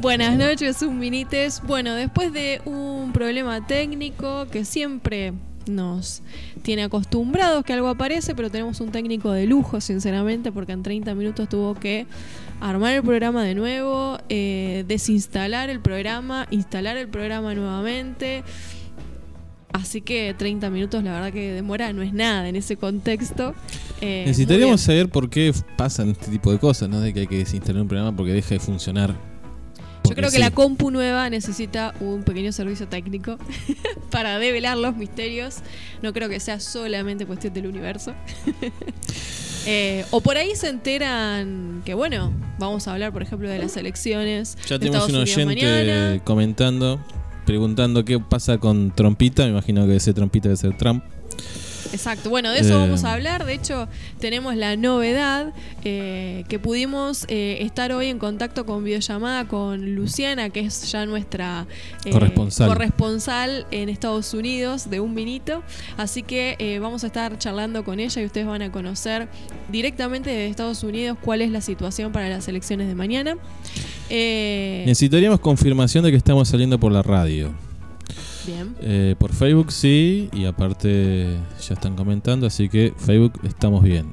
Buenas 0.00 0.38
noches, 0.38 0.80
un 0.80 0.98
minites. 0.98 1.60
Bueno, 1.66 1.94
después 1.94 2.32
de 2.32 2.62
un 2.64 3.12
problema 3.12 3.66
técnico 3.66 4.46
que 4.50 4.64
siempre 4.64 5.34
nos 5.66 6.22
tiene 6.62 6.84
acostumbrados 6.84 7.64
que 7.64 7.74
algo 7.74 7.88
aparece, 7.88 8.34
pero 8.34 8.50
tenemos 8.50 8.80
un 8.80 8.92
técnico 8.92 9.30
de 9.30 9.46
lujo, 9.46 9.78
sinceramente, 9.82 10.52
porque 10.52 10.72
en 10.72 10.82
30 10.82 11.14
minutos 11.14 11.50
tuvo 11.50 11.74
que 11.74 12.06
armar 12.62 12.94
el 12.94 13.02
programa 13.02 13.44
de 13.44 13.54
nuevo, 13.54 14.16
eh, 14.30 14.86
desinstalar 14.88 15.68
el 15.68 15.80
programa, 15.80 16.46
instalar 16.50 16.96
el 16.96 17.08
programa 17.08 17.54
nuevamente. 17.54 18.42
Así 19.74 20.00
que 20.00 20.34
30 20.36 20.70
minutos, 20.70 21.04
la 21.04 21.12
verdad 21.12 21.30
que 21.30 21.52
demora 21.52 21.92
no 21.92 22.00
es 22.00 22.14
nada 22.14 22.48
en 22.48 22.56
ese 22.56 22.76
contexto. 22.76 23.54
Eh, 24.00 24.24
Necesitaríamos 24.26 24.80
saber 24.80 25.10
por 25.10 25.28
qué 25.28 25.52
pasan 25.76 26.08
este 26.08 26.30
tipo 26.30 26.50
de 26.50 26.58
cosas, 26.58 26.88
¿no? 26.88 27.02
De 27.02 27.12
que 27.12 27.20
hay 27.20 27.26
que 27.26 27.36
desinstalar 27.36 27.82
un 27.82 27.88
programa 27.88 28.16
porque 28.16 28.32
deja 28.32 28.54
de 28.54 28.60
funcionar. 28.60 29.29
Yo 30.10 30.16
creo 30.16 30.30
que 30.30 30.38
la 30.38 30.50
compu 30.50 30.90
nueva 30.90 31.30
necesita 31.30 31.94
un 32.00 32.24
pequeño 32.24 32.52
servicio 32.52 32.88
técnico 32.88 33.38
para 34.10 34.38
develar 34.38 34.76
los 34.76 34.96
misterios. 34.96 35.58
No 36.02 36.12
creo 36.12 36.28
que 36.28 36.40
sea 36.40 36.60
solamente 36.60 37.26
cuestión 37.26 37.54
del 37.54 37.66
universo. 37.66 38.14
Eh, 39.66 40.06
o 40.10 40.22
por 40.22 40.38
ahí 40.38 40.56
se 40.56 40.70
enteran 40.70 41.82
que, 41.84 41.92
bueno, 41.92 42.32
vamos 42.58 42.88
a 42.88 42.94
hablar, 42.94 43.12
por 43.12 43.20
ejemplo, 43.20 43.46
de 43.46 43.58
las 43.58 43.76
elecciones. 43.76 44.56
Ya 44.66 44.78
tenemos 44.78 45.10
un 45.10 45.16
oyente 45.16 46.22
comentando, 46.24 46.98
preguntando 47.44 48.02
qué 48.06 48.18
pasa 48.18 48.56
con 48.56 48.90
Trompita. 48.90 49.44
Me 49.44 49.50
imagino 49.50 49.86
que 49.86 49.96
ese 49.96 50.14
Trompita 50.14 50.48
debe 50.48 50.56
ser 50.56 50.78
Trump. 50.78 51.04
Exacto, 51.92 52.30
bueno, 52.30 52.50
de 52.52 52.60
eso 52.60 52.78
vamos 52.78 53.04
a 53.04 53.10
eh. 53.10 53.12
hablar. 53.14 53.44
De 53.44 53.54
hecho, 53.54 53.88
tenemos 54.18 54.56
la 54.56 54.76
novedad 54.76 55.52
eh, 55.84 56.44
que 56.48 56.58
pudimos 56.58 57.24
eh, 57.28 57.58
estar 57.60 57.92
hoy 57.92 58.06
en 58.06 58.18
contacto 58.18 58.64
con 58.64 58.84
videollamada 58.84 59.46
con 59.48 59.94
Luciana, 59.94 60.50
que 60.50 60.60
es 60.60 60.90
ya 60.90 61.06
nuestra 61.06 61.66
corresponsal. 62.10 63.66
en 63.70 63.88
Estados 63.88 64.34
Unidos 64.34 64.90
de 64.90 65.00
un 65.00 65.14
vinito. 65.14 65.62
Así 65.96 66.22
que 66.22 66.78
vamos 66.80 67.04
a 67.04 67.08
estar 67.08 67.38
charlando 67.38 67.84
con 67.84 68.00
ella 68.00 68.22
y 68.22 68.24
ustedes 68.24 68.46
van 68.46 68.62
a 68.62 68.70
conocer 68.70 69.28
directamente 69.70 70.30
de 70.30 70.46
Estados 70.46 70.82
Unidos 70.82 71.18
cuál 71.20 71.42
es 71.42 71.50
la 71.50 71.60
situación 71.60 72.12
para 72.12 72.28
las 72.28 72.46
elecciones 72.48 72.88
de 72.88 72.94
mañana. 72.94 73.36
Necesitaríamos 74.08 75.40
confirmación 75.40 76.04
de 76.04 76.10
que 76.10 76.16
estamos 76.16 76.48
saliendo 76.48 76.78
por 76.78 76.92
la 76.92 77.02
radio. 77.02 77.52
Eh, 78.80 79.14
por 79.18 79.32
Facebook 79.32 79.72
sí, 79.72 80.28
y 80.32 80.44
aparte 80.44 81.36
ya 81.60 81.74
están 81.74 81.96
comentando, 81.96 82.46
así 82.46 82.68
que 82.68 82.92
Facebook 82.96 83.40
estamos 83.44 83.82
bien. 83.82 84.12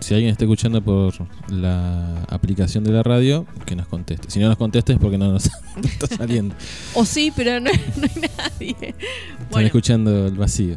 Si 0.00 0.12
alguien 0.12 0.30
está 0.30 0.44
escuchando 0.44 0.82
por 0.82 1.14
la 1.48 2.22
aplicación 2.28 2.84
de 2.84 2.92
la 2.92 3.02
radio, 3.02 3.46
que 3.64 3.74
nos 3.74 3.86
conteste. 3.86 4.30
Si 4.30 4.38
no 4.38 4.48
nos 4.48 4.58
conteste 4.58 4.92
es 4.92 4.98
porque 4.98 5.16
no 5.16 5.32
nos 5.32 5.46
está 5.82 6.06
saliendo. 6.06 6.54
o 6.94 7.04
sí, 7.04 7.32
pero 7.34 7.60
no, 7.60 7.70
hay 8.02 8.28
nadie. 8.38 8.94
Están 9.40 9.64
escuchando 9.64 10.26
el 10.26 10.36
vacío. 10.36 10.76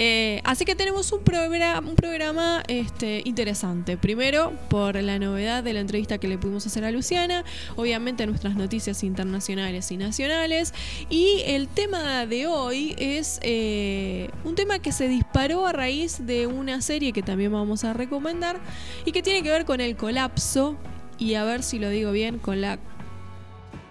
Eh, 0.00 0.40
así 0.44 0.64
que 0.64 0.76
tenemos 0.76 1.10
un 1.10 1.24
programa, 1.24 1.80
un 1.80 1.96
programa 1.96 2.62
este, 2.68 3.20
interesante. 3.24 3.96
Primero, 3.96 4.52
por 4.68 4.94
la 4.94 5.18
novedad 5.18 5.64
de 5.64 5.72
la 5.72 5.80
entrevista 5.80 6.18
que 6.18 6.28
le 6.28 6.38
pudimos 6.38 6.64
hacer 6.64 6.84
a 6.84 6.92
Luciana, 6.92 7.44
obviamente 7.74 8.24
nuestras 8.28 8.54
noticias 8.54 9.02
internacionales 9.02 9.90
y 9.90 9.96
nacionales. 9.96 10.72
Y 11.10 11.42
el 11.46 11.66
tema 11.66 12.26
de 12.26 12.46
hoy 12.46 12.94
es 12.96 13.40
eh, 13.42 14.30
un 14.44 14.54
tema 14.54 14.78
que 14.78 14.92
se 14.92 15.08
disparó 15.08 15.66
a 15.66 15.72
raíz 15.72 16.24
de 16.24 16.46
una 16.46 16.80
serie 16.80 17.12
que 17.12 17.22
también 17.22 17.50
vamos 17.50 17.82
a 17.82 17.92
recomendar 17.92 18.60
y 19.04 19.10
que 19.10 19.20
tiene 19.20 19.42
que 19.42 19.50
ver 19.50 19.64
con 19.64 19.80
el 19.80 19.96
colapso 19.96 20.76
y 21.18 21.34
a 21.34 21.42
ver 21.42 21.64
si 21.64 21.80
lo 21.80 21.90
digo 21.90 22.12
bien, 22.12 22.38
con 22.38 22.60
la 22.60 22.78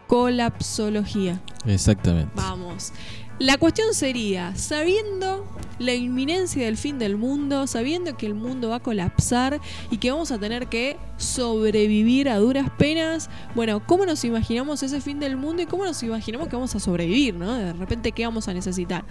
colapsología. 0.08 1.42
Exactamente. 1.66 2.32
Vamos. 2.34 2.94
La 3.40 3.58
cuestión 3.58 3.94
sería, 3.94 4.56
sabiendo 4.56 5.46
la 5.78 5.94
inminencia 5.94 6.66
del 6.66 6.76
fin 6.76 6.98
del 6.98 7.18
mundo, 7.18 7.68
sabiendo 7.68 8.18
que 8.18 8.26
el 8.26 8.34
mundo 8.34 8.70
va 8.70 8.78
a 8.78 8.80
colapsar 8.80 9.62
y 9.92 9.98
que 9.98 10.10
vamos 10.10 10.32
a 10.32 10.40
tener 10.40 10.66
que 10.68 10.98
sobrevivir 11.18 12.30
a 12.30 12.38
duras 12.38 12.72
penas, 12.80 13.30
bueno, 13.54 13.86
¿cómo 13.86 14.08
nos 14.08 14.26
imaginamos 14.26 14.82
ese 14.82 15.02
fin 15.02 15.20
del 15.20 15.38
mundo 15.38 15.62
y 15.62 15.68
cómo 15.68 15.86
nos 15.86 16.02
imaginamos 16.02 16.48
que 16.48 16.56
vamos 16.56 16.76
a 16.76 16.80
sobrevivir, 16.80 17.36
¿no? 17.36 17.54
De 17.54 17.74
repente, 17.74 18.12
¿qué 18.12 18.26
vamos 18.26 18.48
a 18.48 18.56
necesitar? 18.56 19.06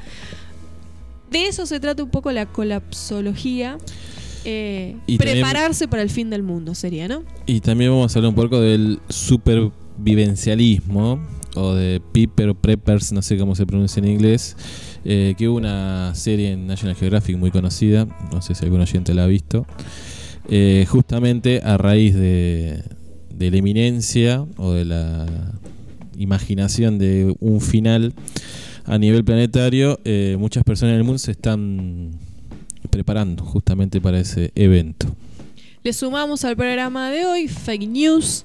De 1.30 1.46
eso 1.46 1.66
se 1.66 1.78
trata 1.78 2.02
un 2.02 2.10
poco 2.10 2.32
la 2.32 2.46
colapsología. 2.46 3.78
Eh, 4.44 4.96
prepararse 5.18 5.86
para 5.88 6.02
el 6.02 6.10
fin 6.10 6.30
del 6.30 6.42
mundo 6.42 6.74
sería, 6.74 7.06
¿no? 7.08 7.22
Y 7.46 7.60
también 7.60 7.90
vamos 7.90 8.14
a 8.14 8.18
hablar 8.18 8.30
un 8.30 8.36
poco 8.36 8.60
del 8.60 9.00
supervivencialismo 9.08 11.35
o 11.56 11.74
de 11.74 12.00
Piper 12.12 12.54
Preppers, 12.54 13.12
no 13.12 13.22
sé 13.22 13.36
cómo 13.36 13.54
se 13.54 13.66
pronuncia 13.66 14.00
en 14.00 14.08
inglés, 14.08 14.56
eh, 15.04 15.34
que 15.36 15.48
hubo 15.48 15.56
una 15.56 16.14
serie 16.14 16.52
en 16.52 16.66
National 16.66 16.96
Geographic 16.96 17.36
muy 17.36 17.50
conocida, 17.50 18.06
no 18.32 18.42
sé 18.42 18.54
si 18.54 18.64
algún 18.64 18.80
oyente 18.80 19.14
la 19.14 19.24
ha 19.24 19.26
visto, 19.26 19.66
eh, 20.48 20.86
justamente 20.88 21.60
a 21.64 21.76
raíz 21.76 22.14
de, 22.14 22.82
de 23.34 23.50
la 23.50 23.56
eminencia 23.56 24.44
o 24.56 24.72
de 24.72 24.84
la 24.84 25.26
imaginación 26.16 26.98
de 26.98 27.34
un 27.40 27.60
final 27.60 28.14
a 28.84 28.98
nivel 28.98 29.24
planetario, 29.24 29.98
eh, 30.04 30.36
muchas 30.38 30.64
personas 30.64 30.92
en 30.92 30.98
el 30.98 31.04
mundo 31.04 31.18
se 31.18 31.32
están 31.32 32.12
preparando 32.90 33.44
justamente 33.44 34.00
para 34.00 34.20
ese 34.20 34.52
evento. 34.54 35.14
Le 35.82 35.92
sumamos 35.92 36.44
al 36.44 36.56
programa 36.56 37.10
de 37.10 37.26
hoy 37.26 37.48
fake 37.48 37.88
news, 37.88 38.44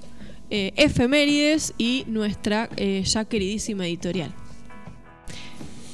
eh, 0.54 0.74
efemérides 0.76 1.74
y 1.78 2.04
nuestra 2.08 2.70
eh, 2.76 3.04
ya 3.06 3.24
queridísima 3.24 3.88
editorial. 3.88 4.34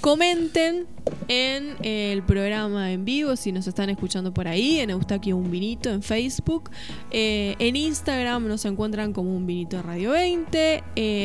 Comenten 0.01 0.87
en 1.27 1.75
el 1.83 2.23
programa 2.23 2.91
en 2.91 3.05
vivo 3.05 3.35
si 3.35 3.51
nos 3.51 3.67
están 3.67 3.91
escuchando 3.91 4.33
por 4.33 4.47
ahí, 4.47 4.79
en 4.79 4.89
Eustaquio 4.89 5.37
Un 5.37 5.51
Vinito, 5.51 5.91
en 5.91 6.01
Facebook. 6.01 6.71
Eh, 7.11 7.55
en 7.59 7.75
Instagram 7.75 8.47
nos 8.47 8.65
encuentran 8.65 9.13
como 9.13 9.35
Un 9.35 9.45
Vinito 9.45 9.83
Radio 9.83 10.11
20. 10.11 10.83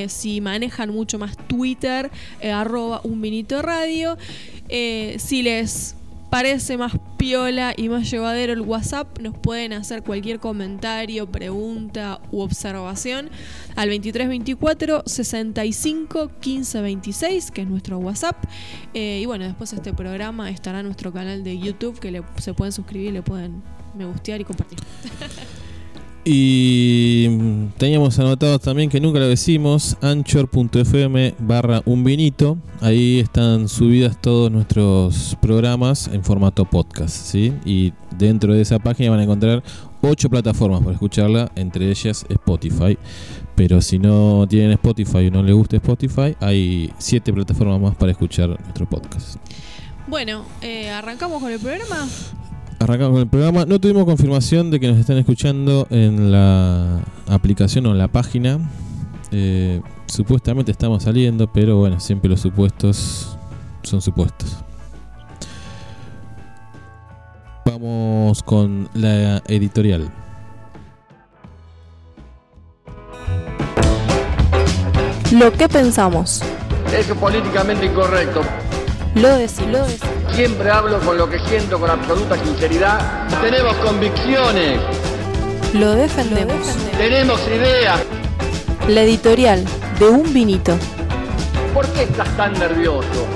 si 0.08 0.42
manejan 0.42 0.90
mucho 0.90 1.18
más 1.18 1.34
Twitter, 1.48 2.10
arroba 2.42 3.00
Un 3.02 3.22
Vinito 3.22 3.62
Radio. 3.62 4.18
si 4.68 5.42
les 5.42 5.96
parece 6.32 6.78
más 6.78 6.94
piola 7.18 7.74
y 7.76 7.90
más 7.90 8.10
llevadero 8.10 8.54
el 8.54 8.62
WhatsApp, 8.62 9.18
nos 9.18 9.36
pueden 9.36 9.74
hacer 9.74 10.02
cualquier 10.02 10.40
comentario, 10.40 11.30
pregunta 11.30 12.22
u 12.30 12.40
observación 12.40 13.28
al 13.76 13.90
2324 13.90 15.02
65 15.04 16.30
15 16.40 16.80
26, 16.80 17.50
que 17.50 17.60
es 17.60 17.68
nuestro 17.68 17.98
WhatsApp. 17.98 18.42
Eh, 18.94 19.20
y 19.22 19.26
bueno, 19.26 19.44
después 19.44 19.74
este 19.74 19.92
programa 19.92 20.48
estará 20.48 20.82
nuestro 20.82 21.12
canal 21.12 21.44
de 21.44 21.58
YouTube, 21.58 22.00
que 22.00 22.22
se 22.38 22.54
pueden 22.54 22.72
suscribir, 22.72 23.12
le 23.12 23.20
pueden 23.20 23.62
me 23.94 24.06
gustear 24.06 24.40
y 24.40 24.44
compartir. 24.44 24.78
Y 26.24 27.68
teníamos 27.78 28.16
anotado 28.20 28.60
también 28.60 28.88
que 28.88 29.00
nunca 29.00 29.18
lo 29.18 29.26
decimos, 29.26 29.96
anchor.fm 30.02 31.34
barra 31.40 31.82
un 31.84 32.04
vinito. 32.04 32.58
Ahí 32.80 33.18
están 33.18 33.68
subidas 33.68 34.20
todos 34.20 34.50
nuestros 34.50 35.36
programas 35.42 36.08
en 36.12 36.22
formato 36.22 36.64
podcast. 36.64 37.14
¿sí? 37.14 37.52
Y 37.64 37.92
dentro 38.16 38.54
de 38.54 38.62
esa 38.62 38.78
página 38.78 39.10
van 39.10 39.18
a 39.18 39.24
encontrar 39.24 39.64
ocho 40.00 40.30
plataformas 40.30 40.80
para 40.80 40.92
escucharla, 40.92 41.50
entre 41.56 41.90
ellas 41.90 42.24
Spotify. 42.28 42.96
Pero 43.56 43.82
si 43.82 43.98
no 43.98 44.46
tienen 44.48 44.72
Spotify 44.72 45.26
o 45.26 45.30
no 45.32 45.42
les 45.42 45.54
gusta 45.56 45.76
Spotify, 45.76 46.36
hay 46.38 46.92
siete 46.98 47.32
plataformas 47.32 47.80
más 47.80 47.96
para 47.96 48.12
escuchar 48.12 48.48
nuestro 48.48 48.88
podcast. 48.88 49.38
Bueno, 50.06 50.44
eh, 50.60 50.88
arrancamos 50.88 51.42
con 51.42 51.50
el 51.50 51.58
programa 51.58 52.06
arrancamos 52.82 53.12
con 53.12 53.20
el 53.22 53.28
programa. 53.28 53.64
No 53.64 53.80
tuvimos 53.80 54.04
confirmación 54.04 54.70
de 54.70 54.80
que 54.80 54.88
nos 54.88 54.98
están 54.98 55.16
escuchando 55.18 55.86
en 55.90 56.32
la 56.32 57.00
aplicación 57.28 57.86
o 57.86 57.92
en 57.92 57.98
la 57.98 58.08
página. 58.08 58.58
Eh, 59.30 59.80
supuestamente 60.06 60.72
estamos 60.72 61.04
saliendo, 61.04 61.50
pero 61.52 61.78
bueno, 61.78 62.00
siempre 62.00 62.28
los 62.28 62.40
supuestos 62.40 63.36
son 63.82 64.02
supuestos. 64.02 64.56
Vamos 67.64 68.42
con 68.42 68.88
la 68.94 69.42
editorial. 69.46 70.10
Lo 75.30 75.50
que 75.52 75.68
pensamos. 75.68 76.42
Es 76.94 77.06
políticamente 77.06 77.86
incorrecto. 77.86 78.42
Lo 79.14 79.36
decís, 79.36 79.66
lo 79.70 79.86
decís. 79.86 80.21
Siempre 80.34 80.70
hablo 80.70 80.98
con 81.00 81.18
lo 81.18 81.28
que 81.28 81.38
siento 81.40 81.78
con 81.78 81.90
absoluta 81.90 82.42
sinceridad. 82.42 83.28
Tenemos 83.42 83.74
convicciones. 83.76 84.80
Lo 85.74 85.92
defendemos. 85.92 86.74
Tenemos 86.96 87.38
ideas. 87.48 88.00
La 88.88 89.02
editorial 89.02 89.62
de 89.98 90.08
Un 90.08 90.32
Vinito. 90.32 90.78
¿Por 91.74 91.86
qué 91.92 92.04
estás 92.04 92.34
tan 92.34 92.54
nervioso? 92.54 93.26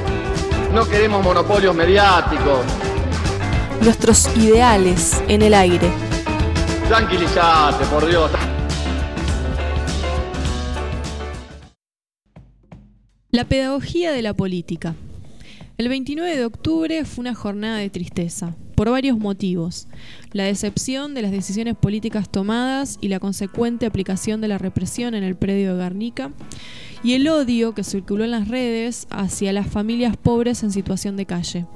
No 0.73 0.89
queremos 0.89 1.23
monopolios 1.23 1.75
mediáticos. 1.75 2.61
Nuestros 3.83 4.35
ideales 4.35 5.23
en 5.29 5.43
el 5.43 5.53
aire. 5.53 5.91
Tranquilízate, 6.89 7.85
por 7.87 8.07
Dios. 8.07 8.31
La 13.31 13.45
pedagogía 13.45 14.13
de 14.13 14.23
la 14.23 14.33
política. 14.33 14.95
El 15.79 15.91
29 15.91 16.39
de 16.39 16.47
octubre 16.47 17.05
fue 17.05 17.21
una 17.21 17.35
jornada 17.35 17.77
de 17.77 17.91
tristeza, 17.91 18.57
por 18.77 18.89
varios 18.89 19.19
motivos. 19.19 19.89
La 20.33 20.45
decepción 20.45 21.13
de 21.13 21.21
las 21.21 21.31
decisiones 21.31 21.77
políticas 21.77 22.31
tomadas 22.31 22.97
y 23.03 23.09
la 23.09 23.21
consecuente 23.21 23.85
aplicación 23.85 24.41
de 24.41 24.49
la 24.49 24.57
represión 24.57 25.15
en 25.15 25.23
el 25.23 25.37
predio 25.37 25.75
de 25.75 25.81
Garnica, 25.81 26.33
y 27.05 27.13
el 27.13 27.29
odio 27.29 27.75
que 27.75 27.85
circuló 27.85 28.25
en 28.25 28.31
las 28.31 28.49
redes 28.49 29.07
hacia 29.11 29.53
las 29.53 29.67
familias 29.67 30.17
pobres 30.17 30.63
en 30.63 30.73
situación 30.73 31.15
de 31.19 31.27
calle. 31.27 31.67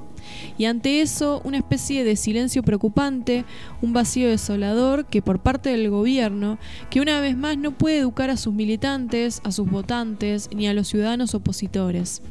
Y 0.57 0.65
ante 0.65 1.01
eso, 1.01 1.41
una 1.43 1.57
especie 1.57 2.03
de 2.03 2.15
silencio 2.15 2.63
preocupante, 2.63 3.45
un 3.81 3.93
vacío 3.93 4.29
desolador 4.29 5.05
que 5.05 5.21
por 5.21 5.39
parte 5.39 5.69
del 5.69 5.89
gobierno, 5.89 6.57
que 6.89 7.01
una 7.01 7.19
vez 7.21 7.35
más 7.37 7.57
no 7.57 7.71
puede 7.71 7.97
educar 7.97 8.29
a 8.29 8.37
sus 8.37 8.53
militantes, 8.53 9.41
a 9.43 9.51
sus 9.51 9.69
votantes, 9.69 10.49
ni 10.55 10.67
a 10.67 10.73
los 10.73 10.87
ciudadanos 10.87 11.35
opositores. 11.35 12.21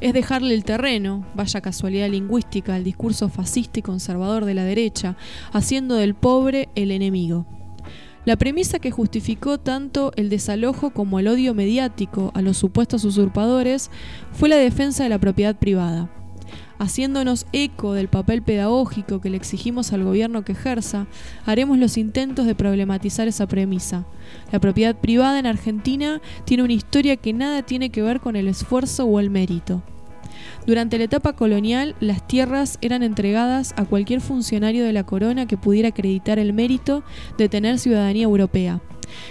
Es 0.00 0.12
dejarle 0.12 0.54
el 0.54 0.64
terreno, 0.64 1.26
vaya 1.34 1.60
casualidad 1.60 2.08
lingüística, 2.08 2.74
al 2.74 2.84
discurso 2.84 3.28
fascista 3.28 3.80
y 3.80 3.82
conservador 3.82 4.44
de 4.44 4.54
la 4.54 4.64
derecha, 4.64 5.16
haciendo 5.52 5.94
del 5.94 6.14
pobre 6.14 6.68
el 6.74 6.90
enemigo. 6.90 7.46
La 8.26 8.36
premisa 8.36 8.78
que 8.78 8.90
justificó 8.90 9.58
tanto 9.58 10.12
el 10.16 10.28
desalojo 10.28 10.90
como 10.90 11.18
el 11.18 11.28
odio 11.28 11.54
mediático 11.54 12.32
a 12.34 12.42
los 12.42 12.58
supuestos 12.58 13.04
usurpadores 13.04 13.90
fue 14.32 14.50
la 14.50 14.56
defensa 14.56 15.02
de 15.02 15.08
la 15.08 15.18
propiedad 15.18 15.56
privada 15.56 16.10
haciéndonos 16.80 17.46
eco 17.52 17.92
del 17.92 18.08
papel 18.08 18.42
pedagógico 18.42 19.20
que 19.20 19.28
le 19.28 19.36
exigimos 19.36 19.92
al 19.92 20.02
gobierno 20.02 20.42
que 20.44 20.52
ejerza, 20.52 21.06
haremos 21.44 21.78
los 21.78 21.98
intentos 21.98 22.46
de 22.46 22.54
problematizar 22.54 23.28
esa 23.28 23.46
premisa. 23.46 24.06
La 24.50 24.60
propiedad 24.60 24.96
privada 24.96 25.38
en 25.38 25.46
Argentina 25.46 26.22
tiene 26.46 26.62
una 26.62 26.72
historia 26.72 27.16
que 27.16 27.34
nada 27.34 27.62
tiene 27.62 27.90
que 27.90 28.02
ver 28.02 28.20
con 28.20 28.34
el 28.34 28.48
esfuerzo 28.48 29.04
o 29.04 29.20
el 29.20 29.28
mérito. 29.28 29.82
Durante 30.66 30.98
la 30.98 31.04
etapa 31.04 31.32
colonial, 31.32 31.94
las 32.00 32.26
tierras 32.26 32.78
eran 32.80 33.02
entregadas 33.02 33.74
a 33.76 33.84
cualquier 33.84 34.20
funcionario 34.20 34.84
de 34.84 34.92
la 34.92 35.04
corona 35.04 35.46
que 35.46 35.56
pudiera 35.56 35.88
acreditar 35.88 36.38
el 36.38 36.52
mérito 36.52 37.02
de 37.38 37.48
tener 37.48 37.78
ciudadanía 37.78 38.24
europea. 38.24 38.80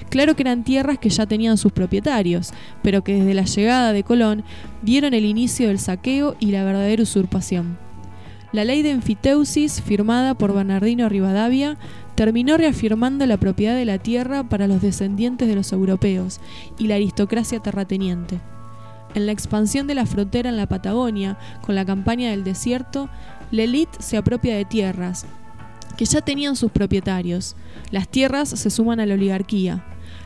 Claro 0.09 0.35
que 0.35 0.43
eran 0.43 0.63
tierras 0.63 0.97
que 0.97 1.09
ya 1.09 1.25
tenían 1.25 1.57
sus 1.57 1.71
propietarios, 1.71 2.51
pero 2.81 3.03
que 3.03 3.15
desde 3.15 3.33
la 3.33 3.45
llegada 3.45 3.93
de 3.93 4.03
Colón 4.03 4.43
vieron 4.81 5.13
el 5.13 5.25
inicio 5.25 5.67
del 5.67 5.79
saqueo 5.79 6.35
y 6.39 6.47
la 6.47 6.63
verdadera 6.63 7.03
usurpación. 7.03 7.77
La 8.51 8.65
ley 8.65 8.81
de 8.81 8.89
enfiteusis, 8.89 9.81
firmada 9.81 10.33
por 10.33 10.53
Bernardino 10.53 11.07
Rivadavia, 11.07 11.77
terminó 12.15 12.57
reafirmando 12.57 13.25
la 13.27 13.37
propiedad 13.37 13.75
de 13.75 13.85
la 13.85 13.99
tierra 13.99 14.43
para 14.49 14.67
los 14.67 14.81
descendientes 14.81 15.47
de 15.47 15.55
los 15.55 15.71
europeos 15.71 16.41
y 16.79 16.87
la 16.87 16.95
aristocracia 16.95 17.59
terrateniente. 17.59 18.39
En 19.15 19.25
la 19.25 19.31
expansión 19.31 19.87
de 19.87 19.95
la 19.95 20.05
frontera 20.05 20.49
en 20.49 20.57
la 20.57 20.67
Patagonia, 20.67 21.37
con 21.61 21.75
la 21.75 21.85
campaña 21.85 22.31
del 22.31 22.43
desierto, 22.43 23.09
la 23.51 23.63
élite 23.63 23.97
se 24.01 24.17
apropia 24.17 24.55
de 24.55 24.65
tierras, 24.65 25.25
que 25.97 26.05
ya 26.05 26.21
tenían 26.21 26.55
sus 26.55 26.71
propietarios. 26.71 27.55
Las 27.91 28.07
tierras 28.07 28.49
se 28.49 28.69
suman 28.69 28.99
a 28.99 29.05
la 29.05 29.15
oligarquía. 29.15 29.83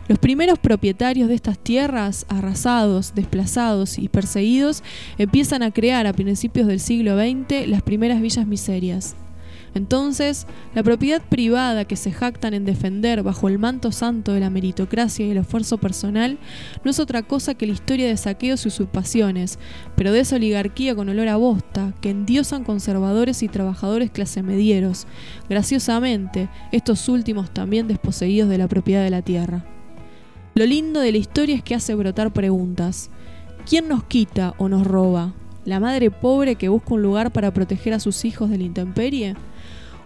Los 0.07 0.19
primeros 0.19 0.59
propietarios 0.59 1.29
de 1.29 1.35
estas 1.35 1.57
tierras, 1.57 2.25
arrasados, 2.27 3.15
desplazados 3.15 3.97
y 3.97 4.09
perseguidos, 4.09 4.83
empiezan 5.17 5.63
a 5.63 5.71
crear 5.71 6.05
a 6.07 6.13
principios 6.13 6.67
del 6.67 6.81
siglo 6.81 7.17
XX 7.17 7.67
las 7.67 7.81
primeras 7.81 8.21
villas 8.21 8.45
miserias. 8.45 9.15
Entonces, 9.75 10.45
la 10.75 10.83
propiedad 10.83 11.21
privada 11.21 11.85
que 11.85 11.95
se 11.95 12.11
jactan 12.11 12.53
en 12.53 12.65
defender 12.65 13.23
bajo 13.23 13.47
el 13.47 13.57
manto 13.57 13.91
santo 13.91 14.33
de 14.33 14.39
la 14.39 14.49
meritocracia 14.49 15.25
y 15.25 15.31
el 15.31 15.37
esfuerzo 15.37 15.77
personal 15.77 16.37
no 16.83 16.91
es 16.91 16.99
otra 16.99 17.23
cosa 17.23 17.55
que 17.55 17.65
la 17.65 17.73
historia 17.73 18.07
de 18.07 18.17
saqueos 18.17 18.65
y 18.65 18.67
usurpaciones, 18.67 19.57
pero 19.95 20.11
de 20.11 20.19
esa 20.19 20.35
oligarquía 20.35 20.95
con 20.95 21.09
olor 21.09 21.27
a 21.27 21.37
bosta 21.37 21.93
que 22.01 22.11
endiosan 22.11 22.63
conservadores 22.63 23.41
y 23.41 23.47
trabajadores 23.47 24.11
clase 24.11 24.43
medieros, 24.43 25.07
graciosamente, 25.49 26.49
estos 26.71 27.09
últimos 27.09 27.51
también 27.51 27.87
desposeídos 27.87 28.49
de 28.49 28.59
la 28.59 28.67
propiedad 28.67 29.03
de 29.03 29.09
la 29.09 29.21
tierra. 29.23 29.65
Lo 30.55 30.67
lindo 30.67 30.99
de 30.99 31.11
la 31.11 31.17
historia 31.17 31.55
es 31.55 31.63
que 31.63 31.73
hace 31.73 31.95
brotar 31.95 32.31
preguntas. 32.31 33.09
¿Quién 33.67 33.87
nos 33.87 34.03
quita 34.03 34.53
o 34.59 34.69
nos 34.69 34.85
roba? 34.85 35.33
¿La 35.65 35.79
madre 35.79 36.11
pobre 36.11 36.55
que 36.55 36.69
busca 36.69 36.93
un 36.93 37.01
lugar 37.01 37.31
para 37.31 37.51
proteger 37.51 37.93
a 37.93 37.99
sus 37.99 38.23
hijos 38.23 38.51
de 38.51 38.59
la 38.59 38.65
intemperie? 38.65 39.35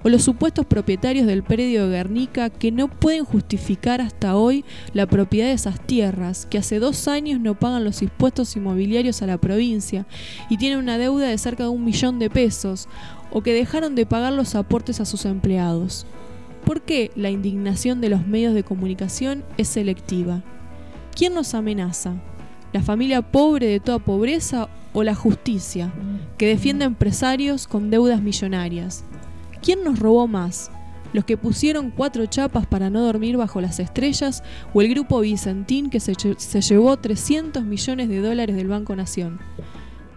O 0.08 0.10
los 0.10 0.24
supuestos 0.24 0.66
propietarios 0.66 1.28
del 1.28 1.44
predio 1.44 1.84
de 1.84 1.98
Guernica 1.98 2.50
que 2.50 2.72
no 2.72 2.88
pueden 2.88 3.26
justificar 3.26 4.00
hasta 4.00 4.38
hoy 4.38 4.64
la 4.94 5.06
propiedad 5.06 5.48
de 5.48 5.54
esas 5.54 5.82
tierras, 5.86 6.46
que 6.46 6.58
hace 6.58 6.80
dos 6.80 7.10
años 7.10 7.42
no 7.42 7.60
pagan 7.60 7.84
los 7.84 8.02
impuestos 8.02 8.56
inmobiliarios 8.56 9.22
a 9.22 9.26
la 9.26 9.38
provincia 9.38 10.06
y 10.50 10.56
tienen 10.56 10.80
una 10.80 10.98
deuda 10.98 11.28
de 11.28 11.38
cerca 11.38 11.64
de 11.64 11.70
un 11.72 11.84
millón 11.84 12.20
de 12.20 12.30
pesos, 12.30 12.88
o 13.32 13.42
que 13.42 13.52
dejaron 13.52 13.96
de 13.96 14.06
pagar 14.06 14.32
los 14.32 14.56
aportes 14.56 15.02
a 15.02 15.06
sus 15.06 15.26
empleados. 15.26 16.06
¿Por 16.64 16.84
qué 16.84 17.12
la 17.18 17.30
indignación 17.30 18.00
de 18.00 18.08
los 18.08 18.26
medios 18.26 18.54
de 18.54 18.64
comunicación 18.64 19.44
es 19.58 19.68
selectiva? 19.68 20.42
¿Quién 21.18 21.34
nos 21.34 21.54
amenaza? 21.54 22.14
¿La 22.72 22.82
familia 22.82 23.22
pobre 23.22 23.66
de 23.66 23.82
toda 23.82 24.00
pobreza 24.00 24.70
o 24.94 25.04
la 25.04 25.16
justicia, 25.16 25.92
que 26.38 26.48
defiende 26.48 26.86
empresarios 26.86 27.68
con 27.68 27.90
deudas 27.90 28.22
millonarias? 28.22 29.04
¿Quién 29.68 29.84
nos 29.84 30.00
robó 30.00 30.30
más? 30.30 30.72
¿Los 31.12 31.26
que 31.26 31.36
pusieron 31.36 31.92
cuatro 31.92 32.26
chapas 32.26 32.66
para 32.66 32.90
no 32.90 33.02
dormir 33.02 33.36
bajo 33.36 33.60
las 33.60 33.82
estrellas 33.82 34.42
o 34.74 34.82
el 34.82 34.88
grupo 34.88 35.20
Vicentín 35.20 35.90
que 35.90 36.00
se, 36.00 36.14
llevó 36.62 36.96
300 36.96 37.66
millones 37.66 38.08
de 38.08 38.22
dólares 38.22 38.56
del 38.56 38.70
Banco 38.70 38.96
Nación? 38.96 39.42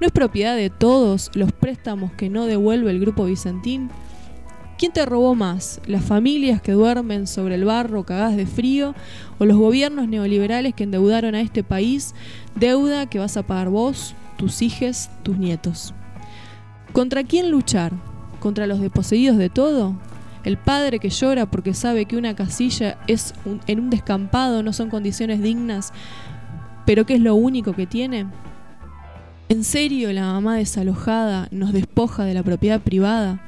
¿No 0.01 0.07
es 0.07 0.13
propiedad 0.13 0.55
de 0.55 0.71
todos 0.71 1.33
los 1.35 1.51
préstamos 1.51 2.13
que 2.13 2.31
no 2.31 2.47
devuelve 2.47 2.93
el 2.93 3.01
grupo 3.01 3.25
Vicentín? 3.25 3.91
¿Quién 4.79 4.93
te 4.93 5.05
robó 5.05 5.35
más? 5.35 5.81
¿Las 5.85 6.05
familias 6.05 6.63
que 6.63 6.71
duermen 6.71 7.27
sobre 7.27 7.57
el 7.57 7.65
barro 7.65 8.05
cagadas 8.05 8.37
de 8.37 8.47
frío 8.47 8.95
o 9.41 9.47
los 9.47 9.57
gobiernos 9.57 10.07
neoliberales 10.07 10.75
que 10.75 10.85
endeudaron 10.85 11.35
a 11.35 11.41
este 11.41 11.65
país 11.65 12.15
deuda 12.55 13.11
que 13.11 13.19
vas 13.19 13.37
a 13.37 13.43
pagar 13.43 13.69
vos, 13.71 14.15
tus 14.37 14.63
hijos, 14.63 15.11
tus 15.25 15.39
nietos? 15.39 15.93
¿Contra 16.93 17.25
quién 17.25 17.51
luchar? 17.51 17.93
Contra 18.41 18.67
los 18.67 18.81
desposeídos 18.81 19.37
de 19.37 19.49
todo? 19.49 19.95
El 20.43 20.57
padre 20.57 20.99
que 20.99 21.11
llora 21.11 21.47
porque 21.47 21.75
sabe 21.75 22.07
que 22.07 22.17
una 22.17 22.35
casilla 22.35 22.99
es 23.07 23.35
en 23.67 23.79
un 23.81 23.91
descampado 23.91 24.63
no 24.63 24.73
son 24.73 24.89
condiciones 24.89 25.43
dignas, 25.43 25.93
pero 26.87 27.07
que 27.07 27.15
es 27.15 27.21
lo 27.21 27.35
único 27.35 27.75
que 27.75 27.87
tiene. 27.87 28.27
¿En 29.51 29.65
serio 29.65 30.13
la 30.13 30.33
mamá 30.33 30.57
desalojada 30.57 31.49
nos 31.51 31.73
despoja 31.73 32.25
de 32.25 32.35
la 32.35 32.43
propiedad 32.43 32.81
privada? 32.81 33.43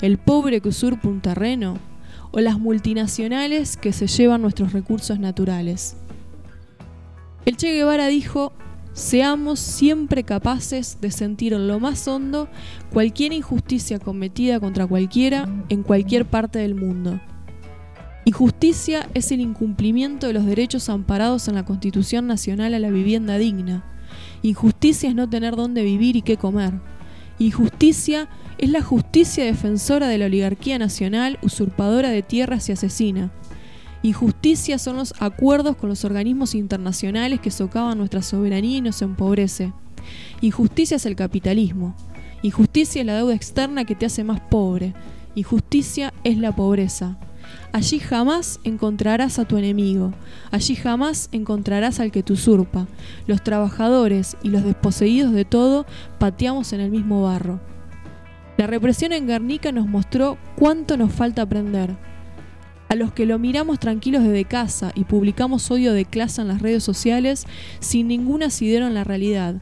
¿El 0.00 0.16
pobre 0.16 0.60
que 0.60 0.68
usurpa 0.68 1.08
un 1.08 1.20
terreno? 1.20 1.76
¿O 2.30 2.40
las 2.40 2.58
multinacionales 2.58 3.76
que 3.76 3.92
se 3.92 4.06
llevan 4.06 4.42
nuestros 4.42 4.72
recursos 4.72 5.18
naturales? 5.18 5.96
El 7.44 7.56
Che 7.56 7.72
Guevara 7.72 8.06
dijo, 8.06 8.52
seamos 8.98 9.60
siempre 9.60 10.24
capaces 10.24 10.98
de 11.00 11.12
sentir 11.12 11.52
en 11.52 11.68
lo 11.68 11.78
más 11.78 12.08
hondo 12.08 12.48
cualquier 12.92 13.32
injusticia 13.32 14.00
cometida 14.00 14.58
contra 14.58 14.88
cualquiera 14.88 15.48
en 15.68 15.84
cualquier 15.84 16.24
parte 16.26 16.58
del 16.58 16.74
mundo. 16.74 17.20
Injusticia 18.24 19.08
es 19.14 19.30
el 19.30 19.40
incumplimiento 19.40 20.26
de 20.26 20.32
los 20.32 20.44
derechos 20.44 20.88
amparados 20.88 21.46
en 21.46 21.54
la 21.54 21.64
Constitución 21.64 22.26
Nacional 22.26 22.74
a 22.74 22.80
la 22.80 22.90
vivienda 22.90 23.38
digna. 23.38 23.84
Injusticia 24.42 25.08
es 25.08 25.14
no 25.14 25.30
tener 25.30 25.54
dónde 25.54 25.84
vivir 25.84 26.16
y 26.16 26.22
qué 26.22 26.36
comer. 26.36 26.74
Injusticia 27.38 28.28
es 28.58 28.68
la 28.68 28.82
justicia 28.82 29.44
defensora 29.44 30.08
de 30.08 30.18
la 30.18 30.26
oligarquía 30.26 30.76
nacional, 30.76 31.38
usurpadora 31.40 32.10
de 32.10 32.22
tierras 32.22 32.68
y 32.68 32.72
asesina. 32.72 33.30
Injusticia 34.02 34.78
son 34.78 34.96
los 34.96 35.12
acuerdos 35.18 35.76
con 35.76 35.88
los 35.88 36.04
organismos 36.04 36.54
internacionales 36.54 37.40
que 37.40 37.50
socavan 37.50 37.98
nuestra 37.98 38.22
soberanía 38.22 38.78
y 38.78 38.80
nos 38.80 39.02
empobrece. 39.02 39.72
Injusticia 40.40 40.96
es 40.96 41.06
el 41.06 41.16
capitalismo. 41.16 41.96
Injusticia 42.42 43.00
es 43.00 43.06
la 43.06 43.16
deuda 43.16 43.34
externa 43.34 43.84
que 43.84 43.96
te 43.96 44.06
hace 44.06 44.22
más 44.22 44.40
pobre. 44.40 44.94
Injusticia 45.34 46.14
es 46.22 46.38
la 46.38 46.54
pobreza. 46.54 47.18
Allí 47.72 47.98
jamás 47.98 48.60
encontrarás 48.62 49.38
a 49.38 49.46
tu 49.46 49.56
enemigo, 49.56 50.12
allí 50.50 50.76
jamás 50.76 51.28
encontrarás 51.32 51.98
al 51.98 52.12
que 52.12 52.22
te 52.22 52.34
usurpa. 52.34 52.86
Los 53.26 53.42
trabajadores 53.42 54.36
y 54.42 54.50
los 54.50 54.64
desposeídos 54.64 55.32
de 55.32 55.44
todo 55.44 55.86
pateamos 56.18 56.72
en 56.72 56.80
el 56.80 56.90
mismo 56.90 57.22
barro. 57.22 57.58
La 58.58 58.66
represión 58.66 59.12
en 59.12 59.26
Guernica 59.26 59.72
nos 59.72 59.88
mostró 59.88 60.36
cuánto 60.56 60.96
nos 60.96 61.12
falta 61.12 61.42
aprender 61.42 61.96
a 62.88 62.94
los 62.94 63.12
que 63.12 63.26
lo 63.26 63.38
miramos 63.38 63.78
tranquilos 63.78 64.22
desde 64.22 64.44
casa 64.44 64.92
y 64.94 65.04
publicamos 65.04 65.70
odio 65.70 65.92
de 65.92 66.04
clase 66.04 66.40
en 66.40 66.48
las 66.48 66.62
redes 66.62 66.82
sociales 66.82 67.46
sin 67.80 68.08
ningún 68.08 68.42
asidero 68.42 68.86
en 68.86 68.94
la 68.94 69.04
realidad, 69.04 69.56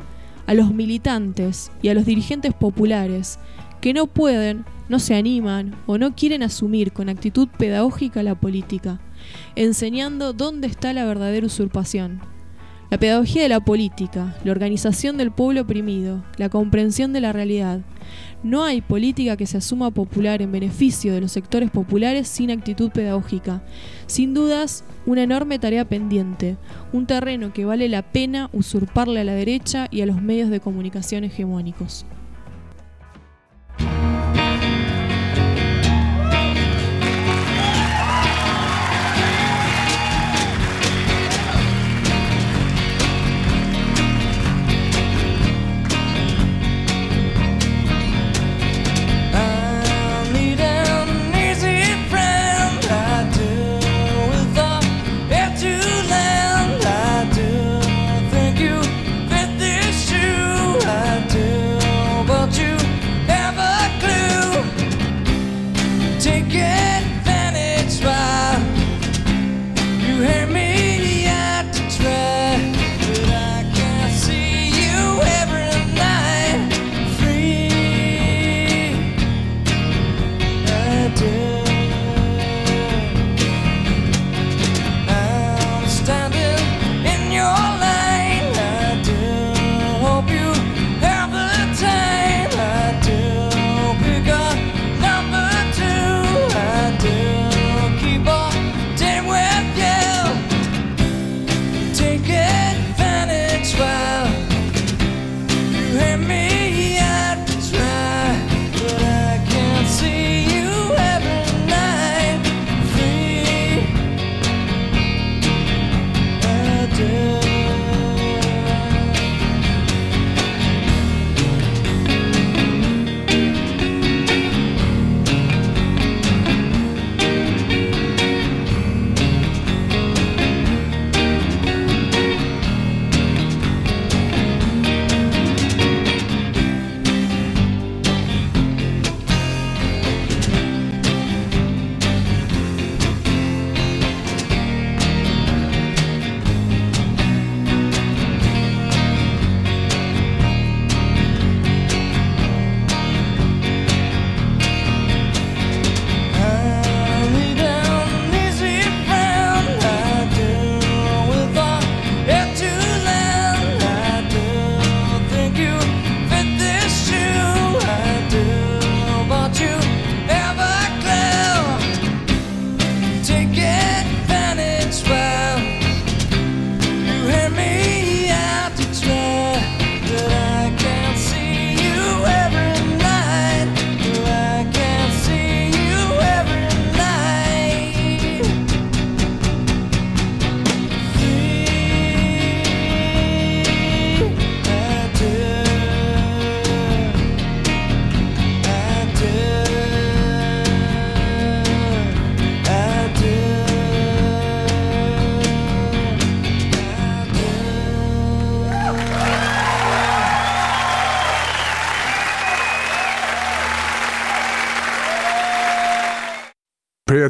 a 0.47 0.55
los 0.55 0.73
militantes 0.73 1.71
y 1.83 1.89
a 1.89 1.95
los 1.95 2.07
dirigentes 2.07 2.55
populares 2.55 3.39
que 3.81 3.93
no 3.93 4.07
pueden, 4.07 4.65
no 4.89 4.99
se 4.99 5.15
animan 5.15 5.75
o 5.87 5.99
no 5.99 6.15
quieren 6.15 6.43
asumir 6.43 6.93
con 6.93 7.09
actitud 7.09 7.49
pedagógica 7.59 8.23
la 8.23 8.35
política, 8.35 9.01
enseñando 9.55 10.33
dónde 10.33 10.67
está 10.67 10.93
la 10.93 11.05
verdadera 11.05 11.47
usurpación. 11.47 12.21
La 12.89 12.99
pedagogía 12.99 13.43
de 13.43 13.49
la 13.49 13.59
política, 13.59 14.37
la 14.45 14.53
organización 14.53 15.17
del 15.17 15.33
pueblo 15.33 15.63
oprimido, 15.63 16.23
la 16.37 16.49
comprensión 16.49 17.13
de 17.13 17.21
la 17.21 17.33
realidad. 17.33 17.81
No 18.45 18.63
hay 18.63 18.81
política 18.81 19.37
que 19.37 19.47
se 19.47 19.57
asuma 19.57 19.91
popular 19.91 20.41
en 20.41 20.53
beneficio 20.53 21.13
de 21.13 21.21
los 21.21 21.33
sectores 21.33 21.69
populares 21.71 22.29
sin 22.29 22.53
actitud 22.53 22.93
pedagógica. 22.93 23.65
Sin 24.07 24.35
dudas, 24.35 24.85
una 25.05 25.25
enorme 25.25 25.59
tarea 25.59 25.85
pendiente, 25.89 26.57
un 26.93 27.07
terreno 27.07 27.53
que 27.53 27.65
vale 27.65 27.89
la 27.89 28.03
pena 28.03 28.51
usurparle 28.53 29.21
a 29.21 29.25
la 29.25 29.35
derecha 29.35 29.89
y 29.91 30.03
a 30.03 30.07
los 30.07 30.23
medios 30.23 30.49
de 30.49 30.61
comunicación 30.61 31.25
hegemónicos. 31.25 32.07
take 66.27 66.55
it. 66.57 66.66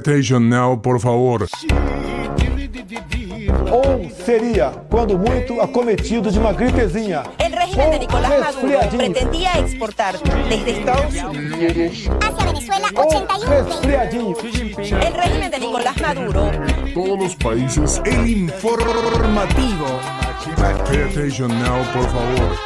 Attention 0.07 0.49
now, 0.49 0.77
por 0.77 1.01
favor. 1.01 1.49
Ou 3.73 4.09
seria, 4.25 4.71
quando 4.89 5.19
muito, 5.19 5.61
acometido 5.61 6.31
de 6.31 6.39
uma 6.39 6.53
gripezinha. 6.53 7.25
El 7.41 7.53
régimen 7.53 7.91
de 7.91 7.99
Nicolás 7.99 8.39
Maduro 8.39 8.79
pretendía 8.97 9.59
exportar 9.59 10.15
desde 10.49 10.71
Estados 10.71 11.13
Unidos. 11.13 12.09
Hacia 12.23 12.47
Venezuela, 12.47 12.89
Ou 12.95 13.09
81 13.09 13.47
resfriadinho. 13.49 14.37
El 14.79 15.13
régimen 15.13 15.51
de 15.51 15.59
Nicolás 15.59 15.97
Maduro 16.01 16.53
Todos 16.95 17.19
los 17.19 17.35
países, 17.35 18.01
el 18.05 18.29
informativo. 18.29 19.87
Pay 20.87 21.03
attention 21.03 21.49
now, 21.49 21.83
por 21.93 22.05
favor. 22.05 22.57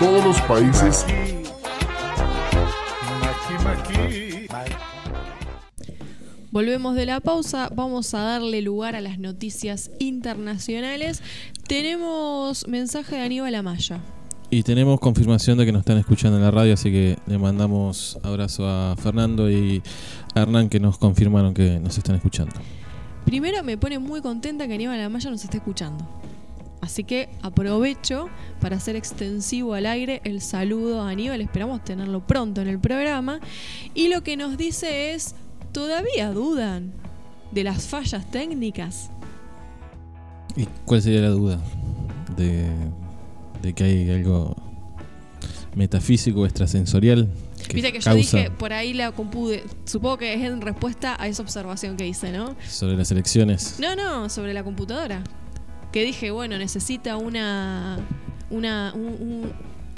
Todos 0.00 0.24
los 0.24 0.40
países, 0.40 1.04
Volvemos 6.58 6.96
de 6.96 7.06
la 7.06 7.20
pausa, 7.20 7.70
vamos 7.72 8.14
a 8.14 8.18
darle 8.18 8.62
lugar 8.62 8.96
a 8.96 9.00
las 9.00 9.20
noticias 9.20 9.92
internacionales. 10.00 11.22
Tenemos 11.68 12.66
mensaje 12.66 13.14
de 13.14 13.22
Aníbal 13.22 13.54
Amaya. 13.54 14.00
Y 14.50 14.64
tenemos 14.64 14.98
confirmación 14.98 15.56
de 15.56 15.66
que 15.66 15.70
nos 15.70 15.82
están 15.82 15.98
escuchando 15.98 16.36
en 16.36 16.42
la 16.42 16.50
radio, 16.50 16.74
así 16.74 16.90
que 16.90 17.16
le 17.28 17.38
mandamos 17.38 18.18
abrazo 18.24 18.66
a 18.66 18.96
Fernando 18.96 19.48
y 19.48 19.84
a 20.34 20.40
Hernán 20.40 20.68
que 20.68 20.80
nos 20.80 20.98
confirmaron 20.98 21.54
que 21.54 21.78
nos 21.78 21.96
están 21.96 22.16
escuchando. 22.16 22.56
Primero 23.24 23.62
me 23.62 23.78
pone 23.78 24.00
muy 24.00 24.20
contenta 24.20 24.66
que 24.66 24.74
Aníbal 24.74 25.00
Amaya 25.00 25.30
nos 25.30 25.44
esté 25.44 25.58
escuchando. 25.58 26.08
Así 26.80 27.04
que 27.04 27.28
aprovecho 27.40 28.30
para 28.60 28.78
hacer 28.78 28.96
extensivo 28.96 29.74
al 29.74 29.86
aire 29.86 30.22
el 30.24 30.40
saludo 30.40 31.02
a 31.02 31.10
Aníbal. 31.10 31.40
Esperamos 31.40 31.84
tenerlo 31.84 32.26
pronto 32.26 32.62
en 32.62 32.66
el 32.66 32.80
programa. 32.80 33.38
Y 33.94 34.08
lo 34.08 34.24
que 34.24 34.36
nos 34.36 34.56
dice 34.56 35.12
es, 35.12 35.36
¿todavía 35.78 36.32
dudan 36.32 36.92
de 37.52 37.62
las 37.62 37.86
fallas 37.86 38.28
técnicas? 38.32 39.10
¿Y 40.56 40.66
cuál 40.84 41.00
sería 41.02 41.20
la 41.20 41.28
duda? 41.28 41.60
De, 42.36 42.66
de 43.62 43.72
que 43.74 43.84
hay 43.84 44.10
algo 44.10 44.56
metafísico 45.76 46.40
o 46.40 46.46
extrasensorial 46.46 47.28
que 47.68 47.74
Viste 47.74 47.92
que 47.92 47.98
yo 48.00 48.04
causa 48.04 48.36
dije, 48.38 48.50
por 48.50 48.72
ahí 48.72 48.92
la 48.94 49.12
compu, 49.12 49.48
de- 49.48 49.62
supongo 49.84 50.18
que 50.18 50.34
es 50.34 50.40
en 50.42 50.60
respuesta 50.60 51.16
a 51.20 51.28
esa 51.28 51.42
observación 51.42 51.96
que 51.96 52.06
hice, 52.08 52.32
¿no? 52.32 52.56
sobre 52.68 52.96
las 52.96 53.10
elecciones. 53.12 53.76
No, 53.78 53.94
no, 53.94 54.28
sobre 54.30 54.52
la 54.54 54.64
computadora. 54.64 55.22
Que 55.92 56.02
dije, 56.04 56.30
bueno, 56.32 56.58
necesita 56.58 57.16
una. 57.16 57.98
una 58.50 58.92
un- 58.94 59.06
un- 59.06 59.52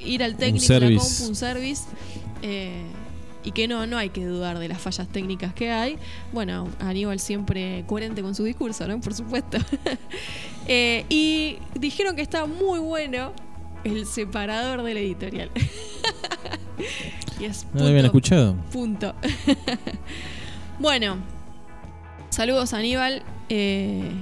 ir 0.04 0.22
al 0.22 0.36
técnico 0.36 0.62
la 0.72 0.78
service. 0.80 0.98
compu, 1.18 1.28
un 1.30 1.34
service. 1.36 1.82
eh, 2.42 2.82
y 3.44 3.52
que 3.52 3.68
no, 3.68 3.86
no 3.86 3.96
hay 3.96 4.10
que 4.10 4.24
dudar 4.24 4.58
de 4.58 4.68
las 4.68 4.78
fallas 4.78 5.08
técnicas 5.08 5.54
que 5.54 5.70
hay. 5.70 5.98
Bueno, 6.32 6.68
Aníbal 6.80 7.20
siempre 7.20 7.84
coherente 7.86 8.22
con 8.22 8.34
su 8.34 8.44
discurso, 8.44 8.86
¿no? 8.86 9.00
Por 9.00 9.14
supuesto. 9.14 9.58
Eh, 10.72 11.04
y 11.08 11.58
dijeron 11.74 12.14
que 12.14 12.22
está 12.22 12.46
muy 12.46 12.78
bueno 12.78 13.32
el 13.82 14.06
separador 14.06 14.84
de 14.84 14.94
la 14.94 15.00
editorial. 15.00 15.50
y 17.40 17.44
es 17.44 17.66
¿No 17.72 17.80
lo 17.80 17.86
habían 17.86 18.02
punto, 18.02 18.06
escuchado? 18.06 18.56
Punto. 18.70 19.14
bueno, 20.78 21.16
saludos 22.28 22.72
Aníbal. 22.72 23.24
Eh, 23.48 24.12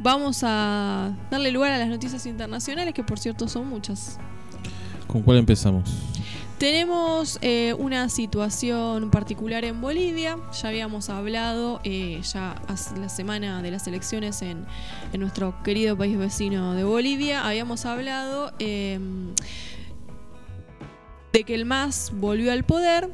vamos 0.00 0.40
a 0.42 1.14
darle 1.30 1.52
lugar 1.52 1.70
a 1.70 1.78
las 1.78 1.88
noticias 1.88 2.26
internacionales, 2.26 2.92
que 2.92 3.04
por 3.04 3.20
cierto 3.20 3.46
son 3.46 3.68
muchas. 3.68 4.18
¿Con 5.06 5.22
cuál 5.22 5.38
empezamos? 5.38 5.88
Tenemos 6.58 7.38
eh, 7.42 7.74
una 7.78 8.08
situación 8.08 9.10
particular 9.10 9.64
en 9.66 9.82
Bolivia. 9.82 10.38
Ya 10.62 10.68
habíamos 10.68 11.10
hablado 11.10 11.80
eh, 11.84 12.20
ya 12.22 12.62
la 12.98 13.10
semana 13.10 13.60
de 13.60 13.70
las 13.70 13.86
elecciones 13.86 14.40
en, 14.40 14.64
en 15.12 15.20
nuestro 15.20 15.54
querido 15.62 15.98
país 15.98 16.16
vecino 16.16 16.72
de 16.72 16.82
Bolivia. 16.82 17.46
Habíamos 17.46 17.84
hablado 17.84 18.52
eh, 18.58 18.98
de 21.34 21.44
que 21.44 21.54
el 21.54 21.66
MAS 21.66 22.10
volvió 22.14 22.50
al 22.52 22.64
poder. 22.64 23.10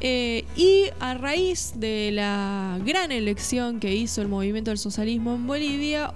eh, 0.00 0.44
y 0.56 0.84
a 1.00 1.14
raíz 1.14 1.72
de 1.76 2.10
la 2.12 2.78
gran 2.84 3.10
elección 3.10 3.80
que 3.80 3.94
hizo 3.94 4.22
el 4.22 4.28
movimiento 4.28 4.70
del 4.70 4.78
socialismo 4.78 5.34
en 5.34 5.46
Bolivia, 5.46 6.14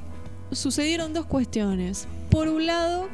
sucedieron 0.53 1.13
dos 1.13 1.27
cuestiones. 1.27 2.07
Por 2.31 2.49
un 2.49 2.67
lado, 2.67 3.09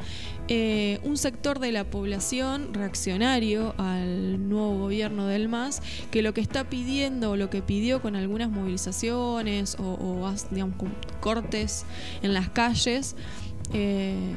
eh, 0.48 0.98
un 1.04 1.18
sector 1.18 1.58
de 1.58 1.72
la 1.72 1.84
población 1.84 2.72
reaccionario 2.72 3.74
al 3.76 4.48
nuevo 4.48 4.78
gobierno 4.78 5.26
del 5.26 5.48
MAS, 5.48 5.82
que 6.10 6.22
lo 6.22 6.32
que 6.32 6.40
está 6.40 6.68
pidiendo 6.70 7.32
o 7.32 7.36
lo 7.36 7.50
que 7.50 7.60
pidió 7.60 8.00
con 8.00 8.16
algunas 8.16 8.50
movilizaciones 8.50 9.76
o, 9.78 9.84
o 9.84 10.34
cortes 11.20 11.84
en 12.22 12.32
las 12.32 12.48
calles, 12.48 13.14
eh, 13.74 14.34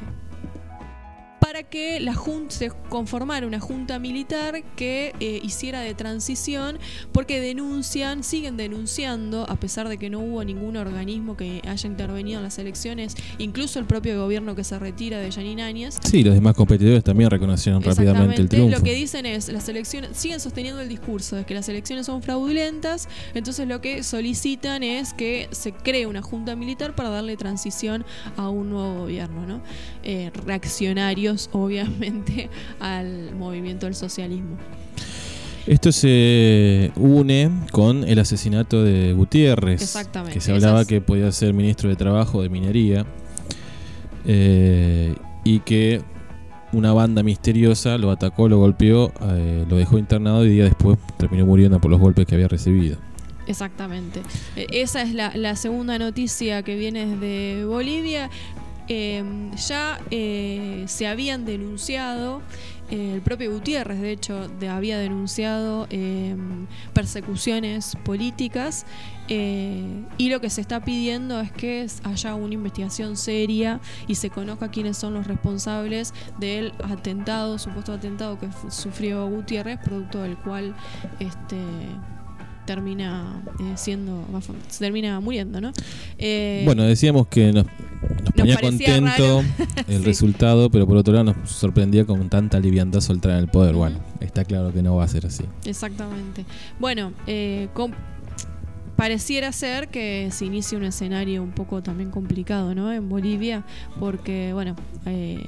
para 1.51 1.63
que 1.63 2.00
la 2.00 2.13
junta 2.13 2.55
se 2.55 2.72
conformara 2.88 3.46
una 3.46 3.60
junta 3.60 4.00
militar 4.00 4.63
que 4.77 5.13
eh, 5.20 5.41
hiciera 5.43 5.81
de 5.81 5.93
transición 5.93 6.79
porque 7.12 7.41
denuncian, 7.41 8.24
siguen 8.24 8.55
denunciando, 8.55 9.46
a 9.50 9.58
pesar 9.58 9.89
de 9.89 9.98
que 9.98 10.10
no 10.10 10.22
hubo 10.22 10.41
ningún 10.46 10.77
organismo 10.77 11.36
que 11.36 11.62
haya 11.67 11.88
intervenido 11.89 12.38
en 12.38 12.46
las 12.46 12.58
elecciones, 12.58 13.17
incluso 13.38 13.79
el 13.79 13.86
propio 13.86 14.17
gobierno 14.17 14.55
que 14.55 14.63
se 14.63 14.79
retira 14.79 15.17
de 15.17 15.29
Janine 15.29 15.63
Áñez. 15.63 16.00
Sí, 16.05 16.24
los 16.24 16.36
demás 16.36 16.55
competidores 16.55 17.03
también 17.03 17.29
reconocieron 17.29 17.84
rápidamente 17.84 18.41
el 18.41 18.48
triunfo. 18.48 18.77
Lo 18.77 18.81
que 18.81 18.93
dicen 18.93 19.25
es, 19.25 19.50
las 19.50 19.67
elecciones, 19.67 20.15
siguen 20.15 20.39
sosteniendo 20.39 20.79
el 20.79 20.88
discurso 20.88 21.36
de 21.36 21.43
que 21.43 21.53
las 21.53 21.67
elecciones 21.67 22.05
son 22.05 22.24
fraudulentas, 22.24 23.10
entonces 23.34 23.67
lo 23.67 23.81
que 23.81 24.03
solicitan 24.03 24.84
es 24.84 25.13
que 25.13 25.50
se 25.51 25.74
cree 25.74 26.05
una 26.05 26.22
junta 26.22 26.55
militar 26.55 26.96
para 26.96 27.10
darle 27.10 27.36
transición 27.36 28.05
a 28.38 28.48
un 28.48 28.70
nuevo 28.70 29.00
gobierno, 29.00 29.46
¿no? 29.46 29.62
Eh, 30.03 30.31
reaccionarios, 30.46 31.40
obviamente, 31.53 32.50
al 32.79 33.36
movimiento 33.36 33.86
del 33.86 33.95
socialismo. 33.95 34.57
Esto 35.67 35.91
se 35.91 36.91
une 36.95 37.51
con 37.71 38.03
el 38.03 38.17
asesinato 38.17 38.83
de 38.83 39.13
Gutiérrez, 39.13 39.81
Exactamente, 39.81 40.33
que 40.33 40.41
se 40.41 40.51
hablaba 40.51 40.86
que 40.86 41.01
podía 41.01 41.31
ser 41.31 41.53
ministro 41.53 41.88
de 41.88 41.95
Trabajo 41.95 42.41
de 42.41 42.50
Minería 42.50 43.05
eh, 44.25 45.15
y 45.43 45.60
que 45.60 46.01
una 46.74 46.93
banda 46.93 47.21
misteriosa 47.21 47.98
lo 47.98 48.12
atacó, 48.12 48.48
lo 48.48 48.57
golpeó, 48.57 49.12
eh, 49.21 49.65
lo 49.69 49.77
dejó 49.77 49.98
internado 49.98 50.45
y 50.45 50.50
día 50.50 50.63
después 50.63 50.98
terminó 51.17 51.45
muriendo 51.45 51.79
por 51.79 51.91
los 51.91 52.00
golpes 52.00 52.25
que 52.25 52.36
había 52.36 52.48
recibido. 52.48 52.98
Exactamente. 53.48 54.21
Eh, 54.55 54.67
Esa 54.71 55.01
es 55.01 55.13
la, 55.13 55.36
la 55.36 55.55
segunda 55.55 56.00
noticia 56.00 56.63
que 56.63 56.75
viene 56.75 57.05
desde 57.05 57.65
Bolivia. 57.65 58.29
Eh, 58.93 59.24
ya 59.55 60.01
eh, 60.12 60.83
se 60.86 61.07
habían 61.07 61.45
denunciado, 61.45 62.41
eh, 62.89 63.13
el 63.13 63.22
propio 63.22 63.50
Gutiérrez 63.53 64.01
de 64.01 64.11
hecho 64.11 64.50
había 64.70 65.00
denunciado 65.00 65.87
eh, 65.89 66.35
persecuciones 66.94 67.96
políticas 68.03 68.85
eh, 69.29 70.03
y 70.18 70.27
lo 70.27 70.42
que 70.42 70.50
se 70.50 70.59
está 70.59 70.83
pidiendo 70.83 71.39
es 71.39 71.53
que 71.53 71.87
haya 72.03 72.35
una 72.35 72.53
investigación 72.53 73.16
seria 73.16 73.79
y 74.07 74.16
se 74.16 74.29
conozca 74.29 74.72
quiénes 74.72 74.98
son 74.98 75.13
los 75.13 75.25
responsables 75.25 76.13
del 76.37 76.74
atentado, 76.83 77.57
supuesto 77.59 77.94
atentado 77.94 78.37
que 78.37 78.50
sufrió 78.70 79.25
Gutiérrez, 79.25 79.79
producto 79.79 80.24
del 80.24 80.35
cual 80.35 80.75
este 81.22 81.55
termina 82.75 83.44
eh, 83.60 83.74
siendo 83.75 84.25
se 84.70 84.79
termina 84.79 85.20
muriendo, 85.20 85.60
¿no? 85.60 85.72
Eh, 86.18 86.62
Bueno, 86.66 86.84
decíamos 86.84 87.27
que 87.27 87.51
nos, 87.51 87.66
nos 87.66 88.34
ponía 88.36 88.57
contento 88.57 89.05
raro. 89.07 89.44
el 89.88 89.98
Sí. 90.00 90.03
resultado, 90.05 90.70
pero 90.70 90.88
por 90.88 90.96
otro 90.98 91.14
lado 91.14 91.25
nos 91.34 91.50
sorprendía 91.51 92.05
con 92.05 92.29
tanta 92.29 92.60
liviandad 92.60 93.01
soltar 93.01 93.38
el 93.40 93.48
poder. 93.50 93.75
Bueno, 93.75 94.00
está 94.22 94.46
claro 94.46 94.72
que 94.72 94.81
no 94.81 94.96
va 94.96 95.03
a 95.03 95.07
ser 95.07 95.25
así. 95.25 95.44
Exactamente. 95.66 96.46
Bueno, 96.79 97.12
eh, 97.27 97.68
pareciera 99.01 99.51
ser 99.51 99.87
que 99.87 100.29
se 100.31 100.46
inicia 100.46 100.77
un 100.77 100.83
escenario 100.83 101.42
un 101.42 101.53
poco 101.53 101.81
también 101.81 102.11
complicado, 102.11 102.75
¿no? 102.75 102.94
En 102.94 103.09
Bolivia, 103.09 103.64
porque, 104.00 104.53
bueno, 104.53 104.75
eh, 105.07 105.44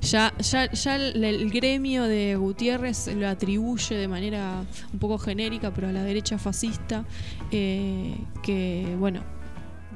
ya, 0.00 0.34
ya, 0.40 0.68
ya 0.72 0.96
el, 0.96 1.22
el 1.22 1.48
gremio 1.52 2.02
de 2.02 2.34
Gutiérrez 2.34 3.06
lo 3.14 3.28
atribuye 3.28 3.94
de 3.94 4.08
manera 4.08 4.64
un 4.92 4.98
poco 4.98 5.16
genérica, 5.16 5.72
pero 5.72 5.86
a 5.86 5.92
la 5.92 6.02
derecha 6.02 6.38
fascista, 6.38 7.04
eh, 7.52 8.16
que, 8.42 8.96
bueno, 8.98 9.20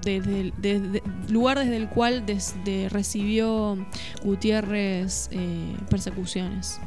desde 0.04 0.40
el 0.40 0.52
desde- 0.58 1.02
lugar 1.28 1.58
desde 1.58 1.76
el 1.78 1.88
cual 1.88 2.24
desde 2.24 2.88
recibió 2.88 3.84
Gutiérrez 4.22 5.28
eh, 5.32 5.74
persecuciones. 5.90 6.80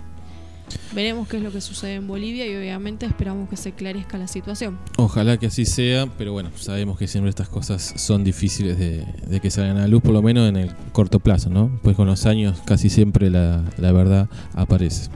Veremos 0.94 1.28
qué 1.28 1.38
es 1.38 1.44
lo 1.44 1.52
que 1.52 1.62
sucede 1.62 1.96
en 1.96 2.08
Bolivia 2.08 2.48
y 2.48 2.56
obviamente 2.56 3.06
esperamos 3.06 3.50
que 3.50 3.58
se 3.58 3.70
esclarezca 3.70 4.18
la 4.18 4.28
situación. 4.28 4.78
Ojalá 4.98 5.38
que 5.38 5.48
así 5.48 5.66
sea, 5.66 6.08
pero 6.18 6.32
bueno, 6.32 6.52
sabemos 6.56 6.98
que 6.98 7.08
siempre 7.08 7.30
estas 7.30 7.50
cosas 7.50 7.94
son 7.98 8.24
difíciles 8.24 8.78
de, 8.78 9.06
de 9.28 9.40
que 9.40 9.52
salgan 9.52 9.78
a 9.78 9.82
la 9.82 9.88
luz, 9.88 10.02
por 10.02 10.14
lo 10.14 10.22
menos 10.22 10.48
en 10.48 10.56
el 10.58 10.76
corto 10.92 11.20
plazo, 11.20 11.50
¿no? 11.50 11.80
Pues 11.84 11.96
con 11.96 12.08
los 12.08 12.26
años 12.26 12.62
casi 12.66 12.90
siempre 12.90 13.30
la, 13.30 13.64
la 13.78 13.92
verdad 13.92 14.30
aparece. 14.54 15.10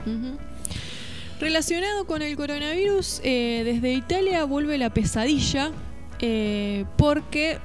Relacionado 1.40 2.04
con 2.04 2.20
el 2.20 2.36
coronavirus, 2.36 3.20
eh, 3.24 3.62
desde 3.64 3.94
Italia 3.94 4.44
vuelve 4.44 4.76
la 4.76 4.90
pesadilla 4.90 5.70
eh, 6.20 6.84
porque, 6.98 7.58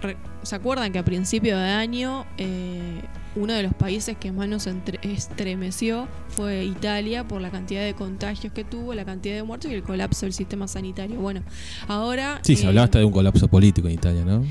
¿se 0.44 0.56
acuerdan 0.56 0.94
que 0.94 1.00
a 1.00 1.04
principio 1.04 1.58
de 1.58 1.70
año 1.70 2.26
eh, 2.38 3.02
uno 3.36 3.54
de 3.54 3.64
los 3.64 3.74
países 3.74 4.18
que 4.18 4.32
más 4.32 4.48
nos 4.48 4.68
entre- 4.68 5.00
estremeció 5.04 6.08
fue 6.30 6.66
Italia 6.66 7.28
por 7.28 7.42
la 7.42 7.50
cantidad 7.52 7.84
de 7.84 7.94
contagios 7.94 8.54
que 8.54 8.64
tuvo, 8.64 8.94
la 8.94 9.06
cantidad 9.06 9.36
de 9.36 9.44
muertos 9.44 9.72
y 9.72 9.74
el 9.74 9.84
colapso 9.84 10.26
del 10.26 10.34
sistema 10.34 10.68
sanitario? 10.68 11.20
Bueno, 11.20 11.42
ahora... 11.88 12.40
Sí, 12.44 12.56
se 12.56 12.64
eh, 12.64 12.68
hablaba 12.68 12.86
hasta 12.86 13.00
de 13.00 13.06
un 13.06 13.12
colapso 13.12 13.48
político 13.48 13.88
en 13.88 13.96
Italia, 13.96 14.24
¿no? 14.26 14.44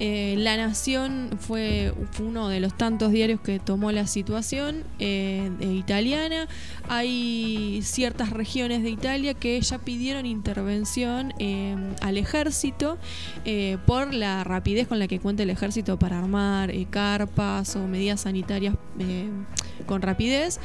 Eh, 0.00 0.34
la 0.38 0.56
Nación 0.56 1.28
fue, 1.38 1.92
uno 2.18 2.48
de 2.48 2.58
los 2.58 2.74
tantos 2.74 3.12
diarios 3.12 3.38
que 3.40 3.58
tomó 3.58 3.92
la 3.92 4.06
situación 4.06 4.82
eh, 4.98 5.50
italiana. 5.60 6.48
Hay 6.88 7.80
ciertas 7.82 8.30
regiones 8.30 8.82
de 8.82 8.88
Italia 8.88 9.34
que 9.34 9.60
ya 9.60 9.78
pidieron 9.78 10.24
intervención 10.24 11.34
eh, 11.38 11.76
al 12.00 12.16
ejército 12.16 12.98
por 13.86 14.14
la 14.14 14.42
rapidez 14.42 14.88
con 14.88 14.98
la 14.98 15.06
que 15.06 15.20
cuenta 15.20 15.42
el 15.42 15.50
ejército 15.50 15.98
para 15.98 16.18
armar 16.18 16.72
carpas 16.88 17.76
o 17.76 17.86
medidas 17.86 18.22
sanitarias 18.22 18.74
con 19.86 20.00
rapidez. 20.00 20.60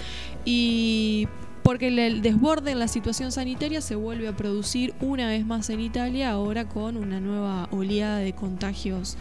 Y 0.45 1.27
porque 1.65 1.87
el- 1.87 2.21
desborde 2.21 2.69
en 2.71 2.77
la 2.79 2.87
situación 2.87 3.31
sanitaria 3.31 3.81
se 3.81 3.95
vuelve 3.95 4.27
a 4.27 4.37
producir 4.37 4.93
una 5.01 5.27
vez 5.27 5.45
más 5.47 5.69
en 5.71 5.79
Italia, 5.79 6.29
ahora 6.29 6.69
con 6.69 6.95
una 6.95 7.19
nueva 7.19 7.67
oleada 7.71 8.19
de 8.19 8.33
contagios 8.33 9.17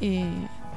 eh, 0.00 0.24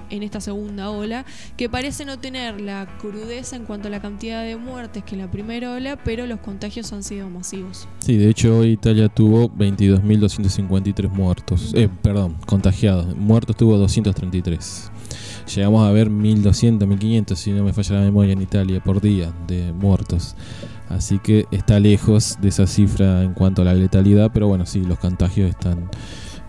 en 0.09 0.23
esta 0.23 0.41
segunda 0.41 0.89
ola, 0.89 1.23
que 1.57 1.69
parece 1.69 2.03
no 2.05 2.17
tener 2.19 2.59
la 2.59 2.97
crudeza 2.99 3.55
en 3.55 3.63
cuanto 3.65 3.87
a 3.87 3.91
la 3.91 4.01
cantidad 4.01 4.43
de 4.43 4.57
muertes 4.57 5.03
que 5.03 5.15
la 5.15 5.29
primera 5.31 5.71
ola, 5.73 5.95
pero 6.03 6.25
los 6.25 6.39
contagios 6.39 6.91
han 6.91 7.03
sido 7.03 7.29
masivos. 7.29 7.87
Sí, 7.99 8.17
de 8.17 8.27
hecho 8.29 8.57
hoy 8.57 8.71
Italia 8.71 9.07
tuvo 9.07 9.47
22.253 9.51 11.09
muertos, 11.09 11.71
eh, 11.75 11.87
perdón, 12.01 12.35
contagiados. 12.45 13.15
Muertos 13.15 13.55
tuvo 13.55 13.77
233. 13.77 14.91
Llegamos 15.55 15.87
a 15.87 15.91
ver 15.91 16.09
1.200, 16.09 16.79
1.500, 16.87 17.35
si 17.35 17.51
no 17.51 17.63
me 17.63 17.73
falla 17.73 17.95
la 17.95 18.01
memoria, 18.01 18.33
en 18.33 18.41
Italia 18.41 18.81
por 18.83 19.01
día 19.01 19.31
de 19.47 19.71
muertos. 19.73 20.35
Así 20.95 21.19
que 21.19 21.45
está 21.51 21.79
lejos 21.79 22.37
de 22.41 22.49
esa 22.49 22.67
cifra 22.67 23.23
en 23.23 23.33
cuanto 23.33 23.61
a 23.61 23.65
la 23.65 23.73
letalidad, 23.73 24.31
pero 24.33 24.47
bueno, 24.47 24.65
sí, 24.65 24.81
los 24.81 24.99
contagios 24.99 25.49
están 25.49 25.89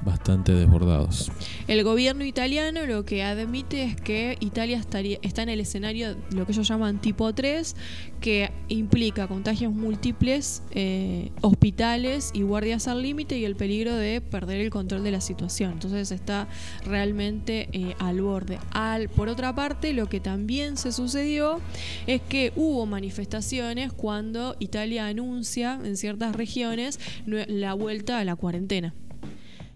bastante 0.05 0.53
desbordados. 0.53 1.31
El 1.69 1.85
gobierno 1.85 2.25
italiano 2.25 2.87
lo 2.87 3.05
que 3.05 3.23
admite 3.23 3.85
es 3.85 3.97
que 3.97 4.37
Italia 4.41 4.77
estaría, 4.79 5.19
está 5.23 5.43
en 5.43 5.49
el 5.49 5.61
escenario, 5.61 6.17
lo 6.31 6.47
que 6.47 6.53
ellos 6.53 6.67
llaman 6.69 7.01
tipo 7.01 7.33
3, 7.33 7.77
que 8.21 8.51
implica 8.69 9.27
contagios 9.27 9.73
múltiples, 9.73 10.63
eh, 10.71 11.31
hospitales 11.41 12.31
y 12.33 12.43
guardias 12.43 12.89
al 12.89 13.03
límite 13.03 13.39
y 13.39 13.45
el 13.45 13.57
peligro 13.57 13.95
de 13.95 14.21
perder 14.21 14.61
el 14.61 14.71
control 14.71 15.05
de 15.05 15.11
la 15.11 15.21
situación. 15.21 15.73
Entonces 15.73 16.13
está 16.13 16.49
realmente 16.85 17.69
eh, 17.73 17.95
al 17.99 18.21
borde. 18.21 18.59
Al, 18.73 19.09
por 19.09 19.29
otra 19.29 19.55
parte, 19.55 19.93
lo 19.93 20.09
que 20.09 20.21
también 20.21 20.77
se 20.77 20.93
sucedió 20.93 21.61
es 22.07 22.21
que 22.23 22.53
hubo 22.57 22.87
manifestaciones 22.87 23.93
cuando 23.93 24.57
Italia 24.59 25.07
anuncia 25.07 25.79
en 25.83 25.97
ciertas 25.97 26.35
regiones 26.35 27.01
la 27.27 27.75
vuelta 27.75 28.19
a 28.19 28.25
la 28.25 28.37
cuarentena. 28.37 28.95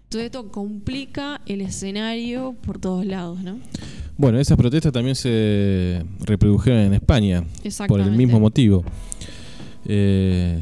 Entonces 0.07 0.27
esto 0.27 0.49
complica 0.53 1.41
el 1.47 1.59
escenario 1.59 2.55
por 2.61 2.79
todos 2.79 3.05
lados, 3.05 3.43
¿no? 3.43 3.59
Bueno, 4.15 4.39
esas 4.39 4.57
protestas 4.57 4.93
también 4.93 5.17
se 5.17 6.01
reprodujeron 6.21 6.79
en 6.79 6.93
España 6.93 7.43
por 7.89 7.99
el 7.99 8.11
mismo 8.11 8.39
motivo. 8.39 8.85
Eh, 9.83 10.61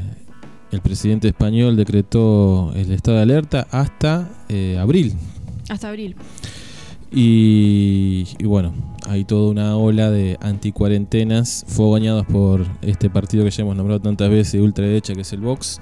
el 0.72 0.80
presidente 0.80 1.28
español 1.28 1.76
decretó 1.76 2.72
el 2.74 2.90
estado 2.90 3.18
de 3.18 3.22
alerta 3.22 3.68
hasta 3.70 4.28
eh, 4.48 4.78
abril. 4.80 5.14
Hasta 5.68 5.90
abril. 5.90 6.16
Y, 7.12 8.26
y 8.40 8.44
bueno, 8.46 8.74
hay 9.06 9.24
toda 9.24 9.48
una 9.48 9.76
ola 9.76 10.10
de 10.10 10.38
anticuarentenas 10.40 11.64
fogoneados 11.68 12.26
por 12.26 12.66
este 12.82 13.08
partido 13.10 13.44
que 13.44 13.52
ya 13.52 13.62
hemos 13.62 13.76
nombrado 13.76 14.00
tantas 14.00 14.28
veces 14.28 14.54
de 14.54 14.62
ultraderecha 14.62 15.14
que 15.14 15.20
es 15.20 15.32
el 15.32 15.40
Vox. 15.40 15.80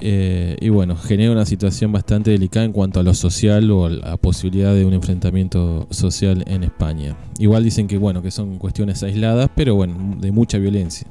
Eh, 0.00 0.56
y 0.60 0.68
bueno, 0.68 0.94
genera 0.96 1.32
una 1.32 1.46
situación 1.46 1.90
bastante 1.90 2.30
delicada 2.30 2.66
en 2.66 2.72
cuanto 2.72 3.00
a 3.00 3.02
lo 3.02 3.14
social 3.14 3.70
o 3.70 3.86
a 3.86 3.90
la 3.90 4.16
posibilidad 4.18 4.74
de 4.74 4.84
un 4.84 4.92
enfrentamiento 4.92 5.86
social 5.90 6.44
en 6.46 6.64
España. 6.64 7.16
Igual 7.38 7.64
dicen 7.64 7.86
que 7.88 7.96
bueno, 7.96 8.20
que 8.22 8.30
son 8.30 8.58
cuestiones 8.58 9.02
aisladas, 9.02 9.48
pero 9.56 9.74
bueno, 9.74 10.16
de 10.20 10.30
mucha 10.32 10.58
violencia. 10.58 11.06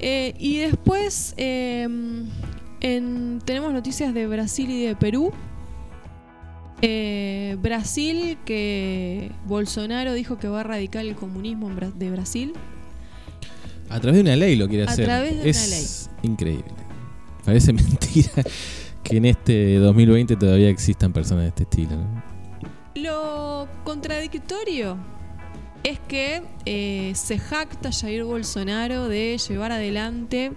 Eh, 0.00 0.34
y 0.38 0.56
después 0.58 1.34
eh, 1.36 1.86
en- 2.80 3.38
tenemos 3.44 3.72
noticias 3.72 4.12
de 4.14 4.26
Brasil 4.26 4.68
y 4.70 4.84
de 4.86 4.96
Perú. 4.96 5.30
Eh, 6.84 7.56
Brasil, 7.62 8.36
que 8.44 9.30
Bolsonaro 9.46 10.12
dijo 10.14 10.38
que 10.38 10.48
va 10.48 10.58
a 10.58 10.60
erradicar 10.62 11.06
el 11.06 11.14
comunismo 11.14 11.70
de 11.96 12.10
Brasil. 12.10 12.52
A 13.88 14.00
través 14.00 14.16
de 14.16 14.22
una 14.22 14.34
ley 14.34 14.56
lo 14.56 14.66
quiere 14.68 14.84
A 14.84 14.90
hacer. 14.90 15.04
través 15.04 15.34
de 15.36 15.40
una 15.42 15.50
es 15.50 16.10
increíble. 16.24 16.64
Parece 17.44 17.72
mentira 17.72 18.30
que 19.02 19.16
en 19.16 19.24
este 19.24 19.76
2020 19.76 20.36
todavía 20.36 20.68
existan 20.68 21.12
personas 21.12 21.42
de 21.44 21.48
este 21.48 21.62
estilo. 21.64 21.96
¿no? 21.96 22.22
Lo 22.94 23.68
contradictorio 23.84 24.96
es 25.82 25.98
que 26.06 26.42
eh, 26.64 27.10
se 27.16 27.38
jacta 27.38 27.90
Jair 27.90 28.22
Bolsonaro 28.22 29.08
de 29.08 29.36
llevar 29.38 29.72
adelante 29.72 30.52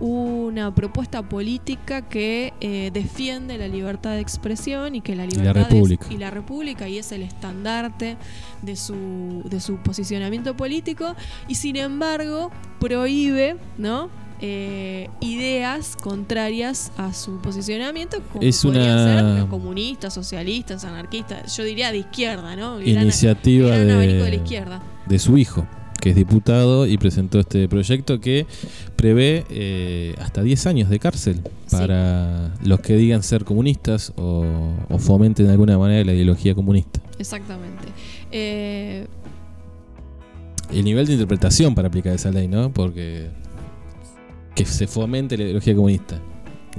una 0.00 0.74
propuesta 0.74 1.26
política 1.26 2.02
que 2.02 2.52
eh, 2.60 2.90
defiende 2.92 3.56
la 3.56 3.68
libertad 3.68 4.10
de 4.10 4.20
expresión 4.20 4.94
y 4.94 5.00
que 5.00 5.16
la 5.16 5.24
la 5.24 5.30
libertad 5.30 5.62
es- 5.62 5.68
república. 5.70 6.06
y 6.10 6.18
la 6.18 6.30
república 6.30 6.88
y 6.90 6.98
es 6.98 7.10
el 7.12 7.22
estandarte 7.22 8.18
de 8.60 8.76
su, 8.76 9.42
de 9.48 9.60
su 9.60 9.78
posicionamiento 9.78 10.54
político 10.54 11.14
y 11.48 11.54
sin 11.54 11.76
embargo 11.76 12.50
prohíbe, 12.78 13.56
¿no? 13.78 14.10
Eh, 14.40 15.08
ideas 15.20 15.96
contrarias 15.96 16.92
a 16.98 17.14
su 17.14 17.38
posicionamiento 17.40 18.18
como 18.32 18.44
Es 18.46 18.62
podrían 18.62 18.90
una- 18.98 19.38
ser 19.40 19.48
comunistas, 19.48 20.12
socialistas, 20.12 20.84
anarquistas, 20.84 21.56
yo 21.56 21.64
diría 21.64 21.90
de 21.90 21.98
izquierda, 21.98 22.54
¿no? 22.54 22.76
Gran- 22.78 23.02
Iniciativa 23.04 23.68
gran 23.68 23.86
de 23.86 23.92
la 23.94 23.98
de, 24.26 24.36
izquierda. 24.36 24.82
de 25.06 25.18
su 25.18 25.38
hijo, 25.38 25.66
que 26.02 26.10
es 26.10 26.16
diputado 26.16 26.86
y 26.86 26.98
presentó 26.98 27.40
este 27.40 27.66
proyecto 27.66 28.20
que 28.20 28.46
prevé 28.94 29.46
eh, 29.48 30.14
hasta 30.20 30.42
10 30.42 30.66
años 30.66 30.90
de 30.90 30.98
cárcel 30.98 31.40
para 31.70 32.52
los 32.62 32.80
que 32.80 32.94
digan 32.96 33.22
ser 33.22 33.44
comunistas 33.44 34.12
o, 34.16 34.44
o 34.90 34.98
fomenten 34.98 35.46
de 35.46 35.52
alguna 35.52 35.78
manera 35.78 36.04
la 36.04 36.12
ideología 36.12 36.54
comunista. 36.54 37.00
Exactamente. 37.18 37.88
Eh, 38.30 39.06
El 40.72 40.84
nivel 40.84 41.06
de 41.06 41.14
interpretación 41.14 41.74
para 41.74 41.88
aplicar 41.88 42.12
esa 42.14 42.30
ley, 42.30 42.48
¿no? 42.48 42.70
Porque 42.70 43.30
que 44.56 44.64
se 44.64 44.86
fomente 44.86 45.36
la 45.36 45.44
ideología 45.44 45.74
comunista. 45.74 46.20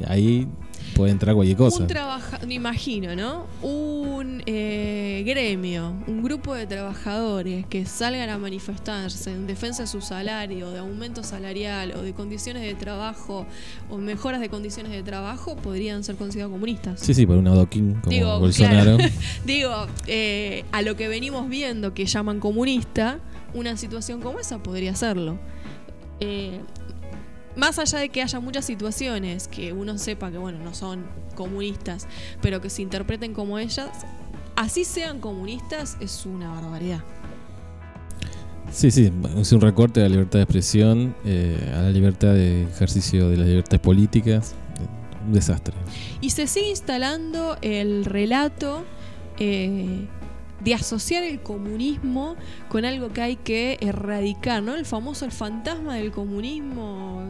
Ahí 0.08 0.48
puede 0.96 1.12
entrar 1.12 1.36
cualquier 1.36 1.58
cosa. 1.58 1.84
Un 1.84 1.88
trabaja, 1.88 2.40
me 2.46 2.56
imagino, 2.56 3.16
¿no? 3.16 3.46
Un 3.62 4.42
eh, 4.48 5.24
gremio, 5.28 5.94
un 6.08 6.24
grupo 6.24 6.56
de 6.56 6.66
trabajadores 6.66 7.68
que 7.68 7.86
salgan 7.86 8.30
a 8.30 8.40
manifestarse 8.40 9.32
en 9.32 9.46
defensa 9.46 9.84
de 9.84 9.88
su 9.88 10.02
salario, 10.02 10.72
de 10.72 10.80
aumento 10.80 11.24
salarial 11.24 11.94
o 11.96 12.02
de 12.02 12.14
condiciones 12.14 12.64
de 12.64 12.74
trabajo 12.74 13.46
o 13.92 13.98
mejoras 13.98 14.42
de 14.42 14.50
condiciones 14.50 14.92
de 14.92 15.04
trabajo 15.04 15.56
podrían 15.56 16.04
ser 16.04 16.16
considerados 16.16 16.54
comunistas. 16.54 17.00
Sí, 17.00 17.14
sí, 17.14 17.28
por 17.28 17.38
un 17.38 17.48
adoquín 17.48 17.94
como 18.02 18.10
Digo, 18.10 18.40
Bolsonaro. 18.40 18.98
claro. 18.98 19.14
Digo, 19.46 19.88
eh, 20.08 20.66
a 20.72 20.82
lo 20.82 20.96
que 20.96 21.08
venimos 21.08 21.48
viendo 21.48 21.94
que 21.94 22.08
llaman 22.08 22.40
comunista, 22.40 23.20
una 23.54 23.78
situación 23.78 24.20
como 24.20 24.40
esa 24.40 24.64
podría 24.64 24.96
serlo. 24.96 25.38
Eh, 26.20 26.60
más 27.58 27.80
allá 27.80 28.00
de 28.00 28.10
que 28.10 28.22
haya 28.22 28.40
muchas 28.40 28.66
situaciones 28.66 29.48
que 29.48 29.74
uno 29.74 29.98
sepa 29.98 30.32
que, 30.32 30.38
bueno, 30.38 30.60
no 30.60 30.74
son 30.74 31.06
comunistas, 31.36 32.08
pero 32.42 32.62
que 32.62 32.70
se 32.70 32.82
interpreten 32.82 33.34
como 33.34 33.60
ellas, 33.60 33.90
así 34.56 34.86
sean 34.86 35.20
comunistas, 35.20 35.98
es 36.00 36.26
una 36.26 36.50
barbaridad. 36.50 37.04
Sí, 38.72 38.92
sí, 38.92 39.12
es 39.38 39.52
un 39.52 39.62
recorte 39.62 40.02
a 40.02 40.04
la 40.04 40.10
libertad 40.10 40.40
de 40.40 40.44
expresión, 40.44 41.16
eh, 41.26 41.74
a 41.76 41.82
la 41.82 41.90
libertad 41.90 42.34
de 42.34 42.64
ejercicio 42.64 43.30
de 43.30 43.38
las 43.38 43.48
libertades 43.48 43.80
políticas. 43.80 44.56
Un 45.26 45.34
desastre. 45.34 45.74
Y 46.22 46.30
se 46.30 46.48
sigue 46.48 46.70
instalando 46.70 47.58
el 47.62 48.06
relato 48.06 48.84
eh, 49.40 50.08
de 50.64 50.74
asociar 50.74 51.24
el 51.24 51.42
comunismo 51.42 52.36
con 52.70 52.84
algo 52.86 53.10
que 53.10 53.22
hay 53.22 53.36
que 53.36 53.78
erradicar, 53.82 54.64
¿no? 54.64 54.76
El 54.76 54.86
famoso, 54.86 55.26
el 55.26 55.32
fantasma 55.32 55.96
del 55.96 56.12
comunismo 56.12 57.22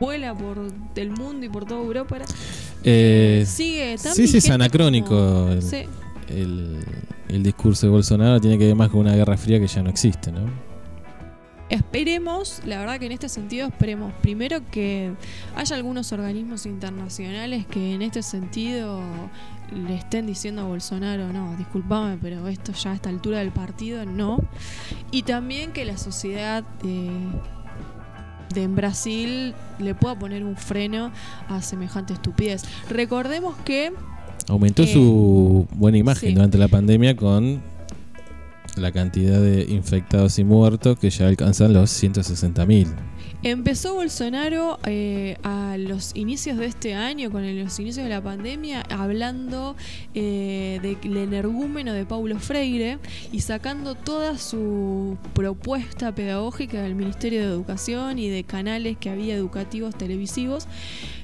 vuela 0.00 0.34
por 0.34 0.58
el 0.94 1.10
mundo 1.10 1.46
y 1.46 1.48
por 1.48 1.64
toda 1.64 1.80
Europa. 1.80 2.18
Eh, 2.84 3.44
Sigue 3.46 3.96
tan 4.02 4.14
sí, 4.14 4.28
sí, 4.28 4.38
es 4.38 4.50
anacrónico. 4.50 5.08
como- 5.08 5.48
El, 5.52 5.62
Sí. 5.62 5.84
el- 6.28 6.84
el 7.28 7.42
discurso 7.42 7.86
de 7.86 7.90
Bolsonaro 7.92 8.40
tiene 8.40 8.58
que 8.58 8.66
ver 8.66 8.76
más 8.76 8.90
con 8.90 9.00
una 9.00 9.16
guerra 9.16 9.36
fría 9.36 9.58
que 9.58 9.66
ya 9.66 9.82
no 9.82 9.90
existe, 9.90 10.30
¿no? 10.30 10.46
Esperemos, 11.68 12.60
la 12.64 12.78
verdad 12.78 13.00
que 13.00 13.06
en 13.06 13.12
este 13.12 13.28
sentido 13.28 13.66
esperemos 13.66 14.12
primero 14.22 14.60
que 14.70 15.10
haya 15.56 15.74
algunos 15.74 16.12
organismos 16.12 16.64
internacionales 16.64 17.66
que 17.66 17.94
en 17.94 18.02
este 18.02 18.22
sentido 18.22 19.00
le 19.72 19.94
estén 19.96 20.26
diciendo 20.26 20.62
a 20.62 20.64
Bolsonaro, 20.64 21.32
no, 21.32 21.54
discúlpame, 21.56 22.18
pero 22.20 22.46
esto 22.48 22.72
ya 22.72 22.92
a 22.92 22.94
esta 22.94 23.08
altura 23.08 23.38
del 23.38 23.50
partido 23.50 24.04
no. 24.06 24.38
Y 25.10 25.22
también 25.22 25.72
que 25.72 25.84
la 25.84 25.96
sociedad 25.96 26.64
de, 26.82 27.10
de 28.54 28.62
en 28.62 28.76
Brasil 28.76 29.54
le 29.78 29.94
pueda 29.94 30.18
poner 30.18 30.44
un 30.44 30.56
freno 30.56 31.10
a 31.48 31.62
semejante 31.62 32.12
estupidez. 32.12 32.62
Recordemos 32.88 33.56
que 33.64 33.92
Aumentó 34.48 34.84
Eh, 34.84 34.86
su 34.86 35.66
buena 35.74 35.98
imagen 35.98 36.28
sí. 36.28 36.34
durante 36.34 36.56
la 36.56 36.68
pandemia 36.68 37.16
con 37.16 37.60
la 38.76 38.92
cantidad 38.92 39.40
de 39.40 39.66
infectados 39.68 40.38
y 40.38 40.44
muertos 40.44 40.98
que 40.98 41.10
ya 41.10 41.26
alcanzan 41.26 41.72
los 41.72 41.90
160.000. 41.90 42.86
Empezó 43.50 43.94
Bolsonaro 43.94 44.80
eh, 44.86 45.36
a 45.44 45.76
los 45.78 46.16
inicios 46.16 46.58
de 46.58 46.66
este 46.66 46.94
año, 46.94 47.30
con 47.30 47.42
los 47.60 47.78
inicios 47.78 48.02
de 48.02 48.10
la 48.10 48.20
pandemia, 48.20 48.82
hablando 48.90 49.76
eh, 50.14 50.80
del 50.82 51.16
energúmeno 51.16 51.92
de 51.92 52.04
Paulo 52.04 52.40
Freire 52.40 52.98
y 53.30 53.42
sacando 53.42 53.94
toda 53.94 54.36
su 54.36 55.16
propuesta 55.32 56.12
pedagógica 56.12 56.82
del 56.82 56.96
Ministerio 56.96 57.38
de 57.42 57.46
Educación 57.46 58.18
y 58.18 58.28
de 58.28 58.42
canales 58.42 58.96
que 58.98 59.10
había 59.10 59.36
educativos 59.36 59.94
televisivos. 59.94 60.66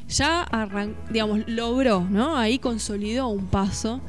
Ya 0.08 0.44
arran- 0.44 0.94
digamos, 1.10 1.40
logró, 1.48 2.06
¿no? 2.08 2.36
Ahí 2.36 2.60
consolidó 2.60 3.26
un 3.26 3.46
paso 3.46 4.00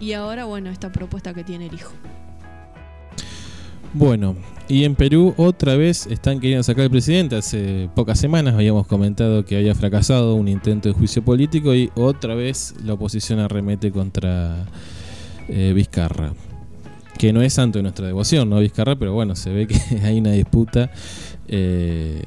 y 0.00 0.12
ahora, 0.12 0.44
bueno, 0.44 0.68
esta 0.68 0.92
propuesta 0.92 1.32
que 1.32 1.44
tiene 1.44 1.68
el 1.68 1.74
hijo. 1.76 1.94
Bueno, 3.94 4.36
y 4.68 4.84
en 4.84 4.94
Perú 4.94 5.34
otra 5.36 5.76
vez 5.76 6.06
están 6.06 6.40
queriendo 6.40 6.62
sacar 6.62 6.84
al 6.84 6.90
presidente. 6.90 7.36
Hace 7.36 7.88
pocas 7.94 8.18
semanas 8.18 8.54
habíamos 8.54 8.86
comentado 8.86 9.44
que 9.44 9.56
había 9.56 9.74
fracasado 9.74 10.34
un 10.34 10.48
intento 10.48 10.88
de 10.88 10.94
juicio 10.94 11.22
político 11.22 11.74
y 11.74 11.90
otra 11.94 12.34
vez 12.34 12.74
la 12.82 12.94
oposición 12.94 13.40
arremete 13.40 13.90
contra 13.92 14.64
eh, 15.48 15.72
Vizcarra. 15.74 16.32
Que 17.18 17.32
no 17.32 17.42
es 17.42 17.52
santo 17.52 17.78
de 17.78 17.82
nuestra 17.84 18.06
devoción, 18.06 18.48
¿no? 18.50 18.58
Vizcarra, 18.58 18.96
pero 18.96 19.12
bueno, 19.12 19.36
se 19.36 19.50
ve 19.52 19.66
que 19.66 19.76
hay 20.02 20.18
una 20.18 20.32
disputa 20.32 20.90
eh, 21.46 22.22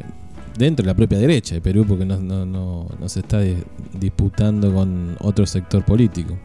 dentro 0.58 0.84
de 0.84 0.88
la 0.88 0.96
propia 0.96 1.18
derecha 1.18 1.56
de 1.56 1.62
Perú, 1.62 1.86
porque 1.88 2.06
no, 2.06 2.20
no, 2.20 2.46
no, 2.46 2.88
no 3.00 3.10
se 3.10 3.20
está 3.22 3.42
di- 3.42 3.58
disputando 4.00 4.74
con 4.74 5.18
otro 5.20 5.46
sector 5.46 5.84
político. 5.84 6.38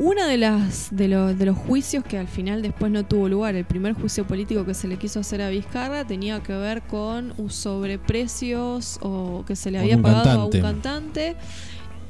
Uno 0.00 0.26
de, 0.26 0.38
las, 0.38 0.88
de, 0.90 1.08
lo- 1.08 1.34
de 1.34 1.44
los 1.46 1.56
juicios 1.56 2.02
que 2.02 2.18
al 2.18 2.26
final 2.26 2.62
después 2.62 2.90
no 2.90 3.04
tuvo 3.04 3.28
lugar, 3.28 3.54
el 3.54 3.64
primer 3.66 3.92
juicio 3.92 4.26
político 4.26 4.64
que 4.64 4.74
se 4.74 4.88
le 4.88 4.96
quiso 4.96 5.20
hacer 5.20 5.42
a 5.42 5.50
Vizcarra, 5.50 6.04
tenía 6.06 6.42
que 6.42 6.54
ver 6.54 6.82
con 6.82 7.34
un 7.36 7.50
sobreprecios 7.50 8.98
o 9.02 9.44
que 9.46 9.54
se 9.56 9.70
le 9.70 9.78
había 9.78 10.00
pagado 10.00 10.40
a 10.40 10.44
un 10.46 10.50
cantante. 10.52 11.36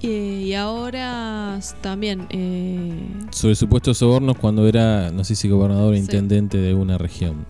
Eh, 0.03 0.44
y 0.46 0.55
ahora 0.55 1.61
también 1.83 2.26
eh, 2.31 2.90
Sobre 3.33 3.55
supuestos 3.55 3.98
sobornos 3.98 4.38
cuando 4.38 4.66
era, 4.66 5.11
no 5.11 5.24
sé 5.24 5.35
si 5.35 5.46
gobernador 5.50 5.92
o 5.92 5.94
Sí. 5.94 6.00
intendente 6.00 6.57
de 6.57 6.72
una 6.72 6.96
región. 6.96 7.44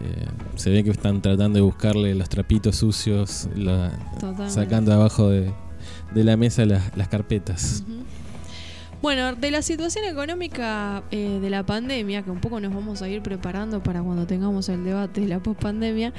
Eh, 0.00 0.26
se 0.56 0.68
ve 0.70 0.84
que 0.84 0.90
están 0.90 1.22
tratando 1.22 1.56
de 1.56 1.62
buscarle 1.62 2.14
los 2.14 2.28
trapitos 2.28 2.76
sucios, 2.76 3.48
la- 3.56 3.92
sacando 4.48 4.92
abajo 4.92 5.30
de, 5.30 5.50
de 6.14 6.24
la 6.24 6.36
mesa 6.36 6.66
las, 6.66 6.94
las 6.96 7.08
carpetas. 7.08 7.84
Ujú. 7.86 8.02
Bueno, 9.02 9.34
de 9.34 9.50
la 9.50 9.62
situación 9.62 10.04
económica 10.04 11.02
eh, 11.10 11.40
de 11.42 11.50
la 11.50 11.66
pandemia, 11.66 12.22
que 12.22 12.30
un 12.30 12.40
poco 12.40 12.60
nos 12.60 12.72
vamos 12.72 13.02
a 13.02 13.08
ir 13.08 13.20
preparando 13.20 13.82
para 13.82 14.00
cuando 14.00 14.28
tengamos 14.28 14.68
el 14.68 14.84
debate 14.84 15.22
de 15.22 15.26
la 15.26 15.40
pospandemia, 15.40 16.12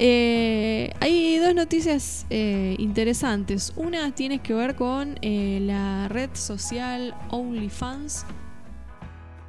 eh, 0.00 0.92
hay 0.98 1.38
dos 1.38 1.54
noticias 1.54 2.26
eh, 2.30 2.74
interesantes. 2.80 3.72
Una 3.76 4.12
tiene 4.16 4.40
que 4.40 4.52
ver 4.52 4.74
con 4.74 5.16
eh, 5.22 5.60
la 5.62 6.08
red 6.08 6.30
social 6.32 7.14
OnlyFans, 7.30 8.26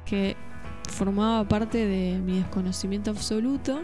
que 0.04 0.36
formaba 0.88 1.42
parte 1.48 1.88
de 1.88 2.20
mi 2.20 2.38
desconocimiento 2.38 3.10
absoluto. 3.10 3.80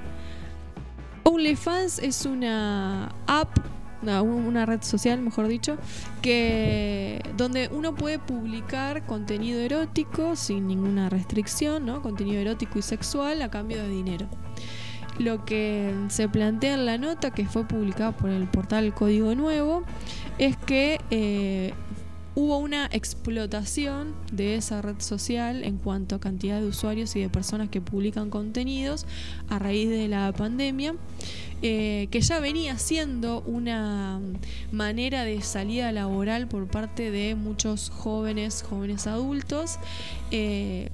OnlyFans 1.24 1.98
es 1.98 2.24
una 2.24 3.12
app, 3.26 3.48
una, 4.02 4.22
una 4.22 4.66
red 4.66 4.82
social, 4.82 5.20
mejor 5.20 5.48
dicho, 5.48 5.76
que 6.20 7.22
donde 7.36 7.68
uno 7.72 7.94
puede 7.94 8.18
publicar 8.18 9.06
contenido 9.06 9.60
erótico 9.60 10.36
sin 10.36 10.66
ninguna 10.66 11.08
restricción, 11.08 11.86
¿no? 11.86 12.02
Contenido 12.02 12.40
erótico 12.40 12.78
y 12.78 12.82
sexual 12.82 13.42
a 13.42 13.50
cambio 13.50 13.82
de 13.82 13.88
dinero. 13.88 14.26
Lo 15.18 15.44
que 15.44 15.94
se 16.08 16.28
plantea 16.28 16.74
en 16.74 16.86
la 16.86 16.98
nota 16.98 17.30
que 17.30 17.46
fue 17.46 17.64
publicada 17.64 18.12
por 18.12 18.30
el 18.30 18.46
portal 18.46 18.94
Código 18.94 19.34
Nuevo 19.34 19.82
es 20.38 20.56
que 20.56 21.00
eh, 21.10 21.74
hubo 22.35 22.59
una 22.59 22.87
explotación 22.92 24.14
de 24.33 24.57
esa 24.57 24.81
red 24.83 24.97
social 24.99 25.64
en 25.64 25.79
cuanto 25.79 26.14
a 26.14 26.21
cantidad 26.21 26.61
de 26.61 26.66
usuarios 26.66 27.14
y 27.16 27.21
de 27.21 27.29
personas 27.29 27.68
que 27.68 27.81
publican 27.81 28.31
contenidos 28.31 29.07
a 29.49 29.59
raíz 29.59 29.88
de 29.90 30.09
la 30.09 30.33
pandemia, 30.33 30.95
eh, 31.61 32.09
que 32.11 32.21
ya 32.21 32.40
venía 32.40 32.79
siendo 32.79 33.42
una 33.42 34.21
manera 34.71 35.25
de 35.25 35.42
salida 35.42 35.92
laboral 35.92 36.49
por 36.49 36.66
parte 36.68 37.11
de 37.11 37.35
muchos 37.35 37.90
jóvenes, 37.90 38.64
jóvenes 38.68 39.07
adultos. 39.07 39.79
eh, 40.31 40.90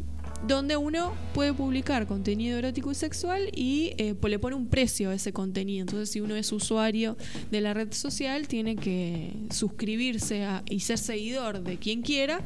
donde 0.46 0.76
uno 0.76 1.14
puede 1.34 1.52
publicar 1.52 2.06
contenido 2.06 2.58
erótico 2.58 2.92
y 2.92 2.94
sexual 2.94 3.50
y 3.54 3.92
eh, 3.98 4.14
pues 4.14 4.30
le 4.30 4.38
pone 4.38 4.56
un 4.56 4.68
precio 4.68 5.10
a 5.10 5.14
ese 5.14 5.32
contenido. 5.32 5.82
Entonces, 5.82 6.10
si 6.10 6.20
uno 6.20 6.36
es 6.36 6.52
usuario 6.52 7.16
de 7.50 7.60
la 7.60 7.74
red 7.74 7.92
social, 7.92 8.46
tiene 8.46 8.76
que 8.76 9.32
suscribirse 9.50 10.46
y 10.70 10.80
ser 10.80 10.98
seguidor 10.98 11.62
de 11.62 11.78
quien 11.78 12.02
quiera, 12.02 12.40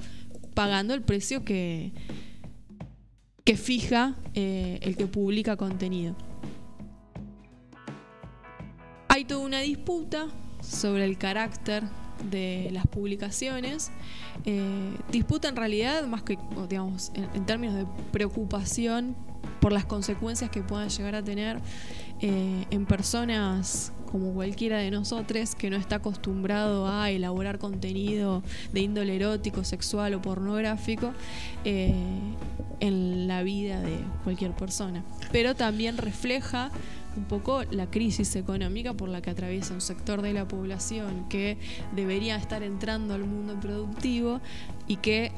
pagando 0.54 0.94
el 0.94 1.02
precio 1.02 1.44
que, 1.44 1.92
que 3.44 3.56
fija 3.56 4.16
eh, 4.34 4.78
el 4.82 4.96
que 4.96 5.06
publica 5.06 5.56
contenido. 5.56 6.16
Hay 9.08 9.24
toda 9.26 9.44
una 9.44 9.60
disputa 9.60 10.28
sobre 10.62 11.04
el 11.04 11.18
carácter 11.18 11.84
de 12.30 12.70
las 12.72 12.86
publicaciones. 12.86 13.90
Eh, 14.44 14.96
disputa 15.10 15.48
en 15.48 15.56
realidad 15.56 16.06
más 16.06 16.22
que, 16.22 16.38
digamos, 16.68 17.12
en, 17.14 17.28
en 17.34 17.46
términos 17.46 17.76
de 17.76 17.86
preocupación 18.12 19.16
por 19.60 19.72
las 19.72 19.84
consecuencias 19.84 20.50
que 20.50 20.62
puedan 20.62 20.88
llegar 20.88 21.14
a 21.14 21.22
tener 21.22 21.60
eh, 22.20 22.66
en 22.70 22.86
personas 22.86 23.92
como 24.10 24.34
cualquiera 24.34 24.78
de 24.78 24.90
nosotros 24.90 25.54
que 25.54 25.70
no 25.70 25.76
está 25.76 25.96
acostumbrado 25.96 26.86
a 26.86 27.10
elaborar 27.10 27.58
contenido 27.58 28.42
de 28.72 28.80
índole 28.80 29.16
erótico, 29.16 29.64
sexual 29.64 30.14
o 30.14 30.20
pornográfico 30.20 31.12
eh, 31.64 31.94
en 32.80 33.26
la 33.26 33.42
vida 33.42 33.80
de 33.80 33.96
cualquier 34.22 34.52
persona. 34.52 35.02
Pero 35.32 35.54
también 35.54 35.96
refleja 35.96 36.70
un 37.16 37.24
poco 37.24 37.62
la 37.70 37.90
crisis 37.90 38.36
económica 38.36 38.94
por 38.94 39.08
la 39.08 39.22
que 39.22 39.30
atraviesa 39.30 39.74
un 39.74 39.80
sector 39.80 40.22
de 40.22 40.32
la 40.32 40.46
población 40.46 41.28
que 41.28 41.58
debería 41.94 42.36
estar 42.36 42.62
entrando 42.62 43.14
al 43.14 43.24
mundo 43.24 43.58
productivo 43.60 44.40
y 44.86 44.96
que 44.96 45.32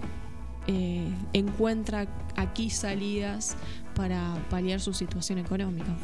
eh, 0.67 1.09
encuentra 1.33 2.07
aquí 2.37 2.71
salidas 2.71 3.57
para 3.95 4.35
paliar 4.51 4.81
su 4.81 4.93
situación 4.93 5.39
económica. 5.39 5.95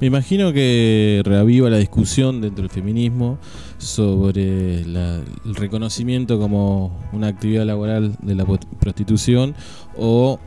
Me 0.00 0.08
imagino 0.08 0.52
que 0.52 1.22
reaviva 1.24 1.70
la 1.70 1.78
discusión 1.78 2.40
dentro 2.40 2.62
del 2.62 2.70
feminismo 2.70 3.38
sobre 3.78 4.84
la- 4.86 5.20
el 5.44 5.54
reconocimiento 5.54 6.38
como 6.38 7.00
una 7.12 7.28
actividad 7.28 7.64
laboral 7.64 8.16
de 8.22 8.34
la 8.34 8.44
prostitución 8.44 9.54
o, 9.96 10.38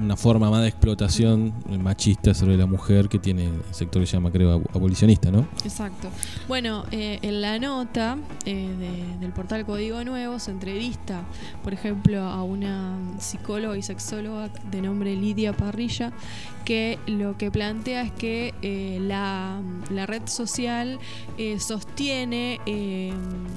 una 0.00 0.16
forma 0.16 0.50
más 0.50 0.62
de 0.62 0.68
explotación 0.68 1.52
machista 1.80 2.34
sobre 2.34 2.56
la 2.56 2.66
mujer 2.66 3.08
que 3.08 3.18
tiene 3.20 3.44
el 3.46 3.52
sector 3.70 4.02
que 4.02 4.06
se 4.06 4.14
llama, 4.16 4.32
creo, 4.32 4.58
ab- 4.58 4.66
abolicionista, 4.74 5.30
¿no? 5.30 5.46
Exacto. 5.64 6.08
Bueno, 6.48 6.84
eh, 6.90 7.20
en 7.22 7.40
la 7.40 7.58
nota 7.60 8.18
eh, 8.44 8.68
de- 8.78 9.18
del 9.20 9.32
portal 9.32 9.64
Código 9.64 10.02
Nuevo 10.02 10.38
se 10.40 10.50
entrevista, 10.50 11.22
por 11.62 11.72
ejemplo, 11.72 12.20
a 12.22 12.42
una 12.42 12.98
psicóloga 13.20 13.78
y 13.78 13.82
sexóloga 13.82 14.50
de 14.70 14.82
nombre 14.82 15.14
Lidia 15.14 15.52
Parrilla, 15.52 16.10
que 16.64 16.98
lo 17.06 17.36
que 17.38 17.50
plantea 17.52 18.02
es 18.02 18.12
que 18.12 18.54
eh, 18.62 18.71
la, 19.00 19.60
la 19.90 20.06
red 20.06 20.26
social 20.26 20.98
eh, 21.38 21.58
sostiene, 21.60 22.60
eh, 22.66 23.12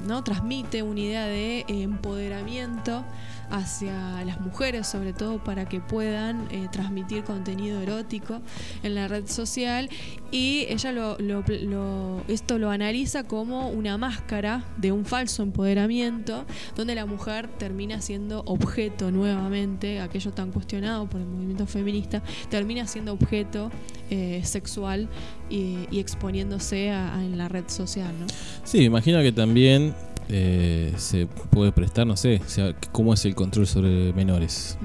¿no? 0.06 0.22
transmite 0.24 0.82
una 0.82 1.00
idea 1.00 1.26
de 1.26 1.60
eh, 1.60 1.64
empoderamiento 1.68 3.04
hacia 3.50 4.24
las 4.24 4.40
mujeres, 4.40 4.86
sobre 4.86 5.12
todo 5.12 5.42
para 5.42 5.68
que 5.68 5.80
puedan 5.80 6.48
eh, 6.50 6.68
transmitir 6.70 7.24
contenido 7.24 7.80
erótico 7.80 8.40
en 8.82 8.94
la 8.94 9.08
red 9.08 9.26
social. 9.28 9.88
Y 10.30 10.66
ella 10.68 10.92
lo, 10.92 11.16
lo- 11.18 11.44
lo- 11.62 12.22
esto 12.28 12.58
lo 12.58 12.70
analiza 12.70 13.24
como 13.24 13.68
una 13.70 13.96
máscara 13.98 14.64
de 14.76 14.92
un 14.92 15.04
falso 15.04 15.42
empoderamiento, 15.42 16.44
donde 16.76 16.94
la 16.94 17.06
mujer 17.06 17.48
termina 17.58 18.00
siendo 18.00 18.42
objeto 18.46 19.10
nuevamente, 19.10 20.00
aquello 20.00 20.32
tan 20.32 20.50
cuestionado 20.52 21.06
por 21.08 21.20
el 21.20 21.26
movimiento 21.26 21.66
feminista, 21.66 22.22
termina 22.50 22.86
siendo 22.86 23.12
objeto 23.12 23.70
eh, 24.10 24.40
sexual 24.44 25.08
y, 25.50 25.86
y 25.90 26.00
exponiéndose 26.00 26.90
a- 26.90 27.22
en 27.22 27.38
la 27.38 27.48
red 27.48 27.64
social. 27.68 28.12
¿no? 28.20 28.26
Sí, 28.64 28.82
imagino 28.82 29.20
que 29.22 29.32
también 29.32 29.94
eh, 30.28 30.92
se 30.96 31.26
puede 31.26 31.72
prestar, 31.72 32.06
no 32.06 32.16
sé, 32.16 32.40
o 32.44 32.48
sea, 32.48 32.74
cómo 32.92 33.14
es 33.14 33.24
el 33.24 33.34
control 33.34 33.66
sobre 33.66 34.12
menores. 34.12 34.78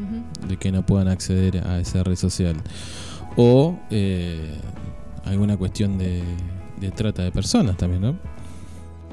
De 0.48 0.58
que 0.58 0.72
no 0.72 0.86
puedan 0.86 1.08
acceder 1.08 1.66
a 1.68 1.80
esa 1.80 2.04
red 2.04 2.16
social. 2.16 2.56
O 3.38 3.80
eh, 3.90 4.56
alguna 5.26 5.58
cuestión 5.58 5.98
de, 5.98 6.22
de 6.80 6.92
trata 6.92 7.24
de 7.24 7.32
personas 7.32 7.78
también, 7.78 8.02
¿no? 8.02 8.16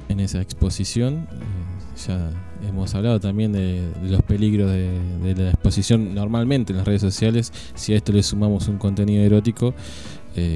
En 0.08 0.20
esa 0.20 0.40
exposición. 0.40 1.26
eh, 1.32 2.06
ya 2.06 2.30
hemos 2.68 2.94
hablado 2.94 3.18
también 3.18 3.52
de, 3.52 3.90
de 4.02 4.08
los 4.08 4.22
peligros 4.22 4.70
de, 4.70 4.98
de 5.22 5.34
la 5.34 5.50
exposición 5.50 6.14
normalmente 6.14 6.72
en 6.72 6.78
las 6.78 6.86
redes 6.86 7.00
sociales. 7.00 7.52
Si 7.74 7.92
a 7.92 7.96
esto 7.96 8.12
le 8.12 8.22
sumamos 8.22 8.68
un 8.68 8.78
contenido 8.78 9.24
erótico, 9.24 9.74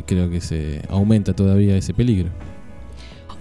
creo 0.06 0.30
que 0.30 0.40
se 0.40 0.80
aumenta 0.88 1.34
todavía 1.34 1.76
ese 1.76 1.92
peligro. 1.92 2.30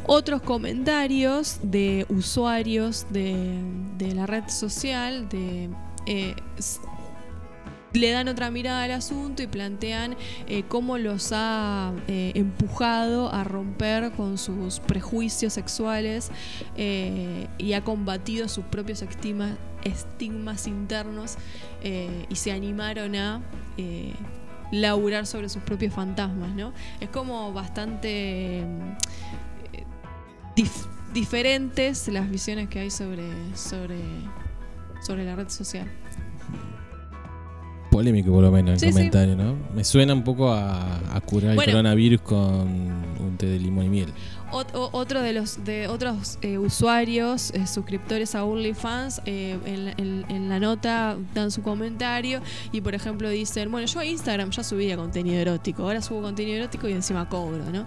Otros 0.06 0.42
comentarios 0.42 1.60
de 1.64 2.06
usuarios 2.10 3.06
de, 3.10 3.62
de 3.98 4.14
la 4.14 4.26
red 4.26 4.48
social, 4.48 5.28
eh, 6.06 6.36
le 7.94 8.12
dan 8.12 8.30
otra 8.30 8.52
mirada 8.52 8.84
al 8.84 8.92
asunto 8.92 9.44
y 9.44 9.48
plantean 9.48 10.16
eh, 10.48 10.64
cómo 10.68 10.98
los 10.98 11.32
ha 11.34 11.92
eh, 12.08 12.32
empujado 12.36 13.34
a 13.34 13.44
romper 13.44 14.12
con 14.14 14.38
sus 14.38 14.80
prejuicios 14.80 15.54
sexuales 15.54 16.32
y 16.78 17.74
ha 17.74 17.84
combatido 17.84 18.48
sus 18.48 18.64
propios 18.66 19.02
estigmas, 19.02 19.58
estigmas 19.84 20.68
internos 20.68 21.36
y 21.84 22.36
se 22.36 22.54
animaron 22.54 23.16
a 23.18 23.42
laburar 24.72 25.28
sobre 25.28 25.50
sus 25.50 25.62
propios 25.64 25.94
fantasmas, 25.94 26.54
¿no? 26.56 26.74
Es 27.02 27.10
como 27.10 27.52
bastante 27.52 28.64
dif- 30.56 30.88
diferentes 31.14 32.08
las 32.08 32.30
visiones 32.30 32.70
que 32.70 32.80
hay 32.80 32.92
sobre, 32.92 33.24
sobre, 33.56 34.00
sobre 35.06 35.26
la 35.26 35.36
red 35.36 35.50
social. 35.50 35.88
polémico 37.92 38.32
por 38.32 38.42
lo 38.44 38.52
menos 38.52 38.72
el 38.76 38.80
Sí, 38.80 38.86
sí. 38.88 38.94
comentario, 38.94 39.36
¿no? 39.36 39.56
Me 39.76 39.84
suena 39.84 40.14
un 40.14 40.24
poco 40.24 40.52
a, 40.54 40.98
a 41.14 41.20
curar 41.22 41.56
Bueno. 41.56 41.72
el 41.72 41.78
coronavirus 41.78 42.22
con 42.22 42.40
un 42.40 43.36
té 43.38 43.48
de 43.48 43.60
limón 43.60 43.86
y 43.86 43.90
miel. 43.90 44.14
Otro 44.54 45.22
de 45.22 45.34
los 45.34 45.64
de 45.64 45.88
otros 45.88 46.38
eh, 46.42 46.58
usuarios, 46.58 47.52
eh, 47.52 47.66
suscriptores 47.68 48.36
a 48.36 48.44
OnlyFans, 48.44 49.22
eh, 49.26 49.58
en, 49.66 49.86
la- 49.86 49.92
en- 49.98 50.50
la 50.50 50.60
nota 50.60 51.18
dan 51.34 51.52
su 51.52 51.62
comentario 51.62 52.42
y 52.74 52.82
por 52.82 52.94
ejemplo 52.94 53.30
dicen, 53.30 53.72
bueno, 53.72 53.88
yo 53.88 54.00
a 54.02 54.06
Instagram 54.06 54.52
ya 54.52 54.64
subía 54.64 54.98
contenido 54.98 55.40
erótico, 55.40 55.84
ahora 55.84 56.02
subo 56.02 56.22
contenido 56.22 56.58
erótico 56.58 56.90
y 56.90 56.92
encima 56.94 57.30
cobro, 57.30 57.64
¿no? 57.72 57.86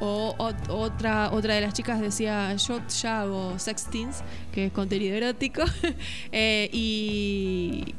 O 0.00 0.34
ot- 0.38 0.68
otra, 0.68 1.30
otra 1.32 1.54
de 1.54 1.60
las 1.62 1.72
chicas 1.72 2.00
decía, 2.00 2.54
yo 2.56 2.80
ya 3.00 3.22
hago 3.22 3.58
sextings, 3.58 4.18
que 4.52 4.66
es 4.66 4.72
contenido 4.72 5.16
erótico, 5.16 5.62
y 6.32 7.94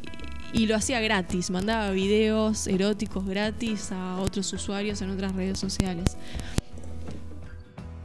lo 0.68 0.76
hacía 0.76 1.00
gratis, 1.00 1.50
mandaba 1.50 1.92
videos 1.92 2.68
eróticos 2.68 3.26
gratis 3.26 3.92
a 3.92 4.18
otros 4.18 4.52
usuarios 4.54 5.02
en 5.02 5.10
otras 5.12 5.34
redes 5.34 5.58
sociales. 5.60 6.18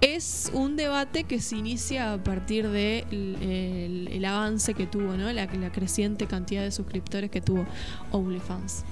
Es 0.05 0.51
un 0.53 0.77
debate 0.77 1.25
que 1.25 1.41
se 1.41 1.57
inicia 1.57 2.13
a 2.13 2.23
partir 2.23 2.69
del 2.69 3.07
de 3.11 3.87
el, 3.87 4.09
el 4.13 4.25
avance 4.27 4.75
que 4.75 4.87
tuvo, 4.87 5.17
¿no? 5.17 5.33
La, 5.33 5.47
la 5.47 5.73
creciente 5.73 6.27
cantidad 6.27 6.63
de 6.63 6.71
suscriptores 6.73 7.31
que 7.31 7.41
tuvo 7.41 7.65
OnlyFans. 8.13 8.85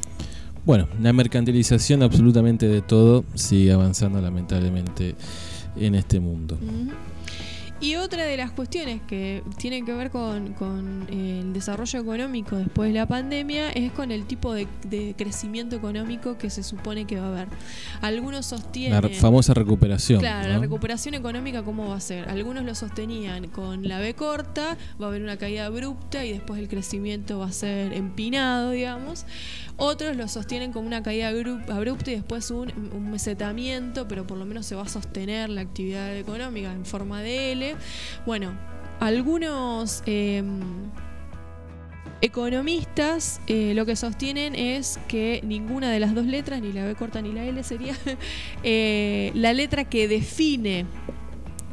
Bueno, 0.64 0.88
la 1.02 1.12
mercantilización 1.12 2.02
absolutamente 2.02 2.66
de 2.66 2.80
todo 2.80 3.26
sigue 3.34 3.72
avanzando 3.72 4.22
lamentablemente 4.22 5.14
en 5.76 5.96
este 5.96 6.18
mundo. 6.18 6.56
Y 7.82 7.96
otra 7.96 8.24
de 8.24 8.36
las 8.36 8.52
cuestiones 8.52 9.00
que 9.08 9.42
tienen 9.56 9.84
que 9.84 9.92
ver 9.92 10.10
con, 10.10 10.52
con, 10.52 11.08
eh, 11.10 11.40
el 11.40 11.52
desarrollo 11.52 11.98
económico 11.98 12.54
después 12.54 12.92
de 12.92 12.94
la 12.94 13.06
pandemia 13.06 13.70
es 13.70 13.90
con 13.90 14.12
el 14.12 14.24
tipo 14.24 14.54
de, 14.54 14.68
de 14.86 15.16
crecimiento 15.18 15.74
económico 15.74 16.38
que 16.38 16.48
se 16.48 16.62
supone 16.62 17.08
que 17.08 17.18
va 17.18 17.26
a 17.26 17.28
haber. 17.30 17.48
Algunos 18.00 18.46
sostienen... 18.46 19.02
La 19.02 19.08
famosa 19.08 19.52
recuperación. 19.52 20.20
Claro, 20.20 20.46
¿no? 20.46 20.54
la 20.54 20.60
recuperación 20.60 21.14
económica, 21.14 21.64
¿cómo 21.64 21.88
va 21.88 21.96
a 21.96 22.00
ser? 22.00 22.28
Algunos 22.28 22.64
lo 22.64 22.76
sostenían 22.76 23.48
con 23.48 23.88
la 23.88 23.98
B 23.98 24.14
corta, 24.14 24.76
va 25.00 25.06
a 25.06 25.08
haber 25.08 25.22
una 25.24 25.36
caída 25.36 25.66
abrupta 25.66 26.24
y 26.24 26.32
después 26.32 26.60
el 26.60 26.68
crecimiento 26.68 27.40
va 27.40 27.46
a 27.46 27.52
ser 27.52 27.94
empinado, 27.94 28.70
digamos. 28.70 29.26
Otros 29.76 30.16
lo 30.16 30.28
sostienen 30.28 30.70
como 30.70 30.86
una 30.86 31.02
caída 31.02 31.28
abrupta 31.28 32.12
y 32.12 32.14
después 32.14 32.52
un, 32.52 32.72
un 32.94 33.10
mesetamiento, 33.10 34.06
pero 34.06 34.24
por 34.24 34.38
lo 34.38 34.44
menos 34.44 34.66
se 34.66 34.76
va 34.76 34.82
a 34.82 34.88
sostener 34.88 35.50
la 35.50 35.62
actividad 35.62 36.16
económica 36.16 36.72
en 36.72 36.84
forma 36.84 37.22
de 37.22 37.52
L. 37.52 37.71
Bueno, 38.26 38.52
algunos... 39.00 40.02
em, 40.06 40.60
Economistas 42.24 43.40
eh, 43.48 43.72
lo 43.74 43.84
que 43.84 43.96
sostienen 43.96 44.54
es 44.54 45.00
que 45.08 45.40
ninguna 45.42 45.90
de 45.90 45.98
las 45.98 46.14
dos 46.14 46.24
letras, 46.24 46.62
ni 46.62 46.72
la 46.72 46.84
B 46.84 46.94
corta 46.94 47.20
ni 47.20 47.32
la 47.32 47.44
L, 47.44 47.60
sería 47.64 47.96
eh, 48.62 49.32
la 49.34 49.52
letra 49.52 49.84
que 49.84 50.06
define 50.06 50.86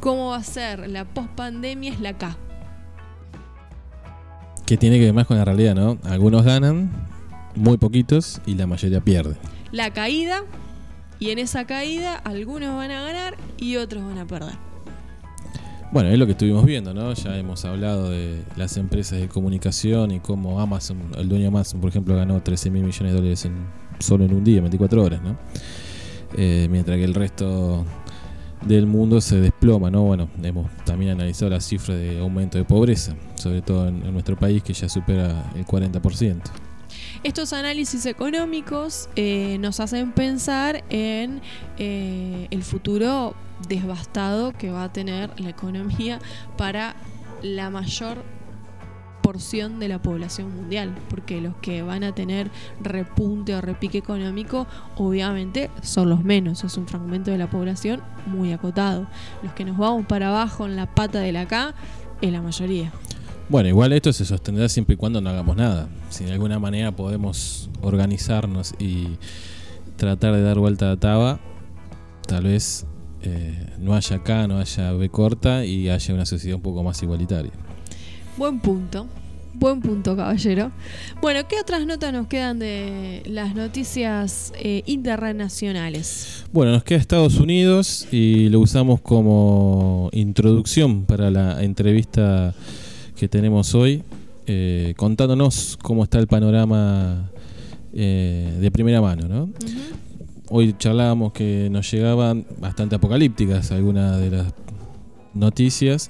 cómo 0.00 0.30
va 0.30 0.38
a 0.38 0.42
ser 0.42 0.88
la 0.88 1.04
pospandemia 1.04 1.92
es 1.92 2.00
la 2.00 2.18
K. 2.18 2.36
Que 4.66 4.76
tiene 4.76 4.98
que 4.98 5.04
ver 5.04 5.14
más 5.14 5.28
con 5.28 5.36
la 5.36 5.44
realidad, 5.44 5.76
¿no? 5.76 5.98
Algunos 6.02 6.44
ganan, 6.44 6.90
muy 7.54 7.76
poquitos, 7.76 8.40
y 8.44 8.54
la 8.54 8.66
mayoría 8.66 9.00
pierde. 9.00 9.36
La 9.70 9.92
caída, 9.92 10.42
y 11.20 11.30
en 11.30 11.38
esa 11.38 11.64
caída 11.64 12.16
algunos 12.16 12.74
van 12.74 12.90
a 12.90 13.02
ganar 13.02 13.36
y 13.56 13.76
otros 13.76 14.02
van 14.02 14.18
a 14.18 14.26
perder. 14.26 14.69
Bueno, 15.92 16.10
es 16.10 16.18
lo 16.20 16.26
que 16.26 16.32
estuvimos 16.32 16.64
viendo, 16.64 16.94
¿no? 16.94 17.12
Ya 17.14 17.36
hemos 17.36 17.64
hablado 17.64 18.10
de 18.10 18.44
las 18.54 18.76
empresas 18.76 19.18
de 19.18 19.26
comunicación 19.26 20.12
y 20.12 20.20
cómo 20.20 20.60
Amazon, 20.60 20.98
el 21.18 21.28
dueño 21.28 21.42
de 21.42 21.48
Amazon, 21.48 21.80
por 21.80 21.90
ejemplo, 21.90 22.14
ganó 22.14 22.40
13 22.40 22.70
mil 22.70 22.84
millones 22.84 23.12
de 23.12 23.18
dólares 23.18 23.44
en, 23.44 23.66
solo 23.98 24.24
en 24.24 24.32
un 24.32 24.44
día, 24.44 24.60
24 24.60 25.02
horas, 25.02 25.20
¿no? 25.20 25.36
Eh, 26.36 26.68
mientras 26.70 26.96
que 26.96 27.02
el 27.02 27.14
resto 27.14 27.84
del 28.64 28.86
mundo 28.86 29.20
se 29.20 29.40
desploma, 29.40 29.90
¿no? 29.90 30.04
Bueno, 30.04 30.30
hemos 30.40 30.70
también 30.84 31.10
analizado 31.10 31.50
las 31.50 31.64
cifras 31.64 31.98
de 31.98 32.20
aumento 32.20 32.56
de 32.56 32.64
pobreza, 32.64 33.16
sobre 33.34 33.60
todo 33.60 33.88
en, 33.88 34.12
nuestro 34.12 34.36
país, 34.36 34.62
que 34.62 34.72
ya 34.72 34.88
supera 34.88 35.50
el 35.56 35.66
40%. 35.66 36.40
Estos 37.24 37.52
análisis 37.52 38.06
económicos 38.06 39.08
eh, 39.16 39.58
nos 39.58 39.80
hacen 39.80 40.12
pensar 40.12 40.84
en 40.88 41.40
eh, 41.78 42.46
el 42.52 42.62
futuro 42.62 43.34
devastado 43.68 44.52
que 44.52 44.70
va 44.70 44.84
a 44.84 44.92
tener 44.92 45.30
la 45.40 45.50
economía 45.50 46.18
para 46.56 46.96
la 47.42 47.70
mayor 47.70 48.24
porción 49.22 49.78
de 49.78 49.88
la 49.88 50.00
población 50.00 50.54
mundial, 50.54 50.94
porque 51.08 51.40
los 51.40 51.54
que 51.56 51.82
van 51.82 52.02
a 52.02 52.14
tener 52.14 52.50
repunte 52.80 53.54
o 53.54 53.60
repique 53.60 53.98
económico 53.98 54.66
obviamente 54.96 55.70
son 55.82 56.08
los 56.08 56.24
menos, 56.24 56.64
es 56.64 56.76
un 56.76 56.88
fragmento 56.88 57.30
de 57.30 57.38
la 57.38 57.48
población 57.48 58.00
muy 58.26 58.52
acotado. 58.52 59.06
Los 59.42 59.52
que 59.52 59.64
nos 59.64 59.78
vamos 59.78 60.06
para 60.06 60.28
abajo 60.28 60.66
en 60.66 60.74
la 60.74 60.92
pata 60.92 61.20
de 61.20 61.32
la 61.32 61.46
K 61.46 61.74
es 62.20 62.32
la 62.32 62.42
mayoría. 62.42 62.92
Bueno, 63.48 63.68
igual 63.68 63.92
esto 63.92 64.12
se 64.12 64.24
sostendrá 64.24 64.68
siempre 64.68 64.94
y 64.94 64.96
cuando 64.96 65.20
no 65.20 65.30
hagamos 65.30 65.56
nada. 65.56 65.88
Si 66.08 66.24
de 66.24 66.32
alguna 66.32 66.58
manera 66.58 66.92
podemos 66.92 67.68
organizarnos 67.82 68.74
y 68.78 69.18
tratar 69.96 70.34
de 70.34 70.42
dar 70.42 70.58
vuelta 70.58 70.86
a 70.86 70.88
la 70.90 70.96
taba, 70.96 71.40
tal 72.26 72.44
vez 72.44 72.86
eh, 73.22 73.66
no 73.78 73.94
haya 73.94 74.16
acá, 74.16 74.46
no 74.46 74.58
haya 74.58 74.92
B 74.92 75.08
corta 75.08 75.64
y 75.64 75.88
haya 75.88 76.14
una 76.14 76.26
sociedad 76.26 76.56
un 76.56 76.62
poco 76.62 76.82
más 76.82 77.02
igualitaria. 77.02 77.52
Buen 78.36 78.60
punto. 78.60 79.06
Buen 79.52 79.80
punto, 79.80 80.16
caballero. 80.16 80.70
Bueno, 81.20 81.40
¿qué 81.48 81.56
otras 81.60 81.84
notas 81.84 82.12
nos 82.12 82.28
quedan 82.28 82.58
de 82.58 83.22
las 83.26 83.54
noticias 83.54 84.52
eh, 84.56 84.82
internacionales? 84.86 86.44
Bueno, 86.52 86.72
nos 86.72 86.84
queda 86.84 86.98
Estados 86.98 87.38
Unidos 87.38 88.06
y 88.12 88.48
lo 88.48 88.60
usamos 88.60 89.00
como 89.00 90.08
introducción 90.12 91.04
para 91.04 91.30
la 91.30 91.62
entrevista 91.62 92.54
que 93.16 93.28
tenemos 93.28 93.74
hoy, 93.74 94.02
eh, 94.46 94.94
contándonos 94.96 95.76
cómo 95.82 96.04
está 96.04 96.18
el 96.20 96.28
panorama 96.28 97.30
eh, 97.92 98.56
de 98.60 98.70
primera 98.70 99.00
mano, 99.00 99.28
¿no? 99.28 99.50
Hoy 100.52 100.74
charlábamos 100.76 101.32
que 101.32 101.68
nos 101.70 101.88
llegaban 101.88 102.44
bastante 102.58 102.96
apocalípticas 102.96 103.70
algunas 103.70 104.18
de 104.18 104.30
las 104.32 104.52
noticias, 105.32 106.08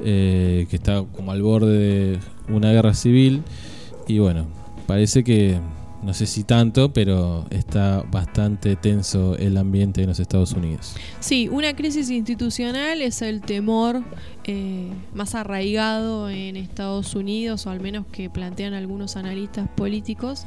eh, 0.00 0.66
que 0.70 0.76
está 0.76 1.04
como 1.04 1.32
al 1.32 1.42
borde 1.42 1.78
de 1.78 2.18
una 2.48 2.72
guerra 2.72 2.94
civil 2.94 3.42
y 4.08 4.20
bueno, 4.20 4.46
parece 4.86 5.22
que 5.22 5.58
no 6.02 6.12
sé 6.12 6.26
si 6.26 6.44
tanto, 6.44 6.92
pero 6.92 7.46
está 7.50 8.04
bastante 8.10 8.76
tenso 8.76 9.36
el 9.38 9.56
ambiente 9.56 10.02
en 10.02 10.08
los 10.08 10.20
Estados 10.20 10.52
Unidos. 10.52 10.94
Sí, 11.20 11.48
una 11.48 11.74
crisis 11.74 12.10
institucional 12.10 13.00
es 13.00 13.22
el 13.22 13.40
temor 13.40 14.02
eh, 14.44 14.88
más 15.14 15.34
arraigado 15.34 16.28
en 16.28 16.56
Estados 16.56 17.14
Unidos, 17.14 17.66
o 17.66 17.70
al 17.70 17.80
menos 17.80 18.04
que 18.06 18.28
plantean 18.28 18.74
algunos 18.74 19.16
analistas 19.16 19.66
políticos. 19.70 20.46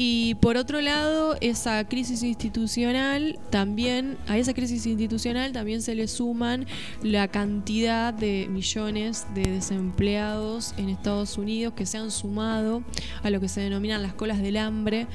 Y 0.00 0.36
por 0.36 0.56
otro 0.56 0.80
lado, 0.80 1.36
esa 1.40 1.82
crisis 1.88 2.22
institucional 2.22 3.36
también, 3.50 4.16
a 4.28 4.38
esa 4.38 4.54
crisis 4.54 4.86
institucional 4.86 5.50
también 5.50 5.82
se 5.82 5.96
le 5.96 6.06
suman 6.06 6.66
la 7.02 7.26
cantidad 7.26 8.14
de 8.14 8.46
millones 8.48 9.26
de 9.34 9.50
desempleados 9.50 10.72
en 10.76 10.88
Estados 10.88 11.36
Unidos 11.36 11.74
que 11.76 11.84
se 11.84 11.98
han 11.98 12.12
sumado 12.12 12.84
a 13.24 13.30
lo 13.30 13.40
que 13.40 13.48
se 13.48 13.60
denominan 13.60 14.00
las 14.00 14.14
colas 14.14 14.40
del 14.40 14.58
hambre, 14.58 15.08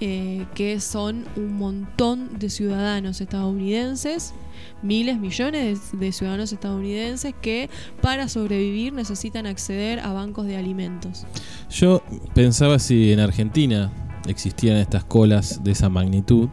eh, 0.00 0.46
que 0.54 0.80
son 0.80 1.26
un 1.36 1.58
montón 1.58 2.38
de 2.38 2.48
ciudadanos 2.48 3.20
estadounidenses 3.20 4.32
miles, 4.80 5.18
millones 5.18 5.92
de, 5.92 5.98
de 5.98 6.12
ciudadanos 6.12 6.50
estadounidenses 6.50 7.34
que 7.42 7.68
para 8.00 8.26
sobrevivir 8.26 8.94
necesitan 8.94 9.44
acceder 9.44 10.00
a 10.00 10.14
bancos 10.14 10.46
de 10.46 10.56
alimentos. 10.56 11.26
Yo 11.68 12.02
pensaba 12.32 12.78
si 12.78 13.12
en 13.12 13.20
Argentina 13.20 13.92
existían 14.30 14.76
estas 14.76 15.04
colas 15.04 15.62
de 15.64 15.72
esa 15.72 15.88
magnitud, 15.88 16.48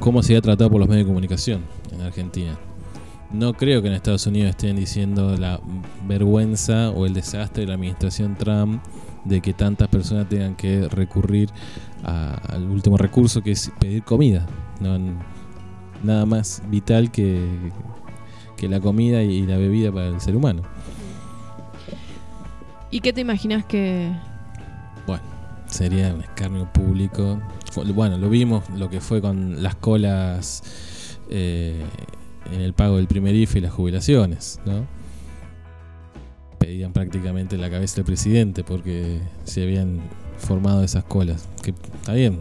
cómo 0.00 0.22
sería 0.22 0.40
tratado 0.42 0.70
por 0.70 0.80
los 0.80 0.88
medios 0.88 1.04
de 1.06 1.10
comunicación 1.10 1.62
en 1.92 2.00
Argentina. 2.02 2.58
No 3.32 3.54
creo 3.54 3.80
que 3.80 3.88
en 3.88 3.94
Estados 3.94 4.26
Unidos 4.26 4.50
estén 4.50 4.76
diciendo 4.76 5.36
la 5.38 5.58
vergüenza 6.06 6.90
o 6.90 7.06
el 7.06 7.14
desastre 7.14 7.62
de 7.62 7.68
la 7.68 7.74
administración 7.74 8.34
Trump 8.36 8.82
de 9.24 9.40
que 9.40 9.54
tantas 9.54 9.88
personas 9.88 10.28
tengan 10.28 10.54
que 10.54 10.88
recurrir 10.88 11.48
a- 12.04 12.34
al 12.52 12.68
último 12.68 12.98
recurso 12.98 13.40
que 13.40 13.52
es 13.52 13.70
pedir 13.80 14.02
comida. 14.02 14.44
No, 14.80 14.98
nada 16.02 16.26
más 16.26 16.62
vital 16.68 17.10
que, 17.10 17.40
que 18.56 18.68
la 18.68 18.80
comida 18.80 19.22
y 19.22 19.46
la 19.46 19.56
bebida 19.56 19.90
para 19.92 20.08
el 20.08 20.20
ser 20.20 20.36
humano. 20.36 20.62
¿Y 22.90 23.00
qué 23.00 23.12
te 23.12 23.22
imaginas 23.22 23.64
que... 23.64 24.12
Bueno, 25.06 25.22
sería 25.72 26.14
un 26.14 26.22
escarnio 26.22 26.70
público. 26.72 27.40
Bueno, 27.94 28.18
lo 28.18 28.28
vimos 28.28 28.68
lo 28.76 28.90
que 28.90 29.00
fue 29.00 29.20
con 29.20 29.62
las 29.62 29.74
colas 29.74 30.62
eh, 31.30 31.82
en 32.52 32.60
el 32.60 32.74
pago 32.74 32.96
del 32.96 33.06
primer 33.06 33.34
IFE 33.34 33.58
y 33.58 33.62
las 33.62 33.72
jubilaciones, 33.72 34.60
¿no? 34.64 34.86
Pedían 36.58 36.92
prácticamente 36.92 37.56
la 37.56 37.70
cabeza 37.70 37.96
del 37.96 38.04
presidente 38.04 38.62
porque 38.62 39.20
se 39.44 39.62
habían 39.62 40.00
formado 40.38 40.84
esas 40.84 41.04
colas. 41.04 41.48
Que 41.62 41.70
está 41.70 42.12
bien, 42.12 42.40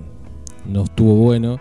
no 0.65 0.84
estuvo 0.84 1.15
bueno. 1.15 1.59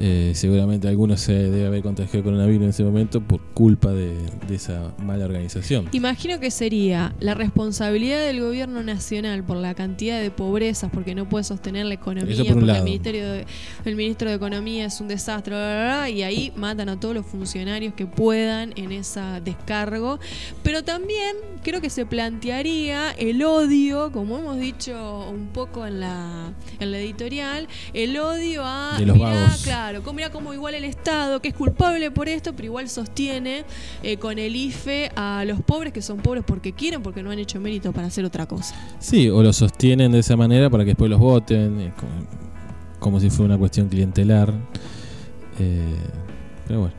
Eh, 0.00 0.32
seguramente 0.34 0.86
algunos 0.88 1.20
se 1.20 1.32
debe 1.32 1.66
haber 1.66 1.82
contagiado 1.82 2.22
coronavirus 2.24 2.62
en 2.62 2.68
ese 2.70 2.84
momento 2.84 3.20
por 3.20 3.40
culpa 3.54 3.92
de, 3.92 4.14
de 4.46 4.54
esa 4.54 4.92
mala 5.02 5.24
organización. 5.24 5.88
Imagino 5.92 6.38
que 6.38 6.50
sería 6.50 7.14
la 7.20 7.34
responsabilidad 7.34 8.24
del 8.24 8.40
gobierno 8.40 8.82
nacional 8.82 9.42
por 9.44 9.56
la 9.56 9.74
cantidad 9.74 10.20
de 10.20 10.30
pobrezas, 10.30 10.90
porque 10.92 11.14
no 11.14 11.28
puede 11.28 11.44
sostener 11.44 11.86
la 11.86 11.94
economía, 11.94 12.32
Eso 12.32 12.44
por 12.44 12.54
porque 12.60 12.70
el, 12.78 12.84
ministerio 12.84 13.32
de- 13.32 13.46
el 13.84 13.96
ministro 13.96 14.28
de 14.30 14.36
Economía 14.36 14.86
es 14.86 15.00
un 15.00 15.08
desastre, 15.08 15.54
bla, 15.54 15.66
bla, 15.66 15.84
bla, 15.98 16.10
y 16.10 16.22
ahí 16.22 16.52
matan 16.54 16.88
a 16.88 17.00
todos 17.00 17.14
los 17.14 17.26
funcionarios 17.26 17.94
que 17.94 18.06
puedan 18.06 18.72
en 18.76 18.92
esa 18.92 19.40
descargo. 19.40 20.20
Pero 20.62 20.84
también 20.84 21.36
creo 21.64 21.80
que 21.80 21.90
se 21.90 22.06
plantearía 22.06 23.10
el 23.18 23.42
odio, 23.42 24.12
como 24.12 24.38
hemos 24.38 24.58
dicho 24.60 25.28
un 25.28 25.48
poco 25.48 25.86
en 25.86 26.00
la, 26.00 26.52
en 26.78 26.92
la 26.92 26.98
editorial, 26.98 27.66
el 27.94 28.16
odio 28.18 28.62
a... 28.64 28.94
De 28.98 29.06
los 29.06 29.16
mirá, 29.16 29.30
vagos. 29.30 29.62
claro, 29.64 29.87
como 29.96 30.12
mira 30.14 30.30
como 30.30 30.54
igual 30.54 30.74
el 30.74 30.84
Estado, 30.84 31.40
que 31.40 31.48
es 31.48 31.54
culpable 31.54 32.10
por 32.10 32.28
esto, 32.28 32.52
pero 32.52 32.66
igual 32.66 32.88
sostiene 32.88 33.64
eh, 34.02 34.16
con 34.16 34.38
el 34.38 34.54
IFE 34.54 35.10
a 35.16 35.44
los 35.46 35.60
pobres 35.62 35.92
que 35.92 36.02
son 36.02 36.18
pobres 36.18 36.44
porque 36.46 36.72
quieren, 36.72 37.02
porque 37.02 37.22
no 37.22 37.30
han 37.30 37.38
hecho 37.38 37.60
mérito 37.60 37.92
para 37.92 38.06
hacer 38.06 38.24
otra 38.24 38.46
cosa. 38.46 38.74
Sí, 38.98 39.28
o 39.28 39.42
lo 39.42 39.52
sostienen 39.52 40.12
de 40.12 40.20
esa 40.20 40.36
manera 40.36 40.70
para 40.70 40.84
que 40.84 40.90
después 40.90 41.10
los 41.10 41.20
voten, 41.20 41.80
eh, 41.80 41.92
como, 41.96 42.12
como 42.98 43.20
si 43.20 43.30
fuera 43.30 43.54
una 43.54 43.58
cuestión 43.58 43.88
clientelar. 43.88 44.52
Eh, 45.58 45.96
pero 46.66 46.80
bueno. 46.80 46.94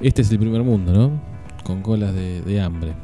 Este 0.00 0.22
es 0.22 0.30
el 0.30 0.38
primer 0.38 0.62
mundo, 0.62 0.92
¿no? 0.92 1.22
Con 1.62 1.80
colas 1.80 2.14
de, 2.14 2.42
de 2.42 2.60
hambre. 2.60 2.94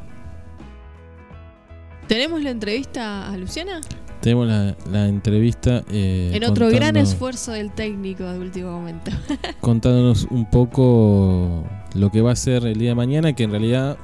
¿Tenemos 2.07 2.43
la 2.43 2.49
entrevista 2.49 3.31
a 3.31 3.37
Luciana? 3.37 3.81
Tenemos 4.21 4.47
la, 4.47 4.75
la 4.91 5.07
entrevista. 5.07 5.83
eh, 5.91 6.31
en 6.33 6.43
otro 6.43 6.69
gran 6.69 6.95
esfuerzo 6.95 7.51
del 7.53 7.71
técnico 7.71 8.23
de 8.23 8.39
último 8.39 8.71
momento. 8.71 9.11
contándonos 9.61 10.27
un 10.29 10.45
poco 10.49 11.63
lo 11.95 12.11
que 12.11 12.21
va 12.21 12.31
a 12.31 12.35
ser 12.35 12.65
el 12.65 12.77
día 12.77 12.89
de 12.89 12.95
mañana, 12.95 13.33
que 13.33 13.43
en 13.43 13.51
realidad 13.51 13.97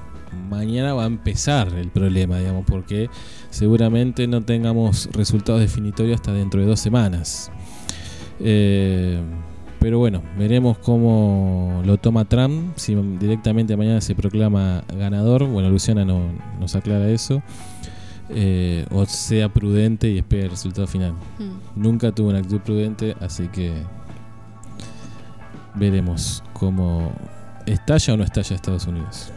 mañana 0.49 0.93
va 0.93 1.03
a 1.03 1.07
empezar 1.07 1.69
el 1.73 1.89
problema, 1.89 2.39
digamos, 2.39 2.65
porque 2.65 3.09
seguramente 3.51 4.27
no 4.27 4.41
tengamos 4.43 5.07
resultados 5.13 5.61
definitorios 5.61 6.15
hasta 6.15 6.33
dentro 6.33 6.59
de 6.61 6.65
dos 6.67 6.79
semanas. 6.79 7.51
Eh, 8.39 9.19
pero 9.79 9.99
bueno, 9.99 10.23
veremos 10.37 10.77
cómo 10.79 11.81
lo 11.85 11.97
toma 11.97 12.25
Trump, 12.25 12.73
si 12.75 12.95
directamente 13.19 13.77
mañana 13.77 14.01
se 14.01 14.15
proclama 14.15 14.83
ganador, 14.97 15.45
bueno, 15.45 15.69
Luciana 15.69 16.03
no- 16.03 16.31
nos 16.59 16.75
aclara 16.75 17.07
eso, 17.09 17.41
eh, 18.29 18.85
o 18.91 19.05
sea 19.05 19.49
prudente 19.49 20.09
y 20.09 20.17
espera 20.17 20.45
el 20.45 20.51
resultado 20.51 20.87
final. 20.87 21.13
Mm. 21.39 21.81
Nunca 21.81 22.11
tuvo 22.11 22.29
una 22.29 22.39
actitud 22.39 22.61
prudente, 22.61 23.15
así 23.19 23.47
que 23.47 23.73
veremos 25.75 26.43
cómo 26.53 27.13
estalla 27.65 28.13
o 28.13 28.17
no 28.17 28.23
estalla 28.23 28.55
Estados 28.55 28.87
Unidos. 28.87 29.31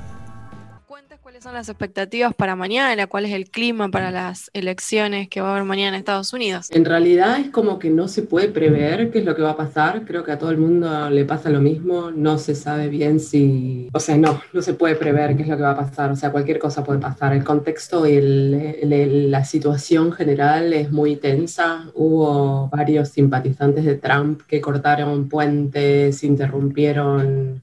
Las 1.52 1.68
expectativas 1.68 2.32
para 2.32 2.54
mañana, 2.56 3.06
cuál 3.08 3.26
es 3.26 3.32
el 3.32 3.50
clima 3.50 3.88
para 3.90 4.10
las 4.10 4.50
elecciones 4.54 5.28
que 5.28 5.40
va 5.40 5.48
a 5.48 5.50
haber 5.52 5.64
mañana 5.64 5.88
en 5.96 6.00
Estados 6.00 6.32
Unidos. 6.32 6.68
En 6.70 6.84
realidad 6.84 7.38
es 7.40 7.50
como 7.50 7.78
que 7.78 7.90
no 7.90 8.06
se 8.08 8.22
puede 8.22 8.48
prever 8.48 9.10
qué 9.10 9.18
es 9.18 9.24
lo 9.24 9.34
que 9.34 9.42
va 9.42 9.50
a 9.50 9.56
pasar. 9.56 10.04
Creo 10.06 10.22
que 10.24 10.30
a 10.32 10.38
todo 10.38 10.50
el 10.50 10.58
mundo 10.58 11.10
le 11.10 11.24
pasa 11.24 11.50
lo 11.50 11.60
mismo. 11.60 12.12
No 12.12 12.38
se 12.38 12.54
sabe 12.54 12.88
bien 12.88 13.18
si... 13.20 13.88
O 13.92 13.98
sea, 14.00 14.16
no, 14.16 14.40
no 14.52 14.62
se 14.62 14.74
puede 14.74 14.94
prever 14.94 15.36
qué 15.36 15.42
es 15.42 15.48
lo 15.48 15.56
que 15.56 15.62
va 15.64 15.72
a 15.72 15.76
pasar. 15.76 16.10
O 16.12 16.16
sea, 16.16 16.30
cualquier 16.30 16.58
cosa 16.60 16.84
puede 16.84 17.00
pasar. 17.00 17.34
El 17.34 17.44
contexto 17.44 18.06
y 18.06 18.14
el- 18.14 19.30
la 19.30 19.44
situación 19.44 20.12
general 20.12 20.72
es 20.72 20.90
muy 20.92 21.16
tensa. 21.16 21.90
Hubo 21.94 22.68
varios 22.68 23.08
simpatizantes 23.10 23.84
de 23.84 23.96
Trump 23.96 24.42
que 24.46 24.60
cortaron 24.60 25.28
puentes, 25.28 26.22
interrumpieron 26.22 27.62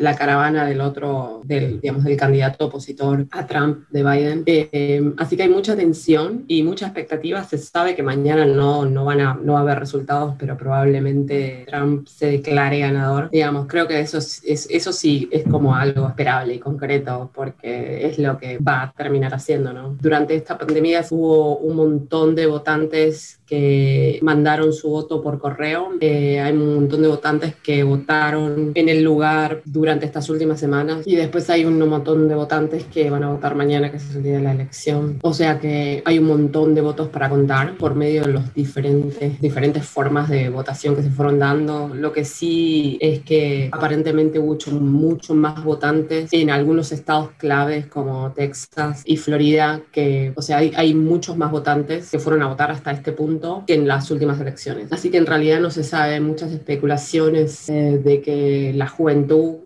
la 0.00 0.14
caravana 0.16 0.64
del 0.64 0.80
otro, 0.80 1.40
del, 1.44 1.80
digamos, 1.80 2.04
del 2.04 2.16
candidato 2.16 2.66
opositor 2.66 3.15
a 3.30 3.46
Trump 3.46 3.88
de 3.90 4.02
Biden. 4.02 4.42
Eh, 4.46 5.12
así 5.18 5.36
que 5.36 5.44
hay 5.44 5.48
mucha 5.48 5.76
tensión 5.76 6.44
y 6.48 6.62
mucha 6.62 6.86
expectativa. 6.86 7.42
Se 7.44 7.58
sabe 7.58 7.94
que 7.94 8.02
mañana 8.02 8.44
no, 8.46 8.84
no, 8.86 9.04
van 9.04 9.20
a, 9.20 9.34
no 9.34 9.54
va 9.54 9.60
a 9.60 9.62
haber 9.62 9.78
resultados, 9.78 10.34
pero 10.38 10.56
probablemente 10.56 11.64
Trump 11.68 12.06
se 12.06 12.26
declare 12.30 12.78
ganador. 12.80 13.30
Digamos, 13.30 13.66
creo 13.66 13.86
que 13.86 14.00
eso, 14.00 14.18
es- 14.18 14.42
es, 14.44 14.68
eso 14.70 14.92
sí 14.92 15.28
es 15.30 15.44
como 15.44 15.74
algo 15.74 16.08
esperable 16.08 16.54
y 16.54 16.58
concreto, 16.58 17.30
porque 17.34 18.06
es 18.06 18.18
lo 18.18 18.38
que 18.38 18.58
va 18.58 18.82
a 18.82 18.92
terminar 18.92 19.34
haciendo, 19.34 19.72
¿no? 19.72 19.96
Durante 20.00 20.34
esta 20.34 20.56
pandemia 20.58 21.04
hubo 21.10 21.56
un 21.58 21.76
montón 21.76 22.34
de 22.34 22.46
votantes 22.46 23.40
que 23.46 24.18
mandaron 24.22 24.72
su 24.72 24.88
voto 24.88 25.22
por 25.22 25.38
correo. 25.38 25.92
Eh, 26.00 26.40
hay 26.40 26.52
un 26.52 26.74
montón 26.74 27.02
de 27.02 27.08
votantes 27.08 27.54
que 27.56 27.82
votaron 27.82 28.72
en 28.74 28.88
el 28.88 29.02
lugar 29.02 29.62
durante 29.64 30.06
estas 30.06 30.28
últimas 30.28 30.58
semanas 30.58 31.06
y 31.06 31.14
después 31.14 31.48
hay 31.50 31.64
un 31.64 31.78
montón 31.88 32.28
de 32.28 32.34
votantes 32.34 32.84
que 32.84 33.08
van 33.10 33.22
a 33.22 33.30
votar 33.30 33.54
mañana, 33.54 33.90
que 33.90 33.98
es 33.98 34.14
el 34.14 34.22
día 34.22 34.38
de 34.38 34.42
la 34.42 34.52
elección. 34.52 35.18
O 35.22 35.32
sea 35.32 35.60
que 35.60 36.02
hay 36.04 36.18
un 36.18 36.26
montón 36.26 36.74
de 36.74 36.80
votos 36.80 37.08
para 37.08 37.28
contar 37.28 37.76
por 37.76 37.94
medio 37.94 38.22
de 38.22 38.32
los 38.32 38.52
diferentes, 38.54 39.40
diferentes 39.40 39.84
formas 39.84 40.28
de 40.28 40.48
votación 40.48 40.96
que 40.96 41.02
se 41.02 41.10
fueron 41.10 41.38
dando. 41.38 41.88
Lo 41.94 42.12
que 42.12 42.24
sí 42.24 42.98
es 43.00 43.20
que 43.20 43.68
aparentemente 43.72 44.38
hubo 44.38 44.56
mucho, 44.56 44.70
mucho 44.72 45.34
más 45.34 45.62
votantes 45.62 46.32
en 46.32 46.50
algunos 46.50 46.92
estados 46.92 47.30
claves 47.36 47.86
como 47.86 48.32
Texas 48.32 49.02
y 49.04 49.16
Florida, 49.16 49.82
que, 49.92 50.32
o 50.34 50.42
sea, 50.42 50.58
hay, 50.58 50.72
hay 50.76 50.94
muchos 50.94 51.36
más 51.36 51.50
votantes 51.50 52.10
que 52.10 52.18
fueron 52.18 52.42
a 52.42 52.48
votar 52.48 52.70
hasta 52.70 52.90
este 52.90 53.12
punto 53.12 53.35
que 53.66 53.74
en 53.74 53.86
las 53.86 54.10
últimas 54.10 54.40
elecciones. 54.40 54.92
Así 54.92 55.10
que 55.10 55.18
en 55.18 55.26
realidad 55.26 55.60
no 55.60 55.70
se 55.70 55.84
sabe, 55.84 56.20
muchas 56.20 56.52
especulaciones 56.52 57.68
eh, 57.68 58.00
de 58.02 58.20
que 58.22 58.72
la 58.74 58.88
juventud 58.88 59.65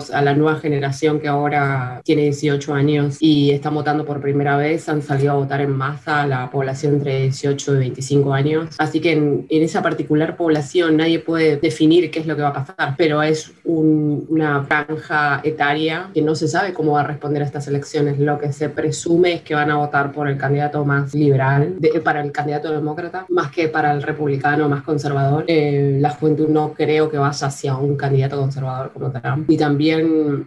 sea, 0.00 0.22
la 0.22 0.34
nueva 0.34 0.58
generación 0.58 1.20
que 1.20 1.28
ahora 1.28 2.00
tiene 2.04 2.22
18 2.22 2.74
años 2.74 3.16
y 3.20 3.50
está 3.50 3.70
votando 3.70 4.04
por 4.04 4.20
primera 4.20 4.56
vez, 4.56 4.88
han 4.88 5.02
salido 5.02 5.32
a 5.32 5.36
votar 5.36 5.60
en 5.60 5.70
masa 5.72 6.26
la 6.26 6.50
población 6.50 6.94
entre 6.94 7.22
18 7.22 7.74
y 7.74 7.78
25 7.78 8.32
años. 8.32 8.74
Así 8.78 9.00
que 9.00 9.12
en, 9.12 9.46
en 9.48 9.62
esa 9.62 9.82
particular 9.82 10.36
población 10.36 10.96
nadie 10.98 11.18
puede 11.20 11.56
definir 11.56 12.10
qué 12.10 12.20
es 12.20 12.26
lo 12.26 12.36
que 12.36 12.42
va 12.42 12.48
a 12.48 12.64
pasar, 12.64 12.94
pero 12.96 13.22
es 13.22 13.52
un- 13.64 14.26
una 14.28 14.62
franja 14.64 15.40
etaria 15.44 16.08
que 16.12 16.22
no 16.22 16.34
se 16.34 16.48
sabe 16.48 16.72
cómo 16.72 16.92
va 16.92 17.00
a 17.00 17.04
responder 17.06 17.42
a 17.42 17.46
estas 17.46 17.66
elecciones. 17.68 18.18
Lo 18.18 18.38
que 18.38 18.52
se 18.52 18.68
presume 18.68 19.34
es 19.34 19.42
que 19.42 19.54
van 19.54 19.70
a 19.70 19.76
votar 19.76 20.12
por 20.12 20.28
el 20.28 20.36
candidato 20.36 20.84
más 20.84 21.14
liberal, 21.14 21.74
de- 21.78 22.00
para 22.00 22.20
el 22.22 22.32
candidato 22.32 22.70
demócrata, 22.70 23.26
más 23.28 23.50
que 23.50 23.68
para 23.68 23.92
el 23.92 24.02
republicano 24.02 24.68
más 24.68 24.82
conservador. 24.82 25.44
Eh, 25.46 25.98
la 26.00 26.10
juventud 26.10 26.48
no 26.48 26.72
creo 26.74 27.10
que 27.10 27.18
vaya 27.18 27.46
hacia 27.46 27.76
un 27.76 27.96
candidato 27.96 28.38
conservador 28.38 28.90
como 28.92 29.10
Trump. 29.10 29.48
Y 29.50 29.56
también 29.56 29.69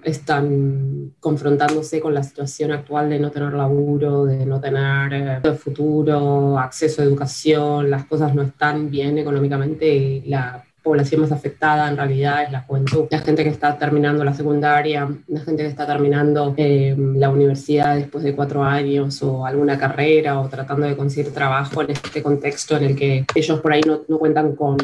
están 0.03 1.13
confrontándose 1.19 1.99
con 1.99 2.13
la 2.13 2.23
situación 2.23 2.71
actual 2.71 3.09
de 3.09 3.19
no 3.19 3.31
tener 3.31 3.53
laburo, 3.53 4.25
de 4.25 4.45
no 4.45 4.59
tener 4.59 5.41
eh, 5.43 5.53
futuro, 5.55 6.57
acceso 6.57 7.01
a 7.01 7.05
educación, 7.05 7.89
las 7.89 8.05
cosas 8.05 8.33
no 8.33 8.41
están 8.41 8.89
bien 8.89 9.17
económicamente 9.17 10.23
la 10.25 10.63
población 10.83 11.21
más 11.21 11.31
afectada 11.31 11.87
en 11.89 11.97
realidad 11.97 12.43
es 12.43 12.51
la 12.51 12.61
juventud, 12.61 13.07
la 13.09 13.19
gente 13.19 13.43
que 13.43 13.49
está 13.49 13.77
terminando 13.77 14.23
la 14.23 14.33
secundaria, 14.33 15.09
la 15.27 15.39
gente 15.39 15.63
que 15.63 15.69
está 15.69 15.87
terminando 15.87 16.53
eh, 16.57 16.95
la 16.97 17.29
universidad 17.29 17.95
después 17.95 18.23
de 18.23 18.35
cuatro 18.35 18.63
años 18.63 19.23
o 19.23 19.45
alguna 19.45 19.77
carrera 19.77 20.39
o 20.39 20.49
tratando 20.49 20.85
de 20.85 20.97
conseguir 20.97 21.33
trabajo 21.33 21.81
en 21.81 21.91
este 21.91 22.21
contexto 22.21 22.77
en 22.77 22.83
el 22.83 22.95
que 22.95 23.25
ellos 23.33 23.61
por 23.61 23.73
ahí 23.73 23.81
no, 23.85 24.01
no 24.07 24.19
cuentan 24.19 24.55
con 24.55 24.77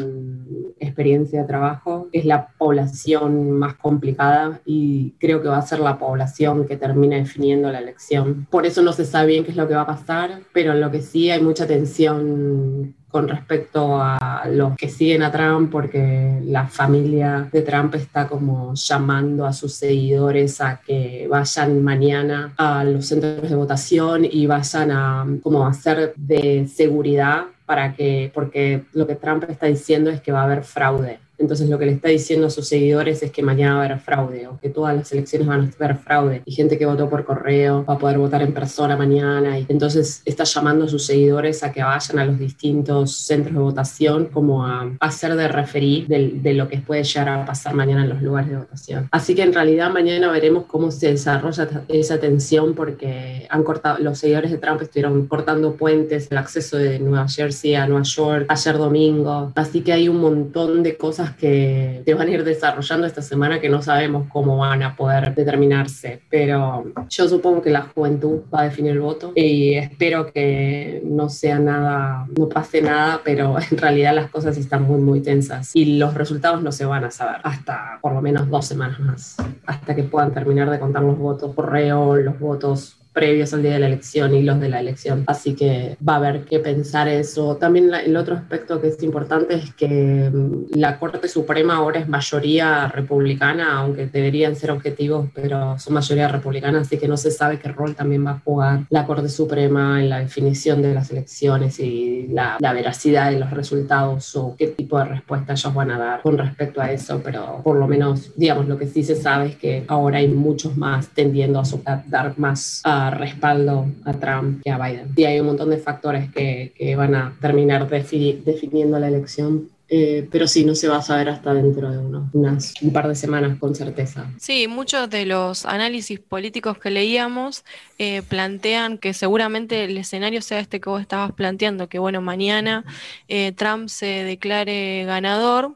experiencia 0.80 1.42
de 1.42 1.46
trabajo, 1.46 2.08
es 2.12 2.24
la 2.24 2.48
población 2.58 3.52
más 3.52 3.74
complicada 3.74 4.60
y 4.64 5.12
creo 5.18 5.42
que 5.42 5.48
va 5.48 5.58
a 5.58 5.62
ser 5.62 5.80
la 5.80 5.98
población 5.98 6.66
que 6.66 6.76
termine 6.76 7.16
definiendo 7.16 7.70
la 7.70 7.78
elección. 7.78 8.46
Por 8.50 8.66
eso 8.66 8.82
no 8.82 8.92
se 8.92 9.04
sabe 9.04 9.28
bien 9.28 9.44
qué 9.44 9.50
es 9.50 9.56
lo 9.56 9.68
que 9.68 9.74
va 9.74 9.82
a 9.82 9.86
pasar, 9.86 10.40
pero 10.52 10.72
en 10.72 10.80
lo 10.80 10.90
que 10.90 11.02
sí 11.02 11.30
hay 11.30 11.42
mucha 11.42 11.66
tensión 11.66 12.94
con 13.10 13.28
respecto 13.28 14.00
a 14.00 14.46
los 14.50 14.76
que 14.76 14.88
siguen 14.88 15.22
a 15.22 15.32
Trump, 15.32 15.70
porque 15.70 16.40
la 16.44 16.66
familia 16.68 17.48
de 17.52 17.62
Trump 17.62 17.94
está 17.96 18.28
como 18.28 18.74
llamando 18.74 19.46
a 19.46 19.52
sus 19.52 19.74
seguidores 19.74 20.60
a 20.60 20.80
que 20.80 21.26
vayan 21.28 21.82
mañana 21.82 22.52
a 22.56 22.84
los 22.84 23.06
centros 23.06 23.48
de 23.48 23.56
votación 23.56 24.24
y 24.24 24.46
vayan 24.46 24.90
a 24.92 25.26
como 25.42 25.66
hacer 25.66 26.14
de 26.16 26.68
seguridad 26.68 27.46
para 27.66 27.94
que, 27.94 28.30
porque 28.34 28.84
lo 28.92 29.06
que 29.06 29.14
Trump 29.14 29.44
está 29.48 29.66
diciendo 29.66 30.10
es 30.10 30.20
que 30.20 30.32
va 30.32 30.40
a 30.42 30.44
haber 30.44 30.64
fraude 30.64 31.18
Entonces 31.40 31.68
lo 31.68 31.78
que 31.78 31.86
le 31.86 31.92
está 31.92 32.08
diciendo 32.08 32.46
a 32.46 32.50
sus 32.50 32.68
seguidores 32.68 33.22
es 33.22 33.30
que 33.30 33.42
mañana 33.42 33.76
va 33.76 33.82
a 33.82 33.84
haber 33.86 33.98
fraude 33.98 34.46
o 34.46 34.58
que 34.60 34.68
todas 34.68 34.94
las 34.94 35.10
elecciones 35.12 35.48
van 35.48 35.60
a 35.60 35.84
haber 35.84 35.96
fraude 35.96 36.42
y 36.44 36.52
gente 36.52 36.78
que 36.78 36.86
votó 36.86 37.08
por 37.08 37.24
correo 37.24 37.84
va 37.88 37.94
a 37.94 37.98
poder 37.98 38.18
votar 38.18 38.42
en 38.42 38.52
persona 38.52 38.96
mañana 38.96 39.58
y 39.58 39.66
entonces 39.68 40.22
está 40.24 40.44
llamando 40.44 40.84
a 40.84 40.88
sus 40.88 41.06
seguidores 41.06 41.62
a 41.62 41.72
que 41.72 41.82
vayan 41.82 42.18
a 42.18 42.26
los 42.26 42.38
distintos 42.38 43.12
centros 43.12 43.54
de 43.54 43.60
votación 43.60 44.26
como 44.26 44.66
a, 44.66 44.90
hacer 45.00 45.34
de 45.34 45.48
referir 45.48 46.06
de, 46.06 46.32
de 46.42 46.54
lo 46.54 46.68
que 46.68 46.78
puede 46.78 47.04
llegar 47.04 47.28
a 47.28 47.44
pasar 47.44 47.74
mañana 47.74 48.04
en 48.04 48.10
los 48.10 48.22
lugares 48.22 48.50
de 48.50 48.56
votación. 48.58 49.08
Así 49.10 49.34
que 49.34 49.42
en 49.42 49.52
realidad 49.52 49.90
mañana 49.90 50.30
veremos 50.30 50.64
cómo 50.66 50.90
se 50.90 51.10
desarrolla 51.10 51.68
esa 51.88 52.18
tensión 52.18 52.74
porque 52.74 53.46
han 53.48 53.62
cortado, 53.62 53.98
los 53.98 54.18
seguidores 54.18 54.50
de 54.50 54.58
Trump 54.58 54.82
estuvieron 54.82 55.26
cortando 55.26 55.74
puentes, 55.74 56.28
el 56.30 56.38
acceso 56.38 56.76
de 56.76 56.98
Nueva 56.98 57.28
Jersey 57.28 57.74
a 57.74 57.86
Nueva 57.86 58.04
York 58.04 58.46
ayer 58.48 58.76
domingo. 58.76 59.52
Así 59.54 59.80
que 59.80 59.92
hay 59.92 60.08
un 60.08 60.20
montón 60.20 60.82
de 60.82 60.96
cosas 60.96 61.29
que 61.36 62.02
se 62.04 62.14
van 62.14 62.28
a 62.28 62.30
ir 62.30 62.44
desarrollando 62.44 63.06
esta 63.06 63.22
semana 63.22 63.60
que 63.60 63.68
no 63.68 63.82
sabemos 63.82 64.26
cómo 64.28 64.58
van 64.58 64.82
a 64.82 64.96
poder 64.96 65.34
determinarse. 65.34 66.22
Pero 66.30 66.84
yo 67.08 67.28
supongo 67.28 67.62
que 67.62 67.70
la 67.70 67.82
juventud 67.82 68.42
va 68.52 68.62
a 68.62 68.64
definir 68.64 68.92
el 68.92 69.00
voto 69.00 69.32
y 69.34 69.74
espero 69.74 70.32
que 70.32 71.02
no 71.04 71.28
sea 71.28 71.58
nada, 71.58 72.26
no 72.36 72.48
pase 72.48 72.82
nada, 72.82 73.20
pero 73.24 73.56
en 73.70 73.78
realidad 73.78 74.14
las 74.14 74.30
cosas 74.30 74.56
están 74.56 74.82
muy, 74.84 75.00
muy 75.00 75.20
tensas 75.20 75.74
y 75.74 75.98
los 75.98 76.14
resultados 76.14 76.62
no 76.62 76.72
se 76.72 76.84
van 76.84 77.04
a 77.04 77.10
saber 77.10 77.40
hasta 77.44 77.98
por 78.00 78.12
lo 78.12 78.20
menos 78.20 78.48
dos 78.48 78.66
semanas 78.66 79.00
más, 79.00 79.36
hasta 79.66 79.94
que 79.94 80.04
puedan 80.04 80.32
terminar 80.32 80.70
de 80.70 80.78
contar 80.78 81.02
los 81.02 81.18
votos 81.18 81.54
por 81.54 81.70
reo, 81.70 82.16
los 82.16 82.38
votos 82.38 82.99
previos 83.12 83.52
al 83.54 83.62
día 83.62 83.72
de 83.72 83.80
la 83.80 83.86
elección 83.86 84.34
y 84.34 84.42
los 84.42 84.60
de 84.60 84.68
la 84.68 84.80
elección. 84.80 85.24
Así 85.26 85.54
que 85.54 85.96
va 86.06 86.14
a 86.14 86.16
haber 86.16 86.44
que 86.44 86.58
pensar 86.60 87.08
eso. 87.08 87.56
También 87.56 87.90
la- 87.90 88.00
el 88.00 88.16
otro 88.16 88.34
aspecto 88.36 88.80
que 88.80 88.88
es 88.88 89.02
importante 89.02 89.54
es 89.54 89.74
que 89.74 90.30
mm, 90.32 90.76
la 90.78 90.98
Corte 90.98 91.26
Suprema 91.28 91.76
ahora 91.76 92.00
es 92.00 92.08
mayoría 92.08 92.88
republicana, 92.88 93.78
aunque 93.78 94.06
deberían 94.06 94.54
ser 94.56 94.70
objetivos, 94.70 95.28
pero 95.34 95.78
son 95.78 95.94
mayoría 95.94 96.28
republicana, 96.28 96.80
así 96.80 96.98
que 96.98 97.08
no 97.08 97.16
se 97.16 97.30
sabe 97.30 97.58
qué 97.58 97.68
rol 97.70 97.94
también 97.94 98.24
va 98.26 98.30
a 98.32 98.38
jugar 98.40 98.80
la 98.90 99.06
Corte 99.06 99.28
Suprema 99.28 100.00
en 100.00 100.08
la 100.08 100.20
definición 100.20 100.80
de 100.82 100.94
las 100.94 101.10
elecciones 101.10 101.80
y 101.80 102.28
la, 102.30 102.56
la 102.60 102.72
veracidad 102.72 103.30
de 103.30 103.38
los 103.40 103.50
resultados 103.50 104.34
o 104.36 104.54
qué 104.56 104.68
tipo 104.68 104.98
de 104.98 105.04
respuesta 105.06 105.52
ellos 105.54 105.74
van 105.74 105.90
a 105.90 105.98
dar 105.98 106.22
con 106.22 106.38
respecto 106.38 106.80
a 106.80 106.90
eso, 106.92 107.20
pero 107.24 107.60
por 107.64 107.76
lo 107.76 107.86
menos, 107.88 108.32
digamos, 108.36 108.68
lo 108.68 108.78
que 108.78 108.86
sí 108.86 109.02
se 109.02 109.16
sabe 109.16 109.46
es 109.50 109.56
que 109.56 109.84
ahora 109.88 110.18
hay 110.18 110.28
muchos 110.28 110.76
más 110.76 111.08
tendiendo 111.08 111.58
a, 111.60 111.62
a 111.92 112.02
dar 112.06 112.38
más 112.38 112.80
respaldo 113.08 113.86
a 114.04 114.12
Trump 114.12 114.60
que 114.62 114.70
a 114.70 114.76
Biden. 114.76 115.12
Y 115.16 115.24
hay 115.24 115.40
un 115.40 115.46
montón 115.46 115.70
de 115.70 115.78
factores 115.78 116.30
que, 116.30 116.74
que 116.76 116.94
van 116.96 117.14
a 117.14 117.32
terminar 117.40 117.88
defini- 117.88 118.42
definiendo 118.44 118.98
la 118.98 119.08
elección. 119.08 119.68
Eh, 119.92 120.28
pero 120.30 120.46
sí, 120.46 120.64
no 120.64 120.76
se 120.76 120.86
va 120.86 120.98
a 120.98 121.02
saber 121.02 121.28
hasta 121.28 121.52
dentro 121.52 121.90
de 121.90 121.98
unos, 121.98 122.32
unas, 122.32 122.74
un 122.80 122.92
par 122.92 123.08
de 123.08 123.16
semanas 123.16 123.58
con 123.58 123.74
certeza. 123.74 124.30
Sí, 124.38 124.68
muchos 124.68 125.10
de 125.10 125.26
los 125.26 125.66
análisis 125.66 126.20
políticos 126.20 126.78
que 126.78 126.90
leíamos 126.90 127.64
eh, 127.98 128.22
plantean 128.22 128.98
que 128.98 129.14
seguramente 129.14 129.82
el 129.82 129.98
escenario 129.98 130.42
sea 130.42 130.60
este 130.60 130.80
que 130.80 130.88
vos 130.88 131.00
estabas 131.00 131.32
planteando, 131.32 131.88
que 131.88 131.98
bueno, 131.98 132.20
mañana 132.20 132.84
eh, 133.26 133.50
Trump 133.50 133.88
se 133.88 134.06
declare 134.22 135.02
ganador, 135.06 135.74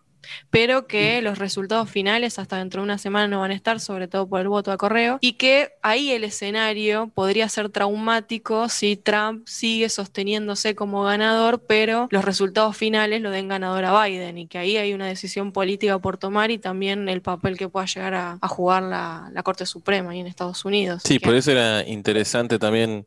pero 0.50 0.86
que 0.86 1.20
los 1.22 1.38
resultados 1.38 1.90
finales 1.90 2.38
hasta 2.38 2.58
dentro 2.58 2.80
de 2.80 2.84
una 2.84 2.98
semana 2.98 3.28
no 3.28 3.40
van 3.40 3.50
a 3.50 3.54
estar, 3.54 3.80
sobre 3.80 4.08
todo 4.08 4.28
por 4.28 4.40
el 4.40 4.48
voto 4.48 4.72
a 4.72 4.76
correo, 4.76 5.18
y 5.20 5.34
que 5.34 5.70
ahí 5.82 6.10
el 6.10 6.24
escenario 6.24 7.10
podría 7.14 7.48
ser 7.48 7.68
traumático 7.70 8.68
si 8.68 8.96
Trump 8.96 9.46
sigue 9.46 9.88
sosteniéndose 9.88 10.74
como 10.74 11.02
ganador, 11.04 11.62
pero 11.66 12.08
los 12.10 12.24
resultados 12.24 12.76
finales 12.76 13.20
lo 13.22 13.30
den 13.30 13.48
ganador 13.48 13.84
a 13.84 14.04
Biden, 14.04 14.38
y 14.38 14.46
que 14.46 14.58
ahí 14.58 14.76
hay 14.76 14.92
una 14.94 15.06
decisión 15.06 15.52
política 15.52 15.98
por 15.98 16.16
tomar 16.18 16.50
y 16.50 16.58
también 16.58 17.08
el 17.08 17.22
papel 17.22 17.56
que 17.56 17.68
pueda 17.68 17.86
llegar 17.86 18.14
a, 18.14 18.38
a 18.40 18.48
jugar 18.48 18.82
la, 18.82 19.30
la 19.32 19.42
Corte 19.42 19.66
Suprema 19.66 20.10
ahí 20.10 20.20
en 20.20 20.26
Estados 20.26 20.64
Unidos. 20.64 21.02
Sí, 21.04 21.18
Que- 21.18 21.26
por 21.26 21.34
eso 21.34 21.50
era 21.50 21.86
interesante 21.86 22.58
también 22.58 23.06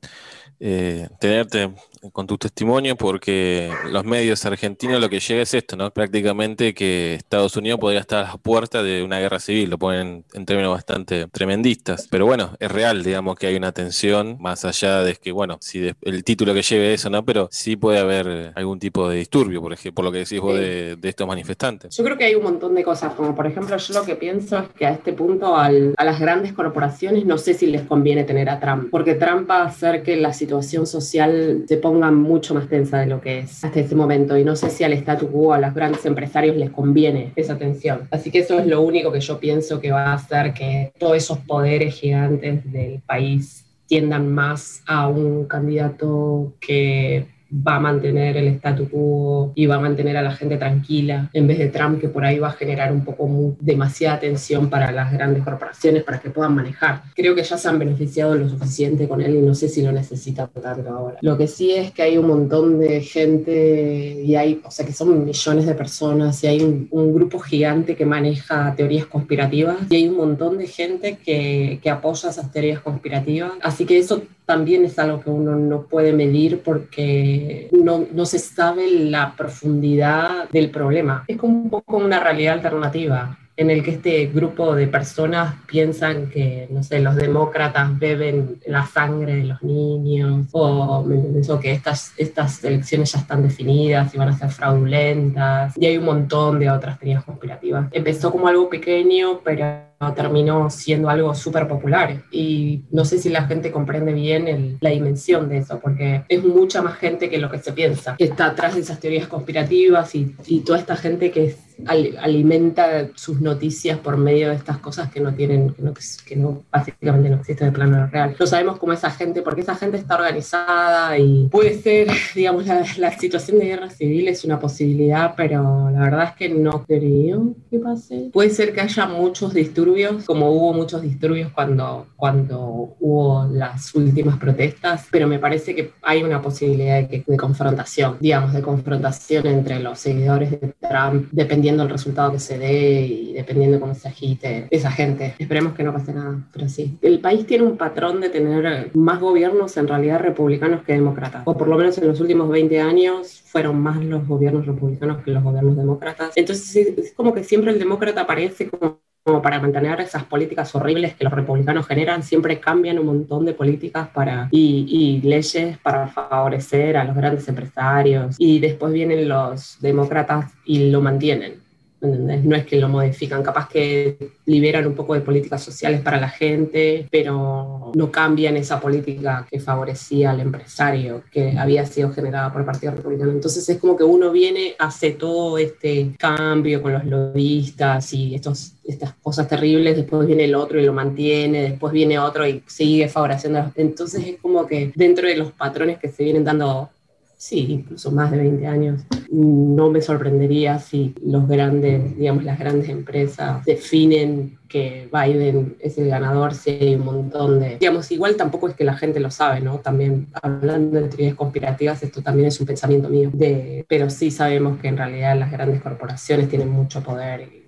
eh, 0.59 1.07
tenerte 1.19 1.71
con 2.11 2.27
tu 2.27 2.37
testimonio, 2.37 2.95
porque 2.95 3.71
los 3.91 4.03
medios 4.05 4.45
argentinos 4.45 4.99
lo 5.01 5.09
que 5.09 5.19
llega 5.19 5.41
es 5.41 5.53
esto, 5.53 5.75
¿no? 5.75 5.91
Prácticamente 5.91 6.73
que 6.73 7.15
Estados 7.15 7.55
Unidos 7.57 7.79
podría 7.79 7.99
estar 8.01 8.25
a 8.25 8.27
la 8.29 8.37
puerta 8.37 8.83
de 8.83 9.03
una 9.03 9.19
guerra 9.19 9.39
civil, 9.39 9.69
lo 9.69 9.77
ponen 9.77 10.23
en 10.33 10.45
términos 10.45 10.71
bastante 10.73 11.27
tremendistas. 11.31 12.07
Pero 12.09 12.25
bueno, 12.25 12.55
es 12.59 12.71
real, 12.71 13.03
digamos 13.03 13.35
que 13.35 13.47
hay 13.47 13.55
una 13.55 13.71
tensión, 13.71 14.37
más 14.39 14.65
allá 14.65 15.01
de 15.03 15.15
que, 15.15 15.31
bueno, 15.31 15.57
si 15.61 15.91
el 16.01 16.23
título 16.23 16.53
que 16.53 16.61
lleve 16.61 16.93
eso, 16.93 17.09
¿no? 17.09 17.23
Pero 17.25 17.47
sí 17.51 17.75
puede 17.75 17.99
haber 17.99 18.51
algún 18.55 18.79
tipo 18.79 19.09
de 19.09 19.17
disturbio, 19.17 19.61
por 19.61 19.73
ejemplo, 19.73 19.95
por 19.95 20.05
lo 20.05 20.11
que 20.11 20.19
decís 20.19 20.39
vos 20.39 20.55
Sí. 20.55 20.61
de, 20.61 20.95
de 20.95 21.09
estos 21.09 21.27
manifestantes. 21.27 21.95
Yo 21.95 22.03
creo 22.03 22.17
que 22.17 22.23
hay 22.25 22.35
un 22.35 22.43
montón 22.43 22.73
de 22.75 22.83
cosas, 22.83 23.13
como 23.13 23.35
por 23.35 23.45
ejemplo, 23.47 23.75
yo 23.77 23.93
lo 23.93 24.03
que 24.05 24.15
pienso 24.15 24.57
es 24.59 24.69
que 24.77 24.85
a 24.85 24.91
este 24.91 25.13
punto 25.13 25.55
al- 25.57 25.93
a 25.97 26.03
las 26.03 26.19
grandes 26.19 26.53
corporaciones 26.53 27.25
no 27.25 27.37
sé 27.37 27.53
si 27.53 27.67
les 27.67 27.81
conviene 27.83 28.23
tener 28.23 28.49
a 28.49 28.59
Trump, 28.59 28.89
porque 28.91 29.15
Trump 29.15 29.49
va 29.49 29.63
a 29.63 29.65
hacer 29.65 30.03
que 30.03 30.15
la 30.15 30.33
situación 30.33 30.85
social 30.87 31.63
se 31.67 31.77
ponga 31.77 31.96
mucho 31.97 32.53
más 32.53 32.67
tensa 32.67 32.99
de 32.99 33.07
lo 33.07 33.21
que 33.21 33.39
es 33.39 33.63
hasta 33.63 33.79
este 33.79 33.95
momento, 33.95 34.37
y 34.37 34.43
no 34.43 34.55
sé 34.55 34.69
si 34.69 34.83
al 34.83 34.93
statu 34.93 35.27
quo, 35.27 35.53
a 35.53 35.59
los 35.59 35.73
grandes 35.73 36.05
empresarios 36.05 36.55
les 36.55 36.69
conviene 36.69 37.31
esa 37.35 37.57
tensión. 37.57 38.07
Así 38.11 38.31
que 38.31 38.39
eso 38.39 38.59
es 38.59 38.67
lo 38.67 38.81
único 38.81 39.11
que 39.11 39.19
yo 39.19 39.39
pienso 39.39 39.79
que 39.79 39.91
va 39.91 40.07
a 40.07 40.13
hacer 40.13 40.53
que 40.53 40.91
todos 40.97 41.17
esos 41.17 41.39
poderes 41.39 41.95
gigantes 41.95 42.71
del 42.71 43.01
país 43.05 43.65
tiendan 43.87 44.33
más 44.33 44.83
a 44.85 45.07
un 45.07 45.45
candidato 45.45 46.53
que 46.59 47.25
va 47.51 47.75
a 47.75 47.79
mantener 47.79 48.37
el 48.37 48.47
statu 48.47 48.89
quo 48.89 49.51
y 49.55 49.65
va 49.65 49.75
a 49.75 49.79
mantener 49.79 50.17
a 50.17 50.21
la 50.21 50.31
gente 50.31 50.57
tranquila, 50.57 51.29
en 51.33 51.47
vez 51.47 51.57
de 51.59 51.67
Trump 51.67 51.99
que 51.99 52.09
por 52.09 52.25
ahí 52.25 52.39
va 52.39 52.49
a 52.49 52.53
generar 52.53 52.91
un 52.91 53.03
poco 53.03 53.55
demasiada 53.59 54.19
tensión 54.19 54.69
para 54.69 54.91
las 54.91 55.11
grandes 55.11 55.43
corporaciones 55.43 56.03
para 56.03 56.19
que 56.19 56.29
puedan 56.29 56.55
manejar. 56.55 57.03
Creo 57.15 57.35
que 57.35 57.43
ya 57.43 57.57
se 57.57 57.67
han 57.67 57.79
beneficiado 57.79 58.35
lo 58.35 58.49
suficiente 58.49 59.07
con 59.07 59.21
él 59.21 59.35
y 59.35 59.41
no 59.41 59.53
sé 59.53 59.69
si 59.69 59.81
lo 59.81 59.91
necesitan 59.91 60.49
tanto 60.61 60.89
ahora. 60.89 61.17
Lo 61.21 61.37
que 61.37 61.47
sí 61.47 61.71
es 61.71 61.91
que 61.91 62.03
hay 62.03 62.17
un 62.17 62.27
montón 62.27 62.79
de 62.79 63.01
gente 63.01 64.21
y 64.23 64.35
hay, 64.35 64.61
o 64.63 64.71
sea, 64.71 64.85
que 64.85 64.93
son 64.93 65.25
millones 65.25 65.65
de 65.65 65.73
personas 65.73 66.43
y 66.43 66.47
hay 66.47 66.61
un, 66.61 66.87
un 66.91 67.13
grupo 67.13 67.39
gigante 67.39 67.95
que 67.95 68.05
maneja 68.05 68.73
teorías 68.75 69.05
conspirativas 69.05 69.77
y 69.89 69.95
hay 69.95 70.07
un 70.07 70.17
montón 70.17 70.57
de 70.57 70.67
gente 70.67 71.17
que, 71.23 71.79
que 71.81 71.89
apoya 71.89 72.29
esas 72.29 72.51
teorías 72.51 72.81
conspirativas. 72.81 73.53
Así 73.61 73.85
que 73.85 73.97
eso 73.97 74.23
también 74.47 74.85
es 74.85 74.97
algo 74.97 75.19
que 75.21 75.29
uno 75.29 75.57
no 75.57 75.83
puede 75.83 76.13
medir 76.13 76.61
porque 76.63 77.67
no, 77.71 78.07
no 78.11 78.25
se 78.25 78.39
sabe 78.39 78.89
la 78.89 79.35
profundidad 79.35 80.49
del 80.49 80.71
problema. 80.71 81.25
Es 81.27 81.37
como 81.37 81.63
un 81.63 81.69
poco 81.69 81.97
una 81.97 82.21
realidad 82.21 82.53
alternativa 82.53 83.37
en 83.57 83.71
el 83.71 83.83
que 83.83 83.91
este 83.91 84.27
grupo 84.27 84.75
de 84.75 84.87
personas 84.87 85.55
piensan 85.65 86.29
que, 86.29 86.67
no 86.69 86.83
sé, 86.83 86.99
los 86.99 87.15
demócratas 87.15 87.97
beben 87.99 88.59
la 88.67 88.85
sangre 88.85 89.35
de 89.35 89.43
los 89.45 89.63
niños 89.63 90.47
o, 90.51 91.03
¿me 91.03 91.15
entendés? 91.15 91.49
o 91.49 91.59
que 91.59 91.71
estas, 91.71 92.13
estas 92.17 92.63
elecciones 92.63 93.11
ya 93.11 93.19
están 93.19 93.41
definidas 93.41 94.13
y 94.13 94.17
van 94.17 94.29
a 94.29 94.37
ser 94.37 94.49
fraudulentas. 94.49 95.75
Y 95.75 95.87
hay 95.87 95.97
un 95.97 96.05
montón 96.05 96.59
de 96.59 96.69
otras 96.69 96.99
teorías 96.99 97.23
conspirativas. 97.23 97.87
Empezó 97.91 98.31
como 98.31 98.47
algo 98.47 98.69
pequeño, 98.69 99.41
pero 99.43 99.86
terminó 100.15 100.69
siendo 100.69 101.09
algo 101.09 101.33
súper 101.33 101.67
popular 101.67 102.21
y 102.31 102.81
no 102.91 103.03
sé 103.05 103.17
si 103.17 103.29
la 103.29 103.43
gente 103.47 103.71
comprende 103.71 104.13
bien 104.13 104.47
el- 104.47 104.77
la 104.81 104.91
dimensión 104.91 105.49
de 105.49 105.57
eso, 105.57 105.79
porque 105.79 106.23
es 106.29 106.43
mucha 106.43 106.81
más 106.81 106.95
gente 106.97 107.29
que 107.29 107.37
lo 107.39 107.49
que 107.49 107.59
se 107.59 107.73
piensa, 107.73 108.15
que 108.17 108.25
está 108.25 108.47
atrás 108.47 108.75
de 108.75 108.81
esas 108.81 108.99
teorías 108.99 109.27
conspirativas 109.27 110.13
y, 110.15 110.35
y 110.47 110.59
toda 110.61 110.79
esta 110.79 110.95
gente 110.95 111.31
que 111.31 111.45
es- 111.45 111.57
al- 111.85 112.17
alimenta 112.19 113.07
sus 113.15 113.39
noticias 113.39 113.99
por 113.99 114.17
medio 114.17 114.49
de 114.49 114.55
estas 114.55 114.77
cosas 114.79 115.11
que 115.11 115.19
no 115.19 115.33
tienen, 115.33 115.73
que 115.73 115.81
no, 115.83 115.93
que 116.25 116.35
no 116.35 116.63
básicamente 116.71 117.29
no 117.29 117.35
existen 117.37 117.67
en 117.67 117.73
el 117.73 117.75
plano 117.75 118.07
real. 118.07 118.35
No 118.39 118.47
sabemos 118.47 118.77
cómo 118.79 118.93
esa 118.93 119.11
gente, 119.11 119.41
porque 119.43 119.61
esa 119.61 119.75
gente 119.75 119.97
está 119.97 120.15
organizada 120.15 121.17
y 121.19 121.47
puede 121.51 121.79
ser, 121.79 122.07
digamos, 122.35 122.65
la, 122.65 122.83
la 122.97 123.11
situación 123.17 123.59
de 123.59 123.65
guerra 123.65 123.89
civil 123.91 124.27
es 124.27 124.43
una 124.43 124.59
posibilidad, 124.59 125.33
pero 125.37 125.89
la 125.91 125.99
verdad 125.99 126.23
es 126.29 126.35
que 126.35 126.49
no 126.49 126.83
creo 126.85 127.53
que 127.69 127.79
pase. 127.79 128.29
Puede 128.33 128.49
ser 128.49 128.73
que 128.73 128.81
haya 128.81 129.05
muchos 129.05 129.53
disturbios, 129.53 129.86
como 130.25 130.51
hubo 130.51 130.73
muchos 130.73 131.01
disturbios 131.01 131.51
cuando, 131.53 132.07
cuando 132.15 132.95
hubo 132.99 133.45
las 133.51 133.93
últimas 133.95 134.37
protestas, 134.37 135.07
pero 135.11 135.27
me 135.27 135.39
parece 135.39 135.73
que 135.75 135.91
hay 136.01 136.23
una 136.23 136.41
posibilidad 136.41 136.97
de, 137.01 137.07
que- 137.07 137.23
de 137.25 137.37
confrontación, 137.37 138.17
digamos, 138.19 138.53
de 138.53 138.61
confrontación 138.61 139.45
entre 139.47 139.79
los 139.79 139.99
seguidores 139.99 140.51
de 140.51 140.73
Trump, 140.81 141.29
dependiendo 141.31 141.83
del 141.83 141.91
resultado 141.91 142.31
que 142.33 142.39
se 142.39 142.57
dé 142.57 143.01
y 143.01 143.33
dependiendo 143.33 143.79
cómo 143.79 143.93
se 143.95 144.07
agite 144.09 144.67
esa 144.69 144.91
gente. 144.91 145.35
Esperemos 145.39 145.73
que 145.73 145.83
no 145.83 145.93
pase 145.93 146.13
nada, 146.13 146.37
pero 146.53 146.67
sí. 146.69 146.97
El 147.01 147.19
país 147.19 147.45
tiene 147.45 147.63
un 147.63 147.77
patrón 147.77 148.19
de 148.21 148.29
tener 148.29 148.91
más 148.93 149.19
gobiernos 149.19 149.75
en 149.77 149.87
realidad 149.87 150.19
republicanos 150.19 150.83
que 150.83 150.93
demócratas, 150.93 151.43
o 151.45 151.57
por 151.57 151.67
lo 151.67 151.77
menos 151.77 151.97
en 151.97 152.07
los 152.07 152.19
últimos 152.19 152.49
20 152.49 152.79
años 152.81 153.41
fueron 153.45 153.79
más 153.81 154.03
los 154.03 154.27
gobiernos 154.27 154.65
republicanos 154.65 155.23
que 155.23 155.31
los 155.31 155.43
gobiernos 155.43 155.77
demócratas. 155.77 156.33
Entonces 156.35 156.75
es- 156.75 156.97
es 156.97 157.13
como 157.13 157.33
que 157.33 157.43
siempre 157.43 157.71
el 157.71 157.79
demócrata 157.79 158.21
aparece 158.21 158.69
como 158.69 158.99
como 159.27 159.41
para 159.41 159.59
mantener 159.59 159.99
esas 159.99 160.23
políticas 160.23 160.73
horribles 160.73 161.13
que 161.15 161.25
los 161.25 161.33
republicanos 161.33 161.85
generan, 161.85 162.23
siempre 162.23 162.61
cambian 162.61 162.97
un 162.97 163.07
montón 163.07 163.43
de 163.43 163.53
políticas 163.53 164.07
para, 164.07 164.47
y, 164.51 164.85
y 164.87 165.27
leyes 165.27 165.77
para 165.79 166.07
favorecer 166.07 166.95
a 166.95 167.03
los 167.03 167.13
grandes 167.13 167.45
empresarios 167.49 168.37
y 168.39 168.59
después 168.59 168.93
vienen 168.93 169.27
los 169.27 169.77
demócratas 169.81 170.53
y 170.63 170.89
lo 170.91 171.01
mantienen. 171.01 171.66
No 171.99 172.55
es 172.55 172.65
que 172.65 172.77
lo 172.77 172.89
modifican, 172.89 173.41
capaz 173.41 173.67
que 173.69 174.31
liberan 174.45 174.85
un 174.85 174.93
poco 174.93 175.15
de 175.15 175.21
políticas 175.21 175.63
sociales 175.63 176.01
para 176.01 176.19
la 176.19 176.29
gente, 176.29 177.07
pero 177.09 177.91
no 177.93 178.11
cambian 178.11 178.55
esa 178.55 178.79
política 178.79 179.47
que 179.49 179.59
favorecía 179.59 180.31
al 180.31 180.41
empresario, 180.41 181.23
que 181.31 181.57
había 181.57 181.85
sido 181.85 182.11
generada 182.11 182.51
por 182.51 182.61
el 182.61 182.67
Partido 182.67 182.93
Republicano. 182.93 183.31
Entonces 183.31 183.67
es 183.67 183.79
como 183.79 183.97
que 183.97 184.03
uno 184.03 184.31
viene, 184.31 184.75
hace 184.77 185.11
todo 185.11 185.57
este 185.57 186.11
cambio 186.19 186.81
con 186.83 186.93
los 186.93 187.05
lobistas 187.05 188.13
y 188.13 188.35
estos, 188.35 188.73
estas 188.85 189.13
cosas 189.21 189.47
terribles, 189.47 189.95
después 189.95 190.27
viene 190.27 190.45
el 190.45 190.53
otro 190.53 190.79
y 190.79 190.85
lo 190.85 190.93
mantiene, 190.93 191.63
después 191.63 191.91
viene 191.93 192.19
otro 192.19 192.47
y 192.47 192.63
sigue 192.67 193.09
favoreciendo. 193.09 193.71
Entonces 193.75 194.23
es 194.25 194.37
como 194.39 194.67
que 194.67 194.91
dentro 194.95 195.27
de 195.27 195.37
los 195.37 195.51
patrones 195.51 195.97
que 195.97 196.09
se 196.09 196.23
vienen 196.23 196.43
dando 196.43 196.89
sí, 197.37 197.67
incluso 197.69 198.11
más 198.11 198.31
de 198.31 198.37
20 198.37 198.67
años. 198.67 199.01
No 199.29 199.89
me 199.89 200.01
sorprendería 200.01 200.79
si 200.79 201.13
los 201.23 201.47
grandes, 201.47 202.17
digamos, 202.17 202.43
las 202.43 202.59
grandes 202.59 202.89
empresas 202.89 203.63
definen 203.63 204.57
que 204.67 205.07
Biden 205.13 205.77
es 205.79 205.97
el 205.97 206.09
ganador, 206.09 206.53
si 206.53 206.71
hay 206.71 206.95
un 206.95 207.05
montón 207.05 207.59
de... 207.59 207.77
Digamos, 207.77 208.11
igual 208.11 208.35
tampoco 208.35 208.67
es 208.67 208.75
que 208.75 208.83
la 208.83 208.97
gente 208.97 209.19
lo 209.19 209.31
sabe, 209.31 209.61
¿no? 209.61 209.77
También 209.79 210.27
hablando 210.41 210.99
de 210.99 211.07
teorías 211.07 211.35
conspirativas, 211.35 212.03
esto 212.03 212.21
también 212.21 212.47
es 212.47 212.59
un 212.59 212.67
pensamiento 212.67 213.07
mío, 213.07 213.29
de, 213.31 213.85
pero 213.87 214.09
sí 214.09 214.31
sabemos 214.31 214.79
que 214.79 214.89
en 214.89 214.97
realidad 214.97 215.37
las 215.37 215.51
grandes 215.51 215.81
corporaciones 215.81 216.49
tienen 216.49 216.69
mucho 216.69 217.01
poder 217.01 217.41
y 217.41 217.66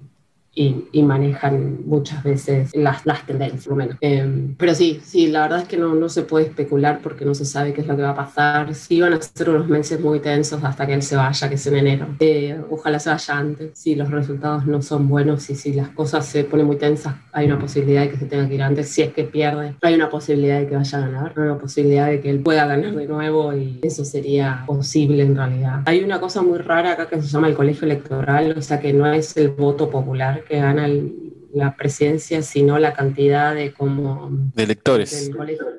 y, 0.54 0.86
y, 0.92 1.04
manejan 1.04 1.80
muchas 1.86 2.24
veces 2.24 2.76
las, 2.76 3.06
las 3.06 3.26
tendencias, 3.26 3.64
por 3.64 3.74
lo 3.74 3.78
menos. 3.78 3.98
Eh, 4.02 4.54
pero 4.58 4.76
sí, 4.76 5.00
sí, 5.04 5.28
la 5.28 5.44
verdad 5.44 5.60
es 5.62 5.68
que 5.68 5.78
no, 5.78 5.96
no 5.96 6.10
se 6.10 6.24
puede 6.24 6.48
especular 6.48 7.00
porque 7.02 7.24
no 7.24 7.34
se 7.34 7.46
sabe 7.46 7.74
qué 7.74 7.82
es 7.82 7.88
lo 7.88 7.96
que 7.96 8.02
va 8.02 8.10
a 8.10 8.16
pasar. 8.16 8.74
Sí 8.74 9.00
van 9.00 9.14
a 9.14 9.22
ser 9.22 9.50
unos 9.50 9.68
meses 9.70 10.00
muy 10.02 10.20
tensos 10.20 10.64
hasta 10.64 10.86
que 10.86 10.94
él 10.94 11.02
se 11.02 11.16
vaya, 11.16 11.48
que 11.48 11.56
es 11.56 11.68
en 11.68 11.76
enero. 11.76 12.08
Eh, 12.20 12.60
ojalá 12.70 13.00
se 13.00 13.10
vaya 13.10 13.38
antes. 13.38 13.72
Si 13.78 13.96
los 13.96 14.10
resultados 14.10 14.66
no 14.66 14.82
son 14.82 15.08
buenos 15.08 15.50
y 15.50 15.56
si 15.56 15.74
las 15.74 15.90
cosas 15.90 16.26
se 16.26 16.44
ponen 16.44 16.66
muy 16.66 16.78
tensas, 16.78 17.16
hay 17.32 17.46
una 17.46 17.60
posibilidad 17.60 18.02
de 18.02 18.10
que 18.10 18.18
se 18.18 18.26
tenga 18.26 18.48
que 18.48 18.56
ir 18.56 18.64
antes. 18.64 18.90
Si 18.90 19.02
es 19.02 19.14
que 19.14 19.24
pierde, 19.24 19.76
hay 19.82 19.96
una 19.96 20.10
posibilidad 20.10 20.60
de 20.60 20.68
que 20.68 20.76
vaya 20.76 20.98
a 20.98 21.02
ganar, 21.02 21.34
hay 21.36 21.44
una 21.44 21.58
posibilidad 21.58 22.08
de 22.08 22.22
que 22.22 22.30
él 22.30 22.40
pueda 22.40 22.66
ganar 22.66 22.96
de 22.96 23.08
nuevo 23.08 23.54
y 23.56 23.80
eso 23.84 24.04
sería 24.04 24.64
posible 24.66 25.24
en 25.24 25.36
realidad. 25.36 25.84
Hay 25.86 26.04
una 26.04 26.20
cosa 26.20 26.42
muy 26.42 26.58
rara 26.58 26.94
acá 26.94 27.08
que 27.08 27.22
se 27.22 27.28
llama 27.28 27.48
el 27.48 27.56
colegio 27.56 27.86
electoral, 27.86 28.56
o 28.58 28.62
sea 28.62 28.80
que 28.80 28.94
no 28.94 29.06
es 29.12 29.38
el 29.38 29.50
voto 29.50 29.90
popular 29.90 30.39
que 30.46 30.58
gana 30.58 30.86
el, 30.86 31.34
la 31.54 31.76
presidencia, 31.76 32.42
sino 32.42 32.78
la 32.80 32.94
cantidad 32.94 33.56
de 33.56 33.74
como... 33.74 34.30
De 34.54 34.64
electores. 34.64 35.32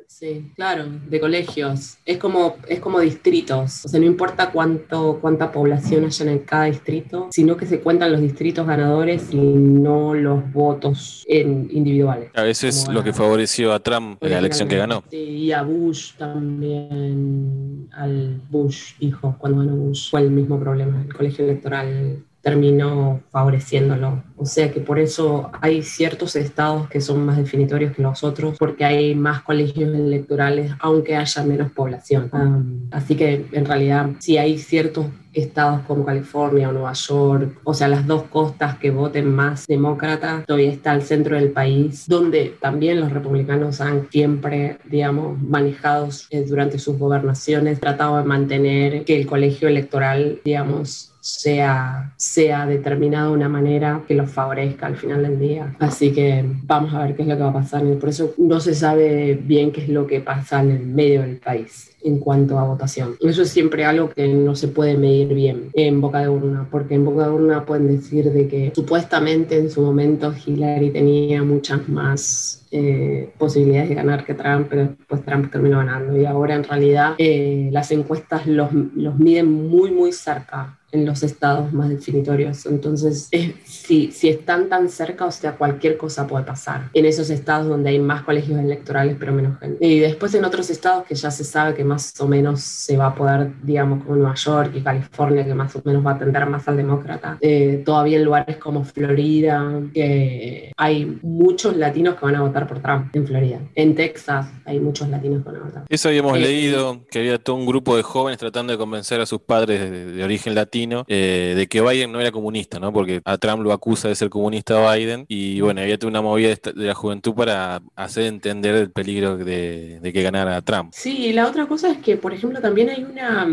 Sí, 0.06 0.52
claro, 0.54 0.84
de 1.08 1.18
colegios. 1.18 1.96
Es 2.04 2.18
como, 2.18 2.56
es 2.68 2.80
como 2.80 3.00
distritos. 3.00 3.86
O 3.86 3.88
sea, 3.88 4.00
no 4.00 4.06
importa 4.06 4.50
cuánto, 4.50 5.18
cuánta 5.20 5.50
población 5.50 6.04
haya 6.04 6.30
en 6.30 6.40
cada 6.40 6.64
distrito, 6.64 7.28
sino 7.30 7.56
que 7.56 7.64
se 7.64 7.80
cuentan 7.80 8.12
los 8.12 8.20
distritos 8.20 8.66
ganadores 8.66 9.32
y 9.32 9.38
no 9.38 10.12
los 10.14 10.52
votos 10.52 11.24
en, 11.26 11.68
individuales. 11.72 12.30
A 12.34 12.42
veces 12.42 12.86
lo 12.88 13.02
que 13.02 13.14
favoreció 13.14 13.72
a 13.72 13.80
Trump 13.80 14.22
en 14.22 14.30
la 14.30 14.38
elección 14.40 14.68
que 14.68 14.76
ganó. 14.76 15.02
Sí, 15.10 15.16
y 15.16 15.52
a 15.52 15.62
Bush 15.62 16.12
también, 16.18 17.88
al 17.92 18.42
Bush 18.50 18.92
hijo, 19.00 19.36
cuando 19.38 19.60
ganó 19.60 19.76
Bush, 19.76 20.10
fue 20.10 20.20
el 20.20 20.30
mismo 20.30 20.60
problema. 20.60 21.02
El 21.02 21.14
colegio 21.14 21.46
electoral 21.46 22.24
terminó 22.42 23.20
favoreciéndolo. 23.30 24.22
O 24.36 24.46
sea 24.46 24.70
que 24.70 24.80
por 24.80 24.98
eso 24.98 25.50
hay 25.60 25.82
ciertos 25.82 26.36
estados 26.36 26.88
que 26.88 27.00
son 27.00 27.24
más 27.24 27.36
definitorios 27.36 27.94
que 27.94 28.02
los 28.02 28.24
otros, 28.24 28.56
porque 28.58 28.84
hay 28.84 29.14
más 29.14 29.42
colegios 29.42 29.94
electorales, 29.94 30.72
aunque 30.80 31.16
haya 31.16 31.42
menos 31.44 31.72
población. 31.72 32.30
Um, 32.32 32.88
así 32.90 33.16
que 33.16 33.46
en 33.52 33.64
realidad 33.64 34.10
sí 34.18 34.38
hay 34.38 34.58
ciertos 34.58 35.06
estados 35.32 35.82
como 35.86 36.04
California 36.04 36.68
o 36.68 36.72
Nueva 36.72 36.92
York, 36.92 37.60
o 37.64 37.74
sea, 37.74 37.88
las 37.88 38.06
dos 38.06 38.24
costas 38.24 38.78
que 38.78 38.90
voten 38.90 39.32
más 39.32 39.66
demócrata, 39.66 40.42
todavía 40.46 40.72
está 40.72 40.92
al 40.92 41.02
centro 41.02 41.36
del 41.36 41.50
país, 41.50 42.06
donde 42.08 42.56
también 42.60 43.00
los 43.00 43.12
republicanos 43.12 43.80
han 43.80 44.10
siempre, 44.10 44.78
digamos, 44.84 45.40
manejados 45.40 46.26
eh, 46.30 46.44
durante 46.44 46.78
sus 46.78 46.98
gobernaciones, 46.98 47.78
tratado 47.78 48.18
de 48.18 48.24
mantener 48.24 49.04
que 49.04 49.20
el 49.20 49.26
colegio 49.26 49.68
electoral, 49.68 50.40
digamos, 50.44 51.09
sea, 51.20 52.12
sea 52.16 52.66
determinado 52.66 53.30
de 53.30 53.36
una 53.36 53.48
manera 53.48 54.02
que 54.06 54.14
los 54.14 54.30
favorezca 54.30 54.86
al 54.86 54.96
final 54.96 55.22
del 55.22 55.38
día. 55.38 55.76
Así 55.78 56.12
que 56.12 56.44
vamos 56.64 56.94
a 56.94 57.04
ver 57.04 57.14
qué 57.14 57.22
es 57.22 57.28
lo 57.28 57.36
que 57.36 57.42
va 57.42 57.50
a 57.50 57.54
pasar. 57.54 57.82
Por 57.98 58.08
eso 58.08 58.34
no 58.38 58.60
se 58.60 58.74
sabe 58.74 59.34
bien 59.34 59.72
qué 59.72 59.82
es 59.82 59.88
lo 59.88 60.06
que 60.06 60.20
pasa 60.20 60.60
en 60.60 60.70
el 60.70 60.86
medio 60.86 61.22
del 61.22 61.36
país 61.36 61.90
en 62.02 62.18
cuanto 62.18 62.58
a 62.58 62.64
votación. 62.64 63.16
Eso 63.20 63.42
es 63.42 63.50
siempre 63.50 63.84
algo 63.84 64.08
que 64.10 64.26
no 64.28 64.54
se 64.54 64.68
puede 64.68 64.96
medir 64.96 65.34
bien 65.34 65.70
en 65.74 66.00
boca 66.00 66.20
de 66.20 66.28
urna, 66.28 66.66
porque 66.70 66.94
en 66.94 67.04
boca 67.04 67.24
de 67.24 67.30
urna 67.30 67.66
pueden 67.66 67.88
decir 67.88 68.32
de 68.32 68.48
que 68.48 68.72
supuestamente 68.74 69.58
en 69.58 69.70
su 69.70 69.82
momento 69.82 70.32
Hillary 70.46 70.90
tenía 70.90 71.42
muchas 71.42 71.88
más 71.88 72.66
eh, 72.70 73.30
posibilidades 73.36 73.90
de 73.90 73.94
ganar 73.96 74.24
que 74.24 74.34
Trump, 74.34 74.68
pero 74.70 74.94
pues 75.06 75.22
Trump 75.24 75.50
terminó 75.50 75.78
ganando. 75.78 76.16
Y 76.18 76.24
ahora 76.24 76.54
en 76.54 76.64
realidad 76.64 77.14
eh, 77.18 77.68
las 77.72 77.90
encuestas 77.90 78.46
los, 78.46 78.72
los 78.72 79.18
miden 79.18 79.68
muy, 79.68 79.90
muy 79.90 80.12
cerca 80.12 80.78
en 80.92 81.06
los 81.06 81.22
estados 81.22 81.72
más 81.72 81.88
definitorios. 81.88 82.66
Entonces, 82.66 83.28
si, 83.64 84.10
si 84.12 84.28
están 84.28 84.68
tan 84.68 84.88
cerca, 84.88 85.26
o 85.26 85.30
sea, 85.30 85.56
cualquier 85.56 85.96
cosa 85.96 86.26
puede 86.26 86.44
pasar 86.44 86.90
en 86.94 87.04
esos 87.04 87.30
estados 87.30 87.68
donde 87.68 87.90
hay 87.90 87.98
más 87.98 88.22
colegios 88.22 88.58
electorales, 88.58 89.16
pero 89.18 89.32
menos 89.32 89.58
gente. 89.60 89.84
Y 89.86 89.98
después 90.00 90.34
en 90.34 90.44
otros 90.44 90.70
estados 90.70 91.04
que 91.04 91.14
ya 91.14 91.30
se 91.30 91.44
sabe 91.44 91.74
que 91.74 91.84
más 91.84 92.12
o 92.20 92.26
menos 92.26 92.60
se 92.60 92.96
va 92.96 93.06
a 93.08 93.14
poder, 93.14 93.52
digamos, 93.62 94.02
como 94.04 94.16
Nueva 94.16 94.34
York 94.34 94.72
y 94.74 94.80
California, 94.80 95.44
que 95.44 95.54
más 95.54 95.74
o 95.76 95.82
menos 95.84 96.04
va 96.04 96.12
a 96.12 96.18
tender 96.18 96.46
más 96.46 96.66
al 96.68 96.76
demócrata. 96.76 97.38
Eh, 97.40 97.82
todavía 97.84 98.18
en 98.18 98.24
lugares 98.24 98.56
como 98.56 98.84
Florida, 98.84 99.80
que 99.94 100.72
hay 100.76 101.18
muchos 101.22 101.76
latinos 101.76 102.14
que 102.16 102.24
van 102.26 102.36
a 102.36 102.40
votar 102.42 102.66
por 102.66 102.80
Trump 102.80 103.14
en 103.14 103.26
Florida. 103.26 103.60
En 103.74 103.94
Texas 103.94 104.46
hay 104.64 104.80
muchos 104.80 105.08
latinos 105.08 105.42
que 105.44 105.50
van 105.50 105.60
a 105.60 105.64
votar. 105.64 105.84
Eso 105.88 106.08
habíamos 106.08 106.36
Eh, 106.36 106.40
leído, 106.40 107.00
que 107.10 107.18
había 107.20 107.38
todo 107.38 107.56
un 107.56 107.66
grupo 107.66 107.96
de 107.96 108.02
jóvenes 108.02 108.38
tratando 108.38 108.72
de 108.72 108.78
convencer 108.78 109.20
a 109.20 109.26
sus 109.26 109.40
padres 109.40 109.80
de, 109.80 110.06
de 110.06 110.24
origen 110.24 110.54
latino 110.54 110.79
eh, 111.08 111.54
de 111.56 111.66
que 111.66 111.80
Biden 111.80 112.12
no 112.12 112.20
era 112.20 112.32
comunista, 112.32 112.78
¿no? 112.78 112.92
Porque 112.92 113.20
a 113.24 113.38
Trump 113.38 113.62
lo 113.62 113.72
acusa 113.72 114.08
de 114.08 114.14
ser 114.14 114.30
comunista 114.30 114.94
Biden 114.94 115.24
y 115.28 115.60
bueno, 115.60 115.80
había 115.80 115.98
una 116.04 116.22
movida 116.22 116.54
de 116.74 116.86
la 116.86 116.94
juventud 116.94 117.34
para 117.34 117.82
hacer 117.96 118.24
entender 118.24 118.74
el 118.74 118.90
peligro 118.90 119.36
de, 119.36 120.00
de 120.00 120.12
que 120.12 120.22
ganara 120.22 120.60
Trump. 120.62 120.92
Sí, 120.94 121.26
y 121.26 121.32
la 121.32 121.46
otra 121.46 121.66
cosa 121.66 121.90
es 121.90 121.98
que, 121.98 122.16
por 122.16 122.32
ejemplo, 122.32 122.60
también 122.60 122.90
hay 122.90 123.04
una, 123.04 123.48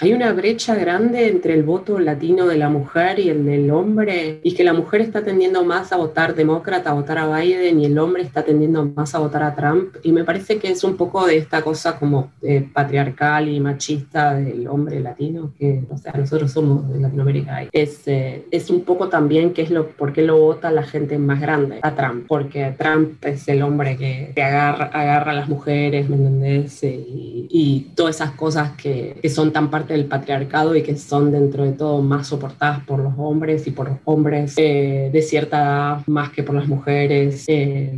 hay 0.00 0.12
una 0.12 0.32
brecha 0.32 0.74
grande 0.74 1.28
entre 1.28 1.54
el 1.54 1.62
voto 1.62 1.98
latino 1.98 2.46
de 2.46 2.56
la 2.56 2.68
mujer 2.68 3.18
y 3.18 3.28
el 3.28 3.44
del 3.44 3.70
hombre, 3.70 4.40
y 4.42 4.54
que 4.54 4.64
la 4.64 4.72
mujer 4.72 5.00
está 5.00 5.22
tendiendo 5.22 5.64
más 5.64 5.92
a 5.92 5.96
votar 5.96 6.34
demócrata, 6.34 6.90
a 6.90 6.94
votar 6.94 7.18
a 7.18 7.38
Biden, 7.38 7.80
y 7.80 7.86
el 7.86 7.98
hombre 7.98 8.22
está 8.22 8.44
tendiendo 8.44 8.84
más 8.84 9.14
a 9.14 9.18
votar 9.18 9.42
a 9.42 9.54
Trump. 9.54 9.96
Y 10.02 10.12
me 10.12 10.24
parece 10.24 10.58
que 10.58 10.70
es 10.70 10.84
un 10.84 10.96
poco 10.96 11.26
de 11.26 11.36
esta 11.36 11.62
cosa 11.62 11.98
como 11.98 12.32
eh, 12.42 12.66
patriarcal 12.72 13.48
y 13.48 13.60
machista 13.60 14.34
del 14.34 14.66
hombre 14.68 15.00
latino, 15.00 15.52
que, 15.58 15.82
o 15.90 15.98
sea, 15.98 16.12
nosotros 16.12 16.52
somos 16.52 16.69
de 16.78 17.00
Latinoamérica. 17.00 17.64
y 17.64 17.68
Es, 17.72 18.06
eh, 18.06 18.44
es 18.50 18.70
un 18.70 18.82
poco 18.82 19.08
también 19.08 19.52
que 19.52 19.62
es 19.62 19.70
lo, 19.70 19.88
por 19.88 20.12
qué 20.12 20.22
lo 20.22 20.38
vota 20.38 20.70
la 20.70 20.82
gente 20.82 21.18
más 21.18 21.40
grande 21.40 21.80
a 21.82 21.94
Trump, 21.94 22.26
porque 22.28 22.74
Trump 22.78 23.24
es 23.24 23.46
el 23.48 23.62
hombre 23.62 23.96
que, 23.96 24.32
que 24.34 24.42
agarra, 24.42 24.86
agarra 24.86 25.32
a 25.32 25.34
las 25.34 25.48
mujeres, 25.48 26.08
¿me 26.08 26.16
entendés? 26.16 26.82
Y, 26.82 27.46
y 27.50 27.80
todas 27.94 28.16
esas 28.16 28.32
cosas 28.32 28.72
que, 28.72 29.16
que 29.20 29.28
son 29.28 29.52
tan 29.52 29.70
parte 29.70 29.92
del 29.92 30.06
patriarcado 30.06 30.74
y 30.76 30.82
que 30.82 30.96
son 30.96 31.32
dentro 31.32 31.64
de 31.64 31.72
todo 31.72 32.02
más 32.02 32.28
soportadas 32.28 32.84
por 32.84 33.00
los 33.00 33.14
hombres 33.16 33.66
y 33.66 33.70
por 33.70 33.88
los 33.88 33.98
hombres 34.04 34.54
eh, 34.56 35.10
de 35.12 35.22
cierta 35.22 35.58
edad 35.62 36.06
más 36.06 36.30
que 36.30 36.42
por 36.42 36.54
las 36.54 36.68
mujeres. 36.68 37.44
eh, 37.48 37.92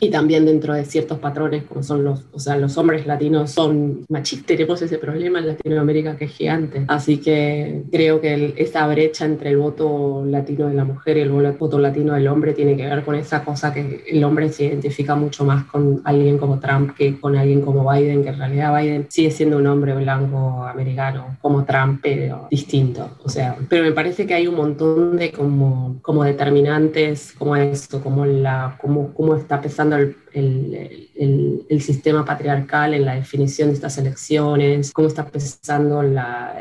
y 0.00 0.10
también 0.10 0.44
dentro 0.46 0.74
de 0.74 0.84
ciertos 0.84 1.18
patrones 1.18 1.64
como 1.64 1.82
son 1.82 2.04
los, 2.04 2.24
o 2.32 2.38
sea, 2.38 2.56
los 2.56 2.76
hombres 2.78 3.06
latinos 3.06 3.50
son 3.50 4.04
machistas. 4.08 4.46
Tenemos 4.46 4.80
ese 4.82 4.98
problema 4.98 5.38
en 5.40 5.48
Latinoamérica 5.48 6.16
que 6.16 6.26
es 6.26 6.32
gigante. 6.32 6.84
Así 6.88 7.18
que 7.18 7.82
creo 7.90 8.17
que 8.20 8.34
el- 8.34 8.54
esa 8.56 8.86
brecha 8.86 9.24
entre 9.24 9.50
el 9.50 9.56
voto 9.58 10.24
latino 10.26 10.68
de 10.68 10.74
la 10.74 10.84
mujer 10.84 11.16
y 11.16 11.20
el 11.20 11.30
voto 11.30 11.78
latino 11.78 12.14
del 12.14 12.28
hombre 12.28 12.52
tiene 12.54 12.76
que 12.76 12.86
ver 12.86 13.02
con 13.04 13.14
esa 13.14 13.44
cosa 13.44 13.72
que 13.72 14.04
el 14.08 14.24
hombre 14.24 14.48
se 14.50 14.64
identifica 14.66 15.14
mucho 15.14 15.44
más 15.44 15.64
con 15.64 16.00
alguien 16.04 16.38
como 16.38 16.58
Trump 16.58 16.94
que 16.96 17.18
con 17.20 17.36
alguien 17.36 17.60
como 17.60 17.90
Biden, 17.90 18.22
que 18.22 18.30
en 18.30 18.38
realidad 18.38 18.76
Biden 18.78 19.06
sigue 19.08 19.30
siendo 19.30 19.58
un 19.58 19.66
hombre 19.66 19.94
blanco 19.94 20.64
americano 20.64 21.36
como 21.40 21.64
Trump, 21.64 22.00
pero 22.02 22.48
distinto. 22.50 23.10
O 23.24 23.28
sea, 23.28 23.56
pero 23.68 23.84
me 23.84 23.92
parece 23.92 24.26
que 24.26 24.34
hay 24.34 24.46
un 24.46 24.56
montón 24.56 25.16
de 25.16 25.32
como, 25.32 25.96
como 26.02 26.24
determinantes, 26.24 27.34
como 27.38 27.56
esto, 27.56 28.00
como 28.00 28.24
la, 28.26 28.76
como, 28.80 29.12
cómo 29.14 29.34
está 29.36 29.60
pesando 29.60 29.96
el, 29.96 30.16
el, 30.32 31.08
el- 31.16 31.66
el 31.68 31.80
sistema 31.82 32.24
patriarcal 32.24 32.94
en 32.94 33.04
la 33.04 33.14
definición 33.16 33.68
de 33.68 33.74
estas 33.74 33.98
elecciones, 33.98 34.92
cómo 34.92 35.08
está 35.08 35.26
pesando 35.26 36.02
la, 36.02 36.54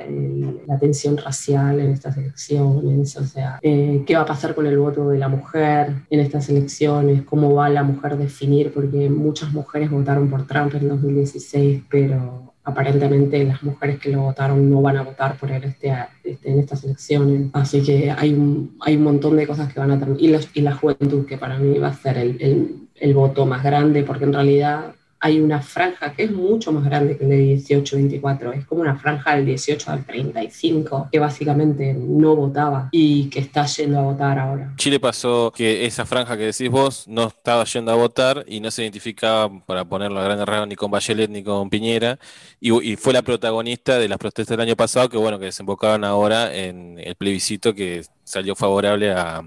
la 0.67 0.79
tensión 0.79 1.17
racial 1.17 1.79
en 1.79 1.91
estas 1.91 2.17
elecciones, 2.17 3.15
o 3.17 3.25
sea, 3.25 3.59
eh, 3.61 4.03
qué 4.05 4.15
va 4.15 4.21
a 4.21 4.25
pasar 4.25 4.53
con 4.55 4.65
el 4.67 4.77
voto 4.77 5.09
de 5.09 5.17
la 5.19 5.27
mujer 5.29 5.93
en 6.09 6.19
estas 6.19 6.49
elecciones, 6.49 7.23
cómo 7.23 7.53
va 7.53 7.69
la 7.69 7.83
mujer 7.83 8.13
a 8.13 8.15
definir, 8.17 8.71
porque 8.73 9.09
muchas 9.09 9.51
mujeres 9.53 9.89
votaron 9.91 10.29
por 10.29 10.45
Trump 10.47 10.73
en 10.75 10.89
2016, 10.89 11.83
pero 11.89 12.53
aparentemente 12.63 13.41
las 13.45 13.63
mujeres 13.63 13.97
que 13.97 14.09
lo 14.11 14.23
votaron 14.23 14.69
no 14.69 14.81
van 14.81 14.97
a 14.97 15.03
votar 15.03 15.37
por 15.37 15.49
él 15.51 15.63
este, 15.63 15.93
este, 16.23 16.51
en 16.51 16.59
estas 16.59 16.83
elecciones. 16.83 17.49
Así 17.53 17.81
que 17.81 18.11
hay 18.11 18.33
un, 18.33 18.75
hay 18.81 18.97
un 18.97 19.03
montón 19.03 19.37
de 19.37 19.47
cosas 19.47 19.71
que 19.71 19.79
van 19.79 19.91
a. 19.91 19.99
Y, 20.19 20.35
y 20.53 20.61
la 20.61 20.75
juventud, 20.75 21.25
que 21.25 21.37
para 21.37 21.57
mí 21.59 21.77
va 21.79 21.87
a 21.87 21.93
ser 21.93 22.17
el, 22.17 22.35
el, 22.41 22.86
el 22.99 23.13
voto 23.13 23.45
más 23.45 23.63
grande, 23.63 24.03
porque 24.03 24.25
en 24.25 24.33
realidad 24.33 24.93
hay 25.19 25.39
una 25.39 25.61
franja 25.61 26.13
que 26.13 26.23
es 26.23 26.31
mucho 26.31 26.71
más 26.71 26.83
grande 26.85 27.17
que 27.17 27.23
el 27.23 27.29
de 27.29 27.55
18-24, 27.57 28.53
es 28.53 28.65
como 28.65 28.81
una 28.81 28.97
franja 28.97 29.35
del 29.35 29.45
18 29.45 29.91
al 29.91 30.05
35, 30.05 31.09
que 31.11 31.19
básicamente 31.19 31.93
no 31.93 32.35
votaba 32.35 32.89
y 32.91 33.29
que 33.29 33.39
está 33.39 33.65
yendo 33.65 33.99
a 33.99 34.03
votar 34.03 34.37
ahora. 34.37 34.73
Chile 34.77 34.99
pasó 34.99 35.51
que 35.55 35.85
esa 35.85 36.05
franja 36.05 36.37
que 36.37 36.43
decís 36.43 36.69
vos 36.69 37.07
no 37.07 37.27
estaba 37.27 37.63
yendo 37.63 37.91
a 37.91 37.95
votar 37.95 38.45
y 38.47 38.59
no 38.59 38.69
se 38.69 38.83
identificaba, 38.83 39.49
para 39.65 39.85
ponerlo 39.85 40.19
a 40.19 40.23
gran 40.23 40.45
rasgos, 40.45 40.67
ni 40.67 40.75
con 40.75 40.91
Bachelet 40.91 41.29
ni 41.29 41.43
con 41.43 41.69
Piñera, 41.69 42.19
y, 42.59 42.71
y, 42.91 42.95
fue 42.95 43.13
la 43.13 43.21
protagonista 43.21 43.97
de 43.97 44.07
las 44.07 44.17
protestas 44.17 44.57
del 44.57 44.67
año 44.67 44.75
pasado, 44.75 45.09
que 45.09 45.17
bueno, 45.17 45.39
que 45.39 45.45
desembocaban 45.45 46.03
ahora 46.03 46.55
en 46.55 46.99
el 46.99 47.15
plebiscito 47.15 47.73
que 47.73 48.03
salió 48.23 48.55
favorable 48.55 49.11
a 49.11 49.43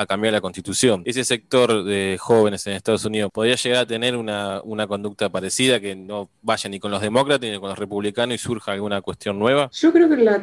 a 0.00 0.06
cambiar 0.06 0.32
la 0.32 0.40
constitución. 0.40 1.02
Ese 1.04 1.24
sector 1.24 1.84
de 1.84 2.16
jóvenes 2.18 2.66
en 2.66 2.72
Estados 2.72 3.04
Unidos 3.04 3.30
podría 3.30 3.54
llegar 3.56 3.82
a 3.82 3.86
tener 3.86 4.16
una, 4.16 4.62
una 4.62 4.86
conducta 4.86 5.28
parecida, 5.28 5.78
que 5.78 5.94
no 5.94 6.30
vaya 6.40 6.70
ni 6.70 6.80
con 6.80 6.90
los 6.90 7.02
demócratas 7.02 7.50
ni 7.50 7.58
con 7.58 7.68
los 7.68 7.78
republicanos 7.78 8.34
y 8.34 8.38
surja 8.38 8.72
alguna 8.72 9.02
cuestión 9.02 9.38
nueva. 9.38 9.68
Yo 9.74 9.92
creo 9.92 10.08
que, 10.08 10.16
la, 10.16 10.42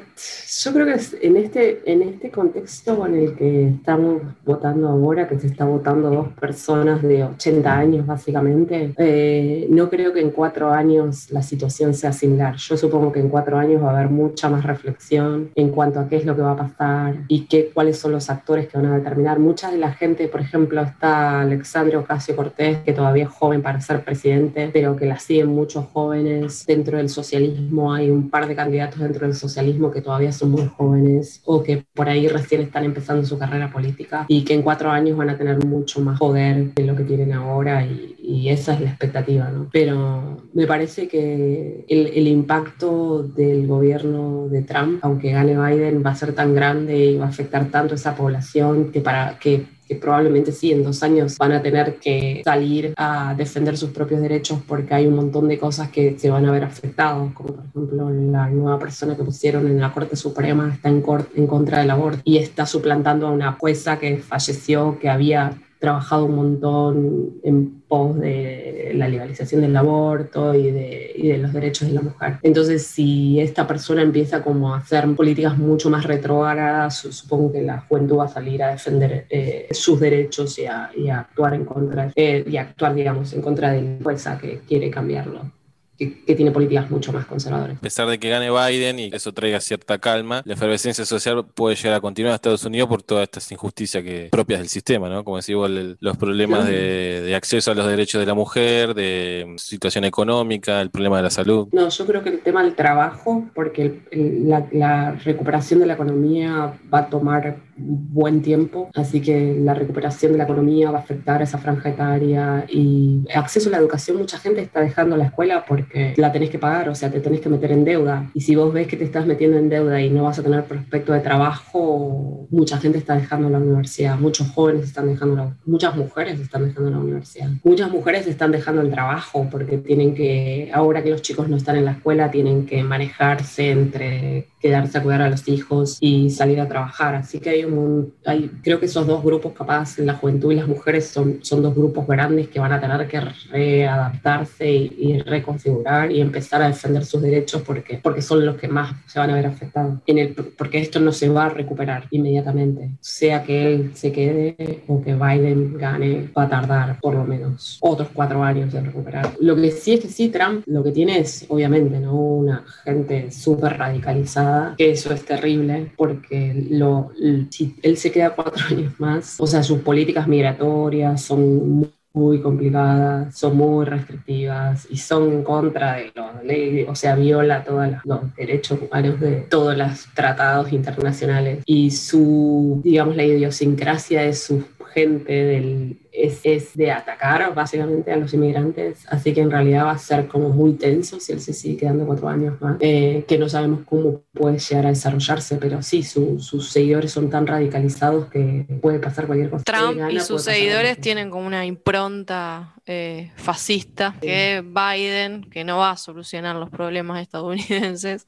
yo 0.64 0.74
creo 0.74 0.86
que 0.86 1.26
en, 1.26 1.38
este, 1.38 1.92
en 1.92 2.04
este 2.04 2.30
contexto 2.30 3.04
en 3.08 3.16
el 3.16 3.36
que 3.36 3.70
estamos 3.70 4.22
votando 4.46 4.90
ahora, 4.90 5.28
que 5.28 5.40
se 5.40 5.48
está 5.48 5.66
votando 5.66 6.12
dos 6.12 6.28
personas 6.40 7.02
de 7.02 7.24
80 7.24 7.74
años 7.74 8.06
básicamente, 8.06 8.94
eh, 8.96 9.66
no 9.72 9.90
creo 9.90 10.14
que 10.14 10.22
en 10.22 10.30
cuatro 10.30 10.70
años 10.72 11.32
la 11.32 11.42
situación 11.42 11.96
sea 11.96 12.14
similar. 12.14 12.58
Yo 12.58 12.78
supongo 12.78 13.12
que 13.12 13.22
en 13.22 13.30
cuatro 13.30 13.58
años 13.58 13.82
va 13.82 13.90
a 13.90 13.98
haber 13.98 14.10
mucha 14.12 14.50
más 14.50 14.64
reflexión 14.64 15.50
en 15.56 15.70
cuanto 15.72 16.00
a 16.00 16.08
qué 16.08 16.18
es 16.18 16.26
lo 16.26 16.36
que 16.36 16.44
va 16.44 16.52
a 16.52 16.58
pasar 16.58 17.16
y 17.28 17.48
qué, 17.48 17.72
cuáles 17.74 17.98
son 17.98 18.12
los 18.12 18.30
actores 18.30 18.68
que 18.68 18.78
van 18.78 18.86
a 18.86 18.98
determinar 18.98 19.40
mucha 19.48 19.72
de 19.72 19.78
la 19.78 19.94
gente, 19.94 20.28
por 20.28 20.42
ejemplo, 20.42 20.82
está 20.82 21.42
Alexandre 21.42 21.96
Ocasio 21.96 22.36
Cortés, 22.36 22.80
que 22.80 22.92
todavía 22.92 23.24
es 23.24 23.30
joven 23.30 23.62
para 23.62 23.80
ser 23.80 24.04
presidente, 24.04 24.70
pero 24.74 24.98
que 24.98 25.06
la 25.06 25.20
siguen 25.20 25.48
muchos 25.48 25.86
jóvenes. 25.94 26.66
Dentro 26.66 26.98
del 26.98 27.08
socialismo 27.08 27.94
hay 27.94 28.10
un 28.10 28.30
par 28.30 28.48
de 28.48 28.56
candidatos 28.56 29.00
dentro 29.00 29.26
del 29.26 29.36
socialismo 29.36 29.90
que 29.90 30.02
todavía 30.02 30.34
son 30.34 30.52
muy 30.52 30.68
jóvenes 30.68 31.42
o 31.46 31.64
que 31.64 31.86
por 31.94 32.10
ahí 32.10 32.28
recién 32.28 32.60
están 32.62 32.84
empezando 32.84 33.26
su 33.26 33.38
carrera 33.38 33.72
política 33.72 34.26
y 34.28 34.44
que 34.44 34.54
en 34.54 34.64
cuatro 34.64 34.92
años 34.92 35.18
van 35.18 35.30
a 35.30 35.38
tener 35.38 35.64
mucho 35.66 36.02
más 36.02 36.20
poder 36.20 36.74
de 36.74 36.84
lo 36.84 36.96
que 36.96 37.04
tienen 37.04 37.32
ahora 37.32 37.86
y, 37.86 38.17
y 38.28 38.50
esa 38.50 38.74
es 38.74 38.82
la 38.82 38.90
expectativa, 38.90 39.50
¿no? 39.50 39.70
Pero 39.72 40.44
me 40.54 40.68
parece 40.68 41.08
que 41.08 41.86
el, 41.88 42.08
el 42.08 42.28
impacto 42.28 43.24
del 43.24 43.66
gobierno 43.68 44.50
de 44.50 44.64
Trump, 44.64 45.00
aunque 45.02 45.32
gane 45.32 45.58
Biden, 45.58 46.04
va 46.06 46.12
a 46.12 46.16
ser 46.16 46.34
tan 46.34 46.54
grande 46.54 46.98
y 47.06 47.16
va 47.16 47.28
a 47.28 47.30
afectar 47.30 47.72
tanto 47.72 47.94
a 47.94 47.96
esa 47.96 48.16
población 48.16 48.92
que 48.92 49.00
para 49.00 49.40
que 49.40 49.66
probablemente 49.96 50.52
sí, 50.52 50.74
en 50.74 50.84
dos 50.84 51.02
años 51.04 51.38
van 51.38 51.54
a 51.54 51.62
tener 51.62 51.96
que 52.00 52.42
salir 52.44 52.94
a 52.98 53.34
defender 53.38 53.78
sus 53.78 53.92
propios 53.92 54.20
derechos 54.20 54.60
porque 54.68 54.94
hay 54.94 55.08
un 55.08 55.16
montón 55.16 55.48
de 55.48 55.58
cosas 55.58 55.90
que 55.90 56.20
se 56.20 56.30
van 56.30 56.46
a 56.46 56.52
ver 56.52 56.66
afectados, 56.66 57.32
como 57.32 57.54
por 57.54 57.66
ejemplo 57.66 58.10
la 58.10 58.50
nueva 58.50 58.78
persona 58.78 59.16
que 59.16 59.24
pusieron 59.24 59.68
en 59.68 59.80
la 59.80 59.94
Corte 59.94 60.18
Suprema 60.18 60.70
está 60.74 60.90
en, 60.90 61.02
en 61.36 61.48
contra 61.48 61.80
del 61.80 61.92
aborto 61.92 62.20
y 62.26 62.38
está 62.38 62.66
suplantando 62.66 63.28
a 63.28 63.32
una 63.32 63.54
jueza 63.54 63.98
que 63.98 64.18
falleció, 64.18 65.00
que 65.00 65.08
había 65.08 65.58
trabajado 65.80 66.26
un 66.26 66.36
montón 66.36 67.30
en 67.44 67.77
pos 67.88 68.20
de 68.20 68.92
la 68.96 69.08
legalización 69.08 69.62
del 69.62 69.76
aborto 69.76 70.54
y 70.54 70.72
de, 70.72 71.14
y 71.16 71.28
de, 71.30 71.38
los 71.38 71.54
derechos 71.54 71.88
de 71.88 71.94
la 71.94 72.02
mujer. 72.02 72.38
Entonces, 72.44 72.86
si 72.86 73.40
esta 73.40 73.66
persona 73.66 74.02
empieza 74.02 74.42
como 74.42 74.74
a 74.74 74.80
hacer 74.80 75.08
políticas 75.16 75.58
mucho 75.58 75.90
más 75.90 76.06
retrógradas, 76.06 76.98
supongo 76.98 77.52
que 77.52 77.62
la 77.62 77.82
juventud 77.82 78.18
va 78.18 78.26
a 78.26 78.30
salir 78.30 78.64
a 78.64 78.72
defender 78.72 79.26
eh, 79.30 79.68
sus 79.72 80.00
derechos 80.00 80.58
y 80.60 80.66
a, 80.66 80.92
y 80.96 81.10
a, 81.10 81.20
actuar 81.20 81.54
en 81.54 81.66
contra, 81.66 82.12
eh, 82.16 82.44
y 82.48 82.58
actuar, 82.58 82.94
digamos, 82.94 83.34
en 83.34 83.42
contra 83.42 83.72
de 83.72 83.82
la 83.82 84.04
jueza 84.04 84.38
que 84.38 84.60
quiere 84.68 84.90
cambiarlo 84.90 85.57
que, 85.98 86.24
que, 86.24 86.36
tiene 86.36 86.52
políticas 86.52 86.90
mucho 86.90 87.12
más 87.12 87.26
conservadoras. 87.26 87.78
A 87.78 87.82
pesar 87.82 88.08
de 88.08 88.20
que 88.20 88.30
gane 88.30 88.50
Biden 88.52 89.00
y 89.00 89.10
eso 89.14 89.34
traiga 89.34 89.60
cierta 89.60 89.98
calma, 89.98 90.42
la 90.46 90.54
efervescencia 90.54 91.06
social 91.06 91.46
puede 91.46 91.76
llegar 91.76 91.96
a 91.96 92.02
continuar 92.02 92.32
en 92.32 92.36
Estados 92.36 92.66
Unidos 92.66 92.88
por 92.90 93.04
todas 93.04 93.24
estas 93.24 93.52
injusticias 93.52 94.04
que, 94.04 94.30
propias 94.32 94.60
del 94.60 94.70
sistema, 94.70 95.10
¿no? 95.10 95.24
Como 95.24 95.40
igual, 95.48 95.98
los 96.00 96.18
problemas 96.18 96.66
de, 96.68 97.22
de, 97.22 97.36
acceso 97.36 97.72
a 97.72 97.76
los 97.76 97.88
derechos 97.88 98.20
de 98.20 98.26
la 98.26 98.34
mujer, 98.34 98.94
de 98.94 99.56
situación 99.58 100.04
económica, 100.04 100.82
el 100.82 100.90
problema 100.90 101.18
de 101.18 101.24
la 101.24 101.30
salud. 101.30 101.68
No, 101.72 101.90
yo 101.90 102.06
creo 102.06 102.24
que 102.24 102.30
el 102.30 102.40
tema 102.40 102.64
del 102.64 102.76
trabajo, 102.76 103.46
porque 103.54 103.82
el, 103.84 104.02
el, 104.12 104.50
la, 104.50 104.68
la 104.72 105.12
recuperación 105.12 105.80
de 105.80 105.86
la 105.86 105.94
economía 105.94 106.80
va 106.94 107.00
a 107.00 107.10
tomar 107.10 107.67
buen 107.78 108.42
tiempo, 108.42 108.90
así 108.96 109.22
que 109.22 109.56
la 109.60 109.74
recuperación 109.74 110.32
de 110.32 110.38
la 110.40 110.44
economía 110.46 110.92
va 110.92 111.00
a 111.00 111.02
afectar 111.02 111.42
a 111.42 111.44
esa 111.44 111.58
franja 111.58 111.90
etaria 111.90 112.66
y 112.70 113.26
acceso 113.34 113.70
a 113.70 113.74
la 113.74 113.78
educación, 113.78 114.18
mucha 114.18 114.38
gente 114.38 114.62
está 114.62 114.82
dejando 114.82 115.18
la 115.18 115.26
escuela 115.26 115.66
porque 115.68 116.14
la 116.18 116.32
tenés 116.32 116.50
que 116.50 116.60
pagar, 116.60 116.90
o 116.90 116.96
sea, 116.96 117.12
te 117.12 117.20
tenés 117.20 117.42
que 117.42 117.50
meter 117.50 117.72
en 117.72 117.86
deuda. 117.86 118.30
Y 118.34 118.42
si 118.42 118.56
vos 118.56 118.74
ves 118.74 118.88
que 118.88 118.98
te 118.98 119.04
estás 119.04 119.26
metiendo 119.26 119.58
en 119.58 119.70
deuda 119.70 120.02
y 120.02 120.10
no 120.10 120.24
vas 120.24 120.40
a 120.40 120.44
tener 120.44 120.64
prospecto 120.66 121.14
de 121.14 121.20
trabajo, 121.20 122.48
mucha 122.50 122.78
gente 122.78 122.98
está 122.98 123.16
dejando 123.16 123.50
la 123.50 123.60
universidad, 123.60 124.18
muchos 124.18 124.50
jóvenes 124.50 124.84
están 124.84 125.08
dejando 125.08 125.36
la, 125.36 125.58
muchas 125.66 125.96
mujeres 125.96 126.40
están 126.40 126.66
dejando 126.66 126.90
la 126.90 127.00
universidad, 127.00 127.50
muchas 127.64 127.92
mujeres 127.92 128.28
están 128.28 128.52
dejando 128.52 128.82
el 128.82 128.92
trabajo 128.92 129.48
porque 129.50 129.78
tienen 129.78 130.14
que, 130.16 130.72
ahora 130.74 131.04
que 131.04 131.10
los 131.10 131.22
chicos 131.22 131.48
no 131.50 131.58
están 131.58 131.76
en 131.76 131.86
la 131.86 131.92
escuela, 131.92 132.32
tienen 132.32 132.66
que 132.66 132.84
manejarse 132.84 133.72
entre 133.72 134.48
quedarse 134.60 134.98
a 134.98 135.04
cuidar 135.04 135.22
a 135.22 135.30
los 135.30 135.48
hijos 135.48 135.98
y 136.00 136.30
salir 136.30 136.60
a 136.60 136.68
trabajar. 136.68 137.16
Así 137.16 137.40
que 137.40 137.52
hay 137.52 137.66
un, 137.72 138.14
hay, 138.26 138.50
creo 138.64 138.80
que 138.80 138.86
esos 138.86 139.06
dos 139.06 139.24
grupos, 139.24 139.54
capaz 139.54 139.98
la 140.00 140.14
juventud 140.14 140.52
y 140.52 140.56
las 140.56 140.68
mujeres, 140.68 141.08
son, 141.08 141.40
son 141.42 141.62
dos 141.62 141.76
grupos 141.76 142.08
grandes 142.08 142.48
que 142.48 142.60
van 142.60 142.72
a 142.72 142.80
tener 142.80 143.08
que 143.08 143.22
readaptarse 143.52 144.72
y, 144.72 144.96
y 145.00 145.20
reconfigurar 145.20 146.12
y 146.12 146.22
empezar 146.22 146.62
a 146.62 146.68
defender 146.68 147.06
sus 147.06 147.22
derechos 147.22 147.62
porque, 147.62 148.00
porque 148.02 148.22
son 148.22 148.46
los 148.46 148.58
que 148.58 148.68
más 148.68 148.96
se 149.06 149.20
van 149.20 149.30
a 149.30 149.36
ver 149.36 149.46
afectados. 149.46 150.00
En 150.06 150.18
el, 150.18 150.34
porque 150.34 150.80
esto 150.80 151.00
no 151.00 151.12
se 151.12 151.30
va 151.30 151.46
a 151.46 151.50
recuperar 151.50 152.08
inmediatamente. 152.12 152.92
Sea 153.00 153.44
que 153.44 153.74
él 153.74 153.92
se 153.94 154.12
quede 154.12 154.84
o 154.88 155.02
que 155.02 155.16
Biden 155.16 155.78
gane, 155.78 156.30
va 156.38 156.44
a 156.44 156.50
tardar 156.50 157.00
por 157.00 157.16
lo 157.16 157.24
menos 157.24 157.78
otros 157.82 158.10
cuatro 158.14 158.44
años 158.44 158.74
en 158.74 158.86
recuperar. 158.86 159.34
Lo 159.40 159.56
que 159.56 159.72
sí 159.72 159.94
es 159.94 160.02
que 160.02 160.08
sí, 160.08 160.30
Trump 160.30 160.64
lo 160.66 160.84
que 160.84 160.92
tiene 160.92 161.20
es, 161.20 161.46
obviamente, 161.50 162.00
¿no? 162.00 162.16
una 162.16 162.66
gente 162.84 163.32
súper 163.32 163.78
radicalizada 163.78 164.76
que 164.78 164.92
eso 164.92 165.14
es 165.14 165.26
terrible 165.26 165.92
porque 165.96 166.68
lo, 166.70 167.12
si 167.58 167.76
él 167.82 167.98
se 167.98 168.12
queda 168.12 168.36
cuatro 168.36 168.64
años 168.70 168.94
más, 169.00 169.36
o 169.40 169.48
sea, 169.48 169.64
sus 169.64 169.80
políticas 169.80 170.28
migratorias 170.28 171.22
son 171.22 171.92
muy 172.14 172.42
complicadas, 172.42 173.38
son 173.38 173.58
muy 173.58 173.86
restrictivas 173.86 174.88
y 174.90 174.98
son 174.98 175.32
en 175.32 175.44
contra 175.44 175.98
de 175.98 176.12
los 176.16 176.44
leyes, 176.44 176.88
o 176.90 176.96
sea, 176.96 177.16
viola 177.16 177.64
todos 177.64 177.90
los 178.04 178.36
derechos 178.36 178.80
humanos 178.82 179.20
de 179.20 179.36
todos 179.42 179.78
los 179.78 180.08
tratados 180.16 180.74
internacionales. 180.74 181.64
Y 181.66 181.92
su, 181.92 182.82
digamos, 182.84 183.16
la 183.16 183.24
idiosincrasia 183.24 184.24
de 184.24 184.34
su 184.34 184.64
gente 184.98 185.32
del, 185.32 186.00
es, 186.12 186.40
es, 186.44 186.76
de 186.76 186.92
atacar 186.92 187.54
básicamente 187.54 188.12
a 188.12 188.18
los 188.18 188.34
inmigrantes, 188.34 189.06
así 189.10 189.32
que 189.32 189.42
en 189.42 189.52
realidad 189.52 189.86
va 189.86 189.92
a 189.92 189.98
ser 190.00 190.28
como 190.28 190.50
muy 190.50 190.74
tenso 190.74 191.20
si 191.20 191.34
él 191.34 191.40
se 191.40 191.54
sigue 191.54 191.78
quedando 191.78 192.08
cuatro 192.08 192.28
años 192.28 192.60
más, 192.60 192.78
eh, 192.80 193.24
que 193.28 193.38
no 193.38 193.48
sabemos 193.48 193.82
cómo 193.86 194.24
puede 194.34 194.58
llegar 194.58 194.88
a 194.88 194.90
desarrollarse, 194.90 195.58
pero 195.58 195.84
sí, 195.84 196.02
su, 196.02 196.40
sus 196.40 196.72
seguidores 196.72 197.12
son 197.12 197.30
tan 197.30 197.46
radicalizados 197.46 198.26
que 198.32 198.66
puede 198.82 198.98
pasar 198.98 199.28
cualquier 199.28 199.52
cosa. 199.52 199.64
Trump 199.64 199.98
gana, 199.98 200.12
y 200.12 200.20
sus 200.20 200.42
seguidores 200.42 201.00
tienen 201.00 201.30
como 201.30 201.46
una 201.46 201.64
impronta 201.64 202.74
eh, 202.88 203.32
fascista 203.36 204.16
que 204.20 204.64
Biden, 204.66 205.44
que 205.44 205.64
no 205.64 205.78
va 205.78 205.92
a 205.92 205.98
solucionar 205.98 206.56
los 206.56 206.72
problemas 206.72 207.22
estadounidenses, 207.22 208.26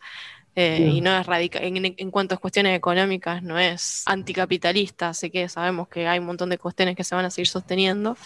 eh, 0.60 0.92
y 0.94 1.00
no 1.00 1.18
es 1.18 1.26
radical 1.26 1.64
en, 1.64 1.96
en, 1.98 2.12
cuanto 2.12 2.36
a 2.36 2.38
cuestiones 2.38 2.76
económicas 2.76 3.42
no 3.42 3.58
es 3.58 4.04
anticapitalista 4.06 5.10
así 5.10 5.30
que 5.30 5.48
sabemos 5.48 5.88
que 5.88 6.06
hay 6.06 6.20
un 6.20 6.26
montón 6.26 6.50
de 6.50 6.58
cuestiones 6.58 6.98
que 6.98 7.06
se 7.06 7.16
van 7.16 7.24
a 7.24 7.30
seguir 7.30 7.48
sosteniendo 7.48 8.18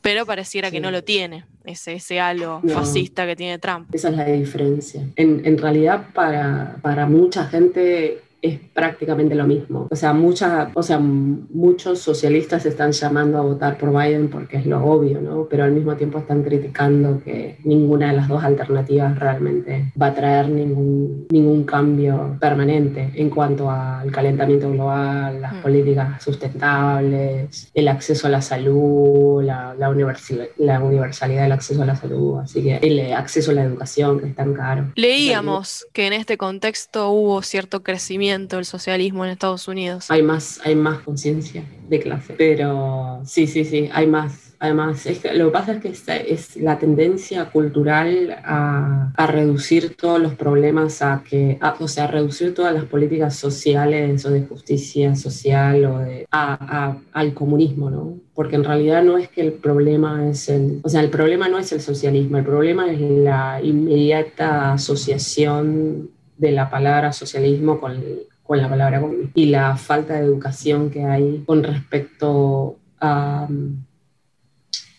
pero 0.00 0.24
pareciera 0.24 0.68
sí. 0.68 0.76
que 0.76 0.80
no 0.80 0.90
lo 0.90 1.04
tiene 1.04 1.44
ese, 1.64 1.94
ese 1.94 2.20
halo 2.20 2.60
no. 2.62 2.72
fascista 2.72 3.26
que 3.26 3.36
tiene 3.36 3.58
Trump 3.58 3.94
esa 3.94 4.08
es 4.08 4.16
la 4.16 4.24
diferencia 4.24 5.02
en, 5.16 5.42
en 5.44 5.58
realidad 5.58 6.06
para, 6.14 6.78
para 6.80 7.06
mucha 7.06 7.44
gente 7.44 8.23
es 8.44 8.60
prácticamente 8.74 9.34
lo 9.34 9.46
mismo. 9.46 9.88
O 9.90 9.96
sea, 9.96 10.12
mucha, 10.12 10.70
o 10.74 10.82
sea, 10.82 10.98
muchos 10.98 11.98
socialistas 12.00 12.66
están 12.66 12.92
llamando 12.92 13.38
a 13.38 13.40
votar 13.40 13.78
por 13.78 13.90
Biden 13.90 14.28
porque 14.28 14.58
es 14.58 14.66
lo 14.66 14.84
obvio, 14.84 15.20
¿no? 15.20 15.46
Pero 15.48 15.64
al 15.64 15.72
mismo 15.72 15.94
tiempo 15.96 16.18
están 16.18 16.42
criticando 16.42 17.22
que 17.24 17.56
ninguna 17.64 18.08
de 18.10 18.16
las 18.18 18.28
dos 18.28 18.44
alternativas 18.44 19.18
realmente 19.18 19.92
va 20.00 20.08
a 20.08 20.14
traer 20.14 20.50
ningún, 20.50 21.26
ningún 21.30 21.64
cambio 21.64 22.36
permanente 22.38 23.12
en 23.14 23.30
cuanto 23.30 23.70
al 23.70 24.10
calentamiento 24.12 24.70
global, 24.70 25.40
las 25.40 25.54
Mm. 25.54 25.62
políticas 25.62 26.22
sustentables, 26.22 27.70
el 27.72 27.88
acceso 27.88 28.26
a 28.26 28.30
la 28.30 28.42
salud, 28.42 29.42
la, 29.42 29.74
la, 29.78 29.88
universal- 29.88 30.50
la 30.58 30.80
universalidad 30.80 31.42
del 31.44 31.52
acceso 31.52 31.82
a 31.82 31.86
la 31.86 31.96
salud, 31.96 32.40
así 32.40 32.62
que 32.62 32.76
el 32.76 33.12
acceso 33.14 33.52
a 33.52 33.54
la 33.54 33.64
educación 33.64 34.20
que 34.20 34.26
es 34.26 34.34
tan 34.34 34.52
caro. 34.52 34.92
Leíamos 34.96 35.86
que 35.94 36.06
en 36.06 36.12
este 36.12 36.36
contexto 36.36 37.08
hubo 37.10 37.40
cierto 37.42 37.82
crecimiento 37.82 38.33
del 38.38 38.64
socialismo 38.64 39.24
en 39.24 39.30
Estados 39.32 39.66
Unidos. 39.68 40.10
hay 40.10 40.22
más, 40.22 40.60
hay 40.64 40.74
más 40.74 40.98
conciencia 41.00 41.64
de 41.88 42.00
clase. 42.00 42.34
Pero 42.36 43.20
sí, 43.24 43.46
sí, 43.46 43.64
sí, 43.64 43.88
hay 43.92 44.06
más. 44.06 44.40
Además, 44.60 45.04
es 45.04 45.18
que 45.18 45.34
lo 45.34 45.46
que 45.46 45.50
pasa 45.50 45.72
es 45.72 45.82
que 45.82 45.88
esta 45.88 46.16
es 46.16 46.56
la 46.56 46.78
tendencia 46.78 47.50
cultural 47.50 48.34
a, 48.44 49.12
a 49.14 49.26
reducir 49.26 49.94
todos 49.94 50.18
los 50.22 50.34
problemas, 50.36 51.02
a 51.02 51.22
que, 51.28 51.58
a- 51.60 51.76
o 51.78 51.86
sea, 51.88 52.04
a 52.04 52.06
reducir 52.06 52.54
todas 52.54 52.72
las 52.72 52.84
políticas 52.84 53.36
sociales 53.36 54.24
o 54.24 54.30
de 54.30 54.42
justicia 54.46 55.16
social 55.16 55.84
o 55.84 55.98
de, 55.98 56.26
a- 56.30 56.96
al 57.12 57.34
comunismo, 57.34 57.90
¿no? 57.90 58.16
Porque 58.32 58.56
en 58.56 58.64
realidad 58.64 59.02
no 59.02 59.18
es 59.18 59.28
que 59.28 59.42
el 59.42 59.52
problema 59.52 60.30
es 60.30 60.48
el, 60.48 60.80
o 60.82 60.88
sea, 60.88 61.02
el 61.02 61.10
problema 61.10 61.48
no 61.48 61.58
es 61.58 61.70
el 61.72 61.82
socialismo, 61.82 62.38
el 62.38 62.44
problema 62.44 62.90
es 62.90 63.00
la 63.00 63.60
inmediata 63.62 64.72
asociación 64.72 66.10
de 66.36 66.52
la 66.52 66.70
palabra 66.70 67.12
socialismo 67.12 67.80
con, 67.80 68.02
con 68.42 68.58
la 68.58 68.68
palabra 68.68 69.00
comunismo 69.00 69.30
y 69.34 69.46
la 69.46 69.76
falta 69.76 70.14
de 70.14 70.20
educación 70.20 70.90
que 70.90 71.04
hay 71.04 71.42
con 71.46 71.62
respecto 71.62 72.76
a, 73.00 73.48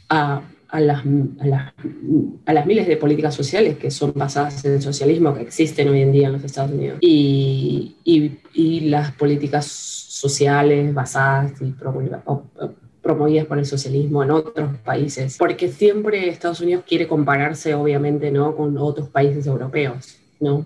a, 0.10 0.42
a 0.68 0.80
las, 0.80 1.04
a, 1.40 1.46
las, 1.46 1.74
a 2.46 2.54
las 2.54 2.66
miles 2.66 2.88
de 2.88 2.98
políticas 2.98 3.36
sociales 3.36 3.78
que 3.78 3.92
son 3.92 4.14
basadas 4.16 4.66
en 4.66 4.74
el 4.74 4.82
socialismo 4.82 5.34
que 5.34 5.42
existen 5.42 5.90
hoy 5.90 6.02
en 6.02 6.12
día 6.12 6.28
en 6.28 6.34
los 6.34 6.44
Estados 6.44 6.72
Unidos 6.72 6.98
y, 7.02 7.96
y, 8.04 8.40
y 8.54 8.80
las 8.82 9.12
políticas 9.12 9.66
sociales 9.68 10.94
basadas 10.94 11.54
y 11.62 11.72
promovidas, 11.72 12.24
por 13.48 13.60
el 13.60 13.66
socialismo 13.66 14.24
en 14.24 14.32
otros 14.32 14.78
países, 14.80 15.38
porque 15.38 15.70
siempre 15.70 16.28
Estados 16.28 16.62
Unidos 16.62 16.84
quiere 16.88 17.08
compararse 17.08 17.76
obviamente 17.76 18.32
¿no? 18.32 18.56
con 18.56 18.76
otros 18.78 19.10
países 19.10 19.46
europeos, 19.46 20.18
¿no? 20.40 20.66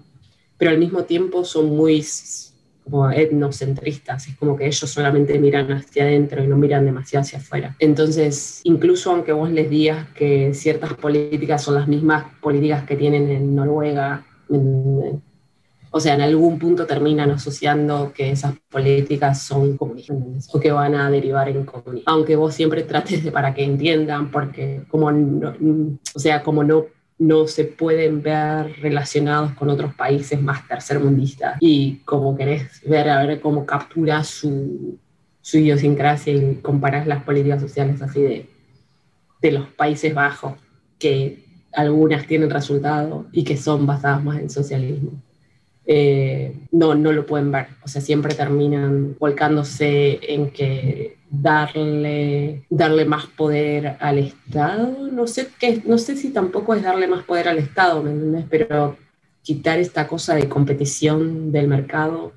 Pero 0.59 0.71
al 0.71 0.77
mismo 0.77 1.05
tiempo 1.05 1.43
son 1.43 1.75
muy 1.75 2.05
como 2.83 3.09
etnocentristas, 3.09 4.27
es 4.27 4.35
como 4.35 4.55
que 4.57 4.65
ellos 4.65 4.89
solamente 4.89 5.39
miran 5.39 5.71
hacia 5.71 6.03
adentro 6.03 6.43
y 6.43 6.47
no 6.47 6.57
miran 6.57 6.85
demasiado 6.85 7.21
hacia 7.21 7.39
afuera. 7.39 7.75
Entonces, 7.79 8.61
incluso 8.63 9.11
aunque 9.11 9.31
vos 9.31 9.49
les 9.51 9.69
digas 9.69 10.07
que 10.15 10.53
ciertas 10.53 10.93
políticas 10.95 11.63
son 11.63 11.75
las 11.75 11.87
mismas 11.87 12.25
políticas 12.41 12.83
que 12.83 12.95
tienen 12.95 13.29
en 13.29 13.55
Noruega, 13.55 14.25
o 15.91 15.99
sea, 15.99 16.15
en 16.15 16.21
algún 16.21 16.59
punto 16.59 16.85
terminan 16.85 17.31
asociando 17.31 18.11
que 18.13 18.31
esas 18.31 18.55
políticas 18.69 19.41
son 19.41 19.77
comunistas 19.77 20.53
o 20.53 20.59
que 20.59 20.71
van 20.71 20.95
a 20.95 21.09
derivar 21.09 21.49
en 21.49 21.65
comunismo. 21.65 22.03
Aunque 22.05 22.35
vos 22.35 22.53
siempre 22.53 22.83
trates 22.83 23.23
de 23.23 23.31
para 23.31 23.53
que 23.53 23.63
entiendan, 23.63 24.29
porque 24.29 24.83
como 24.89 25.11
no, 25.11 25.53
o 26.13 26.19
sea, 26.19 26.43
como 26.43 26.63
no 26.63 26.85
no 27.19 27.47
se 27.47 27.65
pueden 27.65 28.21
ver 28.21 28.77
relacionados 28.81 29.51
con 29.51 29.69
otros 29.69 29.93
países 29.93 30.41
más 30.41 30.65
tercermundistas 30.67 31.57
y 31.59 31.97
como 32.05 32.35
querés 32.35 32.81
ver 32.87 33.09
a 33.09 33.25
ver 33.25 33.41
cómo 33.41 33.65
capturas 33.65 34.27
su, 34.27 34.97
su 35.41 35.57
idiosincrasia 35.57 36.33
y 36.33 36.55
comparás 36.61 37.05
las 37.05 37.23
políticas 37.23 37.61
sociales 37.61 38.01
así 38.01 38.21
de, 38.21 38.49
de 39.41 39.51
los 39.51 39.67
Países 39.67 40.13
Bajos, 40.13 40.53
que 40.97 41.43
algunas 41.73 42.25
tienen 42.25 42.49
resultado 42.49 43.27
y 43.31 43.43
que 43.43 43.57
son 43.57 43.85
basadas 43.85 44.23
más 44.23 44.39
en 44.39 44.49
socialismo. 44.49 45.11
Eh, 45.91 46.53
no, 46.71 46.93
no 46.93 47.11
lo 47.11 47.25
pueden 47.25 47.51
ver, 47.51 47.65
o 47.83 47.87
sea, 47.87 47.99
siempre 47.99 48.35
terminan 48.35 49.15
volcándose 49.19 50.19
en 50.21 50.51
que 50.51 51.17
darle, 51.31 52.63
darle 52.69 53.05
más 53.05 53.25
poder 53.25 53.97
al 53.99 54.19
Estado, 54.19 55.09
no 55.11 55.25
sé, 55.25 55.47
qué, 55.59 55.81
no 55.85 55.97
sé 55.97 56.15
si 56.15 56.29
tampoco 56.29 56.75
es 56.75 56.83
darle 56.83 57.07
más 57.07 57.23
poder 57.23 57.47
al 57.49 57.57
Estado, 57.57 58.03
¿me 58.03 58.11
entiendes? 58.11 58.45
Pero 58.51 58.97
quitar 59.41 59.79
esta 59.79 60.07
cosa 60.07 60.35
de 60.35 60.47
competición 60.47 61.51
del 61.51 61.67
mercado. 61.67 62.33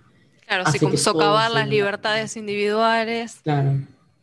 Claro, 0.47 0.63
hace 0.67 0.79
sí, 0.79 0.85
como 0.87 0.97
socavar 0.97 1.51
las 1.51 1.65
sea- 1.65 1.71
libertades 1.71 2.37
individuales. 2.39 3.41
Claro, 3.45 3.73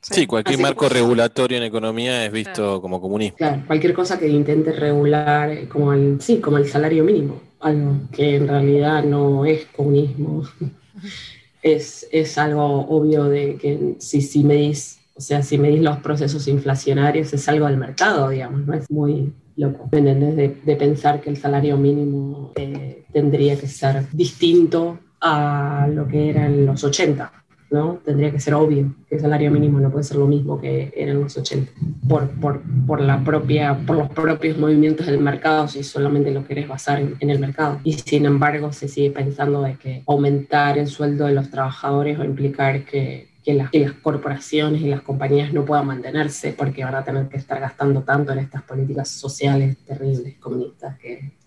Sí, 0.01 0.25
cualquier 0.25 0.55
Así 0.55 0.63
que- 0.63 0.69
marco 0.69 0.87
regulatorio 0.89 1.57
en 1.57 1.63
economía 1.63 2.25
es 2.25 2.31
visto 2.31 2.81
como 2.81 2.99
comunismo. 3.01 3.37
claro, 3.37 3.61
cualquier 3.67 3.93
cosa 3.93 4.17
que 4.17 4.27
intente 4.29 4.71
regular 4.71 5.67
como 5.67 5.91
el, 5.93 6.19
sí, 6.21 6.39
como 6.39 6.57
el 6.57 6.67
salario 6.67 7.03
mínimo, 7.03 7.41
algo 7.59 7.99
que 8.11 8.35
en 8.35 8.47
realidad 8.47 9.03
no 9.03 9.45
es 9.45 9.65
comunismo. 9.75 10.43
es, 11.61 12.07
es 12.11 12.37
algo 12.37 12.87
obvio 12.87 13.25
de 13.25 13.55
que 13.55 13.95
si, 13.99 14.21
si 14.21 14.43
medís, 14.43 14.99
o 15.15 15.21
sea, 15.21 15.43
si 15.43 15.57
medís 15.57 15.81
los 15.81 15.97
procesos 15.97 16.47
inflacionarios 16.47 17.33
es 17.33 17.47
algo 17.49 17.67
del 17.67 17.77
mercado, 17.77 18.29
digamos, 18.29 18.65
no 18.65 18.73
es 18.73 18.89
muy 18.89 19.33
loco, 19.55 19.89
¿me? 19.91 20.35
De, 20.35 20.55
de 20.63 20.75
pensar 20.75 21.19
que 21.19 21.29
el 21.29 21.37
salario 21.37 21.77
mínimo 21.77 22.53
eh, 22.55 23.03
tendría 23.11 23.59
que 23.59 23.67
ser 23.67 24.09
distinto 24.11 24.99
a 25.19 25.87
lo 25.93 26.07
que 26.07 26.29
era 26.29 26.45
en 26.45 26.65
los 26.65 26.83
80, 26.83 27.38
¿no? 27.71 27.99
Tendría 28.03 28.31
que 28.31 28.39
ser 28.39 28.53
obvio 28.53 28.93
que 29.07 29.15
el 29.15 29.21
salario 29.21 29.51
mínimo 29.51 29.79
no 29.79 29.91
puede 29.91 30.03
ser 30.03 30.17
lo 30.17 30.27
mismo 30.27 30.59
que 30.59 30.91
era 30.95 31.11
en 31.11 31.21
los 31.21 31.37
80, 31.37 31.71
por, 32.07 32.29
por, 32.29 32.61
por, 32.87 33.01
la 33.01 33.23
propia, 33.23 33.77
por 33.85 33.97
los 33.97 34.09
propios 34.09 34.57
movimientos 34.57 35.05
del 35.05 35.19
mercado, 35.19 35.67
si 35.67 35.83
solamente 35.83 36.31
lo 36.31 36.45
querés 36.45 36.67
basar 36.67 36.99
en, 36.99 37.29
el 37.29 37.39
mercado. 37.39 37.79
Y 37.83 37.93
sin 37.93 38.25
embargo, 38.25 38.71
se 38.73 38.87
sigue 38.87 39.11
pensando 39.11 39.61
de 39.61 39.75
que 39.75 40.03
aumentar 40.07 40.77
el 40.77 40.87
sueldo 40.87 41.25
de 41.25 41.33
los 41.33 41.49
trabajadores 41.49 42.19
va 42.19 42.23
a 42.23 42.27
implicar 42.27 42.85
que, 42.85 43.29
que, 43.43 43.53
las, 43.53 43.69
que 43.69 43.79
las 43.79 43.93
corporaciones 43.93 44.81
y 44.81 44.87
las 44.87 45.01
compañías 45.01 45.53
no 45.53 45.65
puedan 45.65 45.87
mantenerse 45.87 46.53
porque 46.53 46.83
van 46.83 46.95
a 46.95 47.03
tener 47.03 47.27
que 47.27 47.37
estar 47.37 47.59
gastando 47.59 48.01
tanto 48.01 48.31
en 48.31 48.39
estas 48.39 48.63
políticas 48.63 49.09
sociales 49.09 49.77
terribles, 49.85 50.35
comunistas, 50.39 50.97
que 50.97 51.38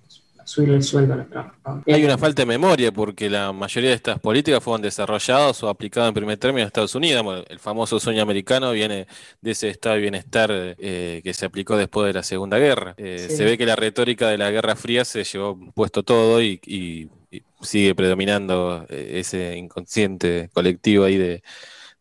subir 0.45 0.71
el 0.71 0.83
sueldo 0.83 1.15
a 1.15 1.17
los 1.17 1.29
trabajadores. 1.29 1.95
Hay 1.95 2.05
una 2.05 2.19
falta 2.19 2.43
de 2.43 2.47
memoria 2.47 2.93
porque 2.93 3.29
la 3.31 3.53
mayoría 3.53 3.91
de 3.91 3.97
estas 3.97 4.19
políticas 4.21 4.63
fueron 4.63 4.83
desarrolladas 4.83 5.63
o 5.63 5.69
aplicadas 5.69 6.09
en 6.09 6.15
primer 6.15 6.37
término 6.39 6.63
en 6.63 6.67
Estados 6.67 6.95
Unidos. 6.95 7.23
Bueno, 7.23 7.45
El 7.49 7.59
famoso 7.59 7.99
sueño 8.01 8.23
americano 8.23 8.73
viene 8.73 9.07
de 9.41 9.51
ese 9.51 9.69
estado 9.69 9.95
de 9.97 10.01
bienestar 10.03 10.51
eh, 10.53 11.21
que 11.23 11.35
se 11.35 11.47
aplicó 11.47 11.77
después 11.77 12.07
de 12.09 12.13
la 12.15 12.23
Segunda 12.23 12.59
Guerra. 12.59 12.95
Eh, 12.97 13.27
Sí. 13.31 13.37
Se 13.37 13.45
ve 13.45 13.57
que 13.59 13.67
la 13.67 13.77
retórica 13.77 14.29
de 14.29 14.39
la 14.39 14.51
Guerra 14.51 14.77
Fría 14.77 15.05
se 15.05 15.25
llevó 15.25 15.59
puesto 15.75 16.03
todo 16.03 16.41
y, 16.43 16.61
y- 16.67 17.09
y 17.35 17.43
sigue 17.63 17.95
predominando 17.95 18.85
eh, 18.91 19.13
ese 19.21 19.57
inconsciente 19.57 20.51
colectivo 20.53 21.05
ahí 21.07 21.17
de, 21.17 21.43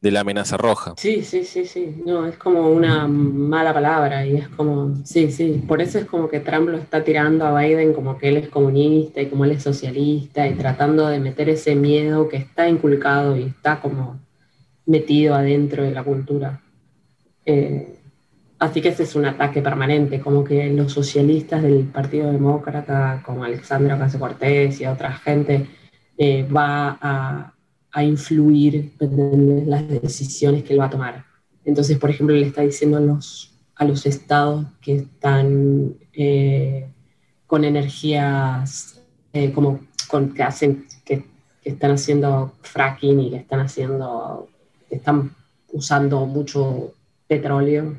de 0.02 0.10
la 0.10 0.22
amenaza 0.22 0.58
roja. 0.58 0.96
Sí, 0.98 1.24
sí, 1.24 1.44
sí, 1.44 1.66
sí. 1.66 2.02
No, 2.06 2.26
es 2.26 2.36
como 2.36 2.70
una 2.70 3.08
mala 3.08 3.72
palabra 3.72 4.26
y 4.26 4.36
es 4.36 4.50
como, 4.50 4.96
sí, 5.06 5.32
sí. 5.32 5.64
Por 5.68 5.80
eso 5.80 6.00
es 6.00 6.06
como 6.06 6.28
que 6.28 6.40
Trump 6.40 6.70
lo 6.70 6.78
está 6.80 7.04
tirando 7.04 7.46
a 7.46 7.62
Biden 7.62 7.94
como 7.94 8.18
que 8.18 8.30
él 8.30 8.38
es 8.38 8.50
comunista 8.50 9.22
y 9.22 9.28
como 9.28 9.46
él 9.46 9.52
es 9.52 9.64
socialista 9.64 10.48
y 10.48 10.56
tratando 10.56 11.08
de 11.08 11.20
meter 11.20 11.50
ese 11.50 11.76
miedo 11.76 12.28
que 12.28 12.38
está 12.38 12.68
inculcado 12.68 13.38
y 13.38 13.44
está 13.44 13.80
como 13.80 14.20
metido 14.88 15.36
adentro 15.36 15.84
de 15.84 15.92
la 15.92 16.04
cultura. 16.04 16.62
Eh, 17.46 18.00
así 18.58 18.82
que 18.82 18.90
ese 18.90 19.04
es 19.04 19.16
un 19.16 19.26
ataque 19.26 19.62
permanente, 19.62 20.20
como 20.20 20.44
que 20.44 20.68
los 20.74 20.92
socialistas 20.92 21.62
del 21.62 21.86
Partido 21.86 22.32
Demócrata, 22.32 23.22
como 23.24 23.44
Alexandra 23.44 23.96
Ocasio 23.96 24.20
Cortés 24.20 24.82
y 24.82 24.86
otra 24.88 25.14
gente, 25.14 25.68
eh, 26.18 26.44
va 26.44 26.98
a, 27.02 27.51
a 27.92 28.04
influir 28.04 28.94
en 29.00 29.70
las 29.70 29.88
decisiones 29.88 30.64
que 30.64 30.74
él 30.74 30.80
va 30.80 30.86
a 30.86 30.90
tomar. 30.90 31.26
Entonces, 31.66 31.98
por 31.98 32.10
ejemplo, 32.10 32.36
le 32.36 32.48
está 32.48 32.62
diciendo 32.62 32.98
a 32.98 33.02
los, 33.02 33.54
a 33.76 33.86
los 33.86 34.06
estados 34.06 34.66
que 34.82 34.96
están 34.96 35.96
eh, 36.14 36.88
con 37.48 37.66
energías 37.66 39.02
eh, 39.34 39.52
como 39.52 39.82
con, 40.08 40.34
que 40.34 40.44
hacen 40.44 40.86
que, 41.06 41.26
que 41.62 41.70
están 41.70 41.92
haciendo 41.92 42.54
fracking 42.62 43.20
y 43.20 43.30
que 43.32 43.38
están 43.38 43.60
haciendo 43.60 44.50
que 44.90 44.96
están 44.96 45.36
usando 45.72 46.26
mucho 46.26 46.94
petróleo 47.28 47.98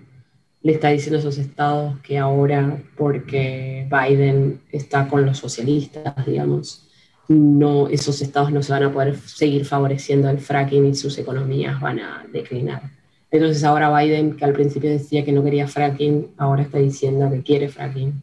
le 0.62 0.72
está 0.72 0.88
diciendo 0.88 1.16
a 1.16 1.20
esos 1.20 1.38
estados 1.38 1.98
que 2.00 2.18
ahora 2.18 2.82
porque 2.96 3.88
Biden 3.90 4.60
está 4.70 5.08
con 5.08 5.26
los 5.26 5.38
socialistas 5.38 6.14
digamos 6.26 6.88
no 7.32 7.88
esos 7.88 8.20
estados 8.22 8.52
no 8.52 8.62
se 8.62 8.72
van 8.72 8.84
a 8.84 8.92
poder 8.92 9.16
seguir 9.18 9.64
favoreciendo 9.64 10.28
el 10.28 10.38
fracking 10.38 10.86
y 10.86 10.94
sus 10.94 11.18
economías 11.18 11.80
van 11.80 12.00
a 12.00 12.26
declinar. 12.32 12.82
Entonces 13.30 13.64
ahora 13.64 13.96
Biden 13.96 14.36
que 14.36 14.44
al 14.44 14.52
principio 14.52 14.90
decía 14.90 15.24
que 15.24 15.32
no 15.32 15.42
quería 15.42 15.66
fracking 15.66 16.28
ahora 16.36 16.62
está 16.62 16.78
diciendo 16.78 17.30
que 17.30 17.42
quiere 17.42 17.68
fracking. 17.68 18.22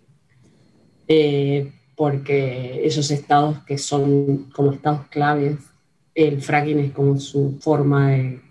Eh, 1.08 1.72
porque 1.96 2.86
esos 2.86 3.12
estados 3.12 3.60
que 3.66 3.78
son 3.78 4.50
como 4.54 4.72
estados 4.72 5.08
claves 5.08 5.58
el 6.16 6.42
fracking 6.42 6.80
es 6.80 6.92
como 6.92 7.18
su 7.18 7.58
forma 7.60 8.12
de, 8.12 8.42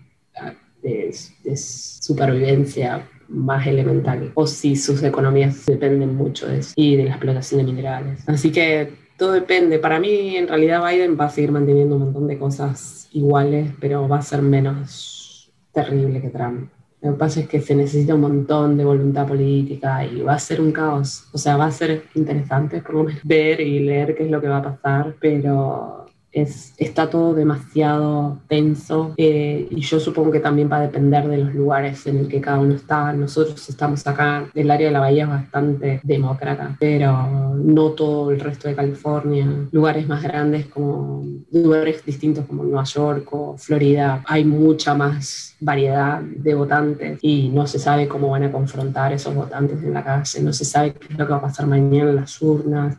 de, 0.83 1.15
de 1.43 1.57
supervivencia 1.57 3.07
más 3.29 3.65
elemental, 3.67 4.31
o 4.33 4.47
si 4.47 4.75
sus 4.75 5.03
economías 5.03 5.65
dependen 5.67 6.15
mucho 6.15 6.47
de 6.47 6.59
eso 6.59 6.73
y 6.75 6.95
de 6.95 7.05
la 7.05 7.11
explotación 7.11 7.59
de 7.59 7.71
minerales. 7.71 8.27
Así 8.27 8.51
que 8.51 8.93
todo 9.19 9.33
depende. 9.33 9.77
Para 9.77 9.99
mí, 9.99 10.35
en 10.37 10.47
realidad, 10.47 10.83
Biden 10.83 11.17
va 11.19 11.25
a 11.25 11.29
seguir 11.29 11.51
manteniendo 11.51 11.95
un 11.95 12.05
montón 12.05 12.25
de 12.25 12.39
cosas 12.39 13.07
iguales, 13.11 13.71
pero 13.79 14.07
va 14.07 14.17
a 14.17 14.21
ser 14.23 14.41
menos 14.41 15.51
terrible 15.71 16.21
que 16.21 16.29
Trump. 16.29 16.71
Lo 17.01 17.11
que 17.11 17.17
pasa 17.17 17.39
es 17.41 17.47
que 17.47 17.61
se 17.61 17.75
necesita 17.75 18.15
un 18.15 18.21
montón 18.21 18.77
de 18.77 18.83
voluntad 18.83 19.27
política 19.27 20.05
y 20.05 20.21
va 20.21 20.33
a 20.33 20.39
ser 20.39 20.59
un 20.59 20.71
caos. 20.71 21.29
O 21.33 21.37
sea, 21.37 21.55
va 21.55 21.65
a 21.65 21.71
ser 21.71 22.03
interesante 22.15 22.81
por 22.81 22.95
lo 22.95 23.03
menos 23.03 23.21
ver 23.23 23.61
y 23.61 23.79
leer 23.79 24.15
qué 24.15 24.23
es 24.23 24.31
lo 24.31 24.41
que 24.41 24.47
va 24.47 24.57
a 24.57 24.63
pasar, 24.63 25.15
pero 25.19 26.07
es, 26.31 26.73
está 26.77 27.09
todo 27.09 27.33
demasiado 27.33 28.39
tenso 28.47 29.13
eh, 29.17 29.67
y 29.69 29.81
yo 29.81 29.99
supongo 29.99 30.31
que 30.31 30.39
también 30.39 30.69
va 30.71 30.77
a 30.77 30.81
depender 30.81 31.27
de 31.27 31.37
los 31.37 31.53
lugares 31.53 32.05
en 32.07 32.17
el 32.17 32.27
que 32.27 32.41
cada 32.41 32.59
uno 32.59 32.75
está. 32.75 33.11
Nosotros 33.13 33.67
estamos 33.69 34.05
acá, 34.05 34.47
el 34.53 34.71
área 34.71 34.87
de 34.87 34.93
la 34.93 34.99
bahía 34.99 35.23
es 35.23 35.29
bastante 35.29 35.99
demócrata, 36.03 36.75
pero 36.79 37.55
no 37.55 37.91
todo 37.91 38.31
el 38.31 38.39
resto 38.39 38.67
de 38.67 38.75
California. 38.75 39.47
Lugares 39.71 40.07
más 40.07 40.21
grandes 40.21 40.67
como 40.67 41.23
lugares 41.51 42.05
distintos 42.05 42.45
como 42.45 42.63
Nueva 42.63 42.83
York 42.83 43.27
o 43.31 43.57
Florida, 43.57 44.23
hay 44.27 44.45
mucha 44.45 44.93
más 44.93 45.55
variedad 45.59 46.21
de 46.21 46.53
votantes 46.53 47.19
y 47.21 47.49
no 47.49 47.67
se 47.67 47.79
sabe 47.79 48.07
cómo 48.07 48.29
van 48.29 48.43
a 48.43 48.51
confrontar 48.51 49.13
esos 49.13 49.33
votantes 49.33 49.83
en 49.83 49.93
la 49.93 50.03
calle, 50.03 50.41
no 50.41 50.53
se 50.53 50.65
sabe 50.65 50.93
qué 50.93 51.13
es 51.13 51.17
lo 51.17 51.25
que 51.25 51.31
va 51.31 51.37
a 51.39 51.41
pasar 51.41 51.67
mañana 51.67 52.11
en 52.11 52.15
las 52.15 52.41
urnas 52.41 52.97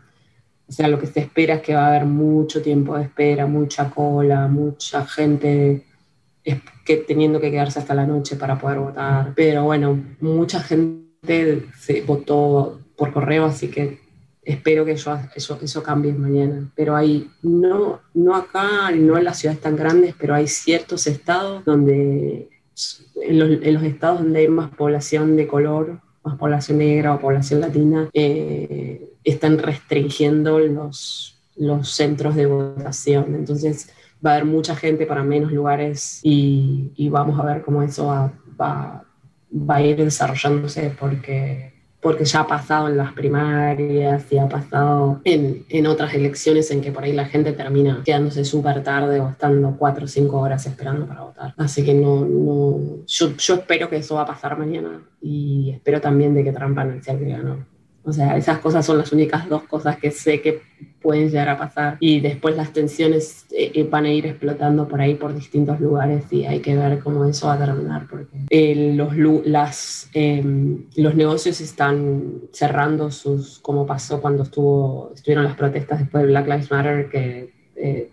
o 0.71 0.73
sea, 0.73 0.87
lo 0.87 1.01
que 1.01 1.09
se 1.09 1.18
espera 1.18 1.55
es 1.57 1.62
que 1.62 1.75
va 1.75 1.87
a 1.87 1.89
haber 1.89 2.05
mucho 2.05 2.62
tiempo 2.62 2.97
de 2.97 3.03
espera, 3.03 3.45
mucha 3.49 3.91
cola, 3.91 4.47
mucha 4.47 5.05
gente 5.05 5.85
que, 6.45 6.97
teniendo 6.99 7.41
que 7.41 7.51
quedarse 7.51 7.81
hasta 7.81 7.93
la 7.93 8.07
noche 8.07 8.37
para 8.37 8.57
poder 8.57 8.79
votar. 8.79 9.33
Pero 9.35 9.64
bueno, 9.64 10.01
mucha 10.21 10.61
gente 10.61 11.66
se 11.77 12.03
votó 12.03 12.79
por 12.97 13.12
correo, 13.12 13.47
así 13.47 13.66
que 13.66 13.99
espero 14.45 14.85
que 14.85 14.93
eso, 14.93 15.18
eso, 15.35 15.59
eso 15.61 15.83
cambie 15.83 16.12
mañana. 16.12 16.71
Pero 16.77 16.95
hay, 16.95 17.29
no, 17.43 17.99
no 18.14 18.37
acá, 18.37 18.93
no 18.93 19.18
en 19.18 19.25
las 19.25 19.39
ciudades 19.39 19.61
tan 19.61 19.75
grandes, 19.75 20.14
pero 20.16 20.37
hay 20.37 20.47
ciertos 20.47 21.09
estados 21.09 21.64
donde, 21.64 22.49
en 23.21 23.39
los, 23.41 23.51
en 23.61 23.75
los 23.75 23.83
estados 23.83 24.21
donde 24.21 24.39
hay 24.39 24.49
más 24.49 24.71
población 24.71 25.35
de 25.35 25.49
color, 25.49 26.01
más 26.23 26.39
población 26.39 26.79
negra 26.79 27.12
o 27.12 27.18
población 27.18 27.61
latina, 27.61 28.09
eh, 28.12 29.09
están 29.25 29.59
restringiendo 29.59 30.59
los, 30.59 31.39
los 31.57 31.91
centros 31.91 32.35
de 32.35 32.47
votación. 32.47 33.35
Entonces 33.35 33.91
va 34.25 34.31
a 34.31 34.35
haber 34.35 34.47
mucha 34.47 34.77
gente 34.77 35.07
para 35.07 35.23
menos 35.23 35.53
lugares 35.53 36.21
y, 36.23 36.93
y 36.97 37.09
vamos 37.09 37.39
a 37.41 37.45
ver 37.45 37.62
cómo 37.62 37.83
eso 37.83 38.07
va, 38.07 38.33
va, 38.61 39.05
va, 39.53 39.77
a 39.77 39.83
ir 39.83 39.97
desarrollándose 39.97 40.95
porque, 40.99 41.73
porque 42.01 42.25
ya 42.25 42.41
ha 42.41 42.47
pasado 42.47 42.89
en 42.89 42.99
las 42.99 43.12
primarias 43.12 44.31
y 44.31 44.39
ha 44.39 44.49
pasado 44.49 45.21
en, 45.25 45.64
en 45.71 45.87
otras 45.87 46.12
elecciones 46.14 46.71
en 46.71 46.83
que 46.83 46.93
por 46.93 47.05
ahí 47.05 47.12
la 47.12 47.27
gente 47.27 47.53
termina 47.53 48.03
quedándose 48.05 48.45
súper 48.45 48.83
tarde 48.83 49.21
o 49.21 49.31
estando 49.31 49.75
cuatro 49.79 50.05
o 50.05 50.09
cinco 50.09 50.41
horas 50.41 50.66
esperando 50.66 51.07
para 51.07 51.23
votar. 51.23 51.55
Así 51.57 51.83
que 51.83 51.95
no, 51.95 52.25
no 52.27 53.07
yo, 53.07 53.37
yo 53.37 53.55
espero 53.55 53.89
que 53.89 53.97
eso 53.97 54.16
va 54.16 54.23
a 54.23 54.27
pasar 54.27 54.59
mañana 54.59 55.03
y 55.23 55.71
espero 55.71 56.01
también 56.01 56.35
de 56.35 56.45
que 56.45 56.53
Trump 56.53 56.79
anuncie 56.79 57.18
que 57.18 57.25
ganó. 57.25 57.70
O 58.03 58.12
sea, 58.12 58.36
esas 58.36 58.59
cosas 58.59 58.84
son 58.86 58.98
las 58.98 59.12
únicas 59.12 59.48
dos 59.48 59.64
cosas 59.64 59.98
que 59.98 60.11
sé 60.11 60.40
que 60.40 60.62
pueden 61.03 61.28
llegar 61.28 61.48
a 61.51 61.59
pasar. 61.59 61.96
Y 62.01 62.20
después 62.20 62.57
las 62.57 62.72
tensiones 62.72 63.46
eh, 63.51 63.86
van 63.90 64.05
a 64.05 64.12
ir 64.12 64.26
explotando 64.26 64.88
por 64.88 65.01
ahí 65.01 65.14
por 65.14 65.34
distintos 65.34 65.80
lugares 65.80 66.24
y 66.30 66.46
hay 66.46 66.61
que 66.61 66.76
ver 66.76 66.98
cómo 67.01 67.24
eso 67.24 67.48
va 67.48 67.55
a 67.55 67.59
terminar 67.59 68.07
porque 68.09 68.38
eh, 68.48 68.94
los, 68.94 69.14
las, 69.46 70.11
eh, 70.14 70.42
los 70.96 71.14
negocios 71.14 71.61
están 71.61 72.42
cerrando 72.53 73.11
sus, 73.11 73.59
como 73.59 73.86
pasó 73.86 74.20
cuando 74.20 74.42
estuvo, 74.44 75.12
estuvieron 75.14 75.44
las 75.44 75.57
protestas 75.57 76.01
después 76.01 76.22
de 76.22 76.28
Black 76.28 76.46
Lives 76.46 76.70
Matter 76.70 77.09
que 77.09 77.53
eh, 77.76 78.11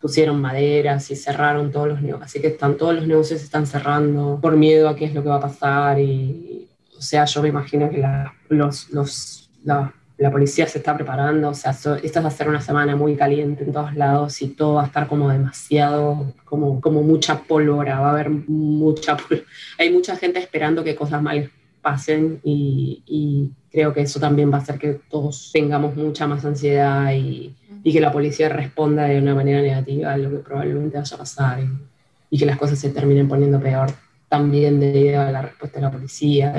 pusieron 0.00 0.40
maderas 0.40 1.10
y 1.10 1.16
cerraron 1.16 1.72
todos 1.72 1.88
los 1.88 2.02
negocios, 2.02 2.26
así 2.26 2.40
que 2.40 2.48
están, 2.48 2.76
todos 2.76 2.94
los 2.94 3.06
negocios 3.06 3.42
están 3.42 3.66
cerrando 3.66 4.38
por 4.42 4.54
miedo 4.54 4.88
a 4.88 4.96
qué 4.96 5.06
es 5.06 5.14
lo 5.14 5.22
que 5.22 5.30
va 5.30 5.36
a 5.36 5.40
pasar 5.40 5.98
y, 5.98 6.63
o 6.96 7.02
sea, 7.02 7.24
yo 7.24 7.42
me 7.42 7.48
imagino 7.48 7.90
que 7.90 7.98
la, 7.98 8.34
los, 8.48 8.88
la, 9.64 9.92
policía 10.30 10.66
se 10.66 10.78
está 10.78 10.94
preparando, 10.94 11.50
o 11.50 11.54
sea, 11.54 11.72
so, 11.72 11.96
esta 11.96 12.20
va 12.20 12.28
a 12.28 12.30
ser 12.30 12.48
una 12.48 12.60
semana 12.60 12.96
muy 12.96 13.16
caliente 13.16 13.64
en 13.64 13.72
todos 13.72 13.94
lados 13.94 14.40
y 14.42 14.48
todo 14.48 14.74
va 14.74 14.84
a 14.84 14.86
estar 14.86 15.06
como 15.06 15.28
demasiado, 15.28 16.32
como, 16.44 16.80
como 16.80 17.02
mucha 17.02 17.42
pólvora, 17.42 18.00
va 18.00 18.08
a 18.08 18.12
haber 18.12 18.30
mucha, 18.30 19.16
hay 19.78 19.90
mucha 19.90 20.16
gente 20.16 20.38
esperando 20.38 20.82
que 20.84 20.94
cosas 20.94 21.22
malas 21.22 21.50
pasen 21.82 22.40
y, 22.42 23.52
creo 23.70 23.92
que 23.92 24.02
eso 24.02 24.20
también 24.20 24.52
va 24.52 24.58
a 24.58 24.60
hacer 24.60 24.78
que 24.78 25.00
todos 25.10 25.50
tengamos 25.52 25.96
mucha 25.96 26.28
más 26.28 26.44
ansiedad 26.44 27.12
y, 27.12 27.56
y, 27.82 27.92
que 27.92 28.00
la 28.00 28.12
policía 28.12 28.48
responda 28.48 29.04
de 29.04 29.18
una 29.18 29.34
manera 29.34 29.60
negativa 29.60 30.12
a 30.12 30.16
lo 30.16 30.30
que 30.30 30.36
probablemente 30.36 30.96
vaya 30.96 31.16
a 31.16 31.18
pasar 31.18 31.60
y, 31.60 31.68
y 32.30 32.38
que 32.38 32.46
las 32.46 32.56
cosas 32.56 32.78
se 32.78 32.90
terminen 32.90 33.28
poniendo 33.28 33.60
peor 33.60 33.90
también 34.28 34.80
debido 34.80 35.20
a 35.20 35.30
la 35.30 35.42
respuesta 35.42 35.78
de 35.78 35.86
la 35.86 35.92
policía. 35.92 36.54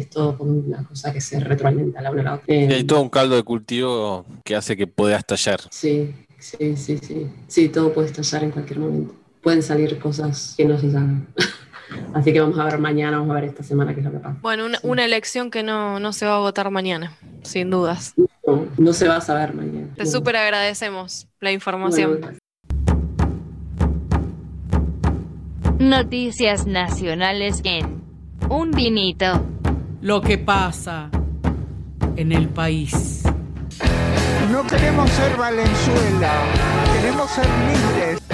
Es 0.00 0.10
todo 0.10 0.36
como 0.36 0.52
una 0.52 0.84
cosa 0.84 1.12
que 1.12 1.20
se 1.20 1.40
retroalimenta 1.40 2.00
la 2.00 2.10
una 2.10 2.20
a 2.20 2.24
la 2.24 2.34
otra. 2.34 2.54
Y 2.54 2.72
hay 2.72 2.84
todo 2.84 3.00
un 3.00 3.08
caldo 3.08 3.36
de 3.36 3.42
cultivo 3.42 4.24
que 4.44 4.56
hace 4.56 4.76
que 4.76 4.86
pueda 4.86 5.16
estallar. 5.16 5.60
Sí, 5.70 6.14
sí, 6.38 6.76
sí, 6.76 6.98
sí. 6.98 7.26
Sí, 7.46 7.68
todo 7.68 7.92
puede 7.92 8.08
estallar 8.08 8.44
en 8.44 8.50
cualquier 8.50 8.78
momento. 8.78 9.14
Pueden 9.42 9.62
salir 9.62 9.98
cosas 9.98 10.54
que 10.56 10.64
no 10.64 10.78
se 10.78 10.90
saben. 10.92 11.26
Así 12.14 12.32
que 12.32 12.40
vamos 12.40 12.58
a 12.58 12.64
ver 12.64 12.78
mañana, 12.78 13.18
vamos 13.18 13.32
a 13.32 13.40
ver 13.40 13.50
esta 13.50 13.62
semana 13.62 13.92
qué 13.92 14.00
es 14.00 14.06
lo 14.06 14.12
que 14.12 14.18
pasa. 14.18 14.38
Bueno, 14.40 14.64
una, 14.64 14.78
sí. 14.78 14.86
una 14.86 15.04
elección 15.04 15.50
que 15.50 15.62
no, 15.62 16.00
no, 16.00 16.12
se 16.12 16.24
va 16.24 16.36
a 16.36 16.38
votar 16.38 16.70
mañana, 16.70 17.16
sin 17.42 17.70
dudas. 17.70 18.14
No, 18.46 18.66
no 18.78 18.92
se 18.92 19.08
va 19.08 19.16
a 19.16 19.20
saber 19.20 19.54
mañana. 19.54 19.88
Te 19.94 20.04
no. 20.04 20.10
súper 20.10 20.36
agradecemos 20.36 21.26
la 21.40 21.52
información. 21.52 22.20
Bueno, 22.20 22.38
Noticias 25.78 26.66
nacionales 26.66 27.60
en 27.64 28.00
Un 28.48 28.70
Vinito 28.70 29.44
lo 30.02 30.20
que 30.20 30.36
pasa 30.36 31.08
en 32.16 32.32
el 32.32 32.48
país. 32.48 33.22
No 34.50 34.66
queremos 34.66 35.08
ser 35.10 35.36
Valenzuela, 35.36 36.32
queremos 36.92 37.30
ser 37.30 37.46
libres. 37.46 38.31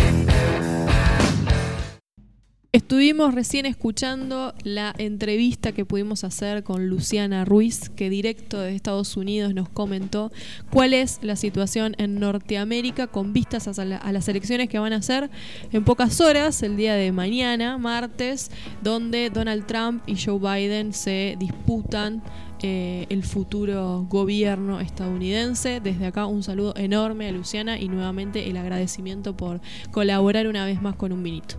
Estuvimos 2.70 3.34
recién 3.34 3.64
escuchando 3.64 4.52
la 4.62 4.94
entrevista 4.98 5.72
que 5.72 5.86
pudimos 5.86 6.22
hacer 6.22 6.64
con 6.64 6.90
Luciana 6.90 7.46
Ruiz, 7.46 7.88
que 7.88 8.10
directo 8.10 8.60
de 8.60 8.74
Estados 8.74 9.16
Unidos 9.16 9.54
nos 9.54 9.70
comentó 9.70 10.30
cuál 10.70 10.92
es 10.92 11.18
la 11.22 11.36
situación 11.36 11.94
en 11.96 12.20
Norteamérica 12.20 13.06
con 13.06 13.32
vistas 13.32 13.68
a, 13.68 13.84
la, 13.86 13.96
a, 13.96 14.12
las 14.12 14.28
elecciones 14.28 14.68
que 14.68 14.78
van 14.78 14.92
a 14.92 15.00
ser 15.00 15.30
en 15.72 15.82
pocas 15.82 16.20
horas, 16.20 16.62
el 16.62 16.76
día 16.76 16.92
de 16.92 17.10
mañana, 17.10 17.78
martes, 17.78 18.50
donde 18.82 19.30
Donald 19.30 19.64
Trump 19.64 20.02
y 20.06 20.16
Joe 20.22 20.38
Biden 20.38 20.92
se 20.92 21.36
disputan 21.38 22.22
eh, 22.60 23.06
el 23.08 23.24
futuro 23.24 24.06
gobierno 24.10 24.80
estadounidense. 24.80 25.80
Desde 25.80 26.04
acá 26.04 26.26
un 26.26 26.42
saludo 26.42 26.74
enorme 26.76 27.28
a 27.28 27.32
Luciana 27.32 27.78
y 27.78 27.88
nuevamente 27.88 28.50
el 28.50 28.58
agradecimiento 28.58 29.34
por 29.34 29.62
colaborar 29.90 30.48
una 30.48 30.66
vez 30.66 30.82
más 30.82 30.96
con 30.96 31.12
un 31.12 31.22
vinito. 31.22 31.56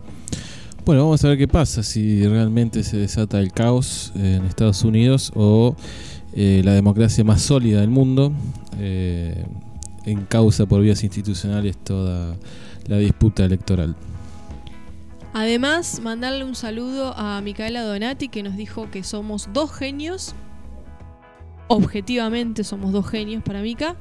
Bueno, 0.90 1.04
vamos 1.04 1.24
a 1.24 1.28
ver 1.28 1.38
qué 1.38 1.48
pasa, 1.48 1.84
si 1.84 2.28
realmente 2.28 2.84
se 2.84 2.98
desata 2.98 3.40
el 3.40 3.52
caos 3.52 4.12
en 4.16 4.44
Estados 4.46 4.84
Unidos 4.84 5.32
o 5.36 5.76
eh, 6.34 6.64
la 6.66 6.74
democracia 6.74 7.24
más 7.24 7.44
sólida 7.44 7.82
del 7.82 7.92
mundo 7.92 8.34
eh, 8.80 9.46
en 10.06 10.26
causa 10.26 10.66
por 10.66 10.82
vías 10.82 11.04
institucionales 11.04 11.78
toda 11.78 12.36
la 12.88 12.98
disputa 12.98 13.46
electoral. 13.46 13.96
Además, 15.34 16.00
mandarle 16.02 16.44
un 16.44 16.56
saludo 16.56 17.14
a 17.16 17.40
Micaela 17.42 17.84
Donati 17.84 18.28
que 18.28 18.42
nos 18.42 18.58
dijo 18.58 18.90
que 18.90 19.04
somos 19.04 19.50
dos 19.54 19.72
genios. 19.72 20.34
Objetivamente 21.72 22.64
somos 22.64 22.92
dos 22.92 23.08
genios 23.08 23.44
para 23.44 23.62
Mica 23.62 23.96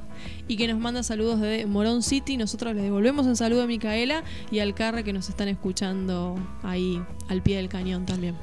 y 0.47 0.57
que 0.57 0.67
nos 0.67 0.79
manda 0.79 1.03
saludos 1.03 1.39
de 1.39 1.67
Morón 1.67 2.01
City. 2.01 2.35
Nosotros 2.35 2.73
le 2.73 2.81
devolvemos 2.81 3.27
el 3.27 3.35
saludo 3.35 3.61
a 3.61 3.67
Micaela 3.67 4.23
y 4.49 4.57
al 4.57 4.73
Carre 4.73 5.03
que 5.03 5.13
nos 5.13 5.29
están 5.29 5.49
escuchando 5.49 6.35
ahí 6.63 6.99
al 7.27 7.43
pie 7.43 7.57
del 7.57 7.69
cañón 7.69 8.07
también. 8.07 8.33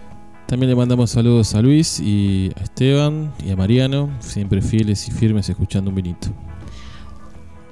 También 0.46 0.70
le 0.70 0.76
mandamos 0.76 1.10
saludos 1.10 1.56
a 1.56 1.60
Luis 1.60 1.98
y 1.98 2.52
a 2.56 2.62
Esteban 2.62 3.32
y 3.44 3.50
a 3.50 3.56
Mariano, 3.56 4.10
siempre 4.20 4.62
fieles 4.62 5.08
y 5.08 5.10
firmes 5.10 5.48
escuchando 5.48 5.90
un 5.90 5.96
vinito. 5.96 6.28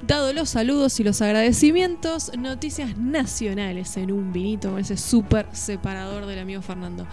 Dado 0.06 0.34
los 0.34 0.50
saludos 0.50 1.00
y 1.00 1.02
los 1.02 1.22
agradecimientos, 1.22 2.30
noticias 2.36 2.98
nacionales 2.98 3.96
en 3.96 4.12
un 4.12 4.34
vinito, 4.34 4.72
con 4.72 4.80
ese 4.80 4.98
súper 4.98 5.46
separador 5.52 6.26
del 6.26 6.40
amigo 6.40 6.60
Fernando. 6.60 7.06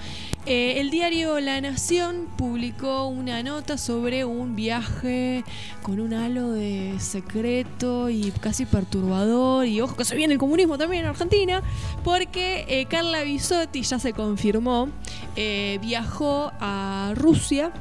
Eh, 0.45 0.81
el 0.81 0.89
diario 0.89 1.39
La 1.39 1.61
Nación 1.61 2.27
publicó 2.35 3.05
una 3.05 3.43
nota 3.43 3.77
sobre 3.77 4.25
un 4.25 4.57
viaje 4.57 5.45
con 5.83 6.01
un 6.01 6.13
halo 6.13 6.51
de 6.51 6.95
secreto 6.99 8.09
y 8.09 8.31
casi 8.41 8.65
perturbador. 8.65 9.67
Y 9.67 9.79
ojo 9.79 9.95
que 9.95 10.03
se 10.03 10.17
viene 10.17 10.33
el 10.33 10.39
comunismo 10.39 10.77
también 10.77 11.03
en 11.03 11.11
Argentina, 11.11 11.63
porque 12.03 12.65
eh, 12.67 12.87
Carla 12.87 13.23
Bisotti 13.23 13.83
ya 13.83 13.99
se 13.99 14.11
confirmó, 14.11 14.89
eh, 15.37 15.79
viajó 15.81 16.51
a 16.59 17.13
Rusia 17.15 17.71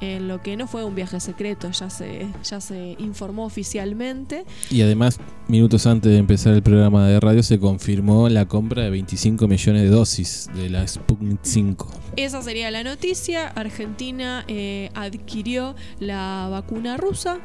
en 0.00 0.28
lo 0.28 0.40
que 0.40 0.56
no 0.56 0.66
fue 0.66 0.84
un 0.84 0.94
viaje 0.94 1.20
secreto, 1.20 1.70
ya 1.70 1.90
se, 1.90 2.28
ya 2.44 2.60
se 2.60 2.96
informó 2.98 3.44
oficialmente. 3.44 4.44
Y 4.70 4.82
además, 4.82 5.18
minutos 5.48 5.86
antes 5.86 6.12
de 6.12 6.18
empezar 6.18 6.54
el 6.54 6.62
programa 6.62 7.06
de 7.08 7.20
radio, 7.20 7.42
se 7.42 7.58
confirmó 7.58 8.28
la 8.28 8.46
compra 8.46 8.84
de 8.84 8.90
25 8.90 9.48
millones 9.48 9.82
de 9.82 9.88
dosis 9.88 10.50
de 10.54 10.70
la 10.70 10.86
Sputnik 10.86 11.40
5. 11.42 11.90
Esa 12.16 12.42
sería 12.42 12.70
la 12.70 12.84
noticia. 12.84 13.48
Argentina 13.48 14.44
eh, 14.48 14.90
adquirió 14.94 15.74
la 15.98 16.48
vacuna 16.50 16.96
rusa 16.96 17.38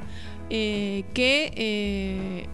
que 0.50 1.52
eh, 1.56 2.48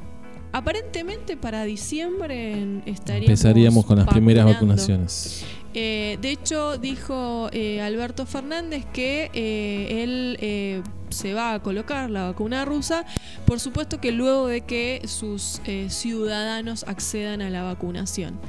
aparentemente 0.52 1.38
para 1.38 1.64
diciembre 1.64 2.82
estaríamos 2.86 3.30
Empezaríamos 3.30 3.86
con 3.86 3.98
las 3.98 4.08
primeras 4.08 4.46
vacunaciones. 4.46 5.46
Eh, 5.74 6.18
de 6.22 6.32
hecho, 6.32 6.78
dijo 6.78 7.50
eh, 7.52 7.82
Alberto 7.82 8.26
Fernández 8.26 8.86
que 8.92 9.30
eh, 9.34 10.04
él 10.04 10.38
eh, 10.42 10.82
se 11.10 11.34
va 11.34 11.54
a 11.54 11.60
colocar 11.62 12.10
la 12.10 12.24
vacuna 12.26 12.66
rusa, 12.66 13.06
por 13.46 13.60
supuesto 13.60 14.02
que 14.02 14.12
luego 14.12 14.48
de 14.48 14.62
que 14.62 15.02
sus 15.06 15.62
ciudadanos 15.90 16.86
accedan 16.88 17.42
a 17.42 17.50
la 17.50 17.64
vacunación. 17.64 18.40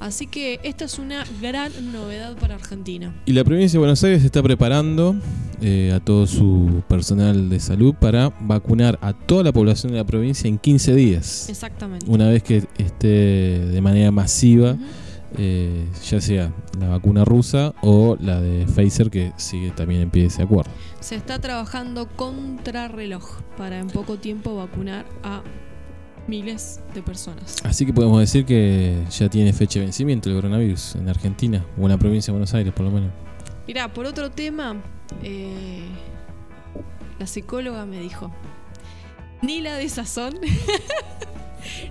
Así 0.00 0.26
que 0.26 0.60
esta 0.64 0.84
es 0.84 0.98
una 0.98 1.24
gran 1.40 1.72
novedad 1.92 2.36
para 2.36 2.56
Argentina. 2.56 3.14
Y 3.26 3.32
la 3.32 3.44
provincia 3.44 3.76
de 3.76 3.78
Buenos 3.78 4.02
Aires 4.04 4.24
está 4.24 4.42
preparando 4.42 5.16
a 5.94 6.00
todo 6.00 6.26
su 6.26 6.82
personal 6.88 7.48
de 7.48 7.58
salud 7.58 7.94
para 7.94 8.32
vacunar 8.40 8.98
a 9.00 9.12
toda 9.12 9.44
la 9.44 9.52
población 9.52 9.92
de 9.92 9.98
la 9.98 10.04
provincia 10.04 10.46
en 10.48 10.58
15 10.58 10.94
días. 10.94 11.48
Exactamente. 11.48 12.06
Una 12.08 12.28
vez 12.28 12.42
que 12.42 12.64
esté 12.76 13.06
de 13.06 13.80
manera 13.80 14.10
masiva, 14.10 14.76
eh, 15.38 15.86
ya 16.02 16.20
sea 16.20 16.52
la 16.78 16.88
vacuna 16.88 17.24
rusa 17.24 17.74
o 17.82 18.16
la 18.20 18.40
de 18.40 18.66
Pfizer, 18.66 19.10
que 19.10 19.32
sigue 19.36 19.70
también 19.70 20.02
en 20.02 20.10
pie 20.10 20.22
de 20.22 20.28
ese 20.28 20.42
acuerdo. 20.42 20.70
Se 21.00 21.16
está 21.16 21.38
trabajando 21.40 22.08
contra 22.08 22.88
reloj 22.88 23.40
para 23.56 23.78
en 23.78 23.88
poco 23.88 24.16
tiempo 24.16 24.56
vacunar 24.56 25.04
a 25.22 25.42
miles 26.26 26.80
de 26.94 27.02
personas. 27.02 27.56
Así 27.64 27.84
que 27.84 27.92
podemos 27.92 28.20
decir 28.20 28.44
que 28.44 29.04
ya 29.10 29.28
tiene 29.28 29.52
fecha 29.52 29.78
de 29.78 29.86
vencimiento 29.86 30.30
el 30.30 30.36
coronavirus 30.36 30.96
en 30.96 31.08
Argentina 31.08 31.64
o 31.78 31.82
en 31.82 31.88
la 31.90 31.98
provincia 31.98 32.32
de 32.32 32.38
Buenos 32.38 32.54
Aires, 32.54 32.72
por 32.72 32.84
lo 32.86 32.90
menos. 32.90 33.10
Mirá, 33.66 33.92
por 33.92 34.06
otro 34.06 34.30
tema, 34.30 34.76
eh, 35.22 35.84
la 37.18 37.26
psicóloga 37.26 37.86
me 37.86 38.00
dijo, 38.00 38.30
ni 39.42 39.60
la 39.60 39.74
desazón, 39.74 40.34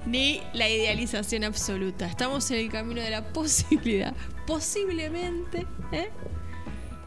ni 0.06 0.42
la 0.54 0.70
idealización 0.70 1.44
absoluta. 1.44 2.06
Estamos 2.06 2.50
en 2.52 2.60
el 2.60 2.70
camino 2.70 3.02
de 3.02 3.10
la 3.10 3.24
posibilidad, 3.34 4.14
posiblemente, 4.46 5.66
¿eh? 5.92 6.10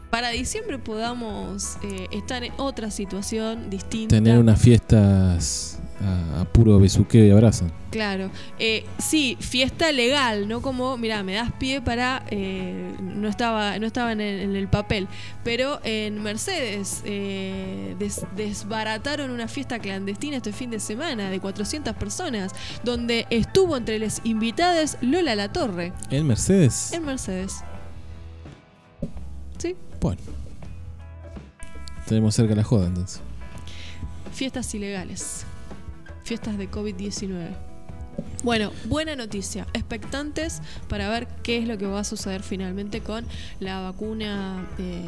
para 0.09 0.29
diciembre 0.29 0.79
podamos 0.79 1.77
eh, 1.83 2.07
estar 2.11 2.43
en 2.43 2.53
otra 2.57 2.91
situación 2.91 3.69
distinta. 3.69 4.15
Tener 4.15 4.39
unas 4.39 4.59
fiestas 4.61 5.76
a, 6.01 6.41
a 6.41 6.45
puro 6.45 6.79
besuqueo 6.79 7.25
y 7.25 7.31
abrazo. 7.31 7.65
Claro, 7.89 8.29
eh, 8.59 8.85
sí, 8.99 9.37
fiesta 9.39 9.91
legal, 9.91 10.47
no 10.47 10.61
como, 10.61 10.97
mira, 10.97 11.23
me 11.23 11.33
das 11.35 11.51
pie 11.53 11.81
para, 11.81 12.21
eh, 12.29 12.93
no 13.01 13.27
estaba, 13.29 13.79
no 13.79 13.87
estaba 13.87 14.11
en 14.11 14.21
el, 14.21 14.39
en 14.41 14.55
el 14.55 14.67
papel, 14.67 15.07
pero 15.43 15.79
en 15.83 16.21
Mercedes 16.21 17.01
eh, 17.05 17.95
des- 17.97 18.25
desbarataron 18.35 19.31
una 19.31 19.47
fiesta 19.47 19.79
clandestina 19.79 20.37
este 20.37 20.51
fin 20.53 20.69
de 20.69 20.79
semana 20.79 21.29
de 21.29 21.39
400 21.39 21.95
personas, 21.95 22.51
donde 22.83 23.25
estuvo 23.29 23.75
entre 23.77 23.97
las 23.99 24.21
invitadas 24.25 24.97
Lola 25.01 25.33
La 25.35 25.51
Torre, 25.53 25.93
¿En 26.11 26.27
Mercedes? 26.27 26.91
en 26.93 27.05
Mercedes. 27.05 27.63
Sí, 29.57 29.75
Bueno. 30.01 30.21
Tenemos 32.05 32.35
cerca 32.35 32.53
la 32.55 32.63
joda 32.63 32.87
entonces. 32.87 33.21
fiestas 34.33 34.73
ilegales, 34.75 35.45
fiestas 36.27 36.57
de 36.57 36.69
COVID-19. 36.69 37.47
Bueno, 38.43 38.71
buena 38.85 39.15
noticia. 39.15 39.65
Expectantes 39.73 40.61
para 40.89 41.09
ver 41.09 41.27
qué 41.41 41.57
es 41.57 41.67
lo 41.67 41.77
que 41.77 41.87
va 41.87 42.01
a 42.01 42.03
suceder 42.03 42.43
finalmente 42.43 43.01
con 43.01 43.25
la 43.59 43.79
vacuna 43.79 44.67
eh, 44.77 45.05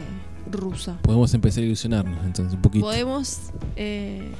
rusa. 0.49 0.97
Podemos 1.01 1.34
empezar 1.34 1.63
a 1.63 1.65
ilusionarnos 1.65 2.26
entonces 2.26 2.53
un 2.53 2.61
poquito. 2.61 2.86
Podemos 2.86 3.51
eh, 3.76 4.32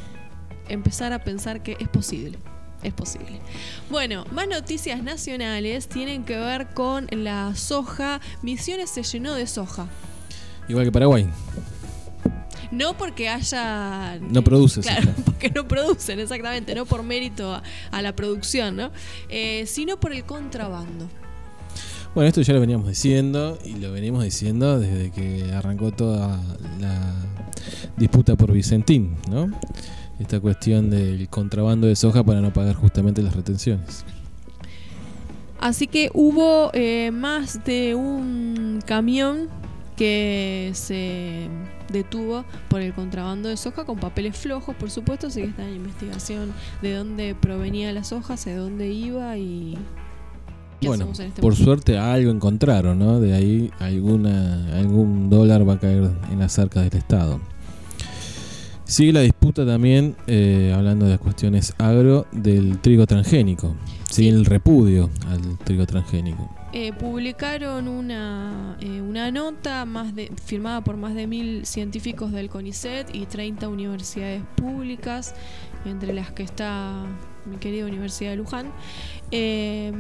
empezar 0.70 1.12
a 1.12 1.20
pensar 1.24 1.62
que 1.62 1.76
es 1.80 1.90
posible. 1.90 2.40
Es 2.82 2.94
posible. 2.94 3.42
Bueno, 3.90 4.24
más 4.32 4.48
noticias 4.48 5.04
nacionales 5.04 5.90
tienen 5.90 6.24
que 6.24 6.38
ver 6.38 6.68
con 6.68 7.08
la 7.12 7.54
soja. 7.56 8.22
Misiones 8.42 8.90
se 8.90 9.04
llenó 9.04 9.34
de 9.34 9.48
soja. 9.48 9.88
Igual 10.70 10.86
que 10.86 10.92
Paraguay. 10.94 11.28
No 12.72 12.96
porque 12.96 13.30
haya. 13.30 14.20
No 14.20 14.44
produce 14.44 14.82
Claro, 14.82 15.12
porque 15.26 15.50
no 15.50 15.68
producen, 15.68 16.20
exactamente. 16.20 16.76
No 16.76 16.86
por 16.86 17.04
mérito 17.04 17.54
a, 17.54 17.64
a 17.92 18.02
la 18.02 18.16
producción, 18.16 18.76
¿no? 18.76 18.92
Eh, 19.30 19.66
sino 19.66 20.00
por 20.00 20.14
el 20.14 20.24
contrabando. 20.24 21.10
Bueno, 22.16 22.28
esto 22.28 22.42
ya 22.42 22.54
lo 22.54 22.60
veníamos 22.60 22.88
diciendo 22.88 23.60
y 23.64 23.76
lo 23.76 23.92
venimos 23.92 24.24
diciendo 24.24 24.80
desde 24.80 25.12
que 25.12 25.52
arrancó 25.54 25.92
toda 25.92 26.42
la 26.80 27.14
disputa 27.98 28.36
por 28.36 28.52
Vicentín, 28.52 29.16
¿no? 29.30 29.48
Esta 30.20 30.40
cuestión 30.40 30.90
del 30.90 31.30
contrabando 31.30 31.88
de 31.88 31.96
soja 31.96 32.24
para 32.24 32.42
no 32.42 32.52
pagar 32.52 32.76
justamente 32.76 33.22
las 33.22 33.36
retenciones. 33.36 34.06
Así 35.60 35.88
que 35.88 36.10
hubo 36.14 36.72
eh, 36.74 37.12
más 37.12 37.64
de 37.64 37.94
un 37.94 38.82
camión 38.86 39.50
que 40.00 40.72
se 40.76 41.50
detuvo 41.92 42.46
por 42.70 42.80
el 42.80 42.94
contrabando 42.94 43.50
de 43.50 43.58
soja 43.58 43.84
con 43.84 44.00
papeles 44.00 44.38
flojos, 44.38 44.74
por 44.78 44.90
supuesto, 44.90 45.28
así 45.28 45.42
que 45.42 45.48
está 45.48 45.68
en 45.68 45.76
investigación 45.76 46.54
de 46.82 46.94
dónde 46.94 47.36
provenía 47.36 47.92
las 47.92 48.14
hojas, 48.14 48.46
de 48.46 48.56
dónde 48.56 48.88
iba 48.88 49.38
y 49.38 49.78
Bueno, 50.82 51.10
este 51.12 51.42
por 51.42 51.52
momento. 51.52 51.64
suerte 51.66 51.98
algo 51.98 52.32
encontraron, 52.32 52.98
¿no? 52.98 53.20
De 53.20 53.34
ahí 53.34 53.72
alguna, 53.80 54.74
algún 54.78 55.30
dólar 55.30 55.68
va 55.68 55.74
a 55.74 55.80
caer 55.80 56.10
en 56.32 56.40
las 56.40 56.58
arcas 56.60 56.90
del 56.90 56.98
Estado. 56.98 57.42
Sigue 58.86 59.12
la 59.12 59.20
disputa 59.20 59.66
también, 59.66 60.16
eh, 60.28 60.74
hablando 60.74 61.06
de 61.08 61.12
las 61.12 61.20
cuestiones 61.20 61.74
agro, 61.78 62.26
del 62.32 62.80
trigo 62.80 63.06
transgénico. 63.06 63.76
Sigue 64.10 64.30
el 64.30 64.46
repudio 64.46 65.10
al 65.28 65.58
trigo 65.60 65.86
transgénico. 65.86 66.50
Eh, 66.72 66.94
publicaron 66.94 67.88
una, 67.88 68.78
eh, 68.80 69.02
una 69.02 69.32
nota 69.32 69.86
más 69.86 70.14
firmada 70.46 70.82
por 70.82 70.98
más 70.98 71.16
de 71.16 71.26
mil 71.26 71.66
científicos 71.66 72.32
del 72.32 72.48
CONICET 72.48 73.16
y 73.16 73.26
30 73.26 73.68
universidades 73.68 74.44
públicas, 74.56 75.34
entre 75.86 76.14
las 76.14 76.32
que 76.32 76.44
está 76.44 77.06
mi 77.46 77.58
querida 77.58 77.88
Universidad 77.88 78.32
de 78.32 78.36
Luján, 78.36 78.72
eh, 79.32 79.92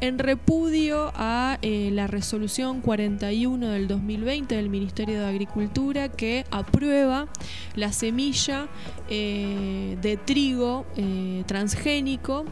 en 0.00 0.18
repudio 0.18 1.12
a 1.14 1.58
la 1.60 2.06
resolución 2.06 2.80
41 2.80 3.68
del 3.68 3.88
2020 3.88 4.54
del 4.54 4.70
Ministerio 4.70 5.20
de 5.20 5.26
Agricultura 5.26 6.08
que 6.08 6.46
aprueba 6.50 7.26
la 7.74 7.92
semilla 7.92 8.68
eh, 9.10 9.96
de 10.02 10.16
trigo 10.16 10.84
eh, 10.96 11.42
transgénico. 11.46 12.44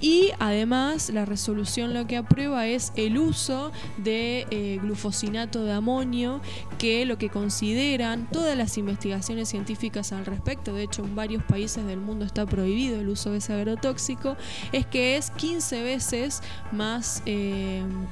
Y 0.00 0.30
además 0.38 1.10
la 1.10 1.24
resolución 1.24 1.94
lo 1.94 2.06
que 2.06 2.16
aprueba 2.16 2.66
es 2.66 2.92
el 2.96 3.18
uso 3.18 3.72
de 3.98 4.46
eh, 4.50 4.78
glufosinato 4.82 5.64
de 5.64 5.72
amonio 5.72 6.40
que 6.78 7.06
lo 7.06 7.18
que 7.18 7.30
consideran 7.30 8.28
todas 8.30 8.56
las 8.56 8.76
investigaciones 8.78 9.48
científicas 9.48 10.12
al 10.12 10.26
respecto, 10.26 10.74
de 10.74 10.82
hecho 10.82 11.04
en 11.04 11.14
varios 11.14 11.42
países 11.44 11.86
del 11.86 12.00
mundo 12.00 12.24
está 12.24 12.46
prohibido 12.46 13.00
el 13.00 13.08
uso 13.08 13.30
de 13.30 13.38
ese 13.38 13.52
agrotóxico, 13.52 14.36
es 14.72 14.84
que 14.86 15.16
es 15.16 15.30
15 15.30 15.82
veces 15.82 16.42
más 16.72 17.22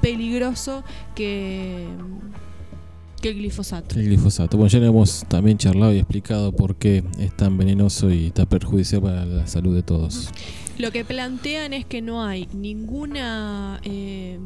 peligroso 0.01 0.83
que, 1.13 1.87
que 3.21 3.29
el 3.29 3.35
glifosato. 3.35 3.97
El 3.99 4.05
glifosato. 4.07 4.57
Bueno, 4.57 4.69
ya 4.69 4.79
lo 4.79 4.87
hemos 4.87 5.23
también 5.27 5.57
charlado 5.57 5.93
y 5.93 5.99
explicado 5.99 6.51
por 6.51 6.75
qué 6.75 7.03
es 7.19 7.35
tan 7.37 7.57
venenoso 7.57 8.09
y 8.11 8.31
tan 8.31 8.47
perjudicial 8.47 9.01
para 9.01 9.25
la 9.25 9.47
salud 9.47 9.75
de 9.75 9.83
todos. 9.83 10.29
Lo 10.77 10.91
que 10.91 11.05
plantean 11.05 11.73
es 11.73 11.85
que 11.85 12.01
no 12.01 12.23
hay 12.23 12.47
ninguna 12.53 13.79
eh, 13.83 14.39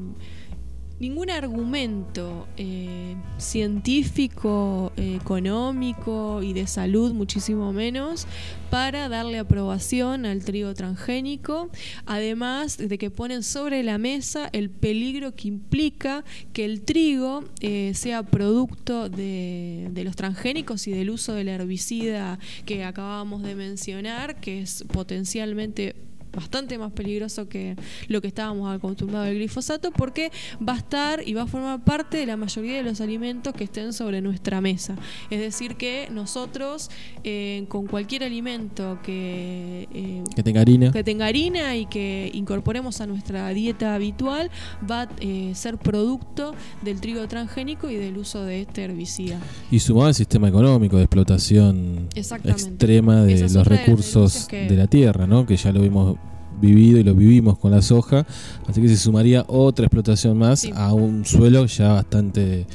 ningún 1.00 1.30
argumento 1.30 2.48
eh, 2.58 3.16
científico, 3.38 4.94
económico 4.96 6.42
y 6.42 6.54
de 6.54 6.68
salud, 6.68 7.14
muchísimo 7.14 7.74
menos, 7.74 8.28
para 8.70 9.10
darle 9.10 9.40
aprobación 9.40 10.26
al 10.26 10.44
trigo 10.44 10.74
transgénico, 10.74 11.70
además 12.06 12.78
de 12.78 12.98
que 12.98 13.10
ponen 13.10 13.44
sobre 13.44 13.84
la 13.84 13.98
mesa 13.98 14.50
el 14.54 14.70
peligro 14.70 15.36
que 15.36 15.50
implica 15.50 16.24
que 16.54 16.66
el 16.66 16.82
trigo 16.82 17.44
eh, 17.60 17.92
sea 17.94 18.24
producto 18.24 19.10
de, 19.10 19.90
de 19.92 20.04
los 20.04 20.16
transgénicos 20.16 20.88
y 20.88 20.92
del 20.92 21.10
uso 21.10 21.34
del 21.34 21.50
herbicida 21.50 22.40
que 22.66 22.84
acabamos 22.84 23.44
de 23.44 23.56
mencionar, 23.56 24.40
que 24.40 24.62
es 24.62 24.86
potencialmente 24.92 25.96
bastante 26.36 26.78
más 26.78 26.92
peligroso 26.92 27.48
que 27.48 27.76
lo 28.08 28.22
que 28.22 28.28
estábamos 28.28 28.74
acostumbrados 28.76 29.28
al 29.30 29.36
glifosato 29.36 29.92
porque 29.92 30.32
va 30.68 30.74
a 30.74 30.78
estar 30.78 31.22
y 31.28 31.34
va 31.34 31.44
a 31.44 31.48
formar 31.48 31.84
parte 31.84 32.18
de 32.18 32.26
la 32.26 32.38
mayoría 32.38 32.76
de 32.78 32.84
los 32.84 33.02
alimentos 33.02 33.54
que 33.54 33.64
estén 33.64 33.94
sobre 33.94 34.22
nuestra 34.22 34.62
mesa. 34.62 34.96
Es 35.30 35.40
decir, 35.40 35.76
que 35.76 36.08
nosotros 36.12 36.90
eh, 37.24 37.66
con 37.70 37.88
cualquier 37.88 38.24
alimento 38.24 39.00
que, 39.04 39.88
eh, 39.94 40.24
Que 40.36 40.44
tenga 40.44 40.62
harina. 40.62 40.92
que 40.92 41.04
tenga 41.04 41.26
harina 41.26 41.76
y 41.76 41.86
que 41.86 42.30
incorporemos 42.34 43.02
a 43.02 43.08
nuestra 43.08 43.50
dieta 43.50 43.96
habitual 43.96 44.52
va 44.90 45.04
a 45.04 45.10
eh, 45.22 45.52
ser 45.56 45.78
producto 45.78 46.54
del 46.82 47.00
trigo 47.02 47.28
transgénico 47.28 47.90
y 47.90 47.96
del 47.96 48.18
uso 48.18 48.44
de 48.44 48.62
este 48.62 48.84
herbicida. 48.84 49.40
Y 49.72 49.80
sumado 49.80 50.08
al 50.08 50.16
sistema 50.16 50.48
económico 50.50 50.98
de 50.98 51.04
explotación 51.04 52.08
extrema 52.16 53.24
de 53.24 53.40
los 53.42 53.54
de 53.54 53.64
recursos 53.64 54.48
que- 54.48 54.68
de 54.68 54.76
la 54.76 54.88
tierra, 54.88 55.28
¿no? 55.28 55.46
Que 55.46 55.56
ya 55.58 55.72
lo 55.72 55.84
hemos 55.84 56.18
vivido 56.60 57.00
y 57.00 57.04
lo 57.04 57.14
vivimos 57.14 57.58
con 57.58 57.72
la 57.72 57.82
soja, 57.82 58.26
así 58.68 58.82
que 58.82 58.88
se 58.88 58.98
sumaría 58.98 59.46
otra 59.48 59.86
explotación 59.86 60.38
más 60.38 60.68
a 60.76 60.94
un 60.94 61.26
suelo 61.26 61.66
ya 61.66 61.94
bastante 61.94 62.66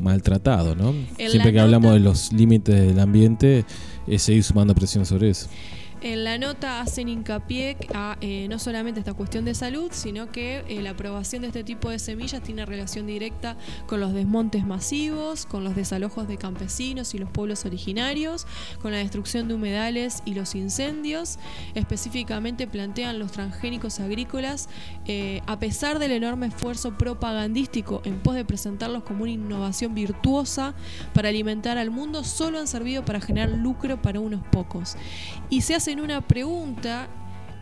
maltratado, 0.00 0.74
¿no? 0.74 0.94
En 1.18 1.30
Siempre 1.30 1.52
que 1.52 1.60
hablamos 1.60 1.92
de 1.94 2.00
los 2.00 2.32
límites 2.32 2.74
del 2.74 3.00
ambiente, 3.00 3.64
es 4.06 4.22
seguir 4.22 4.42
sumando 4.44 4.74
presión 4.74 5.06
sobre 5.06 5.30
eso. 5.30 5.48
En 6.04 6.22
la 6.22 6.36
nota 6.36 6.82
hacen 6.82 7.08
hincapié 7.08 7.78
a 7.94 8.18
eh, 8.20 8.46
no 8.50 8.58
solamente 8.58 9.00
esta 9.00 9.14
cuestión 9.14 9.46
de 9.46 9.54
salud, 9.54 9.88
sino 9.90 10.30
que 10.30 10.62
eh, 10.68 10.82
la 10.82 10.90
aprobación 10.90 11.40
de 11.40 11.48
este 11.48 11.64
tipo 11.64 11.88
de 11.88 11.98
semillas 11.98 12.42
tiene 12.42 12.66
relación 12.66 13.06
directa 13.06 13.56
con 13.86 14.00
los 14.00 14.12
desmontes 14.12 14.66
masivos, 14.66 15.46
con 15.46 15.64
los 15.64 15.74
desalojos 15.74 16.28
de 16.28 16.36
campesinos 16.36 17.14
y 17.14 17.18
los 17.18 17.30
pueblos 17.30 17.64
originarios, 17.64 18.46
con 18.82 18.92
la 18.92 18.98
destrucción 18.98 19.48
de 19.48 19.54
humedales 19.54 20.22
y 20.26 20.34
los 20.34 20.54
incendios. 20.54 21.38
Específicamente 21.74 22.66
plantean 22.66 23.18
los 23.18 23.32
transgénicos 23.32 23.98
agrícolas, 23.98 24.68
eh, 25.06 25.40
a 25.46 25.58
pesar 25.58 25.98
del 25.98 26.12
enorme 26.12 26.48
esfuerzo 26.48 26.98
propagandístico 26.98 28.02
en 28.04 28.18
pos 28.20 28.34
de 28.34 28.44
presentarlos 28.44 29.04
como 29.04 29.22
una 29.22 29.32
innovación 29.32 29.94
virtuosa 29.94 30.74
para 31.14 31.30
alimentar 31.30 31.78
al 31.78 31.90
mundo, 31.90 32.24
solo 32.24 32.58
han 32.58 32.66
servido 32.66 33.06
para 33.06 33.22
generar 33.22 33.48
lucro 33.48 34.02
para 34.02 34.20
unos 34.20 34.46
pocos. 34.48 34.98
Y 35.48 35.62
se 35.62 35.74
hacen 35.74 35.93
una 36.00 36.20
pregunta, 36.20 37.08